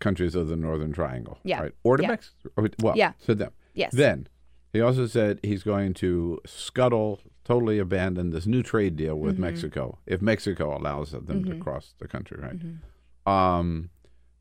countries 0.00 0.34
of 0.34 0.48
the 0.48 0.56
Northern 0.56 0.92
Triangle, 0.92 1.38
Yeah. 1.44 1.60
right? 1.62 1.72
Or 1.84 1.96
to 1.96 2.02
Yeah. 2.02 2.08
Mexico. 2.08 2.50
Well, 2.82 2.96
Yeah. 2.96 3.12
to 3.26 3.34
them. 3.34 3.52
Yes. 3.74 3.92
Then 3.94 4.26
he 4.72 4.80
also 4.80 5.06
said 5.06 5.38
he's 5.44 5.62
going 5.62 5.94
to 5.94 6.40
scuttle, 6.46 7.20
totally 7.44 7.78
abandon 7.78 8.30
this 8.30 8.46
new 8.46 8.62
trade 8.62 8.96
deal 8.96 9.16
with 9.18 9.36
Mhm. 9.36 9.40
Mexico 9.48 9.98
if 10.06 10.20
Mexico 10.20 10.76
allows 10.76 11.12
them 11.12 11.26
to 11.44 11.50
Mhm. 11.52 11.60
cross 11.60 11.94
the 12.00 12.08
country, 12.08 12.38
right? 12.42 12.58
Mhm. 12.58 13.30
Um, 13.30 13.90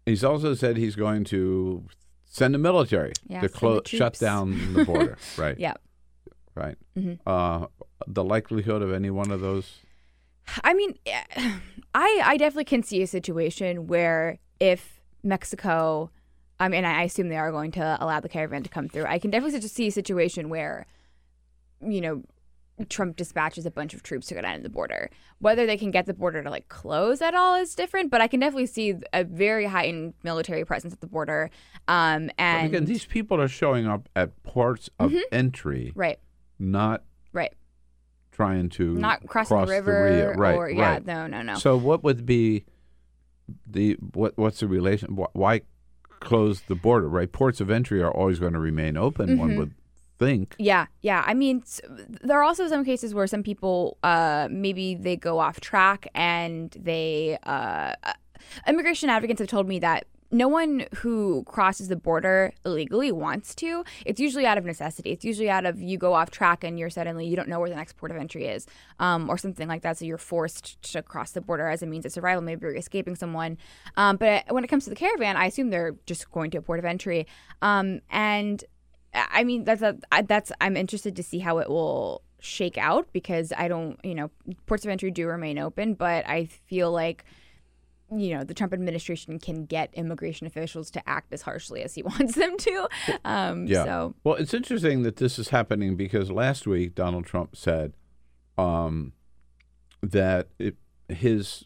he's 0.07 0.23
also 0.23 0.56
said 0.56 0.77
he's 0.77 0.95
going 0.95 1.23
to 1.26 1.85
send 2.26 2.53
the 2.56 2.57
military 2.57 3.14
Yeah, 3.27 3.41
to 3.41 3.49
send 3.49 3.81
the 3.85 3.88
shut 3.90 4.18
down 4.19 4.73
the 4.73 4.84
border, 4.85 5.18
right? 5.38 5.57
Yeah. 5.60 5.76
Right. 6.56 6.78
Mhm. 6.98 7.20
Uh, 7.26 7.68
the 8.08 8.24
likelihood 8.24 8.82
of 8.82 8.92
any 8.92 9.10
one 9.10 9.32
of 9.32 9.42
those. 9.42 9.80
I 10.64 10.74
mean, 10.74 10.96
eh, 11.06 11.24
I 11.96 12.22
I 12.24 12.38
definitely 12.38 12.66
can 12.66 12.84
see 12.84 13.02
a 13.02 13.08
situation 13.08 13.88
where 13.88 14.38
if 14.60 15.02
Mexico, 15.24 16.12
I 16.60 16.68
mean, 16.68 16.86
I 16.86 17.04
assume 17.04 17.30
they 17.30 17.38
are 17.38 17.52
going 17.52 17.72
to 17.72 17.98
allow 18.00 18.20
the 18.20 18.30
caravan 18.30 18.62
to 18.64 18.70
come 18.70 18.88
through. 18.90 19.06
I 19.06 19.20
can 19.20 19.32
definitely 19.32 19.62
see 19.68 19.88
a 19.88 19.92
situation 19.92 20.50
where, 20.50 20.86
you 21.82 22.02
know, 22.02 22.24
Trump 22.90 23.16
dispatches 23.16 23.66
a 23.66 23.72
bunch 23.72 23.94
of 23.94 24.02
troops 24.04 24.28
to 24.28 24.34
go 24.36 24.42
down 24.42 24.58
to 24.58 24.64
the 24.64 24.70
border. 24.70 25.10
Whether 25.40 25.66
they 25.66 25.78
can 25.78 25.92
get 25.92 26.06
the 26.08 26.14
border 26.14 26.42
to 26.44 26.50
like 26.50 26.68
close 26.70 27.22
at 27.22 27.34
all 27.36 27.56
is 27.56 27.74
different, 27.76 28.10
but 28.12 28.20
I 28.20 28.28
can 28.28 28.40
definitely 28.40 28.66
see 28.66 28.96
a 29.14 29.24
very 29.24 29.66
heightened 29.66 30.16
military 30.24 30.66
presence 30.66 30.92
at 30.94 31.00
the 31.00 31.08
border. 31.08 31.50
Um, 31.88 32.30
and 32.38 32.68
again, 32.68 32.86
these 32.86 33.06
people 33.06 33.40
are 33.40 33.48
showing 33.48 33.88
up 33.88 34.10
at 34.16 34.42
ports 34.44 34.90
of 35.00 35.12
Mhm. 35.12 35.22
entry, 35.32 35.92
right, 35.96 36.20
not 36.64 37.03
right. 37.34 37.53
trying 38.31 38.69
to 38.69 38.94
Not 38.95 39.22
the 39.22 39.27
cross 39.27 39.52
river 39.52 40.06
Rio. 40.06 40.34
Right, 40.34 40.56
or- 40.56 40.69
yeah, 40.69 40.94
right. 40.94 41.06
no, 41.06 41.27
no, 41.27 41.41
no. 41.41 41.56
So 41.56 41.77
what 41.77 42.03
would 42.03 42.26
be 42.26 42.65
the 43.68 43.94
what? 44.14 44.38
What's 44.38 44.60
the 44.61 44.68
relation? 44.68 45.15
Why 45.34 45.61
close 46.19 46.61
the 46.61 46.76
border? 46.76 47.10
Right, 47.10 47.31
ports 47.31 47.60
of 47.61 47.69
entry 47.69 48.02
are 48.02 48.11
always 48.11 48.40
going 48.40 48.53
to 48.53 48.60
remain 48.60 48.95
open. 48.98 49.38
One 49.38 49.52
Mhm. 49.52 49.57
would 49.57 49.73
think. 50.19 50.56
Yeah, 50.57 50.85
yeah. 51.02 51.23
I 51.27 51.34
mean, 51.34 51.64
there 52.22 52.40
are 52.40 52.44
also 52.44 52.68
some 52.68 52.85
cases 52.85 53.14
where 53.14 53.27
some 53.27 53.44
people, 53.44 53.98
uh, 54.03 54.48
maybe 54.49 54.95
they 54.95 55.18
go 55.18 55.40
off 55.40 55.60
track 55.60 56.07
and 56.15 56.69
they, 56.80 57.38
uh, 57.44 57.94
uh, 58.03 58.14
immigration 58.68 59.10
advocates 59.10 59.40
have 59.40 59.49
told 59.49 59.68
me 59.68 59.80
that 59.80 60.06
no 60.34 60.48
one 60.48 60.86
who 60.96 61.44
crosses 61.44 61.88
the 61.88 61.96
border 61.96 62.52
illegally 62.66 63.12
wants 63.12 63.54
to. 63.56 63.86
It's 64.06 64.20
usually 64.20 64.46
out 64.46 64.58
of 64.58 64.66
necessity. 64.66 65.12
It's 65.12 65.24
usually 65.24 65.50
out 65.50 65.66
of 65.66 65.82
you 65.82 65.98
go 65.98 66.14
off 66.14 66.32
track 66.32 66.64
and 66.64 66.78
you're 66.78 66.90
suddenly 66.90 67.26
you 67.28 67.36
don't 67.36 67.48
know 67.48 67.60
where 67.60 67.70
the 67.70 67.76
next 67.76 67.98
port 67.98 68.12
of 68.12 68.18
entry 68.18 68.48
is, 68.48 68.66
um, 69.00 69.30
or 69.30 69.38
something 69.38 69.68
like 69.68 69.84
that. 69.84 69.98
So 69.98 70.06
you're 70.06 70.18
forced 70.18 70.82
to 70.94 71.04
cross 71.04 71.32
the 71.32 71.42
border 71.42 71.68
as 71.70 71.84
a 71.84 71.86
means 71.86 72.06
of 72.06 72.12
survival. 72.12 72.42
Maybe 72.42 72.62
you're 72.64 72.76
escaping 72.76 73.16
someone. 73.16 73.58
Um, 73.96 74.18
but 74.18 74.46
when 74.50 74.64
it 74.64 74.68
comes 74.68 74.86
to 74.86 74.90
the 74.90 74.96
caravan, 74.96 75.38
I 75.38 75.46
assume 75.46 75.70
they're 75.70 75.96
just 76.06 76.30
going 76.32 76.52
to 76.52 76.58
a 76.58 76.62
port 76.62 76.80
of 76.80 76.86
entry. 76.86 77.28
Um, 77.62 78.02
and 78.10 78.64
I 79.14 79.44
mean, 79.44 79.64
that's 79.64 79.84
a 79.84 79.98
that's 80.26 80.52
I'm 80.60 80.76
interested 80.76 81.16
to 81.18 81.24
see 81.24 81.40
how 81.40 81.60
it 81.60 81.70
will 81.70 82.24
shake 82.40 82.78
out 82.78 83.08
because 83.14 83.54
I 83.56 83.68
don't, 83.68 84.00
you 84.04 84.16
know, 84.16 84.32
ports 84.66 84.84
of 84.84 84.90
entry 84.90 85.12
do 85.12 85.28
remain 85.28 85.60
open, 85.60 85.94
but 85.94 86.28
I 86.28 86.46
feel 86.46 86.92
like 86.92 87.24
you 88.19 88.35
know 88.35 88.44
the 88.44 88.53
Trump 88.53 88.73
administration 88.73 89.40
can 89.40 89.65
get 89.65 89.94
immigration 89.94 90.48
officials 90.48 90.90
to 90.91 91.10
act 91.10 91.31
as 91.34 91.41
harshly 91.44 91.81
as 91.84 91.95
he 91.95 92.03
wants 92.11 92.35
them 92.35 92.57
to. 92.57 92.88
Um, 93.26 93.68
Yeah. 93.68 93.85
So 93.85 94.15
Well, 94.23 94.35
it's 94.35 94.53
interesting 94.53 95.03
that 95.03 95.18
this 95.18 95.38
is 95.40 95.49
happening 95.49 95.95
because 95.95 96.31
last 96.31 96.65
week 96.68 96.95
Donald 96.95 97.26
Trump 97.26 97.56
said 97.56 97.94
um, 98.57 99.14
that 100.02 100.48
it, 100.60 100.76
his 101.10 101.65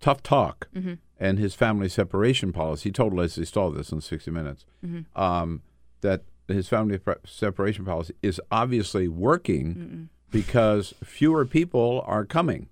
tough 0.00 0.22
talk 0.22 0.68
Mhm. 0.74 0.98
and 1.18 1.38
his 1.38 1.54
family 1.54 1.88
separation 1.88 2.52
policy. 2.52 2.88
He 2.88 2.92
told 2.92 3.14
Lesley 3.14 3.44
Stahl 3.44 3.70
this 3.70 3.92
in 3.92 4.00
60 4.00 4.30
Minutes. 4.30 4.64
Mhm. 4.84 5.04
Um, 5.14 5.62
that 6.00 6.22
his 6.48 6.68
family 6.68 6.98
pre- 6.98 7.14
separation 7.26 7.84
policy 7.84 8.14
is 8.22 8.40
obviously 8.50 9.06
working 9.08 10.08
because 10.30 10.94
fewer 11.04 11.44
people 11.44 12.02
are 12.06 12.24
coming. 12.24 12.68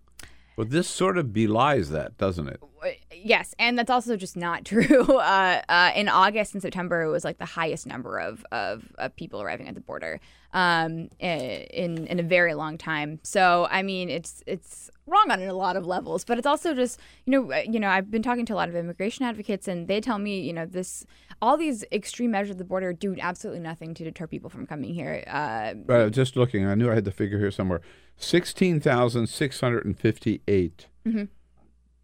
Well, 0.56 0.66
this 0.66 0.89
sort 0.89 1.16
of 1.18 1.26
belies 1.26 1.90
that, 1.90 2.16
doesn't 2.18 2.48
it? 2.48 2.60
Yes, 3.12 3.55
and 3.59 3.78
that's 3.78 3.90
also 3.90 4.16
just 4.16 4.36
not 4.36 4.64
true. 4.66 5.05
Uh, 5.18 5.62
uh, 5.68 5.90
in 5.94 6.09
August 6.09 6.52
and 6.55 6.62
September, 6.62 7.02
it 7.02 7.10
was 7.10 7.24
like 7.24 7.39
the 7.39 7.44
highest 7.44 7.86
number 7.86 8.18
of, 8.18 8.44
of, 8.52 8.93
of 8.98 9.16
people 9.16 9.40
arriving 9.43 9.66
at 9.68 9.74
the 9.74 9.80
border 9.80 10.20
um, 10.52 11.09
in 11.18 12.06
in 12.06 12.20
a 12.20 12.22
very 12.22 12.55
long 12.55 12.78
time. 12.78 13.18
So, 13.22 13.66
I 13.70 13.82
mean, 13.82 14.09
it's 14.10 14.43
it's 14.47 14.90
wrong 15.06 15.30
on 15.30 15.40
a 15.43 15.52
lot 15.55 15.76
of 15.76 15.86
levels, 15.86 16.24
but 16.24 16.36
it's 16.39 16.47
also 16.47 16.74
just 16.74 17.01
you 17.24 17.30
know 17.32 17.52
uh, 17.52 17.62
you 17.68 17.80
know 17.80 17.89
I've 17.89 18.10
been 18.10 18.22
talking 18.22 18.44
to 18.47 18.55
a 18.55 18.56
lot 18.56 18.68
of 18.68 18.74
immigration 18.76 19.24
advocates, 19.24 19.68
and 19.68 19.89
they 19.89 20.01
tell 20.01 20.18
me 20.18 20.40
you 20.40 20.52
know 20.52 20.66
this 20.66 21.05
all 21.40 21.56
these 21.56 21.85
extreme 21.93 22.30
measures 22.32 22.52
at 22.52 22.59
the 22.59 22.64
border 22.64 22.93
do 22.93 23.16
absolutely 23.20 23.60
nothing 23.60 23.94
to 23.94 24.05
deter 24.05 24.26
people 24.26 24.51
from 24.51 24.66
coming 24.66 24.93
here. 24.94 25.24
Uh, 25.26 25.74
Uh, 25.90 26.09
just 26.10 26.36
looking, 26.36 26.66
I 26.66 26.74
knew 26.74 26.90
I 26.90 26.94
had 26.94 27.05
the 27.05 27.12
figure 27.12 27.39
here 27.39 27.51
somewhere. 27.51 27.80
Sixteen 28.16 28.80
thousand 28.80 29.28
six 29.28 29.60
hundred 29.60 29.85
and 29.86 29.98
fifty-eight 29.98 30.86
Mhm. 31.06 31.28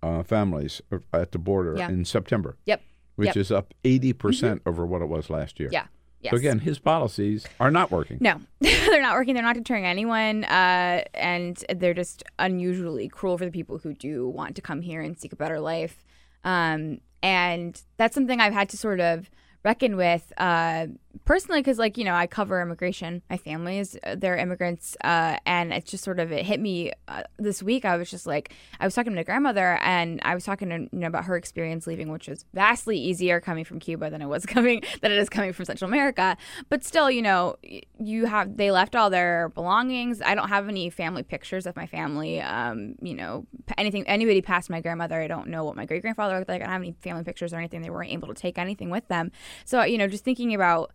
Uh, 0.05 0.22
families 0.22 0.82
at 1.12 1.32
the 1.32 1.39
border 1.39 1.74
Yeah. 1.78 1.89
in 1.89 2.05
September. 2.05 2.56
Yep. 2.66 2.82
Which 3.16 3.26
Yep. 3.28 3.36
is 3.36 3.51
up 3.52 3.74
80% 3.85 4.60
over 4.66 4.85
what 4.85 5.01
it 5.02 5.09
was 5.09 5.31
last 5.31 5.59
year. 5.60 5.68
Yeah. 5.72 5.86
Yes. 6.20 6.31
So 6.32 6.36
again, 6.39 6.60
his 6.60 6.78
policies 6.78 7.47
are 7.60 7.70
not 7.70 7.90
working. 7.90 8.16
No, 8.20 8.40
they're 8.60 9.02
not 9.02 9.14
working. 9.14 9.35
They're 9.35 9.43
not 9.43 9.56
deterring 9.56 9.85
anyone, 9.85 10.44
uh, 10.44 11.05
and 11.12 11.62
they're 11.76 11.93
just 11.94 12.22
unusually 12.39 13.09
cruel 13.09 13.36
for 13.36 13.44
the 13.44 13.51
people 13.51 13.76
who 13.78 13.93
do 13.93 14.26
want 14.28 14.56
to 14.56 14.62
come 14.62 14.81
here 14.81 15.02
and 15.02 15.18
seek 15.18 15.32
a 15.35 15.36
better 15.36 15.60
life. 15.60 16.02
Um, 16.43 17.01
and 17.22 17.81
that's 17.98 18.14
something 18.14 18.40
I've 18.40 18.55
had 18.55 18.68
to 18.70 18.76
sort 18.78 19.01
of 19.01 19.31
reckon 19.64 19.97
with 19.97 20.32
uh, 20.39 20.86
personally, 21.24 21.61
because 21.61 21.78
like 21.78 21.97
you 21.97 22.05
know, 22.05 22.15
I 22.15 22.27
cover 22.27 22.61
immigration. 22.61 23.23
My 23.31 23.36
family 23.36 23.78
is 23.78 23.99
uh, 24.05 24.16
they're 24.16 24.36
immigrants, 24.36 24.97
uh, 25.05 25.39
and 25.47 25.73
it's 25.73 25.91
just 25.91 26.05
sort 26.05 26.19
of 26.19 26.32
it 26.32 26.45
hit 26.45 26.61
me 26.61 26.93
uh, 27.09 27.23
this 27.39 27.62
week. 27.62 27.85
I 27.85 27.97
was 27.97 28.11
just 28.11 28.27
like, 28.27 28.53
I 28.81 28.85
was 28.85 28.95
talking 28.95 29.12
to 29.12 29.16
my 29.16 29.23
grandmother, 29.23 29.78
and 29.82 30.20
I 30.24 30.35
was 30.35 30.45
talking 30.45 30.69
to 30.70 30.78
you 30.78 30.89
know 30.93 31.07
about 31.07 31.24
her 31.24 31.36
experience 31.36 31.86
leaving, 31.86 32.11
which 32.11 32.28
was 32.28 32.45
vastly 32.55 32.99
easier 32.99 33.41
coming 33.41 33.65
from 33.65 33.78
Cuba 33.81 34.11
than 34.11 34.23
it 34.23 34.27
was 34.27 34.47
coming 34.55 34.82
than 35.01 35.12
it 35.12 35.19
is 35.19 35.28
coming 35.28 35.53
from 35.53 35.65
Central 35.65 35.89
America. 35.89 36.36
But 36.69 36.85
still, 36.85 37.11
you 37.11 37.23
know, 37.23 37.57
you 37.99 38.27
have 38.27 38.57
they 38.57 38.70
left 38.70 38.97
all 38.97 39.11
their 39.11 39.51
belongings. 39.51 40.20
I 40.23 40.35
don't 40.35 40.49
have 40.49 40.69
any 40.69 40.91
family 40.91 41.23
pictures 41.23 41.66
of 41.66 41.77
my 41.77 41.86
family. 41.86 42.41
Um, 42.41 42.97
you 43.01 43.15
know, 43.15 43.47
anything 43.78 44.07
anybody 44.07 44.43
past 44.43 44.70
my 44.70 44.81
grandmother, 44.81 45.20
I 45.20 45.28
don't 45.28 45.49
know 45.49 45.65
what 45.65 45.77
my 45.77 45.86
great 45.86 46.03
grandfather 46.03 46.39
looked 46.39 46.49
like. 46.49 46.61
I 46.61 46.65
don't 46.65 46.73
have 46.73 46.82
any 46.82 46.97
family 47.03 47.24
pictures 47.24 47.53
or 47.53 47.59
anything. 47.59 47.82
They 47.82 47.91
weren't 47.91 48.12
able 48.12 48.28
to 48.28 48.35
take 48.35 48.59
anything 48.59 48.91
with 48.91 49.09
them. 49.09 49.31
So 49.65 49.82
you 49.85 49.99
know, 49.99 50.09
just 50.09 50.24
thinking 50.24 50.55
about 50.55 50.93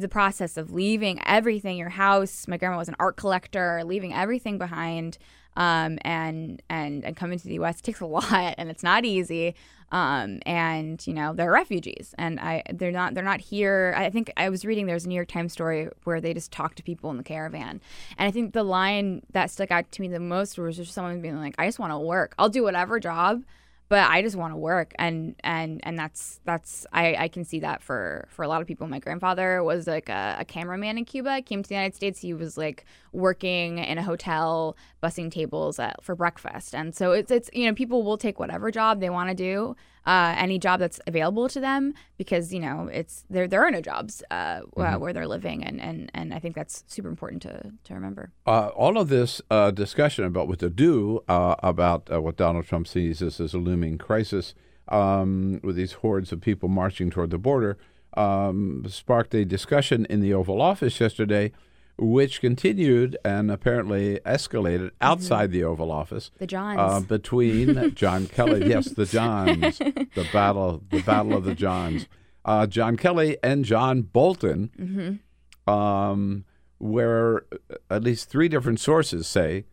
the 0.00 0.08
process 0.08 0.56
of 0.56 0.72
leaving 0.72 1.20
everything 1.26 1.76
your 1.78 1.88
house 1.88 2.46
my 2.46 2.56
grandma 2.56 2.76
was 2.76 2.88
an 2.88 2.96
art 2.98 3.16
collector 3.16 3.82
leaving 3.84 4.12
everything 4.12 4.58
behind 4.58 5.16
um, 5.56 5.98
and 6.02 6.62
and 6.68 7.02
and 7.04 7.16
coming 7.16 7.38
to 7.38 7.48
the 7.48 7.54
us 7.54 7.80
takes 7.80 8.00
a 8.00 8.06
lot 8.18 8.54
and 8.58 8.70
it's 8.70 8.82
not 8.82 9.04
easy 9.04 9.54
um, 9.92 10.40
and 10.44 11.06
you 11.06 11.14
know 11.14 11.32
they're 11.32 11.50
refugees 11.50 12.14
and 12.18 12.38
i 12.40 12.62
they're 12.74 12.92
not 12.92 13.14
they're 13.14 13.24
not 13.24 13.40
here. 13.40 13.94
I 13.96 14.10
think 14.10 14.30
i 14.36 14.50
was 14.50 14.64
reading 14.64 14.86
there's 14.86 15.06
a 15.06 15.08
new 15.08 15.14
york 15.14 15.28
times 15.28 15.52
story 15.52 15.88
where 16.04 16.20
they 16.20 16.34
just 16.34 16.52
talk 16.52 16.74
to 16.74 16.82
people 16.82 17.10
in 17.10 17.16
the 17.16 17.22
caravan 17.22 17.80
and 18.18 18.28
i 18.28 18.30
think 18.30 18.52
the 18.52 18.64
line 18.64 19.22
that 19.32 19.50
stuck 19.50 19.70
out 19.70 19.90
to 19.92 20.02
me 20.02 20.08
the 20.08 20.20
most 20.20 20.58
was 20.58 20.76
just 20.76 20.92
someone 20.92 21.22
being 21.22 21.38
like 21.38 21.54
i 21.58 21.66
just 21.66 21.78
want 21.78 21.92
to 21.92 21.98
work. 21.98 22.34
I'll 22.38 22.50
do 22.50 22.62
whatever 22.62 23.00
job 23.00 23.44
but 23.88 24.10
I 24.10 24.20
just 24.22 24.36
want 24.36 24.52
to 24.52 24.56
work 24.56 24.92
and 24.98 25.36
and 25.44 25.80
and 25.84 25.98
that's 25.98 26.40
that's 26.44 26.86
I, 26.92 27.14
I 27.14 27.28
can 27.28 27.44
see 27.44 27.60
that 27.60 27.82
for 27.82 28.26
for 28.30 28.42
a 28.42 28.48
lot 28.48 28.60
of 28.60 28.66
people. 28.66 28.86
My 28.88 28.98
grandfather 28.98 29.62
was 29.62 29.86
like 29.86 30.08
a, 30.08 30.36
a 30.40 30.44
cameraman 30.44 30.98
in 30.98 31.04
Cuba. 31.04 31.42
Came 31.42 31.62
to 31.62 31.68
the 31.68 31.74
United 31.74 31.94
States. 31.94 32.20
He 32.20 32.34
was 32.34 32.58
like 32.58 32.84
working 33.12 33.78
in 33.78 33.98
a 33.98 34.02
hotel, 34.02 34.76
bussing 35.02 35.30
tables 35.30 35.78
at, 35.78 36.02
for 36.02 36.16
breakfast. 36.16 36.74
And 36.74 36.94
so 36.94 37.12
it's 37.12 37.30
it's 37.30 37.48
you 37.52 37.66
know 37.66 37.74
people 37.74 38.02
will 38.02 38.18
take 38.18 38.40
whatever 38.40 38.70
job 38.70 39.00
they 39.00 39.10
want 39.10 39.28
to 39.30 39.34
do, 39.34 39.76
uh, 40.06 40.34
any 40.38 40.58
job 40.58 40.78
that's 40.80 41.00
available 41.06 41.48
to 41.48 41.60
them 41.60 41.92
because 42.16 42.54
you 42.54 42.60
know 42.60 42.88
it's 42.92 43.24
there 43.28 43.48
there 43.48 43.62
are 43.64 43.70
no 43.70 43.80
jobs 43.80 44.22
uh, 44.30 44.60
Mhm. 44.76 45.00
where 45.00 45.12
they're 45.12 45.26
living 45.26 45.64
and, 45.64 45.80
and 45.80 46.10
and 46.14 46.32
I 46.32 46.38
think 46.38 46.54
that's 46.54 46.84
super 46.86 47.08
important 47.08 47.42
to 47.42 47.72
to 47.84 47.94
remember. 47.94 48.30
Uh, 48.46 48.68
all 48.82 48.96
of 48.98 49.08
this 49.08 49.42
uh, 49.50 49.70
discussion 49.72 50.24
about 50.24 50.46
what 50.48 50.58
to 50.60 50.70
do 50.70 51.20
uh, 51.28 51.56
about 51.72 52.08
uh, 52.12 52.20
what 52.22 52.36
Donald 52.36 52.66
Trump 52.66 52.86
sees 52.86 53.20
as, 53.22 53.40
as 53.40 53.52
a 53.54 53.58
looming 53.58 53.98
crisis 53.98 54.54
um, 54.88 55.60
with 55.62 55.76
these 55.76 55.94
hordes 55.94 56.32
of 56.32 56.40
people 56.40 56.68
marching 56.68 57.10
toward 57.10 57.30
the 57.30 57.38
border 57.38 57.76
um, 58.16 58.84
sparked 58.88 59.34
a 59.34 59.44
discussion 59.44 60.06
in 60.08 60.20
the 60.20 60.32
Oval 60.32 60.62
Office 60.62 61.00
yesterday, 61.00 61.52
which 61.98 62.40
continued 62.40 63.16
and 63.24 63.50
apparently 63.50 64.18
escalated 64.26 64.90
outside 65.00 65.50
the 65.50 65.64
Oval 65.64 65.90
Office. 65.90 66.30
The 66.38 66.46
Johns. 66.46 66.78
Uh, 66.78 67.00
between 67.00 67.94
John 67.94 68.26
Kelly, 68.26 68.68
yes, 68.68 68.90
the 68.90 69.06
Johns, 69.06 69.78
the 69.78 70.26
battle, 70.32 70.82
the 70.90 71.00
battle 71.02 71.34
of 71.34 71.44
the 71.44 71.54
Johns. 71.54 72.06
Uh, 72.44 72.66
John 72.66 72.96
Kelly 72.96 73.38
and 73.42 73.64
John 73.64 74.02
Bolton 74.02 74.70
Mhm. 75.66 75.72
um, 75.72 76.44
where 76.78 77.44
at 77.90 78.04
least 78.04 78.28
three 78.28 78.48
different 78.48 78.78
sources 78.80 79.26
say 79.26 79.64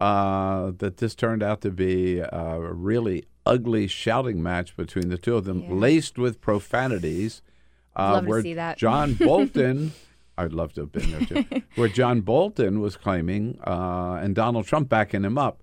uh, 0.00 0.72
that 0.78 0.96
this 0.98 1.14
turned 1.14 1.42
out 1.42 1.60
to 1.62 1.70
be 1.70 2.18
a 2.20 2.58
really 2.60 3.24
ugly 3.44 3.86
shouting 3.88 4.40
match 4.42 4.76
between 4.76 5.08
the 5.08 5.18
two 5.18 5.34
of 5.36 5.44
them, 5.44 5.80
laced 5.80 6.16
with 6.18 6.40
profanities. 6.40 7.42
Uh, 7.96 8.12
Love 8.12 8.24
to 8.24 8.30
where 8.30 8.42
see 8.42 8.54
that. 8.54 8.78
John 8.78 9.14
Bolton, 9.20 9.92
I'd 10.38 10.52
love 10.52 10.72
to 10.74 10.80
have 10.82 10.92
been 10.92 11.10
there 11.10 11.20
too, 11.20 11.62
where 11.76 11.88
John 11.88 12.20
Bolton 12.22 12.80
was 12.80 12.96
claiming, 12.96 13.58
uh, 13.66 14.18
and 14.22 14.34
Donald 14.34 14.66
Trump 14.66 14.88
backing 14.88 15.24
him 15.24 15.36
up, 15.38 15.62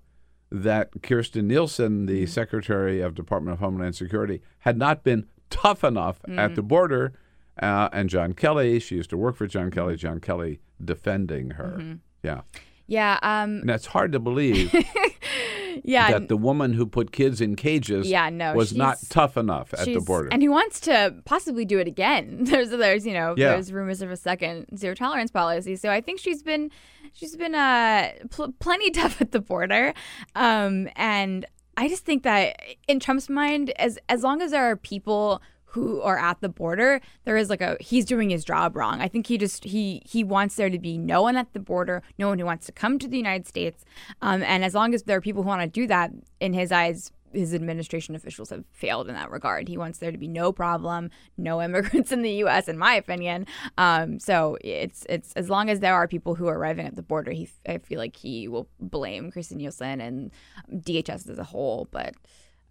that 0.50 0.92
Kirstjen 1.02 1.44
Nielsen, 1.44 2.06
the 2.06 2.22
Mm-hmm. 2.22 2.26
Secretary 2.30 3.00
of 3.00 3.14
Department 3.14 3.54
of 3.54 3.60
Homeland 3.60 3.94
Security, 3.96 4.42
had 4.60 4.76
not 4.78 5.02
been 5.04 5.26
tough 5.50 5.82
enough 5.84 6.20
at 6.28 6.52
Mm. 6.52 6.54
the 6.54 6.62
border. 6.62 7.12
Uh, 7.60 7.88
and 7.92 8.08
John 8.08 8.32
Kelly, 8.32 8.78
she 8.80 8.94
used 8.96 9.10
to 9.10 9.16
work 9.16 9.36
for 9.36 9.46
John 9.46 9.64
Mm-hmm. 9.70 9.70
Kelly. 9.74 9.96
John 9.96 10.20
Kelly 10.20 10.60
defending 10.84 11.50
her. 11.50 11.76
Mhm. 11.80 11.98
Yeah, 12.22 12.40
Yeah. 12.86 13.18
Um, 13.22 13.58
and 13.60 13.68
that's 13.68 13.86
hard 13.86 14.12
to 14.12 14.18
believe 14.20 14.72
yeah. 15.84 16.10
that 16.12 16.28
the 16.28 16.36
woman 16.36 16.72
who 16.72 16.86
put 16.86 17.12
kids 17.12 17.40
in 17.40 17.56
cages 17.56 18.06
Yeah, 18.08 18.30
no, 18.30 18.54
was 18.54 18.74
not 18.74 18.98
tough 19.08 19.36
enough 19.36 19.72
at 19.74 19.86
the 19.86 20.00
border. 20.00 20.28
And 20.32 20.42
he 20.42 20.48
wants 20.48 20.80
to 20.80 21.14
possibly 21.24 21.64
do 21.64 21.78
it 21.78 21.86
again. 21.88 22.38
There's 22.44 22.70
there's 22.70 23.06
you 23.06 23.12
know 23.14 23.34
Yeah. 23.36 23.50
there's 23.50 23.72
rumors 23.72 24.02
of 24.02 24.10
a 24.10 24.16
second 24.16 24.66
zero 24.76 24.94
tolerance 24.94 25.30
policy. 25.30 25.76
So 25.76 25.90
I 25.90 26.00
think 26.00 26.20
she's 26.20 26.42
been 26.42 26.70
she's 27.12 27.36
been 27.36 27.54
uh 27.54 28.10
pl- 28.30 28.52
plenty 28.58 28.90
tough 29.00 29.20
at 29.20 29.32
the 29.32 29.40
border. 29.40 29.94
Um 30.34 30.88
and 30.96 31.46
I 31.76 31.88
just 31.88 32.04
think 32.04 32.24
that 32.24 32.60
in 32.88 33.00
Trump's 33.00 33.28
mind 33.28 33.70
as 33.76 33.98
as 34.08 34.22
long 34.22 34.42
as 34.42 34.50
there 34.50 34.64
are 34.70 34.76
people 34.76 35.40
who 35.70 36.00
are 36.02 36.18
at 36.18 36.40
the 36.40 36.48
border 36.48 37.00
there 37.24 37.36
is 37.36 37.48
like 37.48 37.60
a 37.60 37.76
he's 37.80 38.04
doing 38.04 38.30
his 38.30 38.44
job 38.44 38.76
wrong 38.76 39.00
i 39.00 39.08
think 39.08 39.26
he 39.26 39.38
just 39.38 39.64
he 39.64 40.02
he 40.04 40.22
wants 40.24 40.56
there 40.56 40.70
to 40.70 40.78
be 40.78 40.98
no 40.98 41.22
one 41.22 41.36
at 41.36 41.52
the 41.52 41.60
border 41.60 42.02
no 42.18 42.28
one 42.28 42.38
who 42.38 42.44
wants 42.44 42.66
to 42.66 42.72
come 42.72 42.98
to 42.98 43.08
the 43.08 43.16
united 43.16 43.46
states 43.46 43.84
um, 44.22 44.42
and 44.42 44.64
as 44.64 44.74
long 44.74 44.94
as 44.94 45.04
there 45.04 45.16
are 45.16 45.20
people 45.20 45.42
who 45.42 45.48
want 45.48 45.62
to 45.62 45.68
do 45.68 45.86
that 45.86 46.10
in 46.40 46.52
his 46.52 46.72
eyes 46.72 47.12
his 47.32 47.54
administration 47.54 48.14
officials 48.14 48.50
have 48.50 48.64
failed 48.72 49.08
in 49.08 49.14
that 49.14 49.30
regard. 49.30 49.68
He 49.68 49.78
wants 49.78 49.98
there 49.98 50.12
to 50.12 50.18
be 50.18 50.28
no 50.28 50.52
problem, 50.52 51.10
no 51.36 51.62
immigrants 51.62 52.12
in 52.12 52.22
the 52.22 52.32
U.S. 52.32 52.68
In 52.68 52.78
my 52.78 52.94
opinion, 52.94 53.46
um, 53.78 54.18
so 54.18 54.56
it's 54.62 55.06
it's 55.08 55.32
as 55.34 55.48
long 55.48 55.70
as 55.70 55.80
there 55.80 55.94
are 55.94 56.08
people 56.08 56.34
who 56.34 56.48
are 56.48 56.58
arriving 56.58 56.86
at 56.86 56.96
the 56.96 57.02
border, 57.02 57.30
he 57.30 57.48
I 57.68 57.78
feel 57.78 57.98
like 57.98 58.16
he 58.16 58.48
will 58.48 58.68
blame 58.80 59.30
Kirstjen 59.30 59.56
Nielsen 59.56 60.00
and 60.00 60.30
DHS 60.72 61.28
as 61.28 61.38
a 61.38 61.44
whole. 61.44 61.88
But 61.90 62.14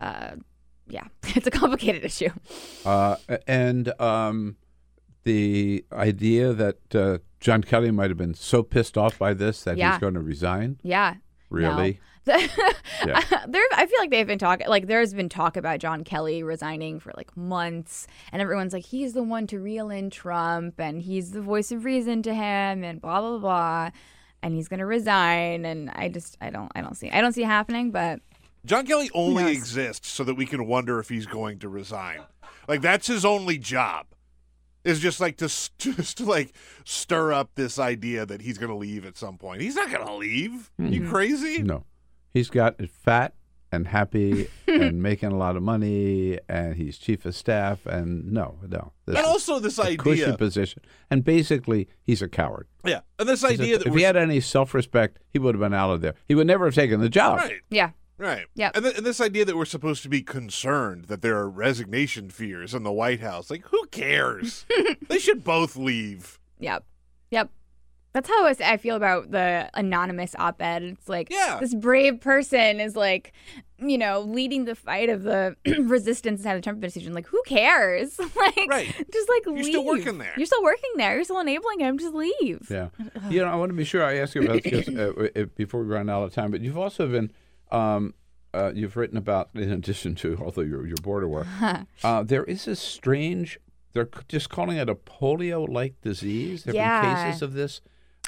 uh, 0.01 0.35
yeah, 0.89 1.05
it's 1.35 1.47
a 1.47 1.51
complicated 1.51 2.03
issue. 2.03 2.29
Uh, 2.85 3.15
and 3.47 3.93
um, 4.01 4.57
the 5.23 5.85
idea 5.91 6.53
that 6.53 6.95
uh, 6.95 7.17
John 7.39 7.63
Kelly 7.63 7.91
might 7.91 8.09
have 8.09 8.17
been 8.17 8.33
so 8.33 8.63
pissed 8.63 8.97
off 8.97 9.17
by 9.19 9.33
this 9.33 9.63
that 9.63 9.77
Yeah. 9.77 9.91
he's 9.91 9.99
going 10.01 10.13
to 10.15 10.21
resign. 10.21 10.79
Yeah. 10.83 11.15
Really? 11.49 11.99
No. 12.27 12.37
Yeah. 13.05 13.21
there, 13.47 13.63
I 13.73 13.85
feel 13.87 13.97
like 13.99 14.11
they've 14.11 14.27
been 14.27 14.37
talking. 14.37 14.67
Like, 14.67 14.85
there's 14.87 15.13
been 15.13 15.29
talk 15.29 15.57
about 15.57 15.79
John 15.79 16.03
Kelly 16.03 16.43
resigning 16.43 16.99
for 16.99 17.11
like 17.17 17.35
months, 17.35 18.05
and 18.31 18.41
everyone's 18.41 18.73
like, 18.73 18.85
he's 18.85 19.13
the 19.13 19.23
one 19.23 19.47
to 19.47 19.59
reel 19.59 19.89
in 19.89 20.09
Trump, 20.11 20.79
and 20.79 21.01
he's 21.01 21.31
the 21.31 21.41
voice 21.41 21.71
of 21.71 21.85
reason 21.85 22.21
to 22.23 22.33
him, 22.33 22.83
and 22.83 23.01
blah 23.01 23.21
blah 23.21 23.37
blah, 23.39 23.89
and 24.43 24.53
he's 24.53 24.67
gonna 24.67 24.85
resign. 24.85 25.65
And 25.65 25.89
I 25.91 26.09
just, 26.09 26.37
I 26.41 26.49
don't, 26.51 26.71
I 26.75 26.81
don't 26.81 26.95
see, 26.95 27.09
I 27.09 27.21
don't 27.21 27.31
see 27.33 27.43
it 27.43 27.47
happening. 27.47 27.89
But 27.89 28.19
John 28.65 28.85
Kelly 28.85 29.09
only 29.13 29.43
knows? 29.43 29.55
exists 29.57 30.09
so 30.09 30.23
that 30.23 30.35
we 30.35 30.45
can 30.45 30.67
wonder 30.67 30.99
if 30.99 31.09
he's 31.09 31.25
going 31.25 31.59
to 31.59 31.69
resign. 31.69 32.21
Like 32.67 32.81
that's 32.81 33.07
his 33.07 33.25
only 33.25 33.57
job. 33.57 34.07
Is 34.85 34.99
just 34.99 35.19
like 35.19 35.37
to 35.37 35.45
just 35.77 36.17
to 36.17 36.25
like 36.25 36.53
stir 36.85 37.33
up 37.33 37.51
this 37.55 37.77
idea 37.79 38.25
that 38.25 38.41
he's 38.41 38.57
going 38.57 38.69
to 38.71 38.77
leave 38.77 39.05
at 39.05 39.17
some 39.17 39.37
point. 39.37 39.61
He's 39.61 39.75
not 39.75 39.91
going 39.91 40.05
to 40.05 40.13
leave. 40.15 40.71
You 40.77 41.01
Mhm. 41.01 41.09
crazy? 41.09 41.61
No, 41.63 41.85
he's 42.33 42.49
got 42.49 42.75
fat 42.89 43.33
and 43.71 43.87
happy 43.87 44.47
and 44.67 45.03
making 45.03 45.31
a 45.31 45.37
lot 45.37 45.55
of 45.55 45.61
money, 45.63 46.39
and 46.47 46.75
he's 46.75 46.97
chief 46.97 47.25
of 47.25 47.35
staff. 47.35 47.85
And 47.85 48.31
no, 48.31 48.57
no, 48.67 48.93
And 49.05 49.17
also 49.17 49.59
this 49.59 49.77
a 49.79 49.95
cushy 49.97 50.23
idea- 50.23 50.37
position. 50.37 50.81
And 51.11 51.23
basically, 51.23 51.87
he's 52.01 52.21
a 52.21 52.27
coward. 52.29 52.67
Yeah, 52.85 53.01
and 53.19 53.27
this 53.29 53.41
He's 53.41 53.59
a- 53.59 53.61
idea 53.63 53.77
that 53.79 53.87
if 53.87 53.91
we're 53.93 53.99
he 53.99 54.03
had 54.05 54.15
any 54.15 54.39
self-respect, 54.39 55.19
he 55.29 55.37
would 55.39 55.53
have 55.55 55.59
been 55.59 55.73
out 55.73 55.91
of 55.91 56.01
there. 56.01 56.15
He 56.27 56.33
would 56.35 56.47
never 56.47 56.65
have 56.65 56.73
taken 56.75 56.99
the 57.01 57.09
job. 57.09 57.37
Right. 57.37 57.57
yeah, 57.69 57.91
Right. 58.19 58.45
Yeah. 58.53 58.71
And, 58.75 58.83
th- 58.83 58.97
and 58.97 59.05
this 59.05 59.19
idea 59.21 59.45
that 59.45 59.55
we're 59.57 59.65
supposed 59.65 60.03
to 60.03 60.09
be 60.09 60.21
concerned 60.21 61.05
that 61.05 61.21
there 61.21 61.37
are 61.37 61.49
resignation 61.49 62.29
fears 62.29 62.73
in 62.75 62.83
the 62.83 62.91
White 62.91 63.21
House. 63.21 63.49
Like, 63.49 63.65
who 63.67 63.85
cares? 63.87 64.65
they 65.07 65.17
should 65.19 65.43
both 65.43 65.75
leave. 65.77 66.37
Yep. 66.59 66.83
Yep. 67.31 67.49
That's 68.11 68.27
how 68.27 68.45
I 68.47 68.77
feel 68.77 68.95
about 68.95 69.29
the 69.31 69.69
anonymous 69.75 70.35
op 70.39 70.61
ed. 70.61 70.81
It's 70.83 71.07
like 71.07 71.29
Yeah. 71.31 71.59
this 71.61 71.75
brave 71.75 72.19
person 72.19 72.79
is 72.79 72.95
like, 72.95 73.33
you 73.77 73.99
know, 73.99 74.21
leading 74.21 74.65
the 74.65 74.73
fight 74.75 75.09
of 75.09 75.21
the 75.23 75.55
resistance 75.83 76.39
inside 76.39 76.55
the 76.55 76.61
Trump 76.61 76.77
administration. 76.77 77.13
Like, 77.13 77.27
who 77.27 77.39
cares? 77.45 78.17
like, 78.35 78.67
Right. 78.67 78.87
just 79.13 79.29
like 79.29 79.45
You're 79.45 79.55
leave. 79.55 79.65
still 79.65 79.85
working 79.85 80.17
there. 80.17 80.33
You're 80.35 80.47
still 80.47 80.63
working 80.63 80.89
there. 80.97 81.15
You're 81.15 81.23
still 81.23 81.39
enabling 81.39 81.81
him. 81.81 81.99
Just 81.99 82.15
leave. 82.15 82.67
Yeah. 82.69 82.89
You 83.29 83.41
know, 83.41 83.47
I 83.47 83.55
want 83.55 83.69
to 83.69 83.75
be 83.75 83.85
sure 83.85 84.03
I 84.03 84.15
ask 84.17 84.33
you 84.35 84.41
about 84.43 84.63
this 84.63 84.85
'cause, 84.85 84.95
uh, 84.95 85.29
uh, 85.41 85.45
before 85.55 85.81
we 85.83 85.87
run 85.87 86.09
out 86.09 86.23
of 86.23 86.33
time. 86.33 86.49
But 86.51 86.61
you've 86.61 86.79
also 86.79 87.07
been, 87.07 87.31
um, 87.71 88.13
uh, 88.53 88.71
you've 88.73 88.97
written 88.97 89.17
about, 89.17 89.49
in 89.53 89.71
addition 89.71 90.15
to 90.15 90.37
although 90.43 90.61
your 90.61 90.85
your 90.87 90.97
border 90.97 91.27
war, 91.27 91.45
uh, 92.03 92.23
there 92.23 92.43
is 92.43 92.67
a 92.67 92.75
strange. 92.75 93.59
They're 93.93 94.09
just 94.27 94.49
calling 94.49 94.77
it 94.77 94.87
a 94.87 94.93
polio-like 94.95 95.99
disease. 96.01 96.63
There 96.63 96.73
have 96.73 96.75
Yeah. 96.75 97.01
been 97.01 97.25
cases 97.25 97.41
of 97.41 97.53
this. 97.53 97.81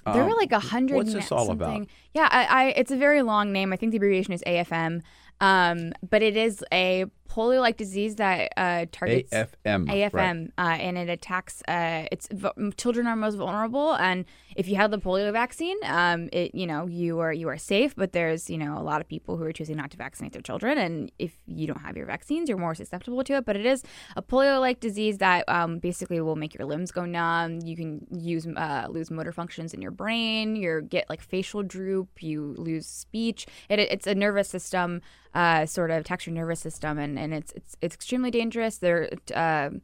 There 0.06 0.24
were 0.24 0.32
Um, 0.32 0.38
like 0.38 0.52
a 0.52 0.60
hundred. 0.60 0.96
What's 0.96 1.14
this 1.14 1.32
all 1.32 1.46
something. 1.46 1.68
about? 1.84 1.88
Yeah, 2.16 2.28
I, 2.32 2.46
I, 2.46 2.64
it's 2.70 2.90
a 2.92 2.98
very 2.98 3.22
long 3.22 3.52
name. 3.52 3.72
I 3.72 3.76
think 3.76 3.92
the 3.92 3.98
abbreviation 3.98 4.34
is 4.34 4.42
AFM. 4.48 5.02
Um, 5.40 5.94
but 6.10 6.22
it 6.24 6.36
is 6.36 6.64
a 6.74 7.06
polio-like 7.32 7.78
disease 7.78 8.18
that 8.18 8.52
uh, 8.58 8.86
targets 8.92 9.32
AFM. 9.32 9.88
right. 9.88 10.12
AFM, 10.12 10.52
uh, 10.58 10.62
and 10.62 10.98
it 10.98 11.10
attacks. 11.10 11.64
Uh, 11.68 12.06
it's 12.12 12.28
v- 12.32 12.72
children 12.76 13.08
are 13.08 13.16
most 13.16 13.36
vulnerable, 13.36 13.94
and 13.94 14.26
if 14.58 14.68
you 14.68 14.76
have 14.76 14.92
the 14.92 14.98
polio 15.00 15.32
vaccine, 15.32 15.78
um, 15.86 16.28
it 16.34 16.54
you 16.54 16.68
know 16.68 16.88
you 16.88 17.20
are 17.20 17.32
you 17.32 17.48
are 17.48 17.58
safe. 17.58 17.96
But 17.96 18.12
there's 18.12 18.50
you 18.50 18.58
know 18.58 18.78
a 18.78 18.84
lot 18.84 19.00
of 19.00 19.08
people 19.08 19.38
who 19.38 19.44
are 19.44 19.54
choosing 19.54 19.78
not 19.78 19.92
to 19.92 19.98
vaccinate 19.98 20.34
their 20.34 20.42
children, 20.42 20.78
and 20.78 21.12
if 21.20 21.38
you 21.48 21.68
don't 21.68 21.82
have 21.82 21.96
your 21.96 22.06
vaccines, 22.06 22.50
you're 22.50 22.58
more 22.58 22.76
susceptible 22.76 23.24
to 23.24 23.34
it. 23.36 23.46
But 23.46 23.56
it 23.56 23.66
is 23.66 23.84
a 24.18 24.22
polio-like 24.22 24.82
disease 24.82 25.20
that 25.20 25.48
um, 25.48 25.80
basically 25.80 26.20
will 26.20 26.36
make 26.36 26.54
your 26.54 26.68
limbs 26.68 26.92
go 26.92 27.06
numb. 27.06 27.60
You 27.64 27.78
can 27.78 28.06
use 28.12 28.46
uh, 28.46 28.88
lose 28.90 29.10
motor 29.10 29.32
functions 29.32 29.74
in 29.74 29.82
your 29.82 29.92
brain. 29.92 30.58
You 30.58 30.82
get 30.82 31.10
like 31.10 31.22
facial 31.22 31.64
droop. 31.64 32.22
You 32.22 32.56
lose 32.58 32.86
speech. 32.86 33.48
It, 33.70 33.80
it's 33.80 34.06
a 34.06 34.16
nervous 34.16 34.50
system 34.50 35.02
uh, 35.34 35.66
sort 35.66 35.92
of 35.92 36.02
attacks 36.02 36.26
your 36.26 36.36
nervous 36.36 36.60
system, 36.60 36.98
and, 36.98 37.18
and 37.22 37.34
it's 37.34 37.52
it's 37.54 37.76
it's 37.82 37.96
extremely 37.96 38.32
dangerous. 38.32 38.78
There, 38.78 39.10
um 39.34 39.82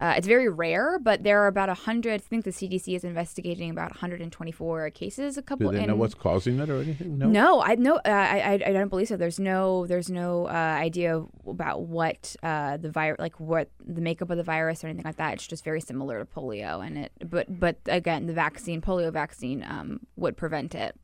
uh, 0.00 0.14
it's 0.16 0.28
very 0.28 0.48
rare, 0.48 0.96
but 1.00 1.24
there 1.24 1.42
are 1.42 1.48
about 1.48 1.68
hundred. 1.76 2.14
I 2.14 2.18
think 2.18 2.44
the 2.44 2.52
CDC 2.52 2.94
is 2.94 3.02
investigating 3.02 3.68
about 3.70 3.90
124 3.90 4.90
cases. 4.90 5.36
A 5.36 5.42
couple. 5.42 5.72
Do 5.72 5.76
they 5.76 5.86
know 5.86 5.96
what's 5.96 6.14
causing 6.14 6.60
it 6.60 6.70
or 6.70 6.80
anything? 6.80 7.18
No. 7.18 7.28
no, 7.28 7.62
I 7.62 7.74
no, 7.74 7.96
uh, 7.96 8.00
I, 8.04 8.38
I 8.38 8.52
I 8.52 8.72
don't 8.72 8.90
believe 8.90 9.08
so. 9.08 9.16
There's 9.16 9.40
no 9.40 9.88
there's 9.88 10.08
no 10.08 10.46
uh, 10.46 10.50
idea 10.50 11.24
about 11.48 11.82
what 11.82 12.36
uh, 12.44 12.76
the 12.76 12.92
virus 12.92 13.18
like 13.18 13.40
what 13.40 13.70
the 13.84 14.00
makeup 14.00 14.30
of 14.30 14.36
the 14.36 14.44
virus 14.44 14.84
or 14.84 14.86
anything 14.86 15.04
like 15.04 15.16
that. 15.16 15.34
It's 15.34 15.48
just 15.48 15.64
very 15.64 15.80
similar 15.80 16.20
to 16.20 16.24
polio, 16.24 16.86
and 16.86 16.98
it 16.98 17.12
but 17.28 17.58
but 17.58 17.78
again, 17.86 18.26
the 18.26 18.34
vaccine 18.34 18.80
polio 18.80 19.12
vaccine 19.12 19.64
um, 19.68 20.06
would 20.14 20.36
prevent 20.36 20.76
it, 20.76 20.94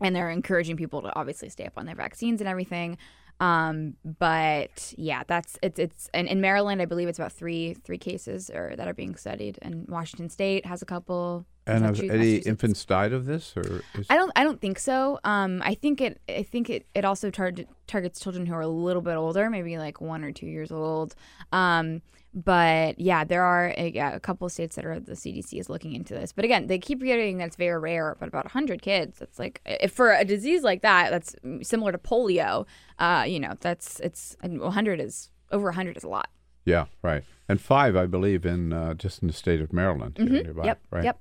and 0.00 0.14
they're 0.14 0.30
encouraging 0.30 0.76
people 0.76 1.02
to 1.02 1.12
obviously 1.16 1.48
stay 1.48 1.64
up 1.64 1.72
on 1.76 1.84
their 1.84 1.96
vaccines 1.96 2.40
and 2.40 2.46
everything. 2.46 2.96
Um, 3.40 3.96
but 4.18 4.92
yeah, 4.98 5.22
that's 5.26 5.58
it's 5.62 5.78
it's 5.78 6.10
and 6.12 6.28
in 6.28 6.40
Maryland, 6.40 6.82
I 6.82 6.84
believe 6.84 7.08
it's 7.08 7.18
about 7.18 7.32
three 7.32 7.74
three 7.74 7.98
cases 7.98 8.50
or 8.50 8.74
that 8.76 8.86
are 8.86 8.94
being 8.94 9.16
studied, 9.16 9.58
and 9.62 9.88
Washington 9.88 10.28
State 10.28 10.66
has 10.66 10.82
a 10.82 10.86
couple. 10.86 11.46
And 11.66 11.84
have 11.84 12.00
any 12.00 12.36
infants 12.36 12.84
died 12.84 13.12
of 13.12 13.26
this, 13.26 13.54
or 13.56 13.82
is, 13.94 14.06
I 14.10 14.16
don't. 14.16 14.32
I 14.34 14.42
don't 14.44 14.60
think 14.60 14.78
so. 14.78 15.20
Um, 15.24 15.62
I 15.64 15.74
think 15.74 16.00
it. 16.00 16.20
I 16.28 16.42
think 16.42 16.68
it. 16.70 16.86
It 16.94 17.04
also 17.04 17.30
tar- 17.30 17.52
targets 17.86 18.18
children 18.18 18.46
who 18.46 18.54
are 18.54 18.62
a 18.62 18.66
little 18.68 19.02
bit 19.02 19.14
older, 19.16 19.48
maybe 19.50 19.78
like 19.78 20.00
one 20.00 20.24
or 20.24 20.32
two 20.32 20.46
years 20.46 20.72
old. 20.72 21.14
Um, 21.52 22.02
but 22.32 22.98
yeah, 22.98 23.24
there 23.24 23.42
are 23.42 23.74
a, 23.76 23.90
yeah, 23.94 24.14
a 24.14 24.20
couple 24.20 24.46
of 24.46 24.52
states 24.52 24.76
that 24.76 24.84
are 24.86 24.98
the 25.00 25.12
CDC 25.12 25.58
is 25.60 25.68
looking 25.68 25.92
into 25.94 26.14
this. 26.14 26.32
But 26.32 26.44
again, 26.44 26.66
they 26.68 26.78
keep 26.78 27.02
reiterating 27.02 27.38
that 27.38 27.48
it's 27.48 27.56
very 27.56 27.78
rare. 27.78 28.16
But 28.18 28.28
about 28.28 28.46
hundred 28.50 28.82
kids, 28.82 29.20
it's 29.20 29.38
like 29.38 29.60
if 29.66 29.92
for 29.92 30.12
a 30.12 30.24
disease 30.24 30.62
like 30.62 30.82
that, 30.82 31.10
that's 31.10 31.36
similar 31.62 31.92
to 31.92 31.98
polio. 31.98 32.66
Uh, 32.98 33.24
you 33.28 33.38
know, 33.38 33.54
that's 33.60 34.00
it's 34.00 34.36
hundred 34.42 35.00
is 35.00 35.30
over 35.52 35.72
hundred 35.72 35.96
is 35.96 36.04
a 36.04 36.08
lot. 36.08 36.30
Yeah, 36.64 36.86
right. 37.02 37.24
And 37.48 37.60
five, 37.60 37.96
I 37.96 38.06
believe, 38.06 38.46
in 38.46 38.72
uh, 38.72 38.94
just 38.94 39.22
in 39.22 39.28
the 39.28 39.34
state 39.34 39.60
of 39.60 39.72
Maryland, 39.72 40.16
here 40.18 40.26
Mhm. 40.26 40.44
nearby. 40.44 40.64
Yep, 40.66 40.80
Right. 40.90 41.04
yep. 41.04 41.20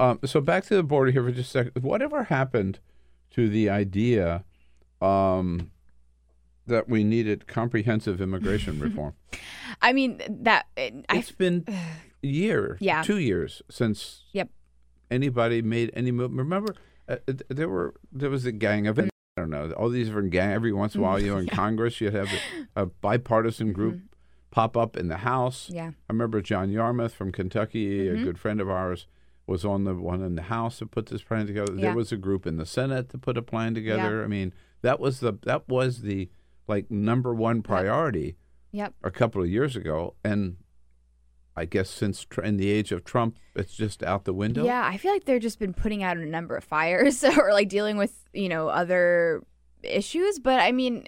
Um, 0.00 0.18
so 0.24 0.40
back 0.40 0.64
to 0.64 0.74
the 0.76 0.82
border 0.82 1.10
here 1.10 1.22
for 1.22 1.30
just 1.30 1.48
a 1.54 1.64
second. 1.64 1.82
Whatever 1.82 2.24
happened 2.24 2.78
to 3.32 3.48
the 3.48 3.68
idea 3.68 4.44
um, 5.02 5.70
that 6.66 6.88
we 6.88 7.04
needed 7.04 7.46
comprehensive 7.46 8.20
immigration 8.20 8.80
reform? 8.86 9.14
I 9.82 9.92
mean 9.92 10.20
that. 10.28 10.66
I, 10.76 11.02
It's 11.10 11.30
been 11.32 11.64
a 11.68 11.78
year, 12.26 12.76
Yeah. 12.80 13.02
two 13.02 13.18
years 13.18 13.62
since 13.70 14.22
Yep. 14.32 14.48
anybody 15.10 15.60
made 15.62 15.90
any 15.94 16.10
move. 16.12 16.32
Remember, 16.34 16.74
uh, 17.08 17.16
uh, 17.28 17.32
there 17.48 17.68
were 17.68 17.94
there 18.10 18.30
was 18.30 18.46
a 18.46 18.52
gang 18.52 18.86
of 18.86 18.98
I 18.98 19.08
don't 19.36 19.50
know 19.50 19.70
all 19.72 19.90
these 19.90 20.06
different 20.08 20.30
gang. 20.30 20.50
Every 20.52 20.72
once 20.72 20.94
in 20.94 21.00
a 21.00 21.04
while, 21.04 21.20
you 21.20 21.30
know, 21.30 21.38
in 21.38 21.46
Congress, 21.62 22.00
you'd 22.00 22.14
have 22.14 22.28
a, 22.74 22.82
a 22.82 22.86
bipartisan 22.86 23.72
group 23.72 24.00
pop 24.50 24.76
up 24.76 24.96
in 24.96 25.08
the 25.08 25.18
House. 25.18 25.66
Mm-hmm. 25.66 25.74
Yeah. 25.76 25.88
I 26.08 26.12
remember 26.12 26.40
John 26.40 26.70
Yarmuth 26.70 27.12
from 27.14 27.32
Kentucky, 27.32 28.06
Mhm. 28.08 28.20
a 28.20 28.24
good 28.24 28.38
friend 28.38 28.60
of 28.60 28.68
ours, 28.68 29.06
was 29.50 29.64
on 29.64 29.82
the 29.82 29.94
one 29.94 30.22
in 30.22 30.36
the 30.36 30.42
House 30.42 30.78
that 30.78 30.92
put 30.92 31.06
this 31.06 31.22
plan 31.22 31.44
together. 31.46 31.74
Yeah. 31.74 31.80
There 31.86 31.94
was 31.96 32.12
a 32.12 32.16
group 32.16 32.46
in 32.46 32.56
the 32.56 32.64
Senate 32.64 33.08
to 33.10 33.18
put 33.18 33.36
a 33.36 33.42
plan 33.42 33.74
together. 33.74 34.18
Yeah. 34.20 34.24
I 34.24 34.28
mean, 34.28 34.54
that 34.82 35.00
was 35.00 35.18
the 35.18 35.34
that 35.42 35.68
was 35.68 36.02
the 36.02 36.30
like 36.68 36.88
number 36.90 37.34
one 37.34 37.60
priority 37.62 38.36
Yep. 38.72 38.94
a 39.02 39.10
couple 39.10 39.42
of 39.42 39.48
years 39.48 39.74
ago, 39.74 40.14
and 40.22 40.56
I 41.56 41.64
guess 41.64 41.90
since 41.90 42.24
tr- 42.24 42.42
in 42.42 42.56
the 42.58 42.70
age 42.70 42.92
of 42.92 43.04
Trump, 43.04 43.36
it's 43.56 43.74
just 43.74 44.04
out 44.04 44.24
the 44.24 44.32
window. 44.32 44.64
Yeah, 44.64 44.86
I 44.86 44.96
feel 44.96 45.12
like 45.12 45.24
they've 45.24 45.42
just 45.42 45.58
been 45.58 45.74
putting 45.74 46.04
out 46.04 46.16
a 46.16 46.24
number 46.24 46.54
of 46.56 46.62
fires 46.62 47.24
or 47.38 47.52
like 47.52 47.68
dealing 47.68 47.96
with, 47.96 48.14
you 48.32 48.48
know, 48.48 48.68
other 48.68 49.42
issues, 49.82 50.38
but 50.38 50.60
I 50.60 50.70
mean, 50.70 51.06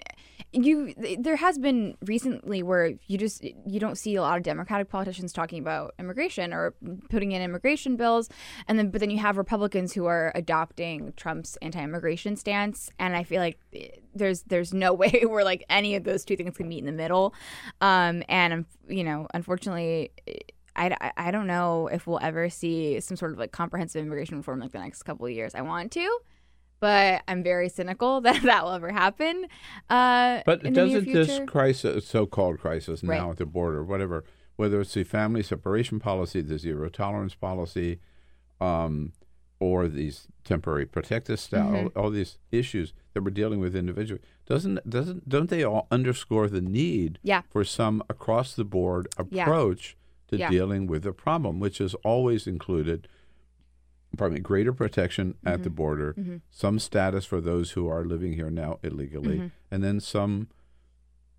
you 0.51 0.93
there 1.19 1.35
has 1.35 1.57
been 1.57 1.97
recently 2.05 2.61
where 2.61 2.93
you 3.07 3.17
just 3.17 3.43
you 3.43 3.79
don't 3.79 3.97
see 3.97 4.15
a 4.15 4.21
lot 4.21 4.37
of 4.37 4.43
democratic 4.43 4.89
politicians 4.89 5.33
talking 5.33 5.59
about 5.59 5.93
immigration 5.99 6.53
or 6.53 6.73
putting 7.09 7.31
in 7.31 7.41
immigration 7.41 7.95
bills. 7.95 8.29
And 8.67 8.77
then 8.77 8.89
but 8.89 8.99
then 8.99 9.09
you 9.09 9.19
have 9.19 9.37
republicans 9.37 9.93
who 9.93 10.05
are 10.05 10.31
adopting 10.35 11.13
trump's 11.15 11.57
anti-immigration 11.57 12.35
stance. 12.35 12.91
And 12.99 13.15
i 13.15 13.23
feel 13.23 13.41
like 13.41 13.59
eh, 13.73 13.87
there's 14.13 14.43
there's 14.43 14.73
no 14.73 14.93
way 15.03 15.23
where 15.27 15.43
like 15.43 15.63
any 15.69 15.95
of 15.95 16.03
those 16.03 16.23
two 16.23 16.35
things 16.35 16.57
can 16.57 16.67
meet 16.67 16.79
in 16.79 16.85
the 16.85 16.91
middle. 16.91 17.33
Um 17.81 18.23
and 18.29 18.53
um, 18.53 18.65
you 18.87 19.03
know 19.03 19.27
unfortunately 19.33 20.11
eh, 20.27 20.33
I, 20.75 20.95
I, 20.99 21.11
I 21.27 21.31
don't 21.31 21.47
know 21.47 21.87
if 21.87 22.07
we'll 22.07 22.19
ever 22.21 22.49
see 22.49 22.99
some 22.99 23.17
sort 23.17 23.31
of 23.31 23.37
like 23.37 23.51
comprehensive 23.51 24.03
immigration 24.03 24.37
reform 24.37 24.59
like 24.59 24.71
the 24.71 24.79
next 24.79 25.03
couple 25.03 25.25
of 25.25 25.31
years. 25.31 25.53
I 25.53 25.61
want 25.61 25.91
to, 25.91 26.19
but 26.83 27.23
I'm 27.29 27.43
very 27.43 27.69
cynical 27.69 28.19
that 28.27 28.41
that 28.43 28.65
will 28.65 28.73
ever 28.73 28.91
happen. 28.91 29.45
Uh, 29.89 30.41
But 30.45 30.63
in 30.65 30.73
the 30.73 30.85
near 30.85 30.99
doesn't 30.99 31.13
this 31.13 31.39
crisis, 31.49 32.05
so-called 32.05 32.59
crisis 32.59 33.01
now 33.01 33.09
Right. 33.09 33.29
at 33.31 33.37
the 33.37 33.45
border, 33.45 33.81
whatever, 33.85 34.25
whether 34.57 34.81
it's 34.81 34.93
the 34.93 35.05
family 35.05 35.43
separation 35.43 35.99
policy, 36.01 36.41
the 36.41 36.59
zero 36.59 36.89
tolerance 36.89 37.35
policy, 37.35 37.99
um, 38.59 39.13
or 39.61 39.87
these 39.87 40.27
temporary 40.43 40.85
protective 40.85 41.39
status, 41.39 41.71
Mm-hmm. 41.71 41.97
all, 41.97 42.03
all 42.05 42.09
these 42.11 42.37
issues 42.51 42.91
that 43.13 43.23
we're 43.23 43.31
dealing 43.31 43.61
with 43.61 43.77
individually, 43.77 44.21
doesn't 44.45 44.77
doesn't 44.89 45.29
don't 45.29 45.49
they 45.49 45.63
all 45.63 45.87
underscore 45.89 46.49
the 46.49 46.59
need 46.81 47.17
Yeah. 47.23 47.43
for 47.49 47.63
some 47.63 48.03
across 48.09 48.55
the 48.59 48.65
board 48.65 49.07
Yeah. 49.31 49.43
approach 49.43 49.95
to 50.27 50.35
Yeah. 50.37 50.49
dealing 50.49 50.85
with 50.87 51.03
the 51.03 51.13
problem, 51.13 51.61
which 51.61 51.77
has 51.77 51.93
always 52.03 52.45
included 52.45 53.07
pardon 54.17 54.35
me, 54.35 54.39
greater 54.41 54.73
protection 54.73 55.35
at 55.45 55.55
Mm-hmm. 55.55 55.63
the 55.63 55.69
border, 55.69 56.15
some 56.51 56.79
status 56.79 57.25
for 57.25 57.39
those 57.41 57.71
who 57.71 57.87
are 57.87 58.03
living 58.05 58.33
here 58.33 58.49
now 58.49 58.79
illegally, 58.83 59.37
Mm-hmm. 59.37 59.47
and 59.71 59.83
then 59.83 59.99
some 59.99 60.47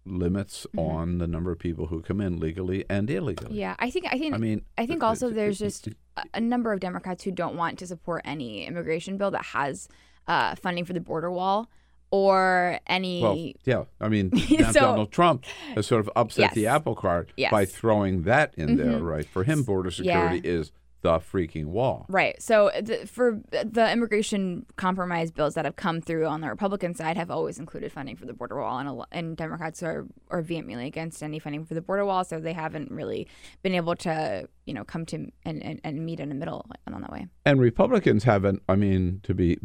limits 0.06 0.66
on 0.76 1.16
the 1.18 1.26
number 1.26 1.50
of 1.50 1.58
people 1.58 1.86
who 1.86 2.02
come 2.02 2.20
in 2.20 2.38
legally 2.38 2.84
and 2.90 3.08
illegally. 3.08 3.56
Yeah, 3.58 3.74
I 3.78 3.88
think 3.90 4.06
I 4.10 4.18
think 4.18 4.34
I 4.34 4.38
mean, 4.38 4.62
I 4.76 4.84
think 4.86 5.02
also 5.02 5.30
there's 5.30 5.58
just 5.58 5.88
a, 6.34 6.40
number 6.40 6.72
of 6.74 6.80
Democrats 6.80 7.24
who 7.24 7.30
don't 7.30 7.56
want 7.56 7.78
to 7.78 7.86
support 7.86 8.20
any 8.26 8.66
immigration 8.66 9.16
bill 9.16 9.30
that 9.30 9.44
has 9.46 9.88
uh, 10.28 10.54
funding 10.56 10.84
for 10.84 10.92
the 10.92 11.00
border 11.00 11.30
wall 11.30 11.70
or 12.10 12.78
any. 12.86 13.22
Well, 13.22 13.50
yeah. 13.64 13.84
I 13.98 14.08
mean, 14.10 14.36
So- 14.72 14.72
Donald 14.72 15.10
Trump 15.10 15.44
has 15.74 15.86
sort 15.86 16.00
of 16.00 16.10
upset 16.14 16.52
the 16.52 16.66
apple 16.66 16.94
cart 16.94 17.30
Yes. 17.38 17.50
by 17.50 17.64
throwing 17.64 18.24
that 18.24 18.52
in 18.58 18.76
there, 18.76 18.98
Mhm. 19.00 19.08
right? 19.08 19.26
For 19.26 19.42
him, 19.44 19.62
border 19.62 19.90
security 19.90 20.42
Yeah. 20.44 20.50
is 20.58 20.70
the 21.04 21.18
freaking 21.18 21.66
wall. 21.66 22.06
Right. 22.08 22.42
So 22.42 22.70
the, 22.80 23.06
for 23.06 23.38
the 23.50 23.92
immigration 23.92 24.64
compromise 24.76 25.30
bills 25.30 25.52
that 25.52 25.66
have 25.66 25.76
come 25.76 26.00
through 26.00 26.24
on 26.24 26.40
the 26.40 26.48
Republican 26.48 26.94
side 26.94 27.18
have 27.18 27.30
always 27.30 27.58
included 27.58 27.92
funding 27.92 28.16
for 28.16 28.24
the 28.24 28.32
border 28.32 28.56
wall, 28.56 28.78
and, 28.78 28.88
a, 28.88 29.04
and 29.12 29.36
Democrats 29.36 29.82
are, 29.82 30.06
are 30.30 30.40
vehemently 30.40 30.86
against 30.86 31.22
any 31.22 31.38
funding 31.38 31.66
for 31.66 31.74
the 31.74 31.82
border 31.82 32.06
wall. 32.06 32.24
So 32.24 32.40
they 32.40 32.54
haven't 32.54 32.90
really 32.90 33.28
been 33.62 33.74
able 33.74 33.94
to, 33.96 34.48
you 34.64 34.72
know, 34.72 34.82
come 34.82 35.04
to 35.06 35.30
and, 35.44 35.62
and, 35.62 35.78
and 35.84 36.06
meet 36.06 36.20
in 36.20 36.30
the 36.30 36.34
middle 36.34 36.64
on 36.90 37.02
that 37.02 37.12
way. 37.12 37.26
And 37.44 37.60
Republicans 37.60 38.24
haven't, 38.24 38.62
I 38.66 38.74
mean, 38.74 39.20
to 39.24 39.34
be 39.34 39.58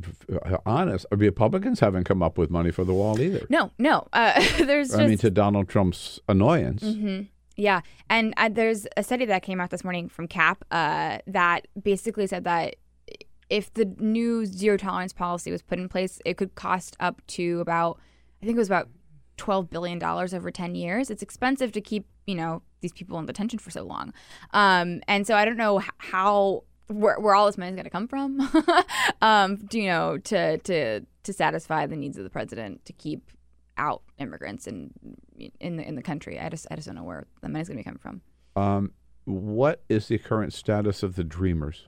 honest, 0.65 1.05
Republicans 1.09 1.79
haven't 1.79 2.03
come 2.03 2.21
up 2.21 2.37
with 2.37 2.49
money 2.49 2.71
for 2.71 2.83
the 2.83 2.93
wall 2.93 3.17
either. 3.21 3.47
No, 3.49 3.71
no. 3.79 4.09
Uh, 4.11 4.33
there's 4.57 4.89
just 4.89 4.99
I 4.99 5.07
mean, 5.07 5.17
to 5.19 5.29
Donald 5.29 5.69
Trump's 5.69 6.19
annoyance. 6.27 6.83
hmm 6.83 7.21
Yeah, 7.59 7.81
and 8.09 8.33
uh, 8.37 8.47
there's 8.49 8.87
a 8.95 9.03
study 9.03 9.25
that 9.25 9.43
came 9.43 9.59
out 9.59 9.69
this 9.69 9.83
morning 9.83 10.07
from 10.07 10.29
CAP 10.29 10.63
uh, 10.71 11.17
that 11.27 11.67
basically 11.81 12.25
said 12.25 12.45
that 12.45 12.77
if 13.49 13.73
the 13.73 13.83
new 13.97 14.45
zero 14.45 14.77
tolerance 14.77 15.11
policy 15.11 15.51
was 15.51 15.61
put 15.61 15.77
in 15.77 15.89
place, 15.89 16.21
it 16.23 16.37
could 16.37 16.55
cost 16.55 16.95
up 17.01 17.21
to 17.27 17.59
about, 17.59 17.99
I 18.41 18.45
think 18.45 18.55
it 18.55 18.59
was 18.59 18.69
about 18.69 18.87
twelve 19.35 19.69
billion 19.69 19.99
dollars 19.99 20.33
over 20.33 20.51
ten 20.51 20.73
years. 20.73 21.09
It's 21.09 21.21
expensive 21.21 21.73
to 21.73 21.81
keep 21.81 22.05
you 22.25 22.35
know 22.35 22.61
these 22.79 22.93
people 22.93 23.19
in 23.19 23.25
detention 23.25 23.59
for 23.59 23.71
so 23.71 23.83
long, 23.83 24.13
um, 24.53 25.01
and 25.09 25.27
so 25.27 25.35
I 25.35 25.43
don't 25.43 25.57
know 25.57 25.81
how 25.97 26.63
where, 26.87 27.19
where 27.19 27.35
all 27.35 27.45
this 27.45 27.57
money 27.57 27.71
is 27.71 27.75
going 27.75 27.83
to 27.83 27.89
come 27.89 28.07
from, 28.07 28.49
um, 29.21 29.67
you 29.73 29.87
know, 29.87 30.17
to 30.17 30.59
to 30.59 31.01
to 31.23 31.33
satisfy 31.33 31.85
the 31.87 31.97
needs 31.97 32.17
of 32.17 32.23
the 32.23 32.29
president 32.29 32.85
to 32.85 32.93
keep 32.93 33.31
out 33.79 34.03
immigrants 34.19 34.67
in 34.67 34.91
in 35.59 35.77
the 35.77 35.87
in 35.87 35.95
the 35.95 36.01
country. 36.03 36.39
I 36.39 36.49
just 36.49 36.67
I 36.69 36.75
just 36.75 36.87
don't 36.87 36.95
know 36.95 37.03
where 37.03 37.25
the 37.41 37.49
money's 37.49 37.67
going 37.67 37.77
to 37.77 37.83
be 37.83 37.85
coming 37.85 37.99
from. 37.99 38.21
Um, 38.55 38.91
what 39.25 39.83
is 39.89 40.07
the 40.07 40.17
current 40.17 40.53
status 40.53 41.01
of 41.01 41.15
the 41.15 41.23
Dreamers? 41.23 41.87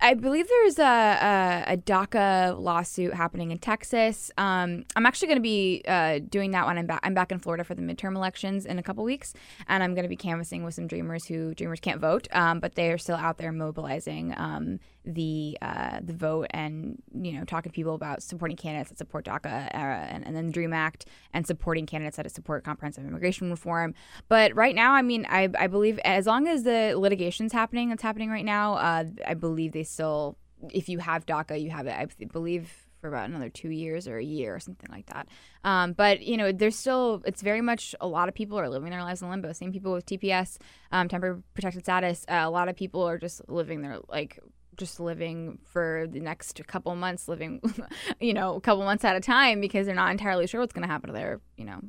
I 0.00 0.12
believe 0.12 0.46
there's 0.48 0.78
a, 0.78 0.82
a, 0.82 1.64
a 1.72 1.76
DACA 1.78 2.60
lawsuit 2.60 3.14
happening 3.14 3.52
in 3.52 3.58
Texas. 3.58 4.30
Um, 4.36 4.84
I'm 4.96 5.06
actually 5.06 5.28
going 5.28 5.38
to 5.38 5.42
be 5.42 5.82
uh, 5.88 6.18
doing 6.28 6.50
that 6.50 6.66
when 6.66 6.76
I'm 6.76 6.86
back. 6.86 7.00
I'm 7.02 7.14
back 7.14 7.32
in 7.32 7.38
Florida 7.38 7.64
for 7.64 7.74
the 7.74 7.80
midterm 7.80 8.14
elections 8.14 8.66
in 8.66 8.78
a 8.78 8.82
couple 8.82 9.02
weeks, 9.04 9.32
and 9.66 9.82
I'm 9.82 9.94
going 9.94 10.02
to 10.02 10.08
be 10.08 10.16
canvassing 10.16 10.62
with 10.62 10.74
some 10.74 10.88
Dreamers 10.88 11.24
who 11.26 11.54
Dreamers 11.54 11.80
can't 11.80 12.00
vote, 12.00 12.28
um, 12.32 12.60
but 12.60 12.74
they 12.74 12.90
are 12.92 12.98
still 12.98 13.16
out 13.16 13.38
there 13.38 13.52
mobilizing 13.52 14.34
um, 14.36 14.78
the 15.04 15.58
uh, 15.60 16.00
the 16.02 16.12
vote 16.12 16.46
and 16.50 17.02
you 17.14 17.32
know 17.32 17.44
talking 17.44 17.70
to 17.70 17.74
people 17.74 17.94
about 17.94 18.22
supporting 18.22 18.56
candidates 18.56 18.90
that 18.90 18.98
support 18.98 19.24
DACA 19.24 19.44
uh, 19.44 19.76
and, 19.76 20.26
and 20.26 20.36
then 20.36 20.46
the 20.46 20.52
Dream 20.52 20.72
Act 20.72 21.06
and 21.32 21.46
supporting 21.46 21.86
candidates 21.86 22.16
that 22.16 22.30
support 22.30 22.64
comprehensive 22.64 23.04
immigration 23.04 23.50
reform. 23.50 23.94
But 24.28 24.54
right 24.54 24.74
now, 24.74 24.92
I 24.92 25.02
mean, 25.02 25.26
I, 25.28 25.48
I 25.58 25.66
believe 25.66 25.98
as 26.04 26.26
long 26.26 26.48
as 26.48 26.62
the 26.62 26.94
litigation's 26.96 27.52
happening, 27.52 27.88
that's 27.88 28.02
happening 28.02 28.30
right 28.30 28.44
now, 28.44 28.74
uh, 28.74 29.04
I 29.26 29.34
believe 29.34 29.72
they 29.72 29.84
still, 29.84 30.38
if 30.70 30.88
you 30.88 30.98
have 30.98 31.26
DACA, 31.26 31.60
you 31.60 31.70
have 31.70 31.86
it. 31.86 31.94
I 31.94 32.06
believe 32.32 32.84
for 33.04 33.08
about 33.08 33.28
another 33.28 33.50
two 33.50 33.68
years 33.68 34.08
or 34.08 34.16
a 34.16 34.24
year 34.24 34.54
or 34.54 34.58
something 34.58 34.88
like 34.90 35.04
that. 35.12 35.28
Um, 35.62 35.92
but 35.92 36.22
you 36.22 36.38
know, 36.38 36.52
there's 36.52 36.74
still 36.74 37.22
it's 37.26 37.42
very 37.42 37.60
much 37.60 37.94
a 38.00 38.06
lot 38.06 38.30
of 38.30 38.34
people 38.34 38.58
are 38.58 38.66
living 38.66 38.90
their 38.90 39.02
lives 39.02 39.20
in 39.20 39.28
limbo. 39.28 39.52
Same 39.52 39.72
people 39.72 39.92
with 39.92 40.06
TPS, 40.06 40.56
um, 40.90 41.06
temporary 41.08 41.42
protected 41.52 41.84
status. 41.84 42.24
Uh, 42.26 42.40
a 42.44 42.50
lot 42.50 42.70
of 42.70 42.76
people 42.76 43.02
are 43.02 43.18
just 43.18 43.46
living 43.46 43.82
their 43.82 43.98
like 44.08 44.38
just 44.76 45.00
living 45.00 45.58
for 45.64 46.06
the 46.10 46.20
next 46.20 46.60
couple 46.66 46.94
months, 46.96 47.28
living, 47.28 47.60
you 48.20 48.32
know, 48.34 48.54
a 48.56 48.60
couple 48.60 48.84
months 48.84 49.04
at 49.04 49.16
a 49.16 49.20
time 49.20 49.60
because 49.60 49.86
they're 49.86 49.94
not 49.94 50.10
entirely 50.10 50.46
sure 50.46 50.60
what's 50.60 50.72
going 50.72 50.86
to 50.86 50.92
happen 50.92 51.08
to 51.08 51.12
their, 51.14 51.40
you 51.56 51.64
know, 51.64 51.80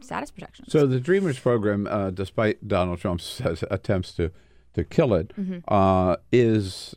status 0.00 0.30
protections. 0.30 0.72
So 0.72 0.86
the 0.86 0.98
Dreamers 1.00 1.38
program, 1.38 1.86
uh, 1.86 2.10
despite 2.10 2.66
Donald 2.66 2.98
Trump's 3.00 3.40
attempts 3.70 4.12
to 4.14 4.30
to 4.74 4.84
kill 4.84 5.14
it, 5.14 5.32
Mhm. 5.36 5.62
uh, 5.68 6.16
is 6.30 6.94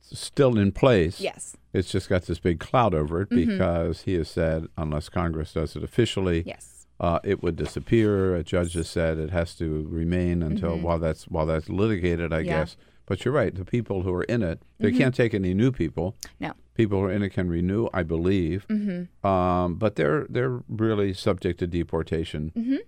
still 0.00 0.56
in 0.58 0.70
place. 0.72 1.20
Yes. 1.20 1.56
It's 1.72 1.90
just 1.90 2.08
got 2.08 2.22
this 2.22 2.38
big 2.38 2.60
cloud 2.60 2.94
over 2.94 3.22
it 3.22 3.30
Mhm. 3.30 3.46
because 3.48 4.02
he 4.02 4.14
has 4.14 4.28
said 4.30 4.66
unless 4.78 5.08
Congress 5.08 5.52
does 5.52 5.74
it 5.74 5.82
officially, 5.82 6.44
Yes. 6.46 6.86
uh, 7.00 7.18
it 7.24 7.42
would 7.42 7.56
disappear. 7.56 8.36
A 8.36 8.44
judge 8.44 8.74
has 8.74 8.88
said 8.88 9.18
it 9.18 9.30
has 9.30 9.54
to 9.56 9.86
remain 9.90 10.42
until 10.42 10.76
Mhm. 10.78 10.82
while 10.82 10.98
that's 11.00 11.26
while 11.28 11.46
that's 11.46 11.68
litigated, 11.68 12.32
I 12.32 12.40
Yeah. 12.40 12.60
guess. 12.60 12.76
But 13.06 13.24
you're 13.24 13.32
right. 13.34 13.54
The 13.54 13.64
people 13.64 14.02
who 14.02 14.12
are 14.12 14.24
in 14.24 14.42
it, 14.42 14.60
they 14.78 14.90
Mhm. 14.90 14.98
can't 14.98 15.14
take 15.14 15.32
any 15.32 15.54
new 15.54 15.70
people. 15.72 16.16
No. 16.40 16.52
People 16.74 16.98
who 16.98 17.04
are 17.06 17.12
in 17.12 17.22
it 17.22 17.30
can 17.30 17.48
renew, 17.48 17.88
I 17.94 18.02
believe. 18.02 18.66
Mhm. 18.68 19.08
Um, 19.24 19.76
but 19.76 19.94
they're 19.96 20.26
they're 20.28 20.60
really 20.68 21.12
subject 21.14 21.60
to 21.60 21.66
deportation. 21.66 22.52
Mhm. 22.56 22.78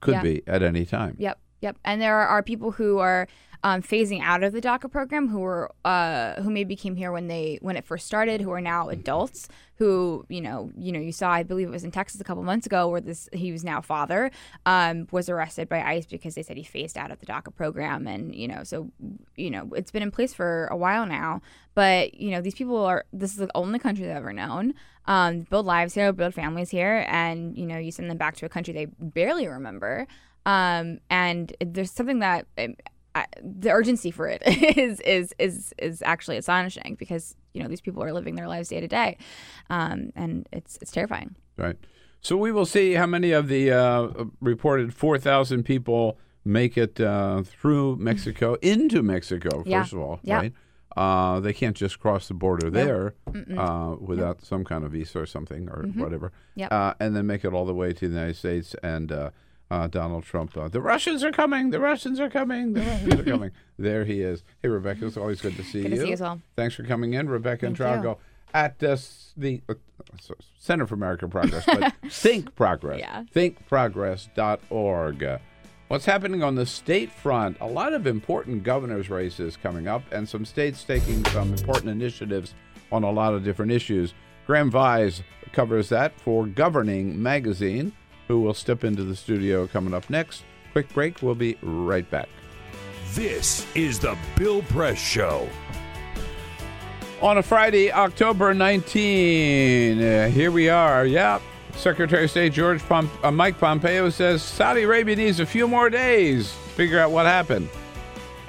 Could 0.00 0.14
Yeah. 0.14 0.22
be 0.22 0.42
at 0.46 0.62
any 0.62 0.84
time. 0.84 1.14
Yep, 1.18 1.38
yep. 1.60 1.76
And 1.84 2.00
there 2.02 2.16
are 2.16 2.42
people 2.42 2.72
who 2.72 2.98
are 2.98 3.28
um, 3.62 3.82
phasing 3.82 4.22
out 4.22 4.42
of 4.42 4.52
the 4.52 4.60
DACA 4.60 4.90
program 4.90 5.28
who 5.28 5.40
were 5.40 5.70
uh, 5.84 6.40
who 6.42 6.50
maybe 6.50 6.76
came 6.76 6.96
here 6.96 7.12
when 7.12 7.26
they 7.26 7.58
when 7.60 7.76
it 7.76 7.84
first 7.84 8.06
started, 8.06 8.40
who 8.40 8.50
are 8.50 8.60
now 8.60 8.88
adults. 8.88 9.48
Who 9.76 10.26
you 10.28 10.42
know 10.42 10.70
you 10.76 10.92
know 10.92 11.00
you 11.00 11.12
saw 11.12 11.30
I 11.30 11.42
believe 11.42 11.68
it 11.68 11.70
was 11.70 11.84
in 11.84 11.90
Texas 11.90 12.20
a 12.20 12.24
couple 12.24 12.42
months 12.42 12.66
ago 12.66 12.88
where 12.88 13.00
this 13.00 13.30
he 13.32 13.50
was 13.50 13.64
now 13.64 13.80
father 13.80 14.30
um, 14.66 15.08
was 15.10 15.30
arrested 15.30 15.70
by 15.70 15.82
ICE 15.82 16.04
because 16.04 16.34
they 16.34 16.42
said 16.42 16.58
he 16.58 16.62
phased 16.62 16.98
out 16.98 17.10
of 17.10 17.18
the 17.18 17.24
DACA 17.24 17.54
program 17.54 18.06
and 18.06 18.34
you 18.34 18.46
know 18.46 18.62
so 18.62 18.90
you 19.36 19.50
know 19.50 19.70
it's 19.74 19.90
been 19.90 20.02
in 20.02 20.10
place 20.10 20.34
for 20.34 20.66
a 20.66 20.76
while 20.76 21.06
now. 21.06 21.40
But 21.74 22.14
you 22.14 22.30
know 22.30 22.42
these 22.42 22.54
people 22.54 22.76
are 22.84 23.04
this 23.12 23.30
is 23.30 23.38
the 23.38 23.50
only 23.54 23.78
country 23.78 24.04
they've 24.04 24.16
ever 24.16 24.34
known. 24.34 24.74
Um, 25.06 25.40
build 25.40 25.64
lives 25.64 25.94
here, 25.94 26.12
build 26.12 26.34
families 26.34 26.70
here, 26.70 27.06
and 27.08 27.56
you 27.56 27.64
know 27.64 27.78
you 27.78 27.90
send 27.90 28.10
them 28.10 28.18
back 28.18 28.36
to 28.36 28.46
a 28.46 28.50
country 28.50 28.74
they 28.74 28.86
barely 28.98 29.46
remember. 29.46 30.06
Um, 30.46 31.00
and 31.10 31.54
there's 31.60 31.90
something 31.90 32.20
that 32.20 32.46
um, 32.58 32.74
I, 33.14 33.26
the 33.42 33.70
urgency 33.72 34.10
for 34.10 34.26
it 34.28 34.42
is 34.76 35.00
is 35.00 35.34
is 35.38 35.74
is 35.78 36.02
actually 36.02 36.36
astonishing 36.36 36.96
because 36.98 37.34
you 37.54 37.62
know 37.62 37.68
these 37.68 37.80
people 37.80 38.02
are 38.04 38.12
living 38.12 38.36
their 38.36 38.46
lives 38.48 38.68
day 38.68 38.80
to 38.80 38.88
day, 38.88 39.16
um, 39.68 40.12
and 40.14 40.48
it's 40.52 40.78
it's 40.80 40.92
terrifying. 40.92 41.34
Right. 41.56 41.76
So 42.22 42.36
we 42.36 42.52
will 42.52 42.66
see 42.66 42.92
how 42.94 43.06
many 43.06 43.32
of 43.32 43.48
the 43.48 43.72
uh, 43.72 44.24
reported 44.40 44.92
4,000 44.92 45.62
people 45.64 46.18
make 46.44 46.76
it 46.76 47.00
uh, 47.00 47.42
through 47.42 47.96
Mexico, 47.96 48.56
into 48.60 49.02
Mexico, 49.02 49.62
Yeah. 49.64 49.80
first 49.80 49.94
of 49.94 50.00
all, 50.00 50.20
Yeah. 50.22 50.36
right? 50.36 50.52
Uh, 50.96 51.40
they 51.40 51.54
can't 51.54 51.74
just 51.76 51.98
cross 51.98 52.28
the 52.28 52.34
border 52.34 52.68
there 52.68 53.14
uh, 53.56 53.96
without 53.98 54.42
some 54.44 54.64
kind 54.64 54.84
of 54.84 54.92
visa 54.92 55.18
or 55.20 55.24
something 55.26 55.68
or 55.70 55.84
Mhm. 55.84 55.96
whatever. 55.96 56.30
Yep. 56.56 56.70
Uh, 56.72 56.92
and 57.00 57.16
then 57.16 57.26
make 57.26 57.42
it 57.44 57.54
all 57.54 57.64
the 57.64 57.74
way 57.74 57.92
to 57.94 58.06
the 58.08 58.14
United 58.14 58.36
States. 58.36 58.74
And 58.82 59.10
uh, 59.70 59.86
Donald 59.86 60.24
Trump, 60.24 60.56
uh, 60.56 60.68
the 60.68 60.80
Russians 60.80 61.22
are 61.22 61.30
coming, 61.30 61.70
the 61.70 61.80
Russians 61.80 62.18
are 62.20 62.30
coming, 62.30 62.72
the 62.72 62.80
Russians 62.80 63.20
are 63.20 63.24
coming. 63.24 63.50
There 63.78 64.04
he 64.04 64.20
is. 64.20 64.42
Hey, 64.62 64.68
Rebekah, 64.68 65.06
it's 65.06 65.16
always 65.16 65.40
good 65.40 65.56
to 65.56 65.64
see 65.64 65.80
Good 65.80 65.92
you. 65.92 65.96
to 65.96 66.02
see 66.02 66.06
you 66.08 66.12
as 66.12 66.20
well. 66.20 66.42
Thanks 66.54 66.74
for 66.74 66.82
coming 66.82 67.14
in, 67.14 67.30
Rebekah 67.30 67.64
and 67.64 67.78
Thank 67.78 68.04
you. 68.04 68.10
Drago 68.10 68.18
at 68.52 68.82
uh, 68.82 68.96
the 69.38 69.62
uh, 69.70 69.74
Center 70.58 70.86
for 70.86 70.96
American 70.96 71.30
Progress, 71.30 71.64
but 71.64 71.94
Think 72.10 72.54
Progress. 72.54 72.98
Yeah. 72.98 73.24
ThinkProgress.org. 73.34 75.40
What's 75.88 76.04
happening 76.04 76.42
on 76.42 76.54
the 76.56 76.66
state 76.66 77.10
front? 77.10 77.56
A 77.60 77.66
lot 77.66 77.92
of 77.94 78.06
important 78.06 78.62
governors' 78.62 79.08
races 79.10 79.56
coming 79.56 79.88
up, 79.88 80.02
and 80.12 80.28
some 80.28 80.44
states 80.44 80.84
taking 80.84 81.24
some 81.26 81.52
important 81.54 81.88
initiatives 81.88 82.54
on 82.92 83.02
a 83.02 83.10
lot 83.10 83.32
of 83.34 83.42
different 83.44 83.72
issues. 83.72 84.12
Graham 84.46 84.70
Vyse 84.70 85.22
covers 85.52 85.88
that 85.88 86.18
for 86.20 86.46
Governing 86.46 87.20
Magazine, 87.22 87.92
who 88.30 88.40
will 88.40 88.54
step 88.54 88.84
into 88.84 89.02
the 89.02 89.16
studio 89.16 89.66
coming 89.66 89.92
up 89.92 90.08
next. 90.08 90.44
Quick 90.70 90.88
break. 90.94 91.20
We'll 91.20 91.34
be 91.34 91.56
right 91.62 92.08
back. 92.08 92.28
This 93.12 93.66
is 93.74 93.98
the 93.98 94.16
Bill 94.36 94.62
Press 94.62 94.98
Show. 94.98 95.48
On 97.20 97.38
a 97.38 97.42
Friday, 97.42 97.90
October 97.90 98.54
19, 98.54 100.00
uh, 100.00 100.28
here 100.28 100.52
we 100.52 100.68
are. 100.68 101.04
Yeah, 101.04 101.40
Secretary 101.74 102.22
of 102.22 102.30
State 102.30 102.52
George 102.52 102.80
uh, 102.88 103.32
Mike 103.32 103.58
Pompeo 103.58 104.10
says 104.10 104.44
Saudi 104.44 104.82
Arabia 104.82 105.16
needs 105.16 105.40
a 105.40 105.46
few 105.46 105.66
more 105.66 105.90
days 105.90 106.52
to 106.52 106.68
figure 106.76 107.00
out 107.00 107.10
what 107.10 107.26
happened. 107.26 107.68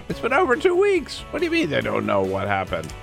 It's 0.09 0.19
been 0.19 0.31
over 0.31 0.55
two 0.55 0.75
weeks. 0.75 1.21
What 1.31 1.39
do 1.39 1.45
you 1.45 1.51
mean 1.51 1.71
they 1.71 1.81
don't 1.81 2.05
know 2.05 2.21
what 2.21 2.47
happened? 2.47 2.93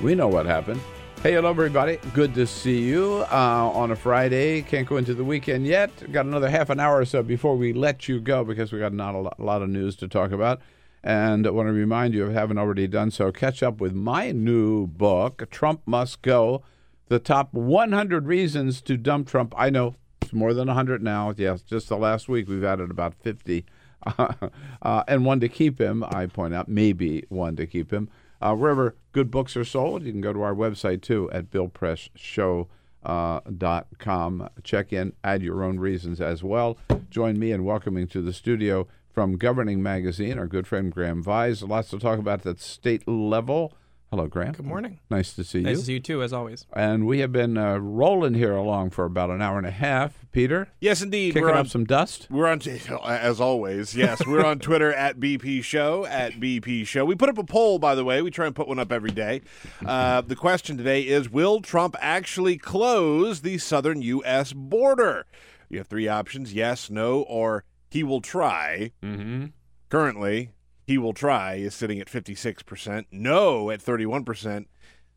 We 0.00 0.14
know 0.14 0.28
what 0.28 0.46
happened. 0.46 0.80
Hey, 1.24 1.32
hello, 1.32 1.48
everybody. 1.48 1.96
Good 2.12 2.34
to 2.34 2.46
see 2.46 2.82
you 2.82 3.24
uh, 3.32 3.70
on 3.72 3.90
a 3.90 3.96
Friday. 3.96 4.60
Can't 4.60 4.86
go 4.86 4.98
into 4.98 5.14
the 5.14 5.24
weekend 5.24 5.66
yet. 5.66 6.12
Got 6.12 6.26
another 6.26 6.50
half 6.50 6.68
an 6.68 6.78
hour 6.78 6.98
or 6.98 7.06
so 7.06 7.22
before 7.22 7.56
we 7.56 7.72
let 7.72 8.10
you 8.10 8.20
go 8.20 8.44
because 8.44 8.74
we 8.74 8.78
got 8.78 8.92
not 8.92 9.14
a 9.14 9.18
lot, 9.18 9.36
a 9.38 9.42
lot 9.42 9.62
of 9.62 9.70
news 9.70 9.96
to 9.96 10.06
talk 10.06 10.32
about. 10.32 10.60
And 11.02 11.46
I 11.46 11.50
want 11.50 11.68
to 11.68 11.72
remind 11.72 12.12
you, 12.12 12.24
if 12.24 12.32
you 12.32 12.34
haven't 12.34 12.58
already 12.58 12.86
done 12.86 13.10
so, 13.10 13.32
catch 13.32 13.62
up 13.62 13.80
with 13.80 13.94
my 13.94 14.32
new 14.32 14.86
book, 14.86 15.48
Trump 15.50 15.80
Must 15.86 16.20
Go 16.20 16.62
The 17.08 17.18
Top 17.18 17.54
100 17.54 18.26
Reasons 18.26 18.82
to 18.82 18.98
Dump 18.98 19.26
Trump. 19.26 19.54
I 19.56 19.70
know 19.70 19.94
it's 20.20 20.34
more 20.34 20.52
than 20.52 20.66
100 20.66 21.02
now. 21.02 21.32
Yes, 21.34 21.62
just 21.62 21.88
the 21.88 21.96
last 21.96 22.28
week 22.28 22.48
we've 22.48 22.64
added 22.64 22.90
about 22.90 23.14
50. 23.14 23.64
uh, 24.18 25.04
and 25.08 25.24
one 25.24 25.40
to 25.40 25.48
keep 25.48 25.80
him, 25.80 26.04
I 26.04 26.26
point 26.26 26.52
out, 26.52 26.68
maybe 26.68 27.24
one 27.30 27.56
to 27.56 27.66
keep 27.66 27.94
him. 27.94 28.10
Uh, 28.42 28.54
wherever 28.54 28.94
good 29.14 29.30
books 29.30 29.56
are 29.56 29.64
sold, 29.64 30.02
you 30.02 30.12
can 30.12 30.20
go 30.20 30.34
to 30.34 30.42
our 30.42 30.54
website 30.54 31.00
too 31.00 31.30
at 31.30 31.50
billpressshow.com. 31.50 34.42
Uh. 34.42 34.48
Check 34.62 34.92
in, 34.92 35.12
add 35.22 35.42
your 35.42 35.64
own 35.64 35.78
reasons 35.78 36.20
as 36.20 36.42
well. 36.42 36.76
Join 37.08 37.38
me 37.38 37.52
in 37.52 37.64
welcoming 37.64 38.08
to 38.08 38.20
the 38.20 38.32
studio 38.32 38.88
from 39.10 39.36
Governing 39.36 39.80
Magazine, 39.82 40.38
our 40.38 40.48
good 40.48 40.66
friend 40.66 40.92
Graham 40.92 41.22
Vyse. 41.22 41.66
Lots 41.66 41.90
to 41.90 41.98
talk 41.98 42.18
about 42.18 42.44
at 42.44 42.56
the 42.56 42.62
state 42.62 43.06
level. 43.06 43.72
Hello, 44.14 44.28
Graham. 44.28 44.52
Good 44.52 44.64
morning. 44.64 45.00
Nice 45.10 45.32
to 45.32 45.42
see 45.42 45.62
Nice 45.62 45.70
you. 45.72 45.76
to 45.78 45.84
see 45.86 45.92
you 45.94 45.98
too, 45.98 46.22
as 46.22 46.32
always. 46.32 46.66
And 46.72 47.04
we 47.04 47.18
have 47.18 47.32
been 47.32 47.58
uh, 47.58 47.78
rolling 47.78 48.34
here 48.34 48.54
along 48.54 48.90
for 48.90 49.06
about 49.06 49.28
an 49.28 49.42
hour 49.42 49.58
and 49.58 49.66
a 49.66 49.72
half. 49.72 50.24
Peter? 50.30 50.68
Yes, 50.78 51.02
indeed. 51.02 51.32
Kicking 51.32 51.48
we're 51.48 51.52
up 51.52 51.66
some 51.66 51.84
dust? 51.84 52.28
We're 52.30 52.46
on, 52.46 52.60
as 53.04 53.40
always. 53.40 53.96
Yes, 53.96 54.24
we're 54.24 54.44
on 54.44 54.60
Twitter 54.60 54.92
at 54.94 55.18
BP 55.18 55.64
Show 55.64 56.06
at 56.06 56.34
BP 56.34 56.86
Show. 56.86 57.04
We 57.04 57.16
put 57.16 57.28
up 57.28 57.38
a 57.38 57.42
poll, 57.42 57.80
by 57.80 57.96
the 57.96 58.04
way. 58.04 58.22
We 58.22 58.30
try 58.30 58.46
and 58.46 58.54
put 58.54 58.68
one 58.68 58.78
up 58.78 58.92
every 58.92 59.10
day. 59.10 59.40
Uh, 59.84 60.20
the 60.20 60.36
question 60.36 60.76
today 60.76 61.00
is: 61.02 61.28
Will 61.28 61.60
Trump 61.60 61.96
actually 61.98 62.56
close 62.56 63.40
the 63.40 63.58
southern 63.58 64.00
U.S. 64.00 64.52
border? 64.52 65.26
You 65.68 65.78
have 65.78 65.88
three 65.88 66.06
options: 66.06 66.54
yes, 66.54 66.88
no, 66.88 67.22
or 67.22 67.64
he 67.90 68.04
will 68.04 68.20
try. 68.20 68.92
Mm-hmm. 69.02 69.46
Currently, 69.88 70.52
he 70.86 70.98
will 70.98 71.14
try 71.14 71.54
is 71.54 71.74
sitting 71.74 72.00
at 72.00 72.08
56%, 72.08 73.06
no 73.10 73.70
at 73.70 73.80
31%. 73.80 74.66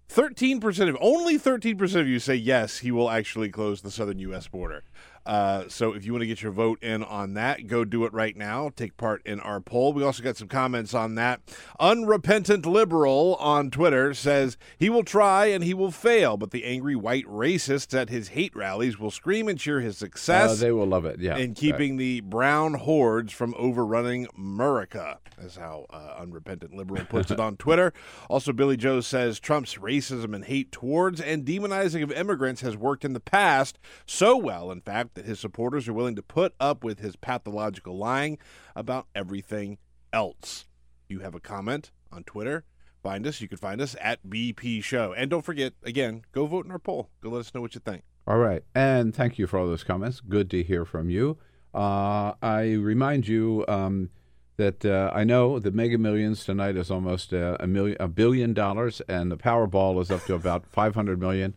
13% 0.09 0.89
of 0.89 0.97
only 1.01 1.37
13% 1.37 1.99
of 1.99 2.07
you 2.07 2.19
say 2.19 2.35
yes, 2.35 2.77
he 2.77 2.91
will 2.91 3.09
actually 3.09 3.49
close 3.49 3.81
the 3.81 3.91
southern 3.91 4.19
U.S. 4.19 4.47
border. 4.47 4.83
Uh, 5.27 5.67
so 5.67 5.91
if 5.93 6.05
you 6.05 6.13
want 6.13 6.21
to 6.21 6.27
get 6.27 6.41
your 6.41 6.53
vote 6.53 6.81
in 6.81 7.03
on 7.03 7.33
that, 7.33 7.67
go 7.67 7.83
do 7.83 8.05
it 8.05 8.13
right 8.13 8.35
now. 8.37 8.71
Take 8.75 8.95
part 8.95 9.21
in 9.25 9.41
our 9.41 9.59
poll. 9.59 9.91
We 9.91 10.01
also 10.03 10.23
got 10.23 10.37
some 10.37 10.47
comments 10.47 10.93
on 10.93 11.15
that. 11.15 11.41
Unrepentant 11.81 12.65
liberal 12.65 13.35
on 13.35 13.69
Twitter 13.69 14.13
says 14.13 14.57
he 14.77 14.89
will 14.89 15.03
try 15.03 15.47
and 15.47 15.65
he 15.65 15.73
will 15.73 15.91
fail, 15.91 16.37
but 16.37 16.51
the 16.51 16.63
angry 16.63 16.95
white 16.95 17.25
racists 17.25 17.93
at 17.93 18.09
his 18.09 18.29
hate 18.29 18.55
rallies 18.55 18.97
will 18.97 19.11
scream 19.11 19.49
and 19.49 19.59
cheer 19.59 19.81
his 19.81 19.97
success 19.97 20.51
Uh, 20.51 20.55
they 20.55 20.71
will 20.71 20.87
love 20.87 21.05
it, 21.05 21.19
yeah. 21.19 21.35
in 21.37 21.53
keeping 21.53 21.97
the 21.97 22.21
brown 22.21 22.75
hordes 22.75 23.33
from 23.33 23.53
overrunning 23.57 24.27
America. 24.37 25.19
That's 25.37 25.57
how 25.57 25.85
uh, 25.89 26.15
unrepentant 26.19 26.73
liberal 26.73 27.03
puts 27.05 27.31
it 27.31 27.39
on 27.41 27.57
Twitter. 27.57 27.91
Also, 28.29 28.53
Billy 28.53 28.77
Joe 28.77 29.01
says 29.01 29.39
Trump's 29.39 29.75
racism 29.75 30.33
and 30.33 30.45
hate 30.45 30.71
towards 30.71 31.19
and 31.19 31.45
demonizing 31.45 32.01
of 32.01 32.11
immigrants 32.13 32.61
has 32.61 32.77
worked 32.77 33.03
in 33.03 33.11
the 33.13 33.19
past 33.19 33.77
so 34.05 34.37
well, 34.37 34.71
in 34.71 34.79
fact, 34.81 35.16
that 35.17 35.25
his 35.25 35.39
supporters 35.39 35.87
are 35.87 35.93
willing 35.93 36.15
to 36.15 36.21
put 36.21 36.53
up 36.59 36.83
with 36.83 36.99
his 36.99 37.15
pathological 37.15 37.97
lying 37.97 38.37
about 38.75 39.07
everything 39.13 39.77
else. 40.13 40.65
You 41.09 41.19
have 41.19 41.35
a 41.35 41.39
comment 41.39 41.91
on 42.11 42.23
Twitter. 42.23 42.63
Find 43.03 43.25
us. 43.25 43.41
You 43.41 43.47
can 43.47 43.57
find 43.57 43.81
us 43.81 43.95
at 43.99 44.25
BP 44.27 44.83
Show. 44.83 45.13
And 45.13 45.29
don't 45.29 45.43
forget, 45.45 45.73
again, 45.83 46.23
go 46.31 46.45
vote 46.45 46.65
in 46.65 46.71
our 46.71 46.79
poll. 46.79 47.09
Go 47.21 47.29
let 47.29 47.39
us 47.39 47.53
know 47.53 47.61
what 47.61 47.75
you 47.75 47.81
think. 47.83 48.03
All 48.25 48.37
right. 48.37 48.63
And 48.75 49.15
thank 49.15 49.39
you 49.39 49.47
for 49.47 49.57
all 49.57 49.67
those 49.67 49.83
comments. 49.83 50.19
Good 50.19 50.49
to 50.51 50.63
hear 50.63 50.85
from 50.85 51.09
you. 51.09 51.37
Uh, 51.73 52.33
I 52.41 52.73
remind 52.73 53.27
you 53.27 53.65
um, 53.67 54.09
that 54.57 54.85
uh, 54.85 55.11
I 55.13 55.23
know 55.23 55.59
the 55.59 55.71
Mega 55.71 55.97
Millions 55.97 56.43
tonight 56.43 56.75
is 56.75 56.91
almost 56.91 57.33
uh, 57.33 57.57
a 57.59 57.67
million, 57.67 57.97
a 57.99 58.07
billion 58.07 58.53
dollars, 58.53 59.01
and 59.07 59.31
the 59.31 59.37
Powerball 59.37 60.01
is 60.01 60.11
up 60.11 60.25
to 60.25 60.35
about 60.35 60.65
500 60.67 61.19
million. 61.19 61.55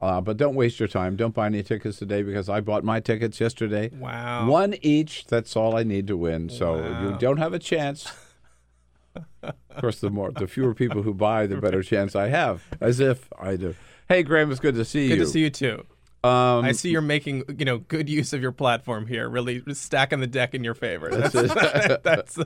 Uh, 0.00 0.20
but 0.20 0.36
don't 0.36 0.54
waste 0.54 0.78
your 0.78 0.88
time. 0.88 1.16
Don't 1.16 1.34
buy 1.34 1.46
any 1.46 1.62
tickets 1.62 1.98
today 1.98 2.22
because 2.22 2.48
I 2.48 2.60
bought 2.60 2.84
my 2.84 3.00
tickets 3.00 3.40
yesterday. 3.40 3.90
Wow. 3.92 4.46
One 4.46 4.76
each. 4.80 5.26
That's 5.26 5.56
all 5.56 5.76
I 5.76 5.82
need 5.82 6.06
to 6.06 6.16
win. 6.16 6.48
So 6.48 6.76
you 7.02 7.16
don't 7.18 7.38
have 7.38 7.52
a 7.52 7.58
chance. 7.58 8.10
of 9.42 9.54
course, 9.80 10.00
the 10.00 10.10
more, 10.10 10.30
the 10.30 10.46
fewer 10.46 10.74
people 10.74 11.02
who 11.02 11.14
buy, 11.14 11.46
the 11.46 11.56
better 11.56 11.82
chance 11.82 12.14
I 12.14 12.28
have. 12.28 12.62
As 12.80 13.00
if 13.00 13.28
I 13.38 13.56
do. 13.56 13.74
Hey, 14.08 14.22
Graham, 14.22 14.50
it's 14.50 14.60
good 14.60 14.76
to 14.76 14.84
see 14.84 15.04
you. 15.04 15.16
Good 15.16 15.24
to 15.24 15.26
see 15.26 15.40
you 15.40 15.50
too. 15.50 15.84
Um, 16.24 16.64
I 16.64 16.72
see 16.72 16.90
you're 16.90 17.00
making 17.00 17.44
you 17.58 17.64
know 17.64 17.78
good 17.78 18.08
use 18.08 18.32
of 18.32 18.42
your 18.42 18.50
platform 18.50 19.06
here, 19.06 19.28
really 19.28 19.62
stacking 19.72 20.20
the 20.20 20.26
deck 20.26 20.54
in 20.54 20.64
your 20.64 20.74
favor. 20.74 21.10
That's 21.10 21.32
That's, 21.32 22.02
that's 22.02 22.38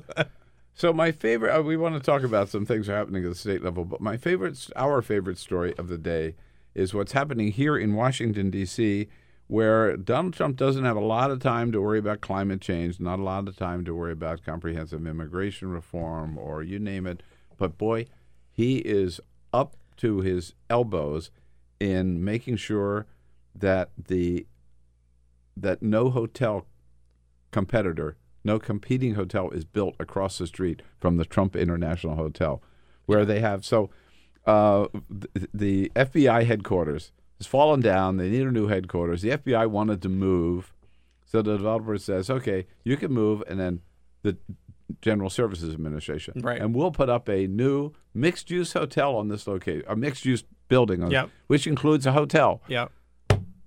So 0.74 0.92
my 0.92 1.12
favorite, 1.12 1.56
uh, 1.56 1.62
we 1.62 1.76
want 1.76 1.94
to 1.94 2.00
talk 2.00 2.22
about 2.22 2.48
some 2.48 2.66
things 2.66 2.88
are 2.88 2.96
happening 2.96 3.24
at 3.24 3.30
the 3.30 3.34
state 3.34 3.62
level, 3.62 3.84
but 3.84 4.00
my 4.00 4.16
favorite, 4.16 4.68
our 4.76 5.02
favorite 5.02 5.38
story 5.38 5.74
of 5.78 5.88
the 5.88 5.98
day 5.98 6.34
is 6.74 6.94
what's 6.94 7.12
happening 7.12 7.53
here 7.53 7.77
in 7.77 7.94
Washington 7.94 8.51
D.C., 8.51 9.09
where 9.49 9.97
Donald 9.97 10.32
Trump 10.32 10.57
doesn't 10.57 10.85
have 10.85 10.97
a 10.97 11.01
lot 11.01 11.31
of 11.31 11.39
time 11.39 11.73
to 11.73 11.81
worry 11.81 11.99
about 11.99 12.23
climate 12.23 12.61
change, 12.61 12.99
not 12.99 13.19
a 13.19 13.23
lot 13.23 13.47
of 13.47 13.57
time 13.57 13.85
to 13.85 13.94
worry 13.94 14.12
about 14.12 14.44
comprehensive 14.44 15.07
immigration 15.07 15.69
reform 15.69 16.39
or 16.39 16.62
you 16.62 16.78
name 16.78 17.07
it. 17.07 17.23
But 17.59 17.77
boy, 17.77 18.07
he 18.51 18.78
is 18.78 19.20
up 19.53 19.77
to 19.99 20.20
his 20.20 20.55
elbows 20.70 21.31
in 21.78 22.24
making 22.24 22.57
sure 22.57 23.07
that 23.55 23.90
the 23.99 24.47
that 25.55 25.82
no 25.82 26.09
hotel 26.09 26.66
competitor, 27.51 28.16
no 28.43 28.59
competing 28.59 29.15
hotel 29.15 29.51
is 29.51 29.65
built 29.65 29.94
across 30.01 30.39
the 30.39 30.47
street 30.47 30.81
from 30.99 31.19
the 31.19 31.27
Trump 31.27 31.55
International 31.55 32.16
Hotel, 32.16 32.62
where 33.05 33.27
they 33.27 33.40
have 33.40 33.65
so 33.65 33.90
uh, 34.47 34.86
th- 35.35 35.48
the 35.55 35.90
FBI 35.94 36.44
headquarters 36.44 37.12
has 37.39 37.47
fallen 37.47 37.81
down. 37.81 38.16
They 38.16 38.31
need 38.31 38.47
a 38.47 38.51
new 38.52 38.66
headquarters. 38.69 39.23
The 39.23 39.31
FBI 39.31 39.66
wanted 39.69 40.02
to 40.02 40.09
move, 40.09 40.73
so 41.24 41.43
the 41.43 41.56
developer 41.56 41.97
says, 41.98 42.28
"Okay, 42.31 42.66
you 42.85 42.97
can 42.97 43.12
move," 43.12 43.43
and 43.48 43.59
then 43.60 43.81
the 44.23 44.36
General 45.01 45.31
Services 45.31 45.73
Administration, 45.73 46.35
Right. 46.43 46.60
and 46.60 46.74
we'll 46.74 46.90
put 46.93 47.09
up 47.09 47.28
a 47.28 47.47
new 47.47 47.93
mixed-use 48.14 48.73
hotel 48.74 49.16
on 49.16 49.28
this 49.28 49.47
location, 49.47 49.85
a 49.89 49.97
mixed-use 49.97 50.44
building, 50.69 51.02
on, 51.02 51.10
Yep. 51.10 51.31
which 51.47 51.66
includes 51.66 52.05
a 52.06 52.12
hotel. 52.12 52.60
yeah. 52.69 52.89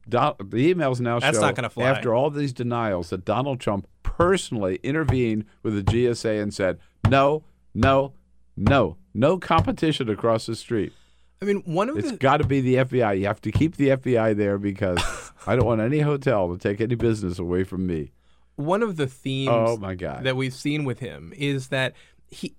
Don, 0.08 0.36
the 0.38 0.72
emails 0.72 1.00
now 1.00 1.20
That's 1.20 1.38
show 1.38 1.42
not 1.42 1.56
gonna 1.56 1.70
fly. 1.70 1.86
after 1.86 2.14
all 2.14 2.30
these 2.30 2.54
denials 2.54 3.10
that 3.10 3.26
Donald 3.26 3.60
Trump 3.60 3.88
personally 4.04 4.76
intervened 4.84 5.46
with 5.64 5.74
the 5.74 5.82
GSA 5.82 6.40
and 6.40 6.54
said, 6.54 6.78
"No, 7.10 7.44
no, 7.74 8.14
no, 8.58 8.98
no 9.14 9.38
competition 9.38 10.10
across 10.10 10.46
the 10.46 10.56
street. 10.56 10.94
I 11.42 11.46
mean, 11.46 11.62
one 11.66 11.90
of 11.90 11.98
It's 11.98 12.12
the 12.12 12.18
got 12.18 12.38
to 12.38 12.46
be 12.48 12.62
the 12.62 12.76
FBI. 12.76 13.20
You 13.20 13.26
have 13.28 13.42
to 13.42 13.52
keep 13.52 13.76
the 13.76 13.90
FBI 13.90 14.36
there 14.38 14.58
because 14.58 15.00
I 15.48 15.56
don't 15.56 15.66
want 15.66 15.82
any 15.82 16.00
hotel 16.00 16.52
to 16.52 16.58
take 16.58 16.80
any 16.82 16.96
business 16.96 17.40
away 17.40 17.64
from 17.64 17.86
me." 17.88 18.12
one 18.58 18.82
of 18.82 18.96
the 18.96 19.06
themes 19.06 19.50
Oh, 19.52 19.76
my 19.76 19.96
God. 19.96 20.24
that 20.24 20.38
we've 20.38 20.54
seen 20.54 20.86
with 20.86 21.00
him 21.00 21.34
is 21.36 21.68
that 21.68 21.94
he 22.30 22.56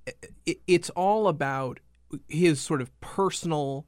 it's 0.66 0.90
all 0.90 1.26
about 1.26 1.80
his 2.28 2.60
sort 2.60 2.82
of 2.82 2.90
personal 3.00 3.86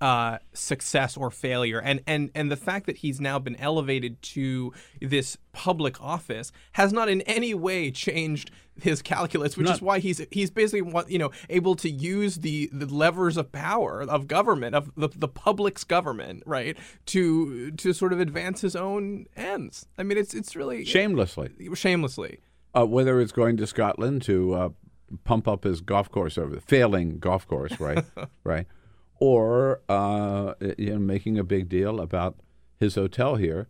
uh, 0.00 0.38
success 0.52 1.16
or 1.16 1.30
failure. 1.30 1.78
And 1.80 2.00
and 2.06 2.30
and 2.34 2.50
the 2.50 2.56
fact 2.56 2.86
that 2.86 2.98
he's 2.98 3.20
now 3.20 3.38
been 3.38 3.56
elevated 3.56 4.20
to 4.22 4.72
this 5.00 5.36
public 5.52 6.00
office 6.00 6.52
has 6.72 6.92
not 6.92 7.08
in 7.08 7.20
any 7.22 7.54
way 7.54 7.90
changed 7.90 8.50
his 8.82 9.02
calculus 9.02 9.56
which 9.56 9.70
is 9.70 9.80
why 9.80 10.00
he's 10.00 10.20
he's 10.32 10.50
basically 10.50 10.92
you 11.06 11.16
know 11.16 11.30
able 11.48 11.76
to 11.76 11.88
use 11.88 12.38
the 12.38 12.68
the 12.72 12.86
levers 12.86 13.36
of 13.36 13.52
power 13.52 14.02
of 14.02 14.26
government 14.26 14.74
of 14.74 14.90
the, 14.96 15.08
the 15.14 15.28
public's 15.28 15.84
government 15.84 16.42
right 16.44 16.76
to 17.06 17.70
to 17.72 17.92
sort 17.92 18.12
of 18.12 18.18
advance 18.18 18.62
his 18.62 18.74
own 18.74 19.26
ends. 19.36 19.86
I 19.96 20.02
mean 20.02 20.18
it's 20.18 20.34
it's 20.34 20.56
really 20.56 20.84
Shamelessly, 20.84 21.50
shamelessly. 21.74 22.40
uh, 22.76 22.84
whether 22.84 23.20
it's 23.20 23.30
going 23.30 23.56
to 23.58 23.66
Scotland 23.66 24.22
to 24.22 24.54
uh, 24.54 24.68
pump 25.22 25.46
up 25.46 25.62
his 25.62 25.80
golf 25.80 26.10
course 26.10 26.36
over 26.36 26.58
failing 26.58 27.18
golf 27.20 27.46
course, 27.46 27.78
right, 27.78 28.04
right, 28.44 28.66
or 29.20 29.80
uh, 29.88 30.54
you 30.78 30.90
know, 30.94 30.98
making 30.98 31.38
a 31.38 31.44
big 31.44 31.68
deal 31.68 32.00
about 32.00 32.36
his 32.80 32.94
hotel 32.96 33.36
here, 33.36 33.68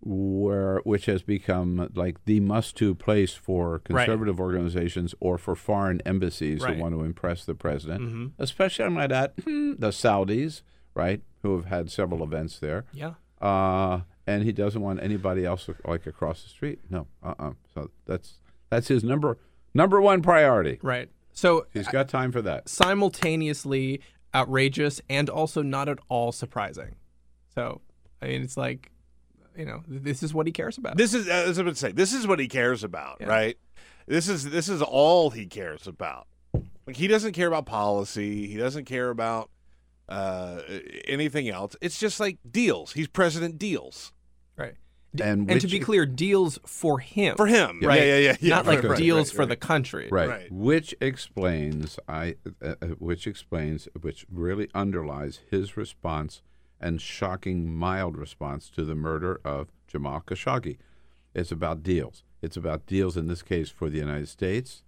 where 0.00 0.78
which 0.84 1.06
has 1.06 1.22
become 1.22 1.90
like 1.94 2.22
the 2.26 2.40
must-to 2.40 2.94
place 2.94 3.32
for 3.34 3.78
conservative 3.80 4.38
organizations 4.38 5.14
or 5.20 5.38
for 5.38 5.54
foreign 5.54 6.00
embassies 6.02 6.60
Right. 6.62 6.76
who 6.76 6.82
want 6.82 6.94
to 6.94 7.02
impress 7.02 7.44
the 7.44 7.54
president, 7.54 8.02
Mhm. 8.02 8.30
especially 8.38 8.84
I 8.84 8.88
might 8.90 9.12
add 9.12 9.32
the 9.36 9.90
Saudis, 9.90 10.62
right, 10.94 11.22
who 11.42 11.56
have 11.56 11.64
had 11.66 11.90
several 11.90 12.22
events 12.22 12.58
there. 12.58 12.84
Yeah. 12.92 13.14
Uh, 13.40 14.00
and 14.26 14.42
he 14.44 14.52
doesn't 14.52 14.80
want 14.80 15.02
anybody 15.02 15.44
else 15.44 15.68
like 15.86 16.06
across 16.06 16.42
the 16.42 16.48
street. 16.48 16.80
No, 16.90 17.06
uh, 17.22 17.34
uh 17.38 17.52
So 17.74 17.90
that's 18.06 18.40
that's 18.70 18.88
his 18.88 19.02
number 19.04 19.38
number 19.72 20.00
one 20.00 20.20
priority. 20.22 20.78
Right. 20.82 21.10
So 21.32 21.66
He's 21.72 21.88
got 21.88 22.08
time 22.08 22.30
for 22.30 22.42
that. 22.42 22.68
simultaneously 22.68 24.00
outrageous 24.34 25.00
and 25.08 25.28
also 25.30 25.62
not 25.62 25.88
at 25.88 25.98
all 26.08 26.32
surprising. 26.32 26.94
So 27.54 27.80
I 28.20 28.26
mean, 28.28 28.42
it's 28.42 28.56
like, 28.56 28.90
you 29.56 29.64
know, 29.64 29.82
this 29.86 30.22
is 30.22 30.32
what 30.34 30.46
he 30.46 30.52
cares 30.52 30.78
about. 30.78 30.96
This 30.96 31.14
is 31.14 31.28
as 31.28 31.58
I 31.58 31.62
would 31.62 31.76
say. 31.78 31.92
This 31.92 32.12
is 32.12 32.26
what 32.26 32.38
he 32.40 32.48
cares 32.48 32.82
about, 32.84 33.18
Yeah. 33.20 33.26
right? 33.28 33.58
This 34.06 34.28
is 34.28 34.50
this 34.50 34.68
is 34.68 34.82
all 34.82 35.30
he 35.30 35.46
cares 35.46 35.86
about. 35.86 36.26
Like 36.86 36.96
he 36.96 37.06
doesn't 37.06 37.32
care 37.32 37.48
about 37.48 37.64
policy. 37.66 38.46
He 38.46 38.56
doesn't 38.56 38.84
care 38.84 39.08
about 39.10 39.50
uh, 40.08 40.60
anything 41.08 41.48
else. 41.48 41.76
It's 41.80 41.98
just 41.98 42.20
like 42.20 42.38
deals. 42.50 42.92
He's 42.92 43.08
president 43.08 43.58
deals. 43.58 44.12
right. 44.56 44.74
D- 45.14 45.22
And 45.22 45.50
and 45.50 45.60
to 45.60 45.68
be 45.68 45.78
clear, 45.80 46.06
deals 46.06 46.58
for 46.66 46.98
him. 46.98 47.36
For 47.36 47.46
him. 47.46 47.78
Yeah, 47.82 47.88
Right. 47.88 48.02
yeah, 48.02 48.18
yeah, 48.18 48.36
yeah. 48.40 48.48
Not 48.56 48.66
like 48.66 48.82
Right, 48.82 48.90
right, 48.90 48.98
deals 48.98 49.28
right, 49.30 49.36
for 49.36 49.42
right. 49.42 49.48
the 49.50 49.56
country. 49.56 50.08
Right. 50.10 50.28
Right. 50.28 50.52
Which 50.52 50.94
explains 51.00 51.98
I 52.08 52.36
uh, 52.62 52.74
uh, 52.82 52.86
which 52.98 53.26
explains 53.26 53.88
which 54.00 54.26
really 54.30 54.68
underlies 54.74 55.40
his 55.50 55.76
response 55.76 56.42
and 56.80 57.00
shocking 57.00 57.72
mild 57.72 58.16
response 58.16 58.68
to 58.70 58.84
the 58.84 58.94
murder 58.94 59.40
of 59.44 59.68
Jamal 59.86 60.20
Khashoggi. 60.26 60.76
It's 61.34 61.52
about 61.52 61.82
deals. 61.82 62.24
It's 62.42 62.56
about 62.56 62.86
deals 62.86 63.16
in 63.16 63.26
this 63.26 63.42
case 63.42 63.70
for 63.70 63.88
the 63.88 63.98
United 63.98 64.28
States, 64.28 64.82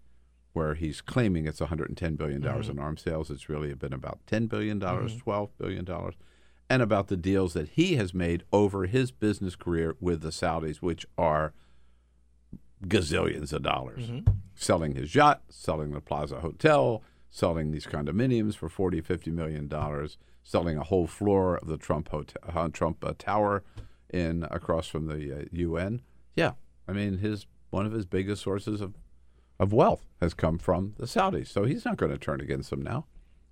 where 0.52 0.74
he's 0.74 1.00
claiming 1.00 1.46
it's 1.46 1.60
110 1.60 2.16
billion 2.16 2.40
dollars 2.42 2.66
Mhm. 2.66 2.70
in 2.72 2.78
arms 2.80 3.02
sales. 3.02 3.30
It's 3.30 3.48
really 3.48 3.72
been 3.74 3.92
about 3.92 4.18
10 4.26 4.46
billion 4.46 4.78
dollars, 4.78 5.14
Mhm. 5.14 5.20
12 5.20 5.58
billion 5.58 5.84
dollars, 5.84 6.14
and 6.68 6.82
about 6.82 7.08
the 7.08 7.16
deals 7.16 7.52
that 7.54 7.68
he 7.70 7.96
has 7.96 8.12
made 8.12 8.42
over 8.52 8.86
his 8.86 9.10
business 9.10 9.54
career 9.56 9.96
with 10.00 10.20
the 10.22 10.30
Saudis, 10.30 10.78
which 10.78 11.06
are 11.16 11.52
gazillions 12.84 13.52
of 13.52 13.62
dollars. 13.62 14.08
Mhm. 14.08 14.36
Selling 14.54 14.94
his 14.94 15.14
yacht, 15.14 15.42
selling 15.48 15.92
the 15.92 16.00
Plaza 16.00 16.40
Hotel, 16.40 17.02
selling 17.30 17.70
these 17.70 17.86
condominiums 17.86 18.54
for 18.54 18.68
40, 18.68 19.00
50 19.00 19.30
million 19.30 19.68
dollars, 19.68 20.18
selling 20.42 20.76
a 20.78 20.84
whole 20.84 21.06
floor 21.06 21.56
of 21.56 21.68
the 21.68 21.76
Trump 21.76 22.08
hotel, 22.08 22.42
uh, 22.46 22.68
Trump 22.68 23.04
uh, 23.04 23.12
Tower 23.18 23.62
in 24.12 24.44
across 24.50 24.86
from 24.88 25.06
the 25.06 25.40
uh, 25.40 25.44
UN. 25.52 26.00
Yeah, 26.34 26.52
I 26.88 26.92
mean 26.92 27.18
his 27.18 27.46
one 27.70 27.86
of 27.86 27.92
his 27.92 28.06
biggest 28.06 28.42
sources 28.42 28.80
of 28.80 28.94
of 29.58 29.72
wealth 29.72 30.04
has 30.20 30.34
come 30.34 30.58
from 30.58 30.94
the 30.98 31.06
Saudis. 31.06 31.48
So 31.48 31.64
he's 31.64 31.84
not 31.84 31.96
going 31.96 32.12
to 32.12 32.18
turn 32.18 32.40
against 32.40 32.70
them 32.70 32.82
now. 32.82 33.06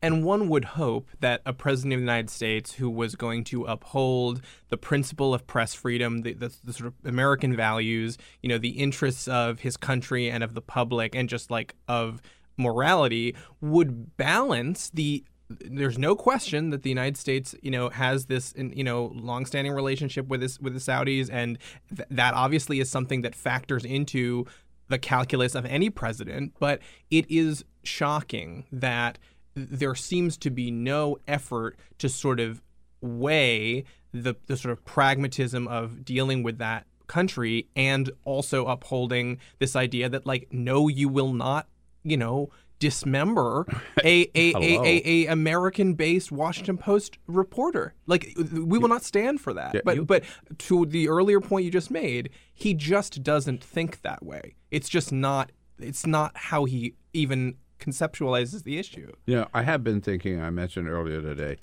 And 0.05 0.22
one 0.22 0.51
would 0.51 0.66
hope 0.66 1.09
that 1.20 1.40
a 1.47 1.55
president 1.55 1.94
of 1.94 2.01
the 2.01 2.02
United 2.02 2.28
States 2.28 2.74
who 2.74 2.90
was 2.90 3.16
going 3.16 3.43
to 3.44 3.64
uphold 3.64 4.43
the 4.68 4.76
principle 4.76 5.32
of 5.32 5.47
press 5.47 5.72
freedom, 5.72 6.20
the, 6.20 6.35
the, 6.35 6.55
the 6.62 6.74
sort 6.74 6.89
of 6.89 6.94
American 7.06 7.56
values, 7.56 8.18
you 8.43 8.51
know, 8.51 8.59
the 8.59 8.72
interests 8.72 9.26
of 9.26 9.60
his 9.60 9.78
country 9.78 10.31
and 10.31 10.44
of 10.44 10.52
the 10.52 10.60
public, 10.60 11.14
and 11.14 11.26
just 11.31 11.51
like 11.51 11.74
of 11.89 12.20
morality, 12.59 13.35
would 13.62 14.14
balance 14.18 14.90
the. 14.90 15.24
There's 15.48 15.97
no 15.97 16.14
question 16.14 16.68
that 16.68 16.82
the 16.82 16.90
United 16.90 17.16
States, 17.16 17.55
you 17.62 17.70
know, 17.70 17.89
has 17.89 18.26
this, 18.26 18.52
you 18.59 18.85
know, 18.85 19.10
longstanding 19.14 19.72
relationship 19.72 20.26
with 20.26 20.43
this 20.43 20.60
with 20.60 20.74
the 20.74 20.81
Saudis, 20.81 21.31
and 21.32 21.59
th- 21.97 22.06
that 22.10 22.35
obviously 22.35 22.78
is 22.78 22.90
something 22.90 23.22
that 23.22 23.35
factors 23.35 23.86
into 23.86 24.44
the 24.89 24.98
calculus 24.98 25.55
of 25.55 25.64
any 25.64 25.89
president. 25.89 26.52
But 26.60 26.81
it 27.10 27.24
is 27.31 27.64
shocking 27.85 28.66
that 28.70 29.18
there 29.55 29.94
seems 29.94 30.36
to 30.39 30.51
be 30.51 30.70
no 30.70 31.16
effort 31.28 31.76
to 31.98 32.09
sort 32.09 32.40
of 32.40 32.60
weigh 33.01 33.85
the, 34.12 34.35
the 34.47 34.56
sort 34.56 34.72
of 34.72 34.85
pragmatism 34.85 35.68
of 35.68 36.05
dealing 36.05 36.43
with 36.43 36.59
that 36.59 36.86
country 37.06 37.66
and 37.76 38.10
also 38.24 38.66
upholding 38.66 39.39
this 39.59 39.76
idea 39.76 40.09
that 40.09 40.24
like 40.24 40.48
no 40.51 40.89
you 40.89 41.09
will 41.09 41.32
not 41.35 41.68
you 42.02 42.16
know 42.16 42.48
dismember 42.78 43.66
a 44.02 44.22
a, 44.35 44.52
a, 44.55 44.81
a, 44.82 45.02
a 45.05 45.26
American 45.26 45.94
based 45.94 46.32
Washington 46.32 46.76
Post 46.78 47.18
reporter. 47.26 47.94
Like 48.06 48.32
we 48.36 48.78
will 48.78 48.89
not 48.89 49.05
stand 49.05 49.40
for 49.40 49.52
that. 49.55 49.74
Yeah, 49.74 49.81
but 49.85 49.97
you- 49.97 50.05
but 50.05 50.24
to 50.59 50.86
the 50.86 51.09
earlier 51.09 51.40
point 51.40 51.64
you 51.64 51.70
just 51.70 51.90
made 51.90 52.31
he 52.55 52.72
just 52.74 53.22
doesn't 53.22 53.62
think 53.62 54.02
that 54.02 54.24
way. 54.24 54.55
It's 54.70 54.89
just 54.89 55.12
not 55.12 55.52
it's 55.78 56.06
not 56.06 56.36
how 56.36 56.64
he 56.64 56.94
even 57.12 57.56
conceptualizes 57.85 58.65
the 58.65 58.78
issue 58.78 59.11
You 59.27 59.36
know, 59.36 59.48
I 59.52 59.62
have 59.62 59.85
been 59.85 60.01
thinking. 60.01 60.40
I 60.40 60.51
mentioned 60.51 60.89
earlier 60.89 61.20
today. 61.20 61.59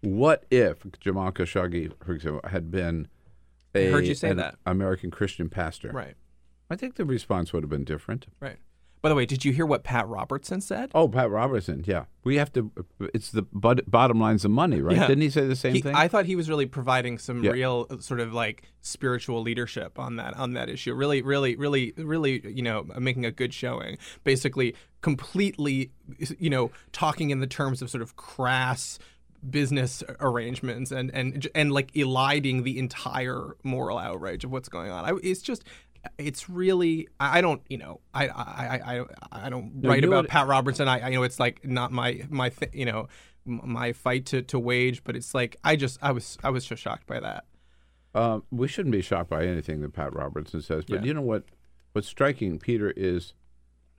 What 0.00 0.44
if 0.50 0.78
Jamal 1.00 1.32
Khashoggi, 1.32 1.92
for 2.04 2.12
example, 2.12 2.40
had 2.48 2.70
been 2.70 3.08
a 3.74 3.88
I 3.88 3.90
heard 3.90 4.06
you 4.06 4.14
say 4.14 4.30
an 4.30 4.36
that. 4.36 4.56
American 4.66 5.10
Christian 5.10 5.48
pastor? 5.48 5.90
Right. 5.92 6.14
I 6.70 6.76
think 6.76 6.96
the 6.96 7.04
response 7.04 7.52
would 7.52 7.62
have 7.62 7.70
been 7.70 7.84
different. 7.84 8.26
Right. 8.40 8.58
By 9.04 9.10
the 9.10 9.14
way, 9.16 9.26
did 9.26 9.44
you 9.44 9.52
hear 9.52 9.66
what 9.66 9.84
Pat 9.84 10.08
Robertson 10.08 10.62
said? 10.62 10.90
Oh, 10.94 11.06
Pat 11.10 11.30
Robertson. 11.30 11.84
Yeah, 11.86 12.06
we 12.24 12.36
have 12.36 12.50
to. 12.54 12.72
It's 13.12 13.32
the 13.32 13.42
bud, 13.42 13.82
bottom 13.86 14.18
line's 14.18 14.44
the 14.44 14.48
money, 14.48 14.80
right? 14.80 14.96
Yeah. 14.96 15.06
Didn't 15.06 15.20
he 15.20 15.28
say 15.28 15.46
the 15.46 15.54
same 15.54 15.74
He- 15.74 15.82
thing? 15.82 15.94
I 15.94 16.08
thought 16.08 16.24
he 16.24 16.36
was 16.36 16.48
really 16.48 16.64
providing 16.64 17.18
some 17.18 17.44
Yeah. 17.44 17.50
real 17.50 17.86
uh, 17.90 17.98
sort 17.98 18.20
of 18.20 18.32
like 18.32 18.62
spiritual 18.80 19.42
leadership 19.42 19.98
on 19.98 20.16
that 20.16 20.34
on 20.38 20.54
that 20.54 20.70
issue. 20.70 20.94
Really, 20.94 21.20
really, 21.20 21.54
really, 21.54 21.92
really, 21.98 22.50
you 22.50 22.62
know, 22.62 22.84
making 22.98 23.26
a 23.26 23.30
good 23.30 23.52
showing. 23.52 23.98
Basically, 24.24 24.74
completely, 25.02 25.90
you 26.38 26.48
know, 26.48 26.70
talking 26.92 27.28
in 27.28 27.40
the 27.40 27.46
terms 27.46 27.82
of 27.82 27.90
sort 27.90 28.00
of 28.00 28.16
crass 28.16 28.98
business 29.50 30.02
arrangements 30.20 30.90
and 30.90 31.10
and 31.12 31.46
and 31.54 31.72
like 31.72 31.94
eliding 31.94 32.62
the 32.62 32.78
entire 32.78 33.54
moral 33.62 33.98
outrage 33.98 34.44
of 34.44 34.50
what's 34.50 34.70
going 34.70 34.90
on. 34.90 35.04
I, 35.04 35.18
it's 35.22 35.42
just. 35.42 35.62
It's 36.18 36.48
really 36.48 37.08
I 37.20 37.40
don't 37.40 37.62
you 37.68 37.78
know 37.78 38.00
I 38.12 38.28
I 38.28 38.32
I 38.32 39.00
I, 39.00 39.04
I 39.46 39.48
don't 39.50 39.74
No, 39.76 39.88
write 39.88 40.04
about 40.04 40.24
would- 40.24 40.28
Pat 40.30 40.46
Robertson. 40.46 40.88
I, 40.88 41.00
I 41.00 41.08
you 41.08 41.16
know 41.16 41.22
it's 41.22 41.40
like 41.40 41.64
not 41.64 41.92
my 41.92 42.22
my 42.30 42.48
th- 42.50 42.72
you 42.74 42.84
know 42.86 43.08
my 43.46 43.92
fight 43.92 44.24
to, 44.26 44.40
to 44.42 44.58
wage, 44.58 45.04
but 45.04 45.14
it's 45.16 45.34
like 45.34 45.56
I 45.62 45.76
just 45.76 45.98
I 46.02 46.12
was 46.12 46.38
I 46.42 46.50
was 46.50 46.64
just 46.64 46.82
shocked 46.82 47.06
by 47.06 47.20
that. 47.20 47.44
Um, 48.14 48.44
we 48.50 48.68
shouldn't 48.68 48.92
be 48.92 49.02
shocked 49.02 49.28
by 49.28 49.44
anything 49.44 49.80
that 49.82 49.92
Pat 49.92 50.14
Robertson 50.14 50.62
says, 50.62 50.84
but 50.88 51.00
Yeah. 51.00 51.06
you 51.06 51.14
know 51.14 51.20
what? 51.20 51.44
What's 51.92 52.08
striking, 52.08 52.58
Peter, 52.58 52.92
is 52.96 53.34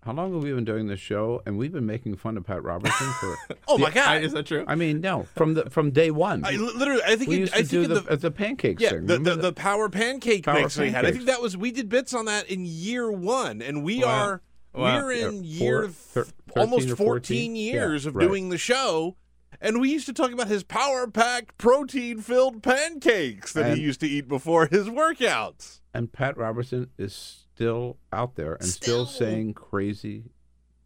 how 0.05 0.13
long 0.13 0.33
have 0.33 0.43
we 0.43 0.51
been 0.53 0.65
doing 0.65 0.87
this 0.87 0.99
show, 0.99 1.41
and 1.45 1.57
we've 1.57 1.71
been 1.71 1.85
making 1.85 2.15
fun 2.17 2.37
of 2.37 2.45
Pat 2.45 2.63
Robertson 2.63 3.07
for. 3.19 3.35
Oh, 3.67 3.77
my 3.79 3.89
God. 3.89 4.23
Is 4.23 4.31
that 4.33 4.45
true? 4.45 4.63
I 4.67 4.75
mean, 4.75 5.01
no, 5.01 5.23
from 5.35 5.55
the 5.55 5.69
from 5.71 5.89
day 5.91 6.11
one. 6.11 6.45
I 6.45 6.51
literally, 6.51 7.01
I 7.05 7.15
think 7.15 7.29
we 7.29 7.35
it- 7.37 7.39
used 7.39 7.53
I 7.53 7.57
to 7.61 7.63
think 7.65 7.87
do 7.87 7.93
in 7.97 8.05
the, 8.05 8.15
the 8.17 8.31
pancakes 8.31 8.81
yeah, 8.81 8.89
thing. 8.91 9.07
the, 9.07 9.17
the, 9.17 9.35
the 9.35 9.53
power 9.53 9.89
pancake 9.89 10.45
Power 10.45 10.61
mix 10.61 10.77
we 10.77 10.91
had. 10.91 11.05
I 11.05 11.11
think 11.11 11.25
that 11.25 11.41
was 11.41 11.57
we 11.57 11.71
did 11.71 11.89
bits 11.89 12.13
on 12.13 12.25
that 12.25 12.49
in 12.49 12.65
year 12.65 13.11
one, 13.11 13.61
and 13.61 13.83
we 13.83 14.03
Wow. 14.03 14.09
are 14.09 14.41
Wow. 14.73 14.97
we're 15.03 15.11
in 15.13 15.43
Yeah, 15.43 15.63
year 15.63 15.87
four- 15.89 16.23
thir- 16.25 16.31
almost 16.55 16.89
14 16.89 16.95
14? 16.97 17.55
years 17.55 18.03
Yeah, 18.05 18.09
of 18.09 18.15
right. 18.15 18.27
doing 18.27 18.49
the 18.49 18.57
show. 18.57 19.15
And 19.61 19.79
we 19.79 19.89
used 19.89 20.05
to 20.07 20.13
talk 20.13 20.31
about 20.33 20.47
his 20.49 20.63
power 20.63 21.07
packed, 21.07 21.57
protein 21.57 22.19
filled 22.21 22.61
pancakes 22.61 23.53
that 23.53 23.65
And- 23.71 23.77
he 23.77 23.83
used 23.83 24.01
to 24.01 24.07
eat 24.07 24.27
before 24.27 24.67
his 24.67 24.87
workouts. 24.89 25.79
And 25.93 26.11
Pat 26.11 26.37
Robertson 26.37 26.89
is 26.97 27.44
still 27.55 27.97
out 28.11 28.35
there 28.35 28.55
and 28.55 28.65
still, 28.65 29.05
saying 29.05 29.53
crazy 29.53 30.23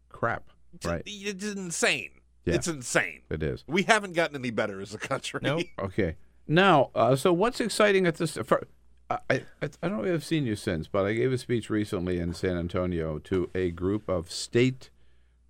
crap. 0.08 0.50
Right. 0.84 1.02
It's 1.04 1.44
insane. 1.44 2.10
Yeah. 2.44 2.54
It's 2.54 2.68
insane. 2.68 3.22
It 3.28 3.42
is. 3.42 3.64
We 3.66 3.82
haven't 3.82 4.12
gotten 4.12 4.36
any 4.36 4.50
better 4.50 4.80
as 4.80 4.94
a 4.94 4.98
country. 4.98 5.40
No 5.42 5.60
okay. 5.80 6.14
Now, 6.46 6.90
uh, 6.94 7.16
so 7.16 7.32
what's 7.32 7.60
exciting 7.60 8.06
at 8.06 8.16
this? 8.16 8.38
For, 8.44 8.66
I, 9.10 9.18
I, 9.28 9.42
I 9.62 9.88
don't 9.88 9.98
know 9.98 10.04
if 10.04 10.14
I've 10.14 10.24
seen 10.24 10.46
you 10.46 10.54
since, 10.54 10.86
but 10.86 11.04
I 11.04 11.12
gave 11.14 11.32
a 11.32 11.38
speech 11.38 11.70
recently 11.70 12.20
in 12.20 12.34
San 12.34 12.56
Antonio 12.56 13.18
to 13.18 13.50
a 13.54 13.72
group 13.72 14.08
of 14.08 14.30
state 14.30 14.90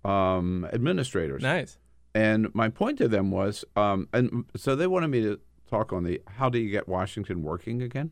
um, 0.03 0.67
administrators. 0.73 1.43
Nice. 1.43 1.77
And 2.15 2.53
my 2.55 2.69
point 2.69 2.97
to 2.97 3.07
them 3.07 3.29
was, 3.29 3.63
um, 3.75 4.09
and 4.11 4.45
so 4.55 4.75
they 4.75 4.87
wanted 4.87 5.09
me 5.09 5.21
to 5.21 5.39
talk 5.69 5.93
on 5.93 6.03
the 6.03 6.21
how 6.27 6.49
do 6.49 6.57
you 6.57 6.71
get 6.71 6.87
Washington 6.87 7.43
working 7.43 7.81
again? 7.83 8.11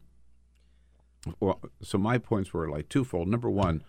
Well, 1.39 1.59
so 1.81 1.97
my 1.97 2.17
points 2.17 2.53
were 2.53 2.69
like 2.69 2.89
twofold. 2.89 3.27
Number 3.27 3.49
one, 3.49 3.83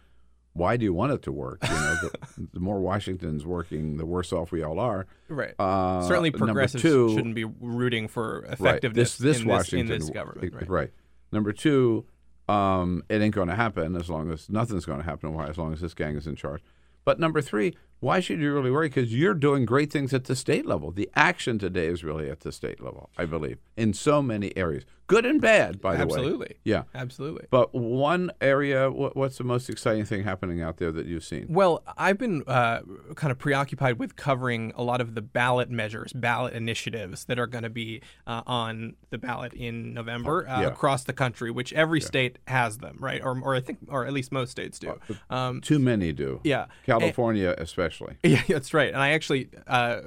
why 0.52 0.76
do 0.76 0.84
you 0.84 0.92
want 0.92 1.12
it 1.12 1.22
to 1.22 1.32
work? 1.32 1.58
You 1.62 1.68
know, 1.74 1.94
the, 2.02 2.10
the 2.54 2.60
more 2.60 2.80
Washington's 2.80 3.46
working, 3.46 3.96
the 3.98 4.06
worse 4.06 4.32
off 4.32 4.50
we 4.50 4.62
all 4.62 4.80
are. 4.80 5.06
Right. 5.28 5.54
Uh, 5.58 6.02
Certainly, 6.02 6.32
progressives 6.32 6.82
two- 6.82 7.14
shouldn't 7.14 7.36
be 7.36 7.44
rooting 7.44 8.08
for 8.08 8.40
Right. 8.42 8.52
effectiveness 8.54 9.16
This, 9.16 9.36
this 9.36 9.42
in, 9.42 9.48
Washington 9.48 9.86
this, 9.86 9.94
in 9.94 10.00
this 10.00 10.10
government. 10.10 10.68
Right. 10.68 10.90
Number 11.32 11.52
two, 11.52 12.04
um, 12.48 13.04
it 13.08 13.22
ain't 13.22 13.34
going 13.34 13.46
to 13.48 13.54
happen 13.54 13.94
as 13.94 14.10
long 14.10 14.32
as 14.32 14.50
nothing's 14.50 14.84
going 14.84 14.98
to 14.98 15.04
happen 15.04 15.32
Why? 15.32 15.46
as 15.46 15.56
long 15.56 15.72
as 15.72 15.80
this 15.80 15.94
gang 15.94 16.16
is 16.16 16.26
in 16.26 16.34
charge. 16.34 16.62
But 17.04 17.20
number 17.20 17.40
three, 17.40 17.76
why 18.00 18.18
should 18.20 18.40
you 18.40 18.52
really 18.52 18.70
worry? 18.70 18.88
Because 18.88 19.14
you're 19.14 19.34
doing 19.34 19.64
great 19.64 19.92
things 19.92 20.12
at 20.12 20.24
the 20.24 20.34
state 20.34 20.66
level. 20.66 20.90
The 20.90 21.08
action 21.14 21.58
today 21.58 21.86
is 21.86 22.02
really 22.02 22.28
at 22.28 22.40
the 22.40 22.50
state 22.50 22.82
level, 22.82 23.08
I 23.16 23.24
believe, 23.24 23.58
in 23.76 23.92
so 23.94 24.20
many 24.20 24.54
areas, 24.56 24.84
good 25.10 25.26
and 25.26 25.40
bad, 25.40 25.80
by 25.80 25.96
the 25.96 26.06
way. 26.06 26.14
Absolutely. 26.14 26.56
Yeah. 26.64 26.84
Absolutely. 26.94 27.46
But 27.50 27.74
one 27.74 28.30
area, 28.40 28.90
what, 28.90 29.16
what's 29.16 29.38
the 29.38 29.44
most 29.44 29.68
exciting 29.68 30.04
thing 30.04 30.22
happening 30.24 30.62
out 30.62 30.76
there 30.78 30.92
that 30.92 31.06
you've 31.06 31.24
seen? 31.24 31.46
Well, 31.48 31.82
I've 31.98 32.16
been 32.18 32.42
uh, 32.46 32.80
kind 33.16 33.30
of 33.30 33.38
preoccupied 33.38 33.98
with 33.98 34.16
covering 34.16 34.72
a 34.76 34.82
lot 34.82 35.00
of 35.00 35.14
the 35.14 35.22
ballot 35.22 35.68
measures, 35.70 36.12
ballot 36.12 36.54
initiatives 36.54 37.24
that 37.24 37.38
are 37.38 37.46
going 37.46 37.64
to 37.64 37.70
be 37.70 38.02
uh, 38.26 38.42
on 38.46 38.94
the 39.10 39.18
ballot 39.18 39.52
in 39.52 39.92
November 39.94 40.48
uh, 40.48 40.60
Yeah. 40.62 40.68
across 40.68 41.04
the 41.04 41.12
country, 41.12 41.50
which 41.50 41.72
every 41.72 42.00
state 42.00 42.38
has 42.46 42.78
them, 42.78 42.96
right? 43.00 43.20
Or, 43.22 43.38
or 43.42 43.54
I 43.56 43.60
think, 43.60 43.78
or 43.88 44.06
at 44.06 44.12
least 44.12 44.30
most 44.32 44.50
states 44.50 44.78
do. 44.78 44.98
Um, 45.28 45.60
Too 45.60 45.78
many 45.78 46.12
do. 46.12 46.40
yeah. 46.44 46.66
California, 46.86 47.54
especially. 47.58 48.16
Yeah, 48.30 48.42
that's 48.48 48.72
right. 48.72 48.88
And 48.88 48.98
I 49.02 49.10
actually 49.10 49.48
uh, 49.66 50.02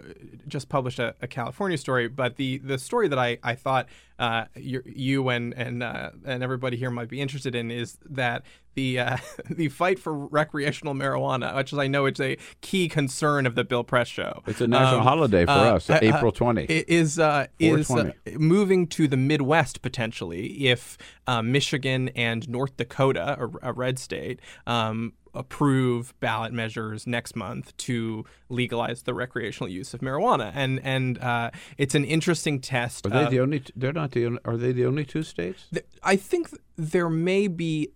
just 0.47 0.69
published 0.69 0.99
a, 0.99 1.13
a 1.21 1.27
California 1.27 1.77
story, 1.77 2.07
but 2.07 2.37
the, 2.37 2.59
the 2.59 2.77
story 2.77 3.09
that 3.09 3.19
I, 3.19 3.37
I 3.43 3.55
thought 3.55 3.87
uh, 4.19 4.45
you, 4.55 5.29
and 5.29 5.53
and 5.53 5.83
uh, 5.83 6.11
and 6.25 6.43
everybody 6.43 6.77
here 6.77 6.89
might 6.89 7.09
be 7.09 7.21
interested 7.21 7.55
in 7.55 7.71
is 7.71 7.97
that 8.09 8.43
the 8.75 8.99
uh, 8.99 9.17
the 9.49 9.69
fight 9.69 9.99
for 9.99 10.13
recreational 10.13 10.93
marijuana, 10.93 11.55
which 11.55 11.73
is 11.73 11.79
I 11.79 11.87
know 11.87 12.05
it's 12.05 12.19
a 12.19 12.37
key 12.61 12.87
concern 12.89 13.45
of 13.45 13.55
the 13.55 13.63
Bill 13.63 13.83
Press 13.83 14.07
show. 14.07 14.41
It's 14.47 14.61
a 14.61 14.67
national 14.67 14.99
Um, 15.01 15.05
holiday 15.05 15.45
for 15.45 15.51
uh, 15.51 15.75
us, 15.75 15.89
uh, 15.89 15.99
April 16.01 16.29
uh, 16.29 16.31
20. 16.31 16.61
i- 16.63 16.85
Is 16.87 17.19
uh, 17.19 17.47
is 17.59 17.89
uh, 17.89 18.11
moving 18.37 18.87
to 18.87 19.07
the 19.07 19.17
Midwest 19.17 19.81
potentially 19.81 20.67
if 20.67 20.97
uh, 21.27 21.41
Michigan 21.41 22.09
and 22.09 22.47
North 22.49 22.77
Dakota, 22.77 23.37
a, 23.63 23.69
a 23.69 23.73
red 23.73 23.97
state, 23.99 24.39
um, 24.67 25.13
approve 25.35 26.13
ballot 26.19 26.53
measures 26.53 27.07
next 27.07 27.35
month 27.35 27.75
to 27.77 28.23
legalize 28.49 29.03
the 29.03 29.13
recreational 29.13 29.67
use 29.69 29.93
of 29.93 29.99
marijuana, 30.01 30.51
and 30.53 30.79
and 30.83 31.17
uh, 31.19 31.49
it's 31.77 31.95
an 31.95 32.05
interesting 32.05 32.59
test. 32.59 33.05
Are 33.07 33.09
they 33.09 33.23
of- 33.25 33.31
the 33.31 33.39
only? 33.39 33.63
They're 33.75 33.93
not 33.93 34.11
the. 34.11 34.25
only- 34.27 34.39
Are 34.45 34.57
they 34.57 34.71
the 34.71 34.85
only 34.85 35.05
two 35.05 35.23
states? 35.23 35.65
th- 35.73 35.85
I 36.03 36.15
think 36.17 36.49
th- 36.49 36.61
there 36.75 37.09
may 37.09 37.47
be 37.47 37.89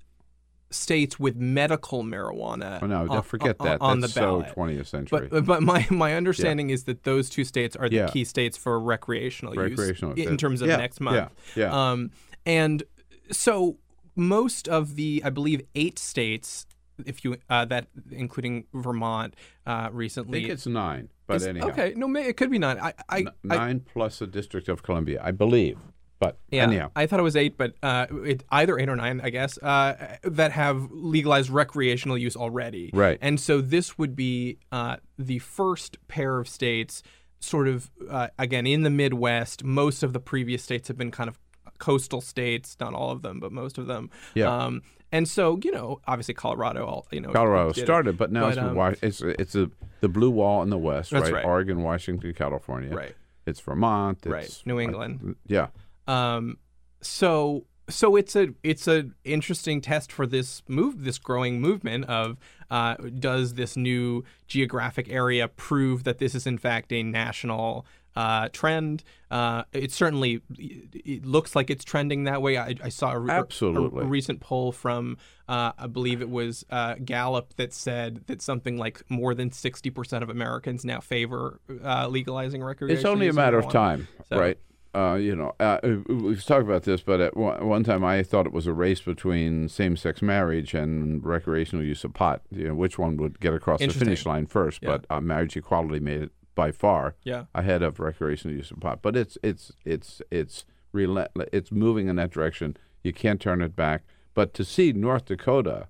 states 0.70 1.18
with 1.20 1.36
medical 1.38 2.04
marijuana. 2.04 2.80
Oh, 2.82 2.88
no, 2.88 2.98
on- 3.02 3.08
don't 3.08 3.26
forget 3.26 3.58
that. 3.60 3.80
on 3.82 4.00
That's 4.02 4.14
the 4.14 4.20
so 4.20 4.40
ballot. 4.42 4.56
20th 4.56 4.88
century. 4.88 5.28
But 5.32 5.46
but 5.46 5.64
my 5.64 5.88
my 5.90 6.14
understanding 6.16 6.70
is 6.70 6.84
that 6.86 7.04
those 7.04 7.30
two 7.30 7.44
states 7.44 7.76
are 7.76 7.88
the 7.90 7.96
Yeah. 7.96 8.08
key 8.08 8.24
states 8.26 8.58
for 8.58 8.80
recreational, 8.80 9.54
Recreational, 9.56 10.18
use 10.18 10.28
in 10.28 10.38
terms 10.38 10.62
of 10.62 10.68
yeah, 10.68 10.78
next 10.78 11.00
month. 11.00 11.32
yeah, 11.56 11.66
yeah. 11.68 11.92
Um, 11.92 12.12
and 12.46 12.84
so 13.32 13.78
most 14.16 14.68
of 14.68 14.96
the, 14.96 15.22
I 15.24 15.30
believe, 15.30 15.62
eight 15.76 16.00
states, 16.00 16.66
if 17.06 17.24
you 17.24 17.38
uh, 17.50 17.66
that 17.66 17.88
including 18.12 18.66
Vermont 18.74 19.36
uh, 19.66 19.70
I 19.70 19.88
recently. 19.90 20.40
think 20.42 20.52
it's 20.54 20.66
nine, 20.68 21.10
but 21.28 21.36
is- 21.38 21.48
anyhow. 21.48 21.68
Okay, 21.70 21.94
no, 21.96 22.08
may, 22.08 22.26
it 22.28 22.36
could 22.38 22.50
be 22.52 22.58
nine. 22.60 22.80
I, 22.80 22.94
I, 23.10 23.20
N- 23.20 23.28
I 23.52 23.56
nine 23.58 23.80
plus 23.82 24.20
the 24.20 24.28
District 24.28 24.68
of 24.70 24.82
Columbia, 24.84 25.22
I 25.24 25.32
believe. 25.32 25.78
But 26.20 26.38
Yeah, 26.50 26.64
anyhow, 26.64 26.92
I 26.96 27.06
thought 27.06 27.20
it 27.20 27.24
was 27.24 27.36
eight, 27.36 27.58
but 27.58 27.76
uh, 27.84 28.08
it, 28.24 28.44
either 28.50 28.80
eight 28.80 28.90
or 28.90 28.96
nine, 28.96 29.22
I 29.24 29.30
guess, 29.30 29.58
uh, 29.60 30.18
that 30.24 30.52
have 30.52 30.90
legalized 30.92 31.50
recreational 31.50 32.18
use 32.18 32.36
already. 32.36 32.90
Right. 32.92 33.20
And 33.22 33.40
so 33.40 33.62
this 33.62 33.98
would 33.98 34.16
be 34.16 34.58
uh, 34.72 34.98
the 35.20 35.40
first 35.40 35.98
pair 36.08 36.40
of 36.40 36.48
states, 36.48 37.04
sort 37.40 37.68
of, 37.68 37.92
uh, 38.10 38.30
again, 38.40 38.66
in 38.66 38.82
the 38.84 38.90
Midwest. 38.90 39.64
Most 39.64 40.02
of 40.02 40.14
the 40.14 40.20
previous 40.20 40.64
states 40.64 40.88
have 40.88 40.98
been 40.98 41.12
kind 41.12 41.30
of 41.30 41.38
coastal 41.78 42.22
states, 42.22 42.76
not 42.80 42.94
all 42.94 43.12
of 43.12 43.22
them, 43.22 43.40
but 43.40 43.52
most 43.52 43.78
of 43.78 43.86
them. 43.86 44.10
Yeah. 44.34 44.48
Um, 44.48 44.82
and 45.12 45.28
so, 45.28 45.60
you 45.64 45.72
know, 45.72 46.02
obviously 46.08 46.34
Colorado, 46.34 46.86
all 46.86 47.08
you 47.12 47.22
know, 47.22 47.32
Colorado 47.32 47.72
did 47.72 47.82
it. 47.82 47.86
started, 47.86 48.18
but 48.18 48.32
now 48.32 48.48
it's, 48.48 48.58
um, 48.58 48.96
it's 49.02 49.22
it's 49.22 49.56
a, 49.56 49.70
the 50.02 50.10
blue 50.10 50.30
wall 50.30 50.64
in 50.64 50.70
the 50.70 50.78
west, 50.78 51.12
right? 51.12 51.32
right. 51.32 51.46
Oregon, 51.46 51.82
Washington, 51.82 52.34
California. 52.34 52.94
Right. 52.94 53.16
It's 53.46 53.62
Vermont. 53.62 54.18
It's, 54.24 54.28
Right. 54.28 54.62
New 54.66 54.80
England. 54.80 55.36
yeah. 55.46 55.68
Um, 56.08 56.58
so 57.02 57.66
so 57.90 58.16
it's 58.16 58.36
a 58.36 58.50
it's 58.64 58.88
a 58.88 59.10
interesting 59.24 59.82
test 59.82 60.12
for 60.12 60.28
this 60.28 60.62
move 60.68 61.04
this 61.04 61.18
growing 61.18 61.62
movement 61.62 62.06
of 62.06 62.38
uh, 62.70 62.96
does 62.96 63.54
this 63.54 63.78
new 63.78 64.24
geographic 64.48 65.10
area 65.10 65.48
prove 65.48 66.04
that 66.04 66.18
this 66.18 66.36
is 66.36 66.46
in 66.46 66.58
fact 66.58 66.92
a 66.92 67.02
national 67.04 67.86
uh, 68.16 68.50
trend? 68.52 69.04
Uh, 69.32 69.64
it 69.72 69.92
certainly 69.92 70.42
it 70.58 71.26
looks 71.26 71.56
like 71.56 71.70
it's 71.70 71.86
trending 71.86 72.26
that 72.26 72.42
way. 72.42 72.58
I, 72.58 72.76
I 72.84 72.90
saw 72.90 73.14
a, 73.16 73.26
Absolutely. 73.30 74.04
a 74.04 74.08
recent 74.08 74.42
poll 74.42 74.72
from 74.72 75.18
uh, 75.48 75.72
I 75.78 75.88
believe 75.88 76.22
it 76.22 76.30
was 76.30 76.66
uh, 76.70 76.96
Gallup 77.06 77.54
that 77.56 77.74
said 77.74 78.24
that 78.28 78.42
something 78.42 78.78
like 78.78 79.02
more 79.10 79.34
than 79.34 79.52
sixty 79.52 79.92
percent 79.92 80.24
of 80.24 80.30
Americans 80.30 80.84
now 80.84 81.00
favor 81.00 81.62
uh, 81.84 82.08
legalizing 82.08 82.62
recreational. 82.64 83.00
It's 83.00 83.06
only 83.06 83.28
a 83.30 83.34
matter 83.34 83.60
of 83.60 83.70
time, 83.70 84.10
So- 84.30 84.40
right? 84.40 84.58
Uh, 84.98 85.14
you 85.16 85.36
know, 85.36 85.54
uh, 85.60 85.78
we've 86.10 86.44
talked 86.44 86.64
about 86.66 86.84
this, 86.84 87.02
but 87.02 87.20
at 87.22 87.38
one, 87.38 87.68
one 87.68 87.84
time 87.84 88.04
I 88.04 88.24
thought 88.24 88.48
it 88.48 88.52
was 88.52 88.66
a 88.66 88.74
race 88.74 89.00
between 89.02 89.70
same-sex 89.70 90.22
marriage 90.24 90.74
and 90.74 91.24
recreational 91.24 91.86
use 91.86 92.04
of 92.04 92.14
pot. 92.16 92.42
You 92.50 92.70
know, 92.70 92.74
which 92.74 92.98
one 92.98 93.16
would 93.18 93.40
get 93.40 93.54
across 93.54 93.80
the 93.80 93.90
finish 93.90 94.26
line 94.26 94.48
first? 94.48 94.80
Yeah. 94.82 94.90
But 94.98 95.06
uh, 95.10 95.22
marriage 95.22 95.56
equality 95.56 96.00
made 96.00 96.22
it 96.24 96.32
by 96.56 96.72
far 96.72 97.16
Yeah. 97.24 97.44
ahead 97.54 97.84
of 97.84 98.00
recreational 98.00 98.58
use 98.58 98.72
of 98.72 98.80
pot. 98.80 99.04
But 99.04 99.16
it's 99.16 99.38
it's 99.44 99.72
it's 99.86 100.22
it's 100.32 100.66
relentless. 100.92 101.50
It's 101.54 101.72
moving 101.72 102.08
in 102.08 102.16
that 102.16 102.32
direction. 102.32 102.76
You 103.04 103.14
can't 103.14 103.40
turn 103.40 103.62
it 103.62 103.76
back. 103.76 104.04
But 104.34 104.56
to 104.56 104.66
see 104.66 104.94
North 104.94 105.26
Dakota, 105.26 105.88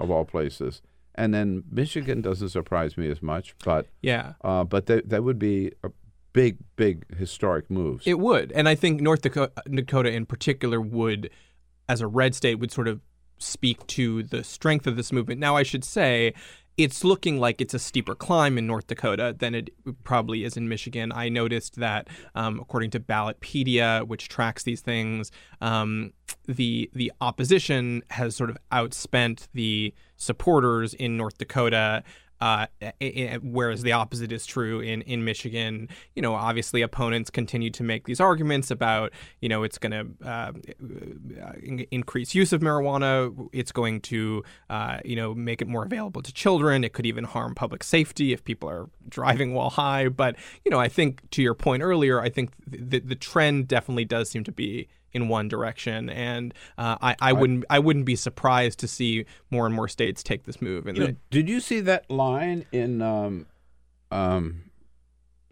of 0.00 0.10
all 0.10 0.24
places, 0.24 0.82
and 1.14 1.32
then 1.32 1.62
Michigan 1.70 2.20
doesn't 2.22 2.48
surprise 2.48 2.96
me 2.96 3.08
as 3.08 3.22
much. 3.22 3.54
But 3.64 3.86
Yeah. 4.02 4.32
uh, 4.42 4.64
but 4.64 4.86
that 4.86 5.08
that 5.10 5.22
would 5.22 5.38
be 5.38 5.70
a 5.84 5.90
big 6.32 6.58
big 6.76 7.04
historic 7.16 7.70
moves. 7.70 8.06
It 8.06 8.18
would, 8.18 8.52
and 8.52 8.68
I 8.68 8.74
think 8.74 9.00
North 9.00 9.22
Dakota, 9.22 9.52
Dakota 9.70 10.10
in 10.10 10.26
particular 10.26 10.80
would, 10.80 11.30
as 11.88 12.00
a 12.00 12.06
red 12.06 12.34
state, 12.34 12.56
would 12.56 12.72
sort 12.72 12.88
of 12.88 13.00
speak 13.38 13.86
to 13.88 14.22
the 14.22 14.42
strength 14.44 14.86
of 14.86 14.96
this 14.96 15.12
movement. 15.12 15.40
Now, 15.40 15.56
I 15.56 15.62
should 15.62 15.84
say. 15.84 16.34
It's 16.76 17.02
looking 17.02 17.40
like 17.40 17.60
it's 17.60 17.74
a 17.74 17.78
steeper 17.80 18.14
climb 18.14 18.56
in 18.56 18.68
North 18.68 18.86
Dakota 18.86 19.34
than 19.36 19.52
it 19.52 19.70
probably 20.04 20.44
is 20.44 20.56
in 20.56 20.68
Michigan. 20.68 21.10
I 21.10 21.28
noticed 21.28 21.74
that, 21.80 22.06
um, 22.36 22.60
according 22.60 22.90
to 22.90 23.00
Ballotpedia, 23.00 24.06
which 24.06 24.28
tracks 24.28 24.62
these 24.62 24.80
things, 24.80 25.32
um, 25.60 26.12
the 26.46 26.88
the 26.94 27.10
opposition 27.20 28.04
has 28.10 28.36
sort 28.36 28.48
of 28.48 28.56
outspent 28.70 29.48
the 29.54 29.92
supporters 30.16 30.94
in 30.94 31.16
North 31.16 31.36
Dakota. 31.36 32.04
Uh, 32.40 32.66
i- 32.80 32.92
i- 33.00 33.38
whereas 33.42 33.82
the 33.82 33.92
opposite 33.92 34.30
is 34.30 34.46
true 34.46 34.78
in, 34.80 35.02
in 35.02 35.24
Michigan. 35.24 35.88
You 36.14 36.22
know, 36.22 36.34
obviously 36.34 36.82
opponents 36.82 37.30
continue 37.30 37.70
to 37.70 37.82
make 37.82 38.04
these 38.06 38.20
arguments 38.20 38.70
about, 38.70 39.12
you 39.40 39.48
know, 39.48 39.64
it's 39.64 39.78
going 39.78 39.90
to 39.92 40.28
uh, 40.28 40.52
increase 41.90 42.34
use 42.34 42.52
of 42.52 42.60
marijuana. 42.60 43.48
It's 43.52 43.72
going 43.72 44.00
to, 44.02 44.42
uh, 44.70 44.98
you 45.04 45.16
know, 45.16 45.34
make 45.34 45.62
it 45.62 45.68
more 45.68 45.84
available 45.84 46.22
to 46.22 46.32
children. 46.32 46.84
It 46.84 46.92
could 46.92 47.06
even 47.06 47.24
harm 47.24 47.54
public 47.54 47.82
safety 47.82 48.32
if 48.32 48.44
people 48.44 48.68
are 48.68 48.88
driving 49.08 49.54
while 49.54 49.70
high. 49.70 50.08
But, 50.08 50.36
you 50.64 50.70
know, 50.70 50.78
I 50.78 50.88
think 50.88 51.28
to 51.30 51.42
your 51.42 51.54
point 51.54 51.82
earlier, 51.82 52.20
I 52.20 52.28
think 52.28 52.50
the, 52.66 53.00
the 53.00 53.16
trend 53.16 53.68
definitely 53.68 54.04
does 54.04 54.28
seem 54.30 54.44
to 54.44 54.52
be 54.52 54.88
in 55.12 55.28
one 55.28 55.48
direction, 55.48 56.10
and 56.10 56.54
uh, 56.76 56.96
I, 57.00 57.16
I 57.20 57.32
wouldn't 57.32 57.64
I 57.70 57.78
wouldn't 57.78 58.04
be 58.04 58.16
surprised 58.16 58.78
to 58.80 58.88
see 58.88 59.24
more 59.50 59.66
and 59.66 59.74
more 59.74 59.88
states 59.88 60.22
take 60.22 60.44
this 60.44 60.60
move. 60.60 60.86
And 60.86 60.96
You 60.96 61.08
know, 61.08 61.14
did 61.30 61.48
you 61.48 61.60
see 61.60 61.80
that 61.80 62.10
line 62.10 62.66
in 62.72 63.02
um, 63.02 63.46
um, 64.10 64.70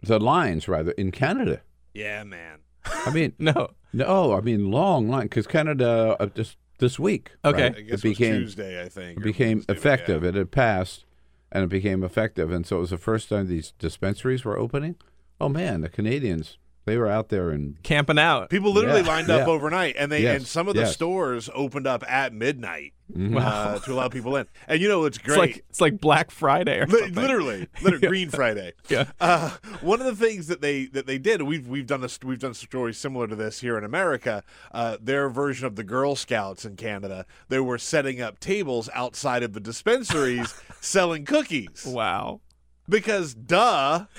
the 0.01 0.19
lines 0.19 0.67
rather 0.67 0.91
in 0.91 1.11
Canada? 1.11 1.61
Yeah, 1.93 2.23
man. 2.23 2.59
I 2.85 3.11
mean, 3.11 3.33
no, 3.39 3.69
no, 3.93 4.33
I 4.33 4.41
mean 4.41 4.71
long 4.71 5.09
line 5.09 5.23
because 5.23 5.47
Canada 5.47 6.15
uh, 6.19 6.27
just 6.27 6.57
this 6.79 6.99
week. 6.99 7.31
Okay. 7.43 7.63
right, 7.63 7.77
I 7.77 7.81
guess 7.81 7.99
it 7.99 8.03
became 8.03 8.35
it 8.35 8.39
was 8.39 8.55
Tuesday, 8.55 8.81
I 8.81 8.89
think. 8.89 9.19
it 9.19 9.23
became 9.23 9.57
Wednesday, 9.57 9.73
effective. 9.73 10.23
yeah. 10.23 10.29
It 10.29 10.35
had 10.35 10.51
passed, 10.51 11.05
and 11.51 11.63
it 11.63 11.69
became 11.69 12.03
effective, 12.03 12.51
and 12.51 12.65
so 12.65 12.77
it 12.77 12.81
was 12.81 12.89
the 12.91 12.97
first 12.97 13.29
time 13.29 13.47
these 13.47 13.73
dispensaries 13.79 14.45
were 14.45 14.57
opening. 14.57 14.95
Oh 15.39 15.49
man, 15.49 15.81
the 15.81 15.89
Canadians 15.89 16.57
they 16.87 16.97
were 16.97 17.07
out 17.07 17.29
there 17.29 17.51
and 17.51 17.81
camping 17.83 18.17
out. 18.17 18.49
People 18.49 18.71
literally 18.73 19.01
Yeah, 19.01 19.07
lined 19.07 19.29
up 19.29 19.45
yeah. 19.45 19.53
overnight, 19.53 19.95
and 19.99 20.11
they 20.11 20.23
Yes, 20.23 20.37
and 20.37 20.47
some 20.47 20.67
of 20.67 20.73
the 20.73 20.81
yes. 20.81 20.93
stores 20.93 21.49
opened 21.53 21.85
up 21.85 22.03
at 22.09 22.33
midnight 22.33 22.93
Mhm. 23.15 23.39
uh, 23.39 23.77
to 23.79 23.93
allow 23.93 24.07
people 24.09 24.35
in. 24.37 24.47
And 24.67 24.81
you 24.81 24.87
know 24.89 25.03
it's 25.05 25.17
It's 25.17 25.25
great. 25.25 25.37
like 25.37 25.65
it's 25.69 25.79
like 25.81 25.99
Black 26.01 26.31
Friday 26.31 26.79
or 26.79 26.87
Li- 26.87 26.99
something. 26.99 27.13
literally, 27.15 27.67
literally 27.81 28.07
Green 28.13 28.29
Friday. 28.29 28.71
Yeah. 28.89 29.05
Uh, 29.19 29.51
one 29.81 29.99
of 30.01 30.05
the 30.07 30.15
things 30.25 30.47
that 30.47 30.61
they 30.61 30.85
that 30.87 31.05
they 31.07 31.17
did, 31.17 31.41
we've 31.43 31.67
we've 31.67 31.85
done 31.87 32.01
this, 32.01 32.17
we've 32.23 32.39
done 32.39 32.53
stories 32.53 32.97
similar 32.97 33.27
to 33.27 33.35
this 33.35 33.59
here 33.59 33.77
in 33.77 33.83
America. 33.83 34.43
Uh, 34.71 34.97
their 35.01 35.29
version 35.29 35.67
of 35.67 35.75
the 35.75 35.83
Girl 35.83 36.15
Scouts 36.15 36.63
in 36.65 36.75
Canada, 36.77 37.25
they 37.49 37.59
were 37.59 37.77
setting 37.77 38.21
up 38.21 38.39
tables 38.39 38.89
outside 38.93 39.43
of 39.43 39.51
the 39.53 39.59
dispensaries 39.59 40.53
selling 40.81 41.25
cookies. 41.25 41.85
Wow. 41.85 42.39
Because 42.89 43.33
duh. 43.33 44.05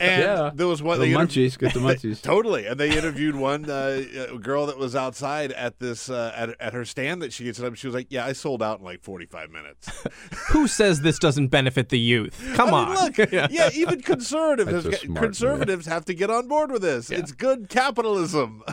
And 0.00 0.22
Yeah. 0.22 0.50
there 0.52 0.66
was 0.66 0.82
one 0.82 0.98
The 0.98 1.06
they 1.06 1.12
interv- 1.12 1.26
munchies, 1.28 1.58
get 1.58 1.72
the 1.72 1.78
munchies. 1.88 2.20
totally. 2.20 2.66
And 2.66 2.78
they 2.80 2.96
interviewed 2.96 3.36
one 3.36 3.70
uh, 3.70 4.02
uh, 4.32 4.36
girl 4.38 4.66
that 4.66 4.76
was 4.76 4.96
outside 4.96 5.52
at 5.52 5.78
this 5.78 6.10
uh, 6.10 6.32
at, 6.34 6.60
at 6.60 6.72
her 6.72 6.84
stand 6.84 7.22
that 7.22 7.32
she 7.32 7.44
gets 7.44 7.60
up. 7.60 7.76
She 7.76 7.86
was 7.86 7.94
like, 7.94 8.08
"Yeah, 8.10 8.26
I 8.26 8.32
sold 8.32 8.60
out 8.62 8.80
in 8.80 8.84
like 8.84 9.02
45 9.02 9.50
minutes." 9.50 9.90
Who 10.50 10.66
says 10.66 11.02
this 11.02 11.18
doesn't 11.18 11.48
benefit 11.48 11.90
the 11.90 11.98
youth? 11.98 12.42
Come 12.54 12.74
I 12.74 12.86
mean, 12.88 12.96
on. 12.98 13.04
look, 13.04 13.32
yeah, 13.32 13.70
even 13.72 14.00
conservatives, 14.02 14.84
That's 14.84 15.02
smart 15.02 15.24
conservatives 15.24 15.86
have 15.86 16.04
to 16.06 16.14
get 16.14 16.28
on 16.30 16.48
board 16.48 16.72
with 16.72 16.82
this. 16.82 17.10
It's 17.10 17.30
good 17.32 17.68
capitalism. 17.68 18.64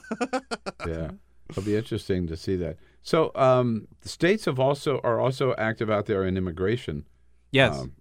yeah, 0.87 1.11
it'll 1.49 1.63
be 1.63 1.75
interesting 1.75 2.25
to 2.27 2.35
see 2.35 2.55
that. 2.55 2.77
So, 3.03 3.31
um, 3.35 3.87
states 4.01 4.45
have 4.45 4.59
also 4.59 4.99
are 5.03 5.19
also 5.19 5.53
active 5.57 5.89
out 5.91 6.07
there 6.07 6.25
in 6.25 6.35
immigration. 6.37 7.05
Yes. 7.51 7.77
um, 7.77 7.91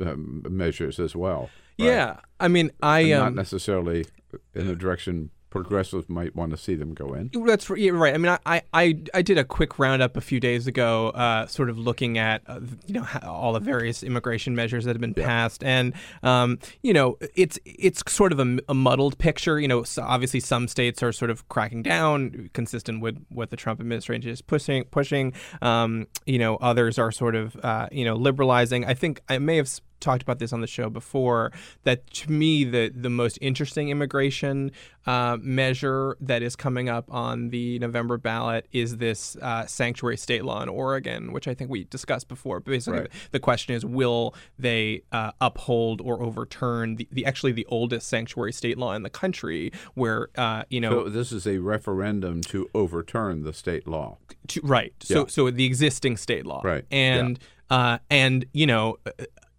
um, 0.00 0.44
measures 0.48 0.98
as 0.98 1.14
well. 1.16 1.50
right? 1.78 1.86
Yeah. 1.86 2.16
I 2.40 2.48
mean, 2.48 2.70
I 2.82 3.00
And 3.00 3.10
not 3.10 3.28
um, 3.28 3.34
necessarily 3.34 4.06
in 4.54 4.66
the 4.66 4.76
direction 4.76 5.30
progressives 5.54 6.08
might 6.08 6.34
want 6.34 6.50
to 6.50 6.56
see 6.56 6.74
them 6.74 6.94
go 6.94 7.14
in. 7.14 7.30
That's 7.46 7.70
yeah, 7.70 7.92
right. 7.92 8.12
I 8.12 8.18
mean, 8.18 8.36
I, 8.44 8.62
I 8.74 9.00
I 9.14 9.22
did 9.22 9.38
a 9.38 9.44
quick 9.44 9.78
roundup 9.78 10.16
a 10.16 10.20
few 10.20 10.40
days 10.40 10.66
ago, 10.66 11.10
uh, 11.10 11.46
sort 11.46 11.70
of 11.70 11.78
looking 11.78 12.18
at 12.18 12.42
uh, 12.48 12.58
you 12.86 12.94
know 12.94 13.06
all 13.22 13.52
the 13.52 13.60
various 13.60 14.02
immigration 14.02 14.56
measures 14.56 14.84
that 14.84 14.94
have 14.96 15.00
been 15.00 15.14
passed, 15.14 15.62
and 15.62 15.94
um, 16.24 16.58
you 16.82 16.92
know 16.92 17.16
it's 17.36 17.58
it's 17.64 18.02
sort 18.12 18.32
of 18.32 18.40
a, 18.40 18.58
a 18.68 18.74
muddled 18.74 19.16
picture. 19.18 19.60
You 19.60 19.68
know, 19.68 19.84
so 19.84 20.02
obviously 20.02 20.40
some 20.40 20.66
states 20.66 21.02
are 21.02 21.12
sort 21.12 21.30
of 21.30 21.48
cracking 21.48 21.82
down, 21.82 22.50
consistent 22.52 23.00
with 23.00 23.24
what 23.28 23.50
the 23.50 23.56
Trump 23.56 23.80
administration 23.80 24.28
is 24.30 24.42
pushing. 24.42 24.84
Pushing. 24.84 25.32
Um, 25.62 26.08
you 26.26 26.38
know, 26.40 26.56
others 26.56 26.98
are 26.98 27.12
sort 27.12 27.36
of 27.36 27.56
uh, 27.62 27.88
you 27.92 28.04
know 28.04 28.16
liberalizing. 28.16 28.84
I 28.84 28.94
think 28.94 29.20
I 29.28 29.38
may 29.38 29.56
have. 29.56 29.66
s- 29.66 29.80
talked 30.04 30.22
about 30.22 30.38
this 30.38 30.52
on 30.52 30.60
the 30.60 30.66
show 30.66 30.88
before. 30.90 31.50
That 31.82 32.06
to 32.14 32.30
me, 32.30 32.64
the 32.64 32.92
the 32.94 33.10
most 33.10 33.38
interesting 33.40 33.88
immigration 33.88 34.70
uh, 35.06 35.36
measure 35.40 36.16
that 36.20 36.42
is 36.42 36.56
coming 36.56 36.88
up 36.88 37.12
on 37.12 37.50
the 37.50 37.78
November 37.78 38.16
ballot 38.16 38.66
is 38.72 38.96
this 38.98 39.36
uh, 39.42 39.66
sanctuary 39.66 40.16
state 40.16 40.44
law 40.44 40.62
in 40.62 40.68
Oregon, 40.68 41.32
which 41.32 41.46
I 41.48 41.54
think 41.54 41.70
we 41.70 41.84
discussed 41.84 42.28
before. 42.28 42.60
Basically, 42.60 43.00
Right. 43.00 43.10
the 43.32 43.40
question 43.40 43.74
is, 43.74 43.84
will 43.84 44.34
they 44.58 45.02
uh, 45.12 45.32
uphold 45.40 46.00
or 46.00 46.22
overturn 46.22 46.96
the, 46.96 47.08
the 47.10 47.26
actually 47.26 47.52
the 47.52 47.66
oldest 47.70 48.08
sanctuary 48.08 48.52
state 48.52 48.78
law 48.78 48.92
in 48.94 49.02
the 49.02 49.10
country, 49.10 49.72
where 49.94 50.28
uh, 50.36 50.64
you 50.70 50.80
know 50.80 51.04
so 51.04 51.08
this 51.10 51.32
is 51.32 51.46
a 51.46 51.58
referendum 51.58 52.40
to 52.42 52.68
overturn 52.74 53.42
the 53.42 53.52
state 53.52 53.86
law. 53.86 54.18
to, 54.48 54.60
right. 54.62 54.92
So 55.00 55.20
Yeah. 55.20 55.26
so 55.28 55.50
the 55.50 55.64
existing 55.64 56.16
state 56.16 56.46
law. 56.46 56.60
Right. 56.64 56.84
And 56.90 57.38
uh, 57.70 57.98
and 58.10 58.44
you 58.52 58.66
know. 58.66 58.98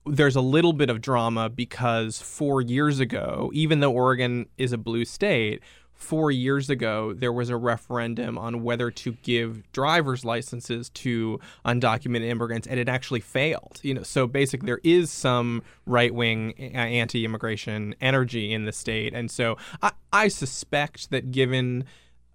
Uh, 0.05 0.11
There's 0.11 0.35
a 0.35 0.41
little 0.41 0.73
bit 0.73 0.89
of 0.89 1.01
drama 1.01 1.49
because 1.49 2.21
four 2.21 2.61
years 2.61 2.99
ago, 2.99 3.51
even 3.53 3.79
though 3.79 3.91
Oregon 3.91 4.47
is 4.57 4.71
a 4.71 4.77
blue 4.77 5.05
state, 5.05 5.61
four 5.95 6.29
years 6.29 6.69
ago 6.69 7.13
there 7.13 7.31
was 7.31 7.49
a 7.49 7.55
referendum 7.55 8.37
on 8.37 8.63
whether 8.63 8.91
to 8.91 9.13
give 9.23 9.71
driver's 9.71 10.25
licenses 10.25 10.89
to 10.89 11.39
undocumented 11.65 12.29
immigrants, 12.29 12.67
and 12.67 12.79
it 12.79 12.89
actually 12.89 13.21
failed. 13.21 13.79
You 13.81 13.95
know, 13.95 14.03
so 14.03 14.27
basically 14.27 14.67
there 14.67 14.81
is 14.83 15.09
some 15.11 15.63
right 15.85 16.13
wing 16.13 16.53
anti-immigration 16.53 17.95
energy 18.01 18.53
in 18.53 18.65
the 18.65 18.71
state, 18.71 19.13
and 19.13 19.31
so 19.31 19.57
I, 19.81 19.91
I 20.11 20.27
suspect 20.27 21.11
that 21.11 21.31
given 21.31 21.85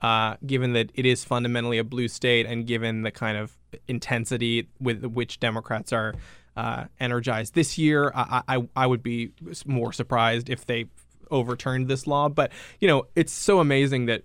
uh, 0.00 0.36
given 0.46 0.72
that 0.72 0.90
it 0.94 1.04
is 1.04 1.24
fundamentally 1.24 1.76
a 1.76 1.84
blue 1.84 2.08
state 2.08 2.46
and 2.46 2.66
given 2.66 3.02
the 3.02 3.10
kind 3.10 3.36
of 3.36 3.58
intensity 3.86 4.66
with 4.80 5.04
which 5.04 5.38
Democrats 5.40 5.92
are 5.92 6.14
uh, 6.60 6.84
energized 6.98 7.54
this 7.54 7.78
year, 7.78 8.12
I, 8.14 8.42
I, 8.54 8.56
I 8.82 8.86
would 8.90 9.02
be 9.02 9.30
more 9.64 9.92
surprised 9.92 10.50
if 10.50 10.60
they 10.66 10.84
overturned 11.30 11.88
this 11.88 12.06
law. 12.06 12.28
But, 12.28 12.48
you 12.80 12.88
know, 12.88 13.00
it's 13.14 13.32
so 13.32 13.60
amazing 13.60 14.06
that 14.06 14.22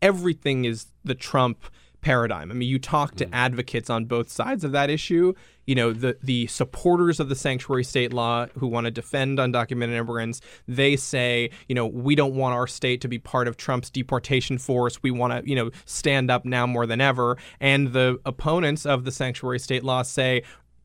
everything 0.00 0.64
is 0.64 0.86
the 1.04 1.14
Trump 1.14 1.56
paradigm. 2.02 2.50
I 2.50 2.54
mean, 2.54 2.68
you 2.68 2.78
talk 2.78 3.14
to 3.16 3.26
advocates 3.32 3.88
on 3.88 4.06
both 4.06 4.28
sides 4.28 4.64
of 4.64 4.72
that 4.72 4.90
issue. 4.90 5.34
You 5.66 5.76
know, 5.76 5.92
the 5.92 6.16
the 6.20 6.48
supporters 6.48 7.20
of 7.20 7.28
the 7.28 7.36
sanctuary 7.36 7.84
state 7.84 8.12
law 8.12 8.46
who 8.58 8.66
want 8.66 8.86
to 8.86 8.90
defend 8.90 9.38
undocumented 9.38 9.94
immigrants, 9.94 10.40
they 10.66 10.96
say, 10.96 11.50
you 11.68 11.76
know, 11.76 11.86
we 11.86 12.16
don't 12.16 12.34
want 12.34 12.54
our 12.54 12.66
state 12.66 13.00
to 13.02 13.08
be 13.08 13.20
part 13.20 13.46
of 13.46 13.56
Trump's 13.56 13.90
deportation 13.90 14.58
force. 14.58 15.00
We 15.04 15.12
want 15.12 15.32
to, 15.32 15.48
you 15.48 15.54
know, 15.54 15.70
stand 15.84 16.30
up 16.30 16.44
now 16.44 16.66
more 16.66 16.86
than 16.86 17.00
ever. 17.00 17.38
And 17.60 17.92
the 17.92 18.18
opponents 18.24 18.84
of 18.84 19.04
the 19.04 19.12
sanctuary 19.12 19.60
state 19.60 19.84
law 19.84 20.02
say, 20.02 20.42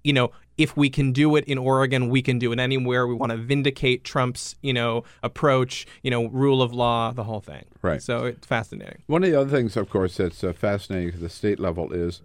you 0.08 0.14
know, 0.14 0.32
if 0.58 0.78
we 0.78 0.90
can 0.90 1.12
do 1.12 1.36
it 1.36 1.44
in 1.44 1.58
Oregon, 1.58 2.08
we 2.08 2.22
can 2.22 2.40
do 2.40 2.54
it 2.54 2.60
anywhere. 2.60 3.06
We 3.06 3.14
want 3.14 3.34
to 3.34 3.38
vindicate 3.38 4.06
Trump's, 4.06 4.56
you 4.62 4.72
know, 4.72 5.04
approach, 5.22 5.86
you 6.02 6.10
know, 6.10 6.28
rule 6.28 6.62
of 6.62 6.74
law, 6.74 7.12
the 7.12 7.26
whole 7.26 7.42
thing. 7.42 7.66
Right. 7.82 8.02
So 8.02 8.24
it's 8.26 8.48
fascinating. 8.48 9.04
One 9.08 9.26
of 9.26 9.30
the 9.30 9.40
other 9.40 9.50
things, 9.50 9.76
of 9.76 9.90
course, 9.90 10.16
that's 10.16 10.46
uh, 10.46 10.54
fascinating 10.54 11.14
at 11.14 11.20
the 11.20 11.28
state 11.28 11.60
level 11.60 11.92
is 11.92 12.22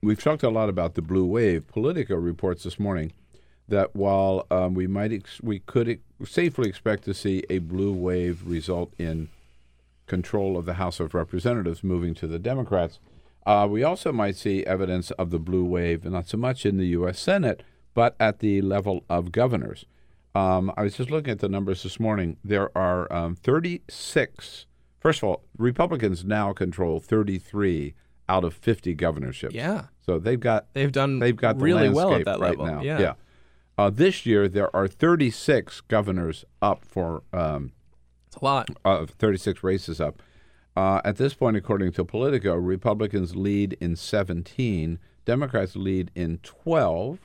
we've 0.00 0.22
talked 0.22 0.44
a 0.44 0.48
lot 0.48 0.68
about 0.68 0.94
the 0.94 1.02
blue 1.02 1.26
wave. 1.26 1.66
Politico 1.66 2.14
reports 2.14 2.62
this 2.62 2.78
morning 2.78 3.12
that 3.68 3.96
while 3.96 4.46
um, 4.52 4.74
we 4.74 4.86
might 4.86 5.12
ex- 5.12 5.40
we 5.42 5.58
could 5.58 5.88
ex- 5.88 6.02
safely 6.24 6.68
expect 6.68 7.02
to 7.04 7.14
see 7.14 7.42
a 7.50 7.58
blue 7.58 7.92
wave 7.92 8.46
result 8.46 8.94
in 8.96 9.28
control 10.06 10.56
of 10.56 10.66
the 10.66 10.74
House 10.74 11.00
of 11.00 11.14
Representatives 11.14 11.82
moving 11.82 12.14
to 12.14 12.28
the 12.28 12.38
Democrats, 12.38 13.00
uh, 13.46 13.66
we 13.70 13.82
also 13.82 14.12
might 14.12 14.36
see 14.36 14.64
evidence 14.64 15.10
of 15.12 15.30
the 15.30 15.38
blue 15.38 15.64
wave, 15.64 16.04
not 16.04 16.28
so 16.28 16.36
much 16.38 16.64
in 16.66 16.76
the 16.76 16.86
U.S. 16.88 17.18
Senate, 17.18 17.62
but 17.94 18.14
at 18.20 18.38
the 18.38 18.60
level 18.62 19.04
of 19.08 19.32
governors. 19.32 19.84
Um, 20.34 20.72
I 20.76 20.82
was 20.84 20.96
just 20.96 21.10
looking 21.10 21.30
at 21.32 21.40
the 21.40 21.48
numbers 21.48 21.82
this 21.82 22.00
morning. 22.00 22.36
There 22.42 22.76
are 22.76 23.12
um, 23.12 23.34
36. 23.36 24.66
First 25.00 25.18
of 25.22 25.28
all, 25.28 25.42
Republicans 25.58 26.24
now 26.24 26.52
control 26.52 27.00
33 27.00 27.94
out 28.28 28.44
of 28.44 28.54
50 28.54 28.94
governorships. 28.94 29.54
Yeah. 29.54 29.86
So 30.06 30.18
they've 30.18 30.40
got 30.40 30.66
They've 30.74 30.92
done 30.92 31.18
they've 31.18 31.36
got 31.36 31.58
the 31.58 31.64
really 31.64 31.90
well 31.90 32.14
at 32.14 32.24
that 32.24 32.38
right 32.40 32.56
level. 32.58 32.66
now. 32.66 32.80
Yeah. 32.82 33.14
Uh, 33.76 33.90
this 33.90 34.24
year 34.24 34.48
there 34.48 34.74
are 34.74 34.86
36 34.86 35.80
governors 35.82 36.44
up 36.62 36.84
for 36.84 37.22
um, 37.32 37.72
It's 38.28 38.36
a 38.36 38.44
lot. 38.44 38.68
uh, 38.84 39.06
36 39.06 39.62
races 39.64 40.00
up. 40.00 40.22
Uh, 40.76 41.00
at 41.04 41.16
this 41.16 41.34
point, 41.34 41.56
according 41.56 41.92
to 41.92 42.04
Politico, 42.04 42.54
Republicans 42.54 43.36
lead 43.36 43.74
in 43.80 43.94
17, 43.96 44.98
Democrats 45.24 45.76
lead 45.76 46.10
in 46.14 46.38
12. 46.38 47.18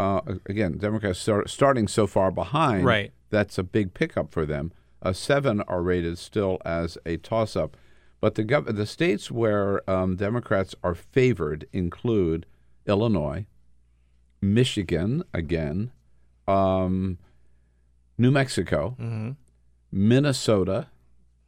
Uh, 0.00 0.20
again, 0.46 0.78
Democrats 0.78 1.18
start, 1.18 1.50
starting 1.50 1.86
so 1.86 2.06
far 2.06 2.30
behind. 2.30 2.84
Right. 2.84 3.12
That's 3.30 3.58
a 3.58 3.62
big 3.62 3.92
pickup 3.94 4.32
for 4.32 4.46
them. 4.46 4.72
Uh, 5.02 5.12
seven 5.12 5.60
are 5.62 5.82
rated 5.82 6.16
still 6.18 6.58
as 6.64 6.96
a 7.04 7.18
toss 7.18 7.54
up. 7.54 7.76
But 8.20 8.36
the, 8.36 8.44
gov- 8.44 8.74
the 8.74 8.86
states 8.86 9.30
where 9.30 9.88
um, 9.90 10.16
Democrats 10.16 10.74
are 10.82 10.94
favored 10.94 11.66
include 11.72 12.46
Illinois, 12.86 13.44
Michigan, 14.40 15.22
again, 15.34 15.92
um, 16.48 17.18
New 18.16 18.30
Mexico, 18.30 18.96
Mm-hmm. 18.98 19.30
Minnesota, 19.92 20.88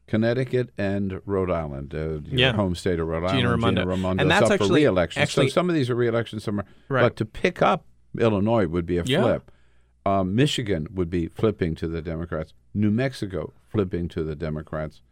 Connecticut, 0.06 0.70
and 0.78 1.20
Rhode 1.26 1.50
Island. 1.50 1.94
Uh, 1.94 1.98
your 1.98 2.20
Yeah. 2.26 2.52
home 2.52 2.74
state 2.74 3.00
of 3.00 3.08
Rhode 3.08 3.28
Gina 3.28 3.40
Island. 3.48 3.48
Raimondo. 3.62 3.80
Gina 3.82 3.90
Raimondo. 3.90 4.22
And 4.22 4.30
that's 4.30 4.46
up 4.46 4.52
actually- 4.52 4.68
for 4.68 4.74
re-election. 4.74 5.22
actually- 5.22 5.48
so 5.48 5.54
some 5.54 5.68
of 5.68 5.74
these 5.74 5.90
are 5.90 5.94
re-elections, 5.96 6.44
some 6.44 6.60
are. 6.60 6.64
Right. 6.88 7.02
But 7.02 7.16
to 7.16 7.24
pick 7.24 7.60
up 7.62 7.84
Illinois 8.18 8.66
would 8.66 8.86
be 8.86 8.98
a 8.98 9.04
Yeah. 9.04 9.22
flip. 9.22 9.50
Um, 10.04 10.34
Michigan 10.36 10.86
would 10.94 11.10
be 11.10 11.26
flipping 11.28 11.74
to 11.76 11.88
the 11.88 12.00
Democrats. 12.00 12.54
New 12.72 12.90
Mexico 12.92 13.52
flipping 13.68 14.06
to 14.08 14.22
the 14.22 14.36
Democrats. 14.36 15.02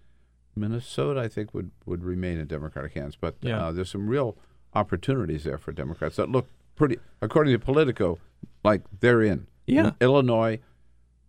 Minnesota, 0.56 1.18
I 1.20 1.26
think, 1.28 1.52
would, 1.52 1.72
would 1.84 2.04
remain 2.04 2.38
in 2.38 2.46
Democratic 2.46 2.92
hands. 2.94 3.16
But 3.20 3.34
Yeah. 3.40 3.66
uh, 3.66 3.72
there's 3.72 3.90
some 3.90 4.06
real 4.08 4.38
opportunities 4.74 5.42
there 5.44 5.58
for 5.58 5.72
Democrats 5.72 6.14
that 6.16 6.28
look 6.28 6.46
pretty, 6.76 6.98
according 7.20 7.52
to 7.52 7.58
Politico, 7.58 8.18
like 8.64 8.82
they're 9.00 9.22
in. 9.22 9.48
Yeah. 9.66 9.92
Illinois, 10.00 10.60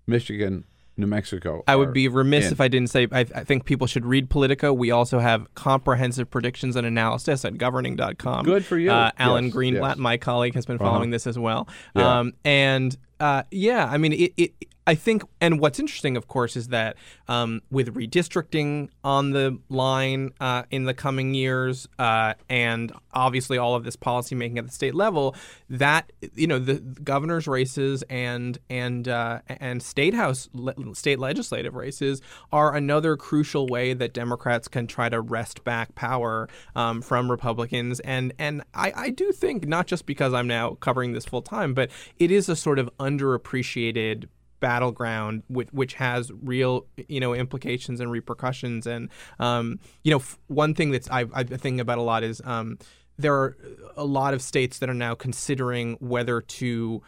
Michigan, 0.08 0.66
New 0.98 1.08
Mexico. 1.08 1.64
I 1.68 1.76
would 1.76 1.92
be 1.94 2.08
remiss 2.08 2.48
in. 2.48 2.52
if 2.54 2.62
I 2.62 2.68
didn't 2.68 2.90
say 2.90 3.08
I, 3.12 3.20
I 3.22 3.44
think 3.44 3.66
people 3.66 3.86
should 3.88 4.06
read 4.06 4.30
Politico. 4.30 4.72
We 4.74 4.92
also 4.92 5.20
have 5.20 5.54
comprehensive 5.56 6.30
predictions 6.32 6.76
and 6.76 6.88
analysis 6.88 7.44
at 7.46 7.58
governing.com. 7.58 8.46
Good 8.46 8.66
for 8.66 8.78
you. 8.78 8.92
Uh, 8.92 9.12
Alan 9.18 9.46
Yes, 9.46 9.54
Greenblatt, 9.54 9.90
yes. 9.90 9.98
my 9.98 10.18
colleague, 10.18 10.56
has 10.56 10.66
been 10.66 10.78
Uh-huh. 10.78 10.86
following 10.90 11.10
this 11.10 11.28
as 11.28 11.38
well. 11.38 11.68
Yeah. 11.96 12.20
Um, 12.20 12.34
and 12.46 12.96
uh, 13.20 13.44
yeah, 13.52 13.88
I 13.90 13.98
mean, 13.98 14.14
it, 14.14 14.34
it. 14.38 14.54
I 14.88 14.94
think, 14.94 15.24
and 15.42 15.60
what's 15.60 15.80
interesting, 15.80 16.16
of 16.16 16.28
course, 16.28 16.56
is 16.56 16.68
that 16.68 16.96
um, 17.28 17.62
with 17.72 17.96
redistricting 17.96 18.90
on 19.04 19.32
the 19.32 19.60
line 19.68 20.32
uh, 20.40 20.64
in 20.70 20.84
the 20.84 20.94
coming 20.94 21.34
years, 21.34 21.88
uh, 21.98 22.36
and 22.50 22.92
obviously 23.12 23.58
all 23.58 23.74
of 23.74 23.84
this 23.84 23.96
policymaking 23.96 24.60
at 24.60 24.66
the 24.68 24.72
state 24.72 24.94
level, 24.94 25.36
that 25.70 26.12
you 26.36 26.46
know 26.46 26.60
the 26.60 26.76
governors' 26.76 27.48
races 27.48 28.04
and 28.12 28.60
and 28.70 29.08
uh, 29.08 29.40
and 29.48 29.82
state 29.82 30.14
house 30.14 30.50
le- 30.54 30.94
state 30.94 31.18
legislative 31.18 31.74
races 31.74 32.22
are 32.52 32.76
another 32.76 33.18
crucial 33.18 33.66
way 33.66 33.94
that 33.94 34.14
Democrats 34.14 34.68
can 34.68 34.86
try 34.86 35.10
to 35.10 35.20
wrest 35.20 35.64
back 35.64 35.96
power 35.96 36.48
um, 36.76 37.02
from 37.02 37.32
Republicans. 37.32 38.00
And 38.02 38.34
and 38.38 38.64
I, 38.76 38.94
I 38.96 39.10
do 39.10 39.32
think 39.32 39.68
not 39.68 39.88
just 39.88 40.06
because 40.06 40.32
I'm 40.32 40.48
now 40.48 40.76
covering 40.76 41.14
this 41.14 41.26
full 41.26 41.42
time, 41.42 41.74
but 41.74 41.90
it 42.20 42.30
is 42.30 42.50
a 42.50 42.56
sort 42.56 42.78
of 42.78 42.88
underappreciated 43.00 44.26
battleground 44.60 45.44
which 45.48 45.94
has 45.96 46.32
real 46.42 46.86
you 47.08 47.20
know 47.20 47.34
implications 47.34 48.00
and 48.00 48.12
repercussions. 48.12 48.88
And 48.88 49.10
um, 49.40 49.80
you 50.04 50.12
know 50.12 50.18
f- 50.18 50.38
one 50.48 50.74
thing 50.74 50.92
that's 50.92 51.10
I've, 51.10 51.32
I 51.34 51.44
think 51.44 51.80
about 51.80 51.98
a 51.98 52.02
lot 52.02 52.24
is 52.24 52.42
um, 52.46 52.78
there 53.18 53.34
are 53.34 53.58
a 53.96 54.06
lot 54.06 54.34
of 54.34 54.42
states 54.42 54.80
that 54.80 54.90
are 54.90 54.96
now 54.96 55.16
considering 55.16 55.98
whether 56.00 56.42
to 56.42 57.02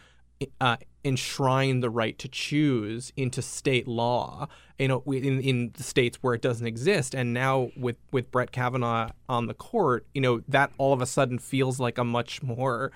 uh, 0.61 0.77
enshrine 1.03 1.79
the 1.79 1.89
right 1.89 2.17
to 2.19 2.27
choose 2.27 3.11
into 3.17 3.41
state 3.41 3.87
law 3.87 4.47
you 4.77 4.87
know 4.87 5.01
in, 5.07 5.41
in 5.41 5.73
states 5.77 6.19
where 6.21 6.33
it 6.33 6.41
doesn't 6.41 6.67
exist. 6.67 7.15
And 7.15 7.33
now 7.33 7.69
with 7.75 7.97
with 8.11 8.31
Brett 8.31 8.51
Kavanaugh 8.51 9.09
on 9.27 9.47
the 9.47 9.53
court 9.53 10.05
you 10.13 10.21
know 10.21 10.41
that 10.47 10.71
all 10.77 10.93
of 10.93 11.01
a 11.01 11.05
sudden 11.05 11.39
feels 11.39 11.79
like 11.79 11.97
a 11.97 12.03
much 12.03 12.43
more 12.43 12.91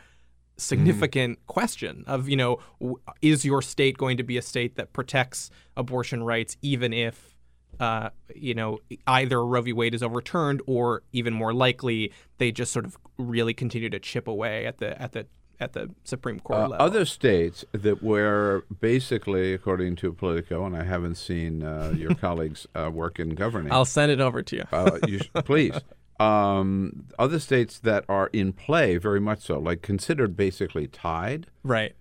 significant 0.61 1.39
question 1.47 2.03
of 2.07 2.29
you 2.29 2.35
know 2.37 2.59
w- 2.79 2.97
is 3.21 3.43
your 3.43 3.61
state 3.61 3.97
going 3.97 4.17
to 4.17 4.23
be 4.23 4.37
a 4.37 4.41
state 4.41 4.75
that 4.75 4.93
protects 4.93 5.49
abortion 5.75 6.23
rights 6.23 6.55
even 6.61 6.93
if 6.93 7.35
uh, 7.79 8.09
you 8.35 8.53
know 8.53 8.79
either 9.07 9.43
Roe 9.45 9.61
v. 9.61 9.73
Wade 9.73 9.93
is 9.93 10.03
overturned 10.03 10.61
or 10.67 11.03
even 11.13 11.33
more 11.33 11.53
likely 11.53 12.11
they 12.37 12.51
just 12.51 12.71
sort 12.71 12.85
of 12.85 12.97
really 13.17 13.53
continue 13.53 13.89
to 13.89 13.99
chip 13.99 14.27
away 14.27 14.65
at 14.65 14.77
the 14.77 15.01
at 15.01 15.11
the 15.13 15.25
at 15.59 15.73
the 15.73 15.89
Supreme 16.03 16.39
Court 16.39 16.59
Uh, 16.59 16.67
level. 16.69 16.85
other 16.85 17.05
states 17.05 17.63
that 17.71 18.01
were 18.01 18.65
basically, 18.79 19.53
according 19.53 19.95
to 19.97 20.11
Politico, 20.11 20.65
and 20.65 20.75
I 20.75 20.83
haven't 20.83 21.15
seen 21.15 21.61
uh, 21.61 21.93
your 21.95 22.15
colleagues 22.25 22.65
uh, 22.73 22.89
work 22.91 23.19
in 23.19 23.29
governing. 23.35 23.71
I'll 23.71 23.85
send 23.85 24.11
it 24.11 24.19
over 24.19 24.41
to 24.41 24.55
you. 24.55 24.63
uh, 24.71 24.97
you 25.07 25.19
sh- 25.19 25.29
please. 25.45 25.73
Um, 26.21 27.05
other 27.17 27.39
states 27.39 27.79
that 27.79 28.05
are 28.07 28.27
in 28.33 28.53
play, 28.53 28.97
very 28.97 29.19
much 29.19 29.39
so, 29.41 29.59
like 29.59 29.81
considered 29.81 30.35
basically 30.37 30.87
tied. 30.87 31.47
Right. 31.63 31.95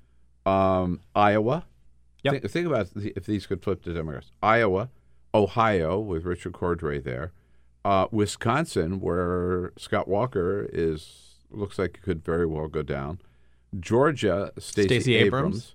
Um, 0.47 1.01
Iowa. 1.14 1.66
Yep. 2.22 2.32
Think, 2.32 2.51
think 2.51 2.66
about 2.66 2.94
the- 2.94 3.12
if 3.16 3.24
these 3.24 3.47
could 3.47 3.62
flip 3.62 3.82
to 3.84 3.94
Democrats. 3.94 4.30
Iowa, 4.42 4.90
Ohio 5.34 5.98
with 5.98 6.24
Richard 6.24 6.52
Cordray 6.52 7.02
there, 7.02 7.32
uh, 7.84 8.06
Wisconsin 8.10 9.01
where 9.01 9.72
Scott 9.78 10.06
Walker 10.09 10.68
is 10.72 11.26
looks 11.51 11.78
like 11.78 11.97
it 11.97 12.02
could 12.02 12.24
very 12.24 12.47
well 12.47 12.68
go 12.68 12.82
down. 12.82 13.20
Georgia, 13.78 14.52
Stacey, 14.59 14.88
Stacey 15.01 15.14
Abrams. 15.16 15.74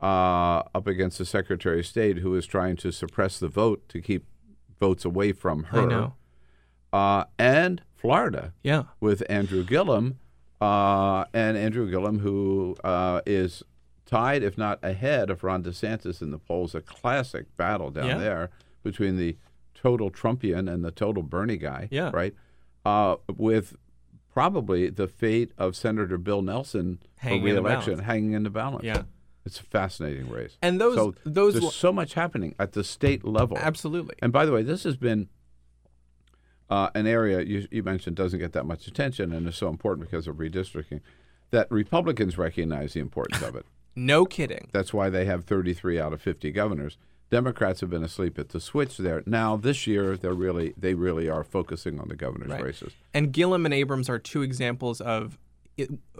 uh, 0.00 0.62
up 0.74 0.86
against 0.86 1.18
the 1.18 1.24
Secretary 1.26 1.80
of 1.80 1.86
State 1.86 2.18
who 2.18 2.34
is 2.36 2.46
trying 2.46 2.76
to 2.76 2.90
suppress 2.92 3.38
the 3.38 3.48
vote 3.48 3.86
to 3.88 4.00
keep 4.00 4.24
votes 4.78 5.04
away 5.04 5.32
from 5.32 5.64
her. 5.64 5.80
I 5.80 5.84
know. 5.86 6.14
Uh, 6.92 7.24
and 7.38 7.82
Florida 7.94 8.52
Yeah. 8.62 8.84
with 9.00 9.22
Andrew 9.28 9.62
Gillum, 9.64 10.18
uh, 10.60 11.24
and 11.32 11.56
Andrew 11.56 11.88
Gillum, 11.90 12.18
who 12.20 12.76
uh, 12.82 13.20
is 13.26 13.62
tied, 14.06 14.42
if 14.42 14.58
not 14.58 14.78
ahead, 14.82 15.30
of 15.30 15.44
Ron 15.44 15.62
DeSantis 15.62 16.20
in 16.20 16.30
the 16.30 16.38
polls. 16.38 16.74
A 16.74 16.80
classic 16.80 17.56
battle 17.56 17.90
down 17.90 18.06
Yeah. 18.06 18.18
there 18.18 18.50
between 18.82 19.16
the 19.16 19.36
total 19.74 20.10
Trumpian 20.10 20.70
and 20.72 20.84
the 20.84 20.90
total 20.90 21.22
Bernie 21.22 21.56
guy. 21.56 21.88
Yeah. 21.90 22.10
Right. 22.12 22.34
Uh, 22.84 23.16
with 23.36 23.76
probably 24.32 24.88
the 24.90 25.06
fate 25.08 25.52
of 25.58 25.74
Senator 25.76 26.16
Bill 26.18 26.42
Nelson 26.42 26.98
Hanging 27.16 27.40
for 27.40 27.46
reelection 27.46 27.98
hanging 28.00 28.32
in 28.32 28.42
the 28.42 28.50
balance. 28.50 28.84
Yeah. 28.84 29.02
It's 29.44 29.58
a 29.58 29.62
fascinating 29.64 30.28
race. 30.28 30.56
And 30.62 30.80
those- 30.80 30.96
so 30.96 31.14
those 31.24 31.54
there's 31.54 31.64
lo- 31.64 31.70
so 31.70 31.92
much 31.92 32.14
happening 32.14 32.54
at 32.58 32.72
the 32.72 32.84
state 32.84 33.24
level. 33.24 33.56
Absolutely. 33.58 34.14
And 34.22 34.32
by 34.32 34.44
the 34.46 34.52
way, 34.52 34.62
this 34.62 34.84
has 34.84 34.96
been 34.96 35.28
uh, 36.70 36.88
an 36.94 37.06
area 37.06 37.40
you, 37.42 37.66
you 37.70 37.82
mentioned 37.82 38.16
doesn't 38.16 38.38
get 38.38 38.52
that 38.52 38.64
much 38.64 38.86
attention 38.86 39.32
and 39.32 39.46
is 39.48 39.56
so 39.56 39.68
important 39.68 40.08
because 40.08 40.26
of 40.28 40.36
redistricting 40.36 41.00
that 41.50 41.70
Republicans 41.70 42.38
recognize 42.38 42.92
the 42.94 43.00
importance 43.00 43.42
of 43.42 43.56
it. 43.56 43.66
No 43.96 44.24
kidding. 44.24 44.68
That's 44.72 44.94
why 44.94 45.10
they 45.10 45.24
have 45.24 45.44
33 45.44 45.98
out 45.98 46.12
of 46.12 46.22
50 46.22 46.52
governors. 46.52 46.96
Democrats 47.28 47.80
have 47.80 47.90
been 47.90 48.04
asleep 48.04 48.38
at 48.38 48.50
the 48.50 48.60
switch 48.60 48.96
there. 48.98 49.24
Now 49.26 49.56
this 49.56 49.84
year, 49.86 50.16
they're 50.16 50.32
really 50.32 50.74
they 50.76 50.94
really 50.94 51.28
are 51.28 51.42
focusing 51.42 51.98
on 51.98 52.06
the 52.08 52.14
governor's 52.14 52.50
Right. 52.50 52.62
races. 52.62 52.92
And 53.12 53.32
Gillum 53.32 53.64
and 53.64 53.74
Abrams 53.74 54.08
are 54.08 54.18
two 54.20 54.42
examples 54.42 55.00
of 55.00 55.38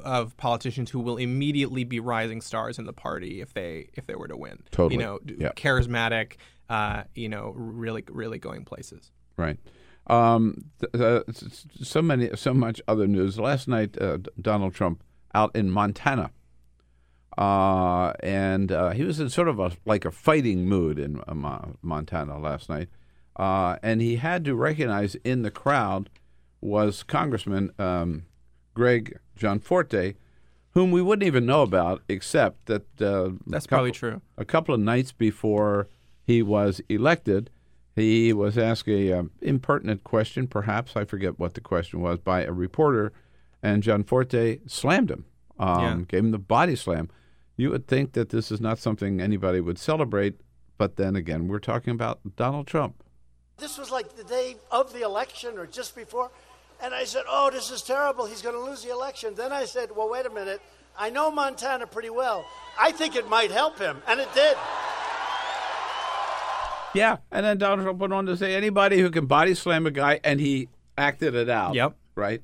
of 0.04 0.36
politicians 0.36 0.90
who 0.90 0.98
will 0.98 1.16
immediately 1.16 1.84
be 1.84 2.00
rising 2.00 2.40
stars 2.40 2.78
in 2.78 2.86
the 2.86 2.92
party 2.92 3.40
if 3.40 3.54
they 3.54 3.88
if 3.94 4.04
they 4.06 4.16
were 4.16 4.28
to 4.28 4.36
win. 4.36 4.62
Totally. 4.72 4.96
You 4.96 5.06
know, 5.06 5.18
Yeah. 5.38 5.52
charismatic. 5.52 6.34
Uh, 6.68 7.04
you 7.14 7.28
know, 7.28 7.52
really 7.56 8.02
really 8.10 8.38
going 8.38 8.64
places. 8.64 9.12
Right. 9.36 9.58
Um, 10.06 10.64
th- 10.80 10.94
uh, 11.02 11.22
s- 11.28 11.44
s- 11.44 11.66
so 11.82 12.02
many, 12.02 12.30
so 12.34 12.52
much 12.52 12.80
other 12.88 13.06
news. 13.06 13.38
Last 13.38 13.68
night, 13.68 13.96
uh, 14.00 14.18
Donald 14.40 14.74
Trump 14.74 15.02
out 15.34 15.54
in 15.54 15.70
Montana, 15.70 16.30
uh, 17.38 18.12
and 18.20 18.72
uh, 18.72 18.90
he 18.90 19.04
was 19.04 19.20
in 19.20 19.28
sort 19.28 19.48
of 19.48 19.58
a 19.60 19.72
like 19.86 20.04
a 20.04 20.10
fighting 20.10 20.66
mood 20.66 20.98
in 20.98 21.20
uh, 21.28 21.34
Mo- 21.34 21.76
Montana 21.82 22.38
last 22.38 22.68
night, 22.68 22.88
uh, 23.36 23.76
and 23.82 24.00
he 24.00 24.16
had 24.16 24.44
to 24.46 24.54
recognize 24.54 25.14
in 25.16 25.42
the 25.42 25.50
crowd 25.50 26.10
was 26.60 27.02
Congressman 27.02 27.70
um, 27.78 28.24
Greg 28.74 29.18
Gianforte, 29.36 30.16
whom 30.72 30.90
we 30.90 31.00
wouldn't 31.02 31.26
even 31.26 31.46
know 31.46 31.62
about 31.62 32.02
except 32.08 32.66
that 32.66 33.00
uh, 33.00 33.30
That's 33.46 33.64
a 33.66 33.68
probably 33.68 33.92
true. 33.92 34.20
A 34.36 34.44
couple 34.44 34.74
of 34.74 34.80
nights 34.80 35.12
before 35.12 35.88
he 36.26 36.42
was 36.42 36.80
elected, 36.88 37.48
he 37.96 38.32
was 38.32 38.56
asked 38.56 38.88
a 38.88 39.12
um, 39.12 39.30
impertinent 39.40 40.04
question, 40.04 40.46
perhaps 40.46 40.96
I 40.96 41.04
forget 41.04 41.38
what 41.38 41.54
the 41.54 41.60
question 41.60 42.00
was, 42.00 42.18
by 42.18 42.42
a 42.44 42.52
reporter, 42.52 43.12
and 43.62 43.82
Gianforte 43.82 44.60
slammed 44.66 45.10
him, 45.10 45.24
um, 45.58 45.80
Yeah. 45.82 46.04
gave 46.08 46.20
him 46.20 46.30
the 46.30 46.38
body 46.38 46.76
slam. 46.76 47.10
You 47.56 47.70
would 47.70 47.86
think 47.86 48.12
that 48.12 48.30
this 48.30 48.50
is 48.50 48.60
not 48.60 48.78
something 48.78 49.20
anybody 49.20 49.60
would 49.60 49.78
celebrate, 49.78 50.40
but 50.78 50.96
then 50.96 51.14
again, 51.16 51.46
we're 51.48 51.58
talking 51.58 51.92
about 51.92 52.20
Donald 52.36 52.66
Trump. 52.66 53.02
This 53.58 53.76
was 53.76 53.90
like 53.90 54.16
the 54.16 54.24
day 54.24 54.56
of 54.70 54.92
the 54.94 55.02
election 55.02 55.58
or 55.58 55.66
just 55.66 55.94
before. 55.94 56.30
And 56.82 56.94
I 56.94 57.04
said, 57.04 57.24
Oh, 57.28 57.50
this 57.50 57.70
is 57.70 57.82
terrible. 57.82 58.24
He's 58.24 58.40
going 58.40 58.54
to 58.54 58.62
lose 58.62 58.82
the 58.82 58.90
election. 58.90 59.34
Then 59.34 59.52
I 59.52 59.66
said, 59.66 59.90
Well, 59.94 60.08
wait 60.08 60.24
a 60.24 60.30
minute. 60.30 60.62
I 60.98 61.10
know 61.10 61.30
Montana 61.30 61.86
pretty 61.86 62.08
well. 62.08 62.46
I 62.80 62.90
think 62.92 63.14
it 63.16 63.28
might 63.28 63.50
help 63.50 63.78
him. 63.78 64.00
And 64.08 64.18
it 64.18 64.32
did. 64.34 64.56
Yeah, 66.94 67.18
and 67.30 67.46
then 67.46 67.58
Donald 67.58 67.84
Trump 67.84 67.98
went 67.98 68.12
on 68.12 68.26
to 68.26 68.36
say 68.36 68.54
anybody 68.54 68.98
who 68.98 69.10
can 69.10 69.26
body 69.26 69.54
slam 69.54 69.86
a 69.86 69.90
guy, 69.90 70.20
and 70.24 70.40
he 70.40 70.68
acted 70.98 71.34
it 71.34 71.48
out. 71.48 71.74
Yep. 71.74 71.96
Right. 72.14 72.42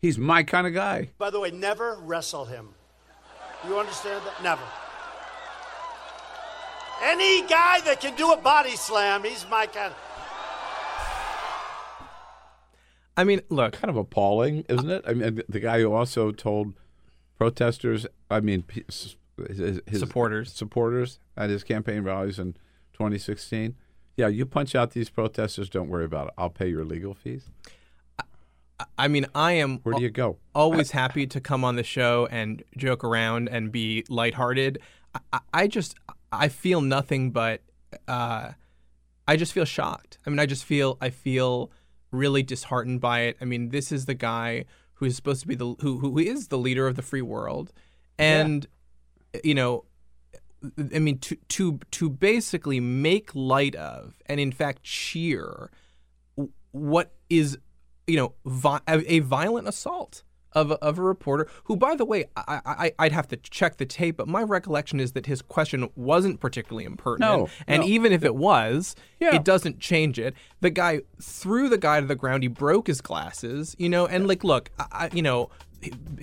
He's 0.00 0.18
my 0.18 0.42
kind 0.42 0.66
of 0.66 0.74
guy. 0.74 1.10
By 1.18 1.30
the 1.30 1.40
way, 1.40 1.50
never 1.50 1.96
wrestle 2.00 2.44
him. 2.46 2.70
You 3.66 3.78
understand 3.78 4.22
that? 4.26 4.42
Never. 4.42 4.62
Any 7.02 7.42
guy 7.46 7.80
that 7.82 8.00
can 8.00 8.14
do 8.16 8.32
a 8.32 8.36
body 8.36 8.76
slam, 8.76 9.24
he's 9.24 9.46
my 9.50 9.66
kind 9.66 9.92
of. 9.92 9.98
I 13.16 13.24
mean, 13.24 13.42
look, 13.48 13.74
kind 13.74 13.90
of 13.90 13.96
appalling, 13.96 14.64
isn't 14.68 14.90
it? 14.90 15.04
I 15.06 15.14
mean, 15.14 15.42
the 15.48 15.60
guy 15.60 15.80
who 15.80 15.92
also 15.92 16.32
told 16.32 16.74
protesters, 17.38 18.06
I 18.30 18.40
mean, 18.40 18.64
his, 18.68 19.16
his 19.86 20.00
Supporters. 20.00 20.52
supporters 20.52 21.20
at 21.36 21.48
his 21.50 21.62
campaign 21.62 22.02
rallies 22.02 22.38
in 22.38 22.56
2016. 22.94 23.76
Yeah, 24.16 24.28
you 24.28 24.46
punch 24.46 24.74
out 24.74 24.92
these 24.92 25.10
protesters. 25.10 25.68
Don't 25.68 25.88
worry 25.88 26.04
about 26.04 26.28
it. 26.28 26.34
I'll 26.38 26.50
pay 26.50 26.68
your 26.68 26.84
legal 26.84 27.14
fees. 27.14 27.50
I 28.98 29.08
mean, 29.08 29.26
I 29.34 29.52
am. 29.52 29.78
Where 29.80 29.94
do 29.94 30.02
you 30.02 30.10
go? 30.10 30.38
Always 30.54 30.90
happy 30.92 31.26
to 31.28 31.40
come 31.40 31.64
on 31.64 31.76
the 31.76 31.82
show 31.84 32.26
and 32.30 32.62
joke 32.76 33.04
around 33.04 33.48
and 33.48 33.70
be 33.70 34.04
lighthearted. 34.08 34.78
I, 35.32 35.40
I- 35.52 35.66
just, 35.68 35.94
I 36.32 36.48
feel 36.48 36.80
nothing 36.80 37.30
but, 37.30 37.62
uh, 38.08 38.50
I 39.26 39.36
just 39.36 39.52
feel 39.52 39.64
shocked. 39.64 40.18
I 40.26 40.30
mean, 40.30 40.38
I 40.38 40.46
just 40.46 40.64
feel, 40.64 40.98
I 41.00 41.10
feel 41.10 41.70
really 42.10 42.42
disheartened 42.42 43.00
by 43.00 43.20
it. 43.22 43.36
I 43.40 43.44
mean, 43.44 43.70
this 43.70 43.90
is 43.92 44.06
the 44.06 44.14
guy 44.14 44.64
who 44.94 45.06
is 45.06 45.16
supposed 45.16 45.40
to 45.42 45.46
be 45.48 45.54
the, 45.54 45.74
who, 45.80 45.98
who 45.98 46.18
is 46.18 46.48
the 46.48 46.58
leader 46.58 46.86
of 46.86 46.96
the 46.96 47.02
free 47.02 47.22
world, 47.22 47.72
and 48.18 48.66
you 49.42 49.54
know, 49.54 49.84
I 50.94 50.98
mean, 50.98 51.18
to 51.18 51.36
to 51.48 51.78
to 51.92 52.08
basically 52.10 52.80
make 52.80 53.34
light 53.34 53.74
of 53.74 54.14
and 54.26 54.40
in 54.40 54.52
fact 54.52 54.82
cheer 54.82 55.70
what 56.72 57.12
is 57.30 57.58
you 58.06 58.16
know 58.16 58.34
vi- 58.44 58.80
a 58.86 59.20
violent 59.20 59.68
assault 59.68 60.22
of 60.52 60.70
a, 60.70 60.74
of 60.84 60.98
a 60.98 61.02
reporter 61.02 61.48
who 61.64 61.76
by 61.76 61.96
the 61.96 62.04
way 62.04 62.26
I, 62.36 62.60
I 62.64 62.92
I'd 62.98 63.12
have 63.12 63.26
to 63.28 63.36
check 63.36 63.76
the 63.78 63.86
tape 63.86 64.16
but 64.18 64.28
my 64.28 64.42
recollection 64.42 65.00
is 65.00 65.12
that 65.12 65.26
his 65.26 65.42
question 65.42 65.88
wasn't 65.96 66.38
particularly 66.40 66.84
impertinent 66.84 67.30
No, 67.42 67.48
and 67.66 67.82
no. 67.82 67.88
even 67.88 68.12
if 68.12 68.22
it 68.24 68.34
was 68.36 68.94
Yeah. 69.20 69.34
it 69.34 69.44
doesn't 69.44 69.80
change 69.80 70.18
it 70.18 70.34
the 70.60 70.70
guy 70.70 71.00
threw 71.20 71.68
the 71.68 71.78
guy 71.78 72.00
to 72.00 72.06
the 72.06 72.14
ground 72.14 72.42
he 72.44 72.48
broke 72.48 72.86
his 72.86 73.00
glasses 73.00 73.74
you 73.78 73.88
know 73.88 74.06
and 74.06 74.28
like 74.28 74.44
look 74.44 74.70
I, 74.78 75.10
you 75.12 75.22
know 75.22 75.50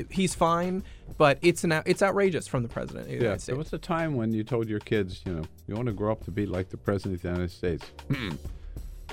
he's 0.10 0.36
fine 0.36 0.84
but 1.18 1.38
it's 1.42 1.64
an 1.64 1.72
it's 1.86 2.02
outrageous 2.02 2.48
from 2.48 2.64
the 2.64 2.70
president 2.70 3.06
of 3.06 3.10
the 3.10 3.16
Yeah, 3.16 3.22
United 3.22 3.46
there 3.46 3.56
was 3.56 3.74
a 3.74 3.78
time 3.78 4.16
when 4.16 4.34
you 4.34 4.44
told 4.44 4.68
your 4.68 4.80
kids, 4.80 5.22
you 5.26 5.34
know, 5.34 5.44
you 5.68 5.76
want 5.76 5.88
to 5.88 5.94
grow 5.94 6.12
up 6.12 6.24
to 6.26 6.32
be 6.32 6.46
like 6.46 6.70
the 6.70 6.78
president 6.78 7.18
of 7.18 7.22
the 7.22 7.28
United 7.28 7.52
States. 7.52 7.86
Hmm. 8.12 8.32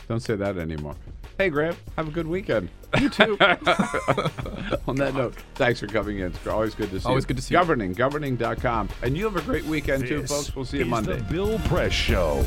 Don't 0.09 0.21
say 0.21 0.37
that 0.37 0.57
anymore. 0.57 0.95
Hey, 1.37 1.51
Graham, 1.51 1.77
have 1.97 2.09
a 2.09 2.11
good 2.11 2.27
weekend. 2.27 2.71
You 2.99 3.11
too. 3.11 3.37
On 4.89 4.97
that 4.97 5.13
note, 5.15 5.35
thanks 5.55 5.81
for 5.81 5.87
coming 5.87 6.21
in. 6.21 6.29
It's 6.29 6.47
always 6.47 6.75
good 6.75 6.91
to 6.91 6.99
see 6.99 7.05
you. 7.05 7.09
Always 7.11 7.27
good 7.27 7.37
to 7.37 7.43
see 7.43 7.55
you. 7.55 7.61
Governing, 7.61 7.93
governing.com. 7.93 8.89
And 9.03 9.17
you 9.17 9.25
have 9.25 9.37
a 9.37 9.43
great 9.43 9.65
weekend, 9.65 10.07
too, 10.07 10.27
folks. 10.27 10.57
We'll 10.57 10.65
see 10.65 10.79
you 10.79 10.85
is 10.85 10.89
Monday. 10.89 11.19
The 11.19 11.25
Bill 11.25 11.59
Press 11.61 11.93
Show. 11.93 12.45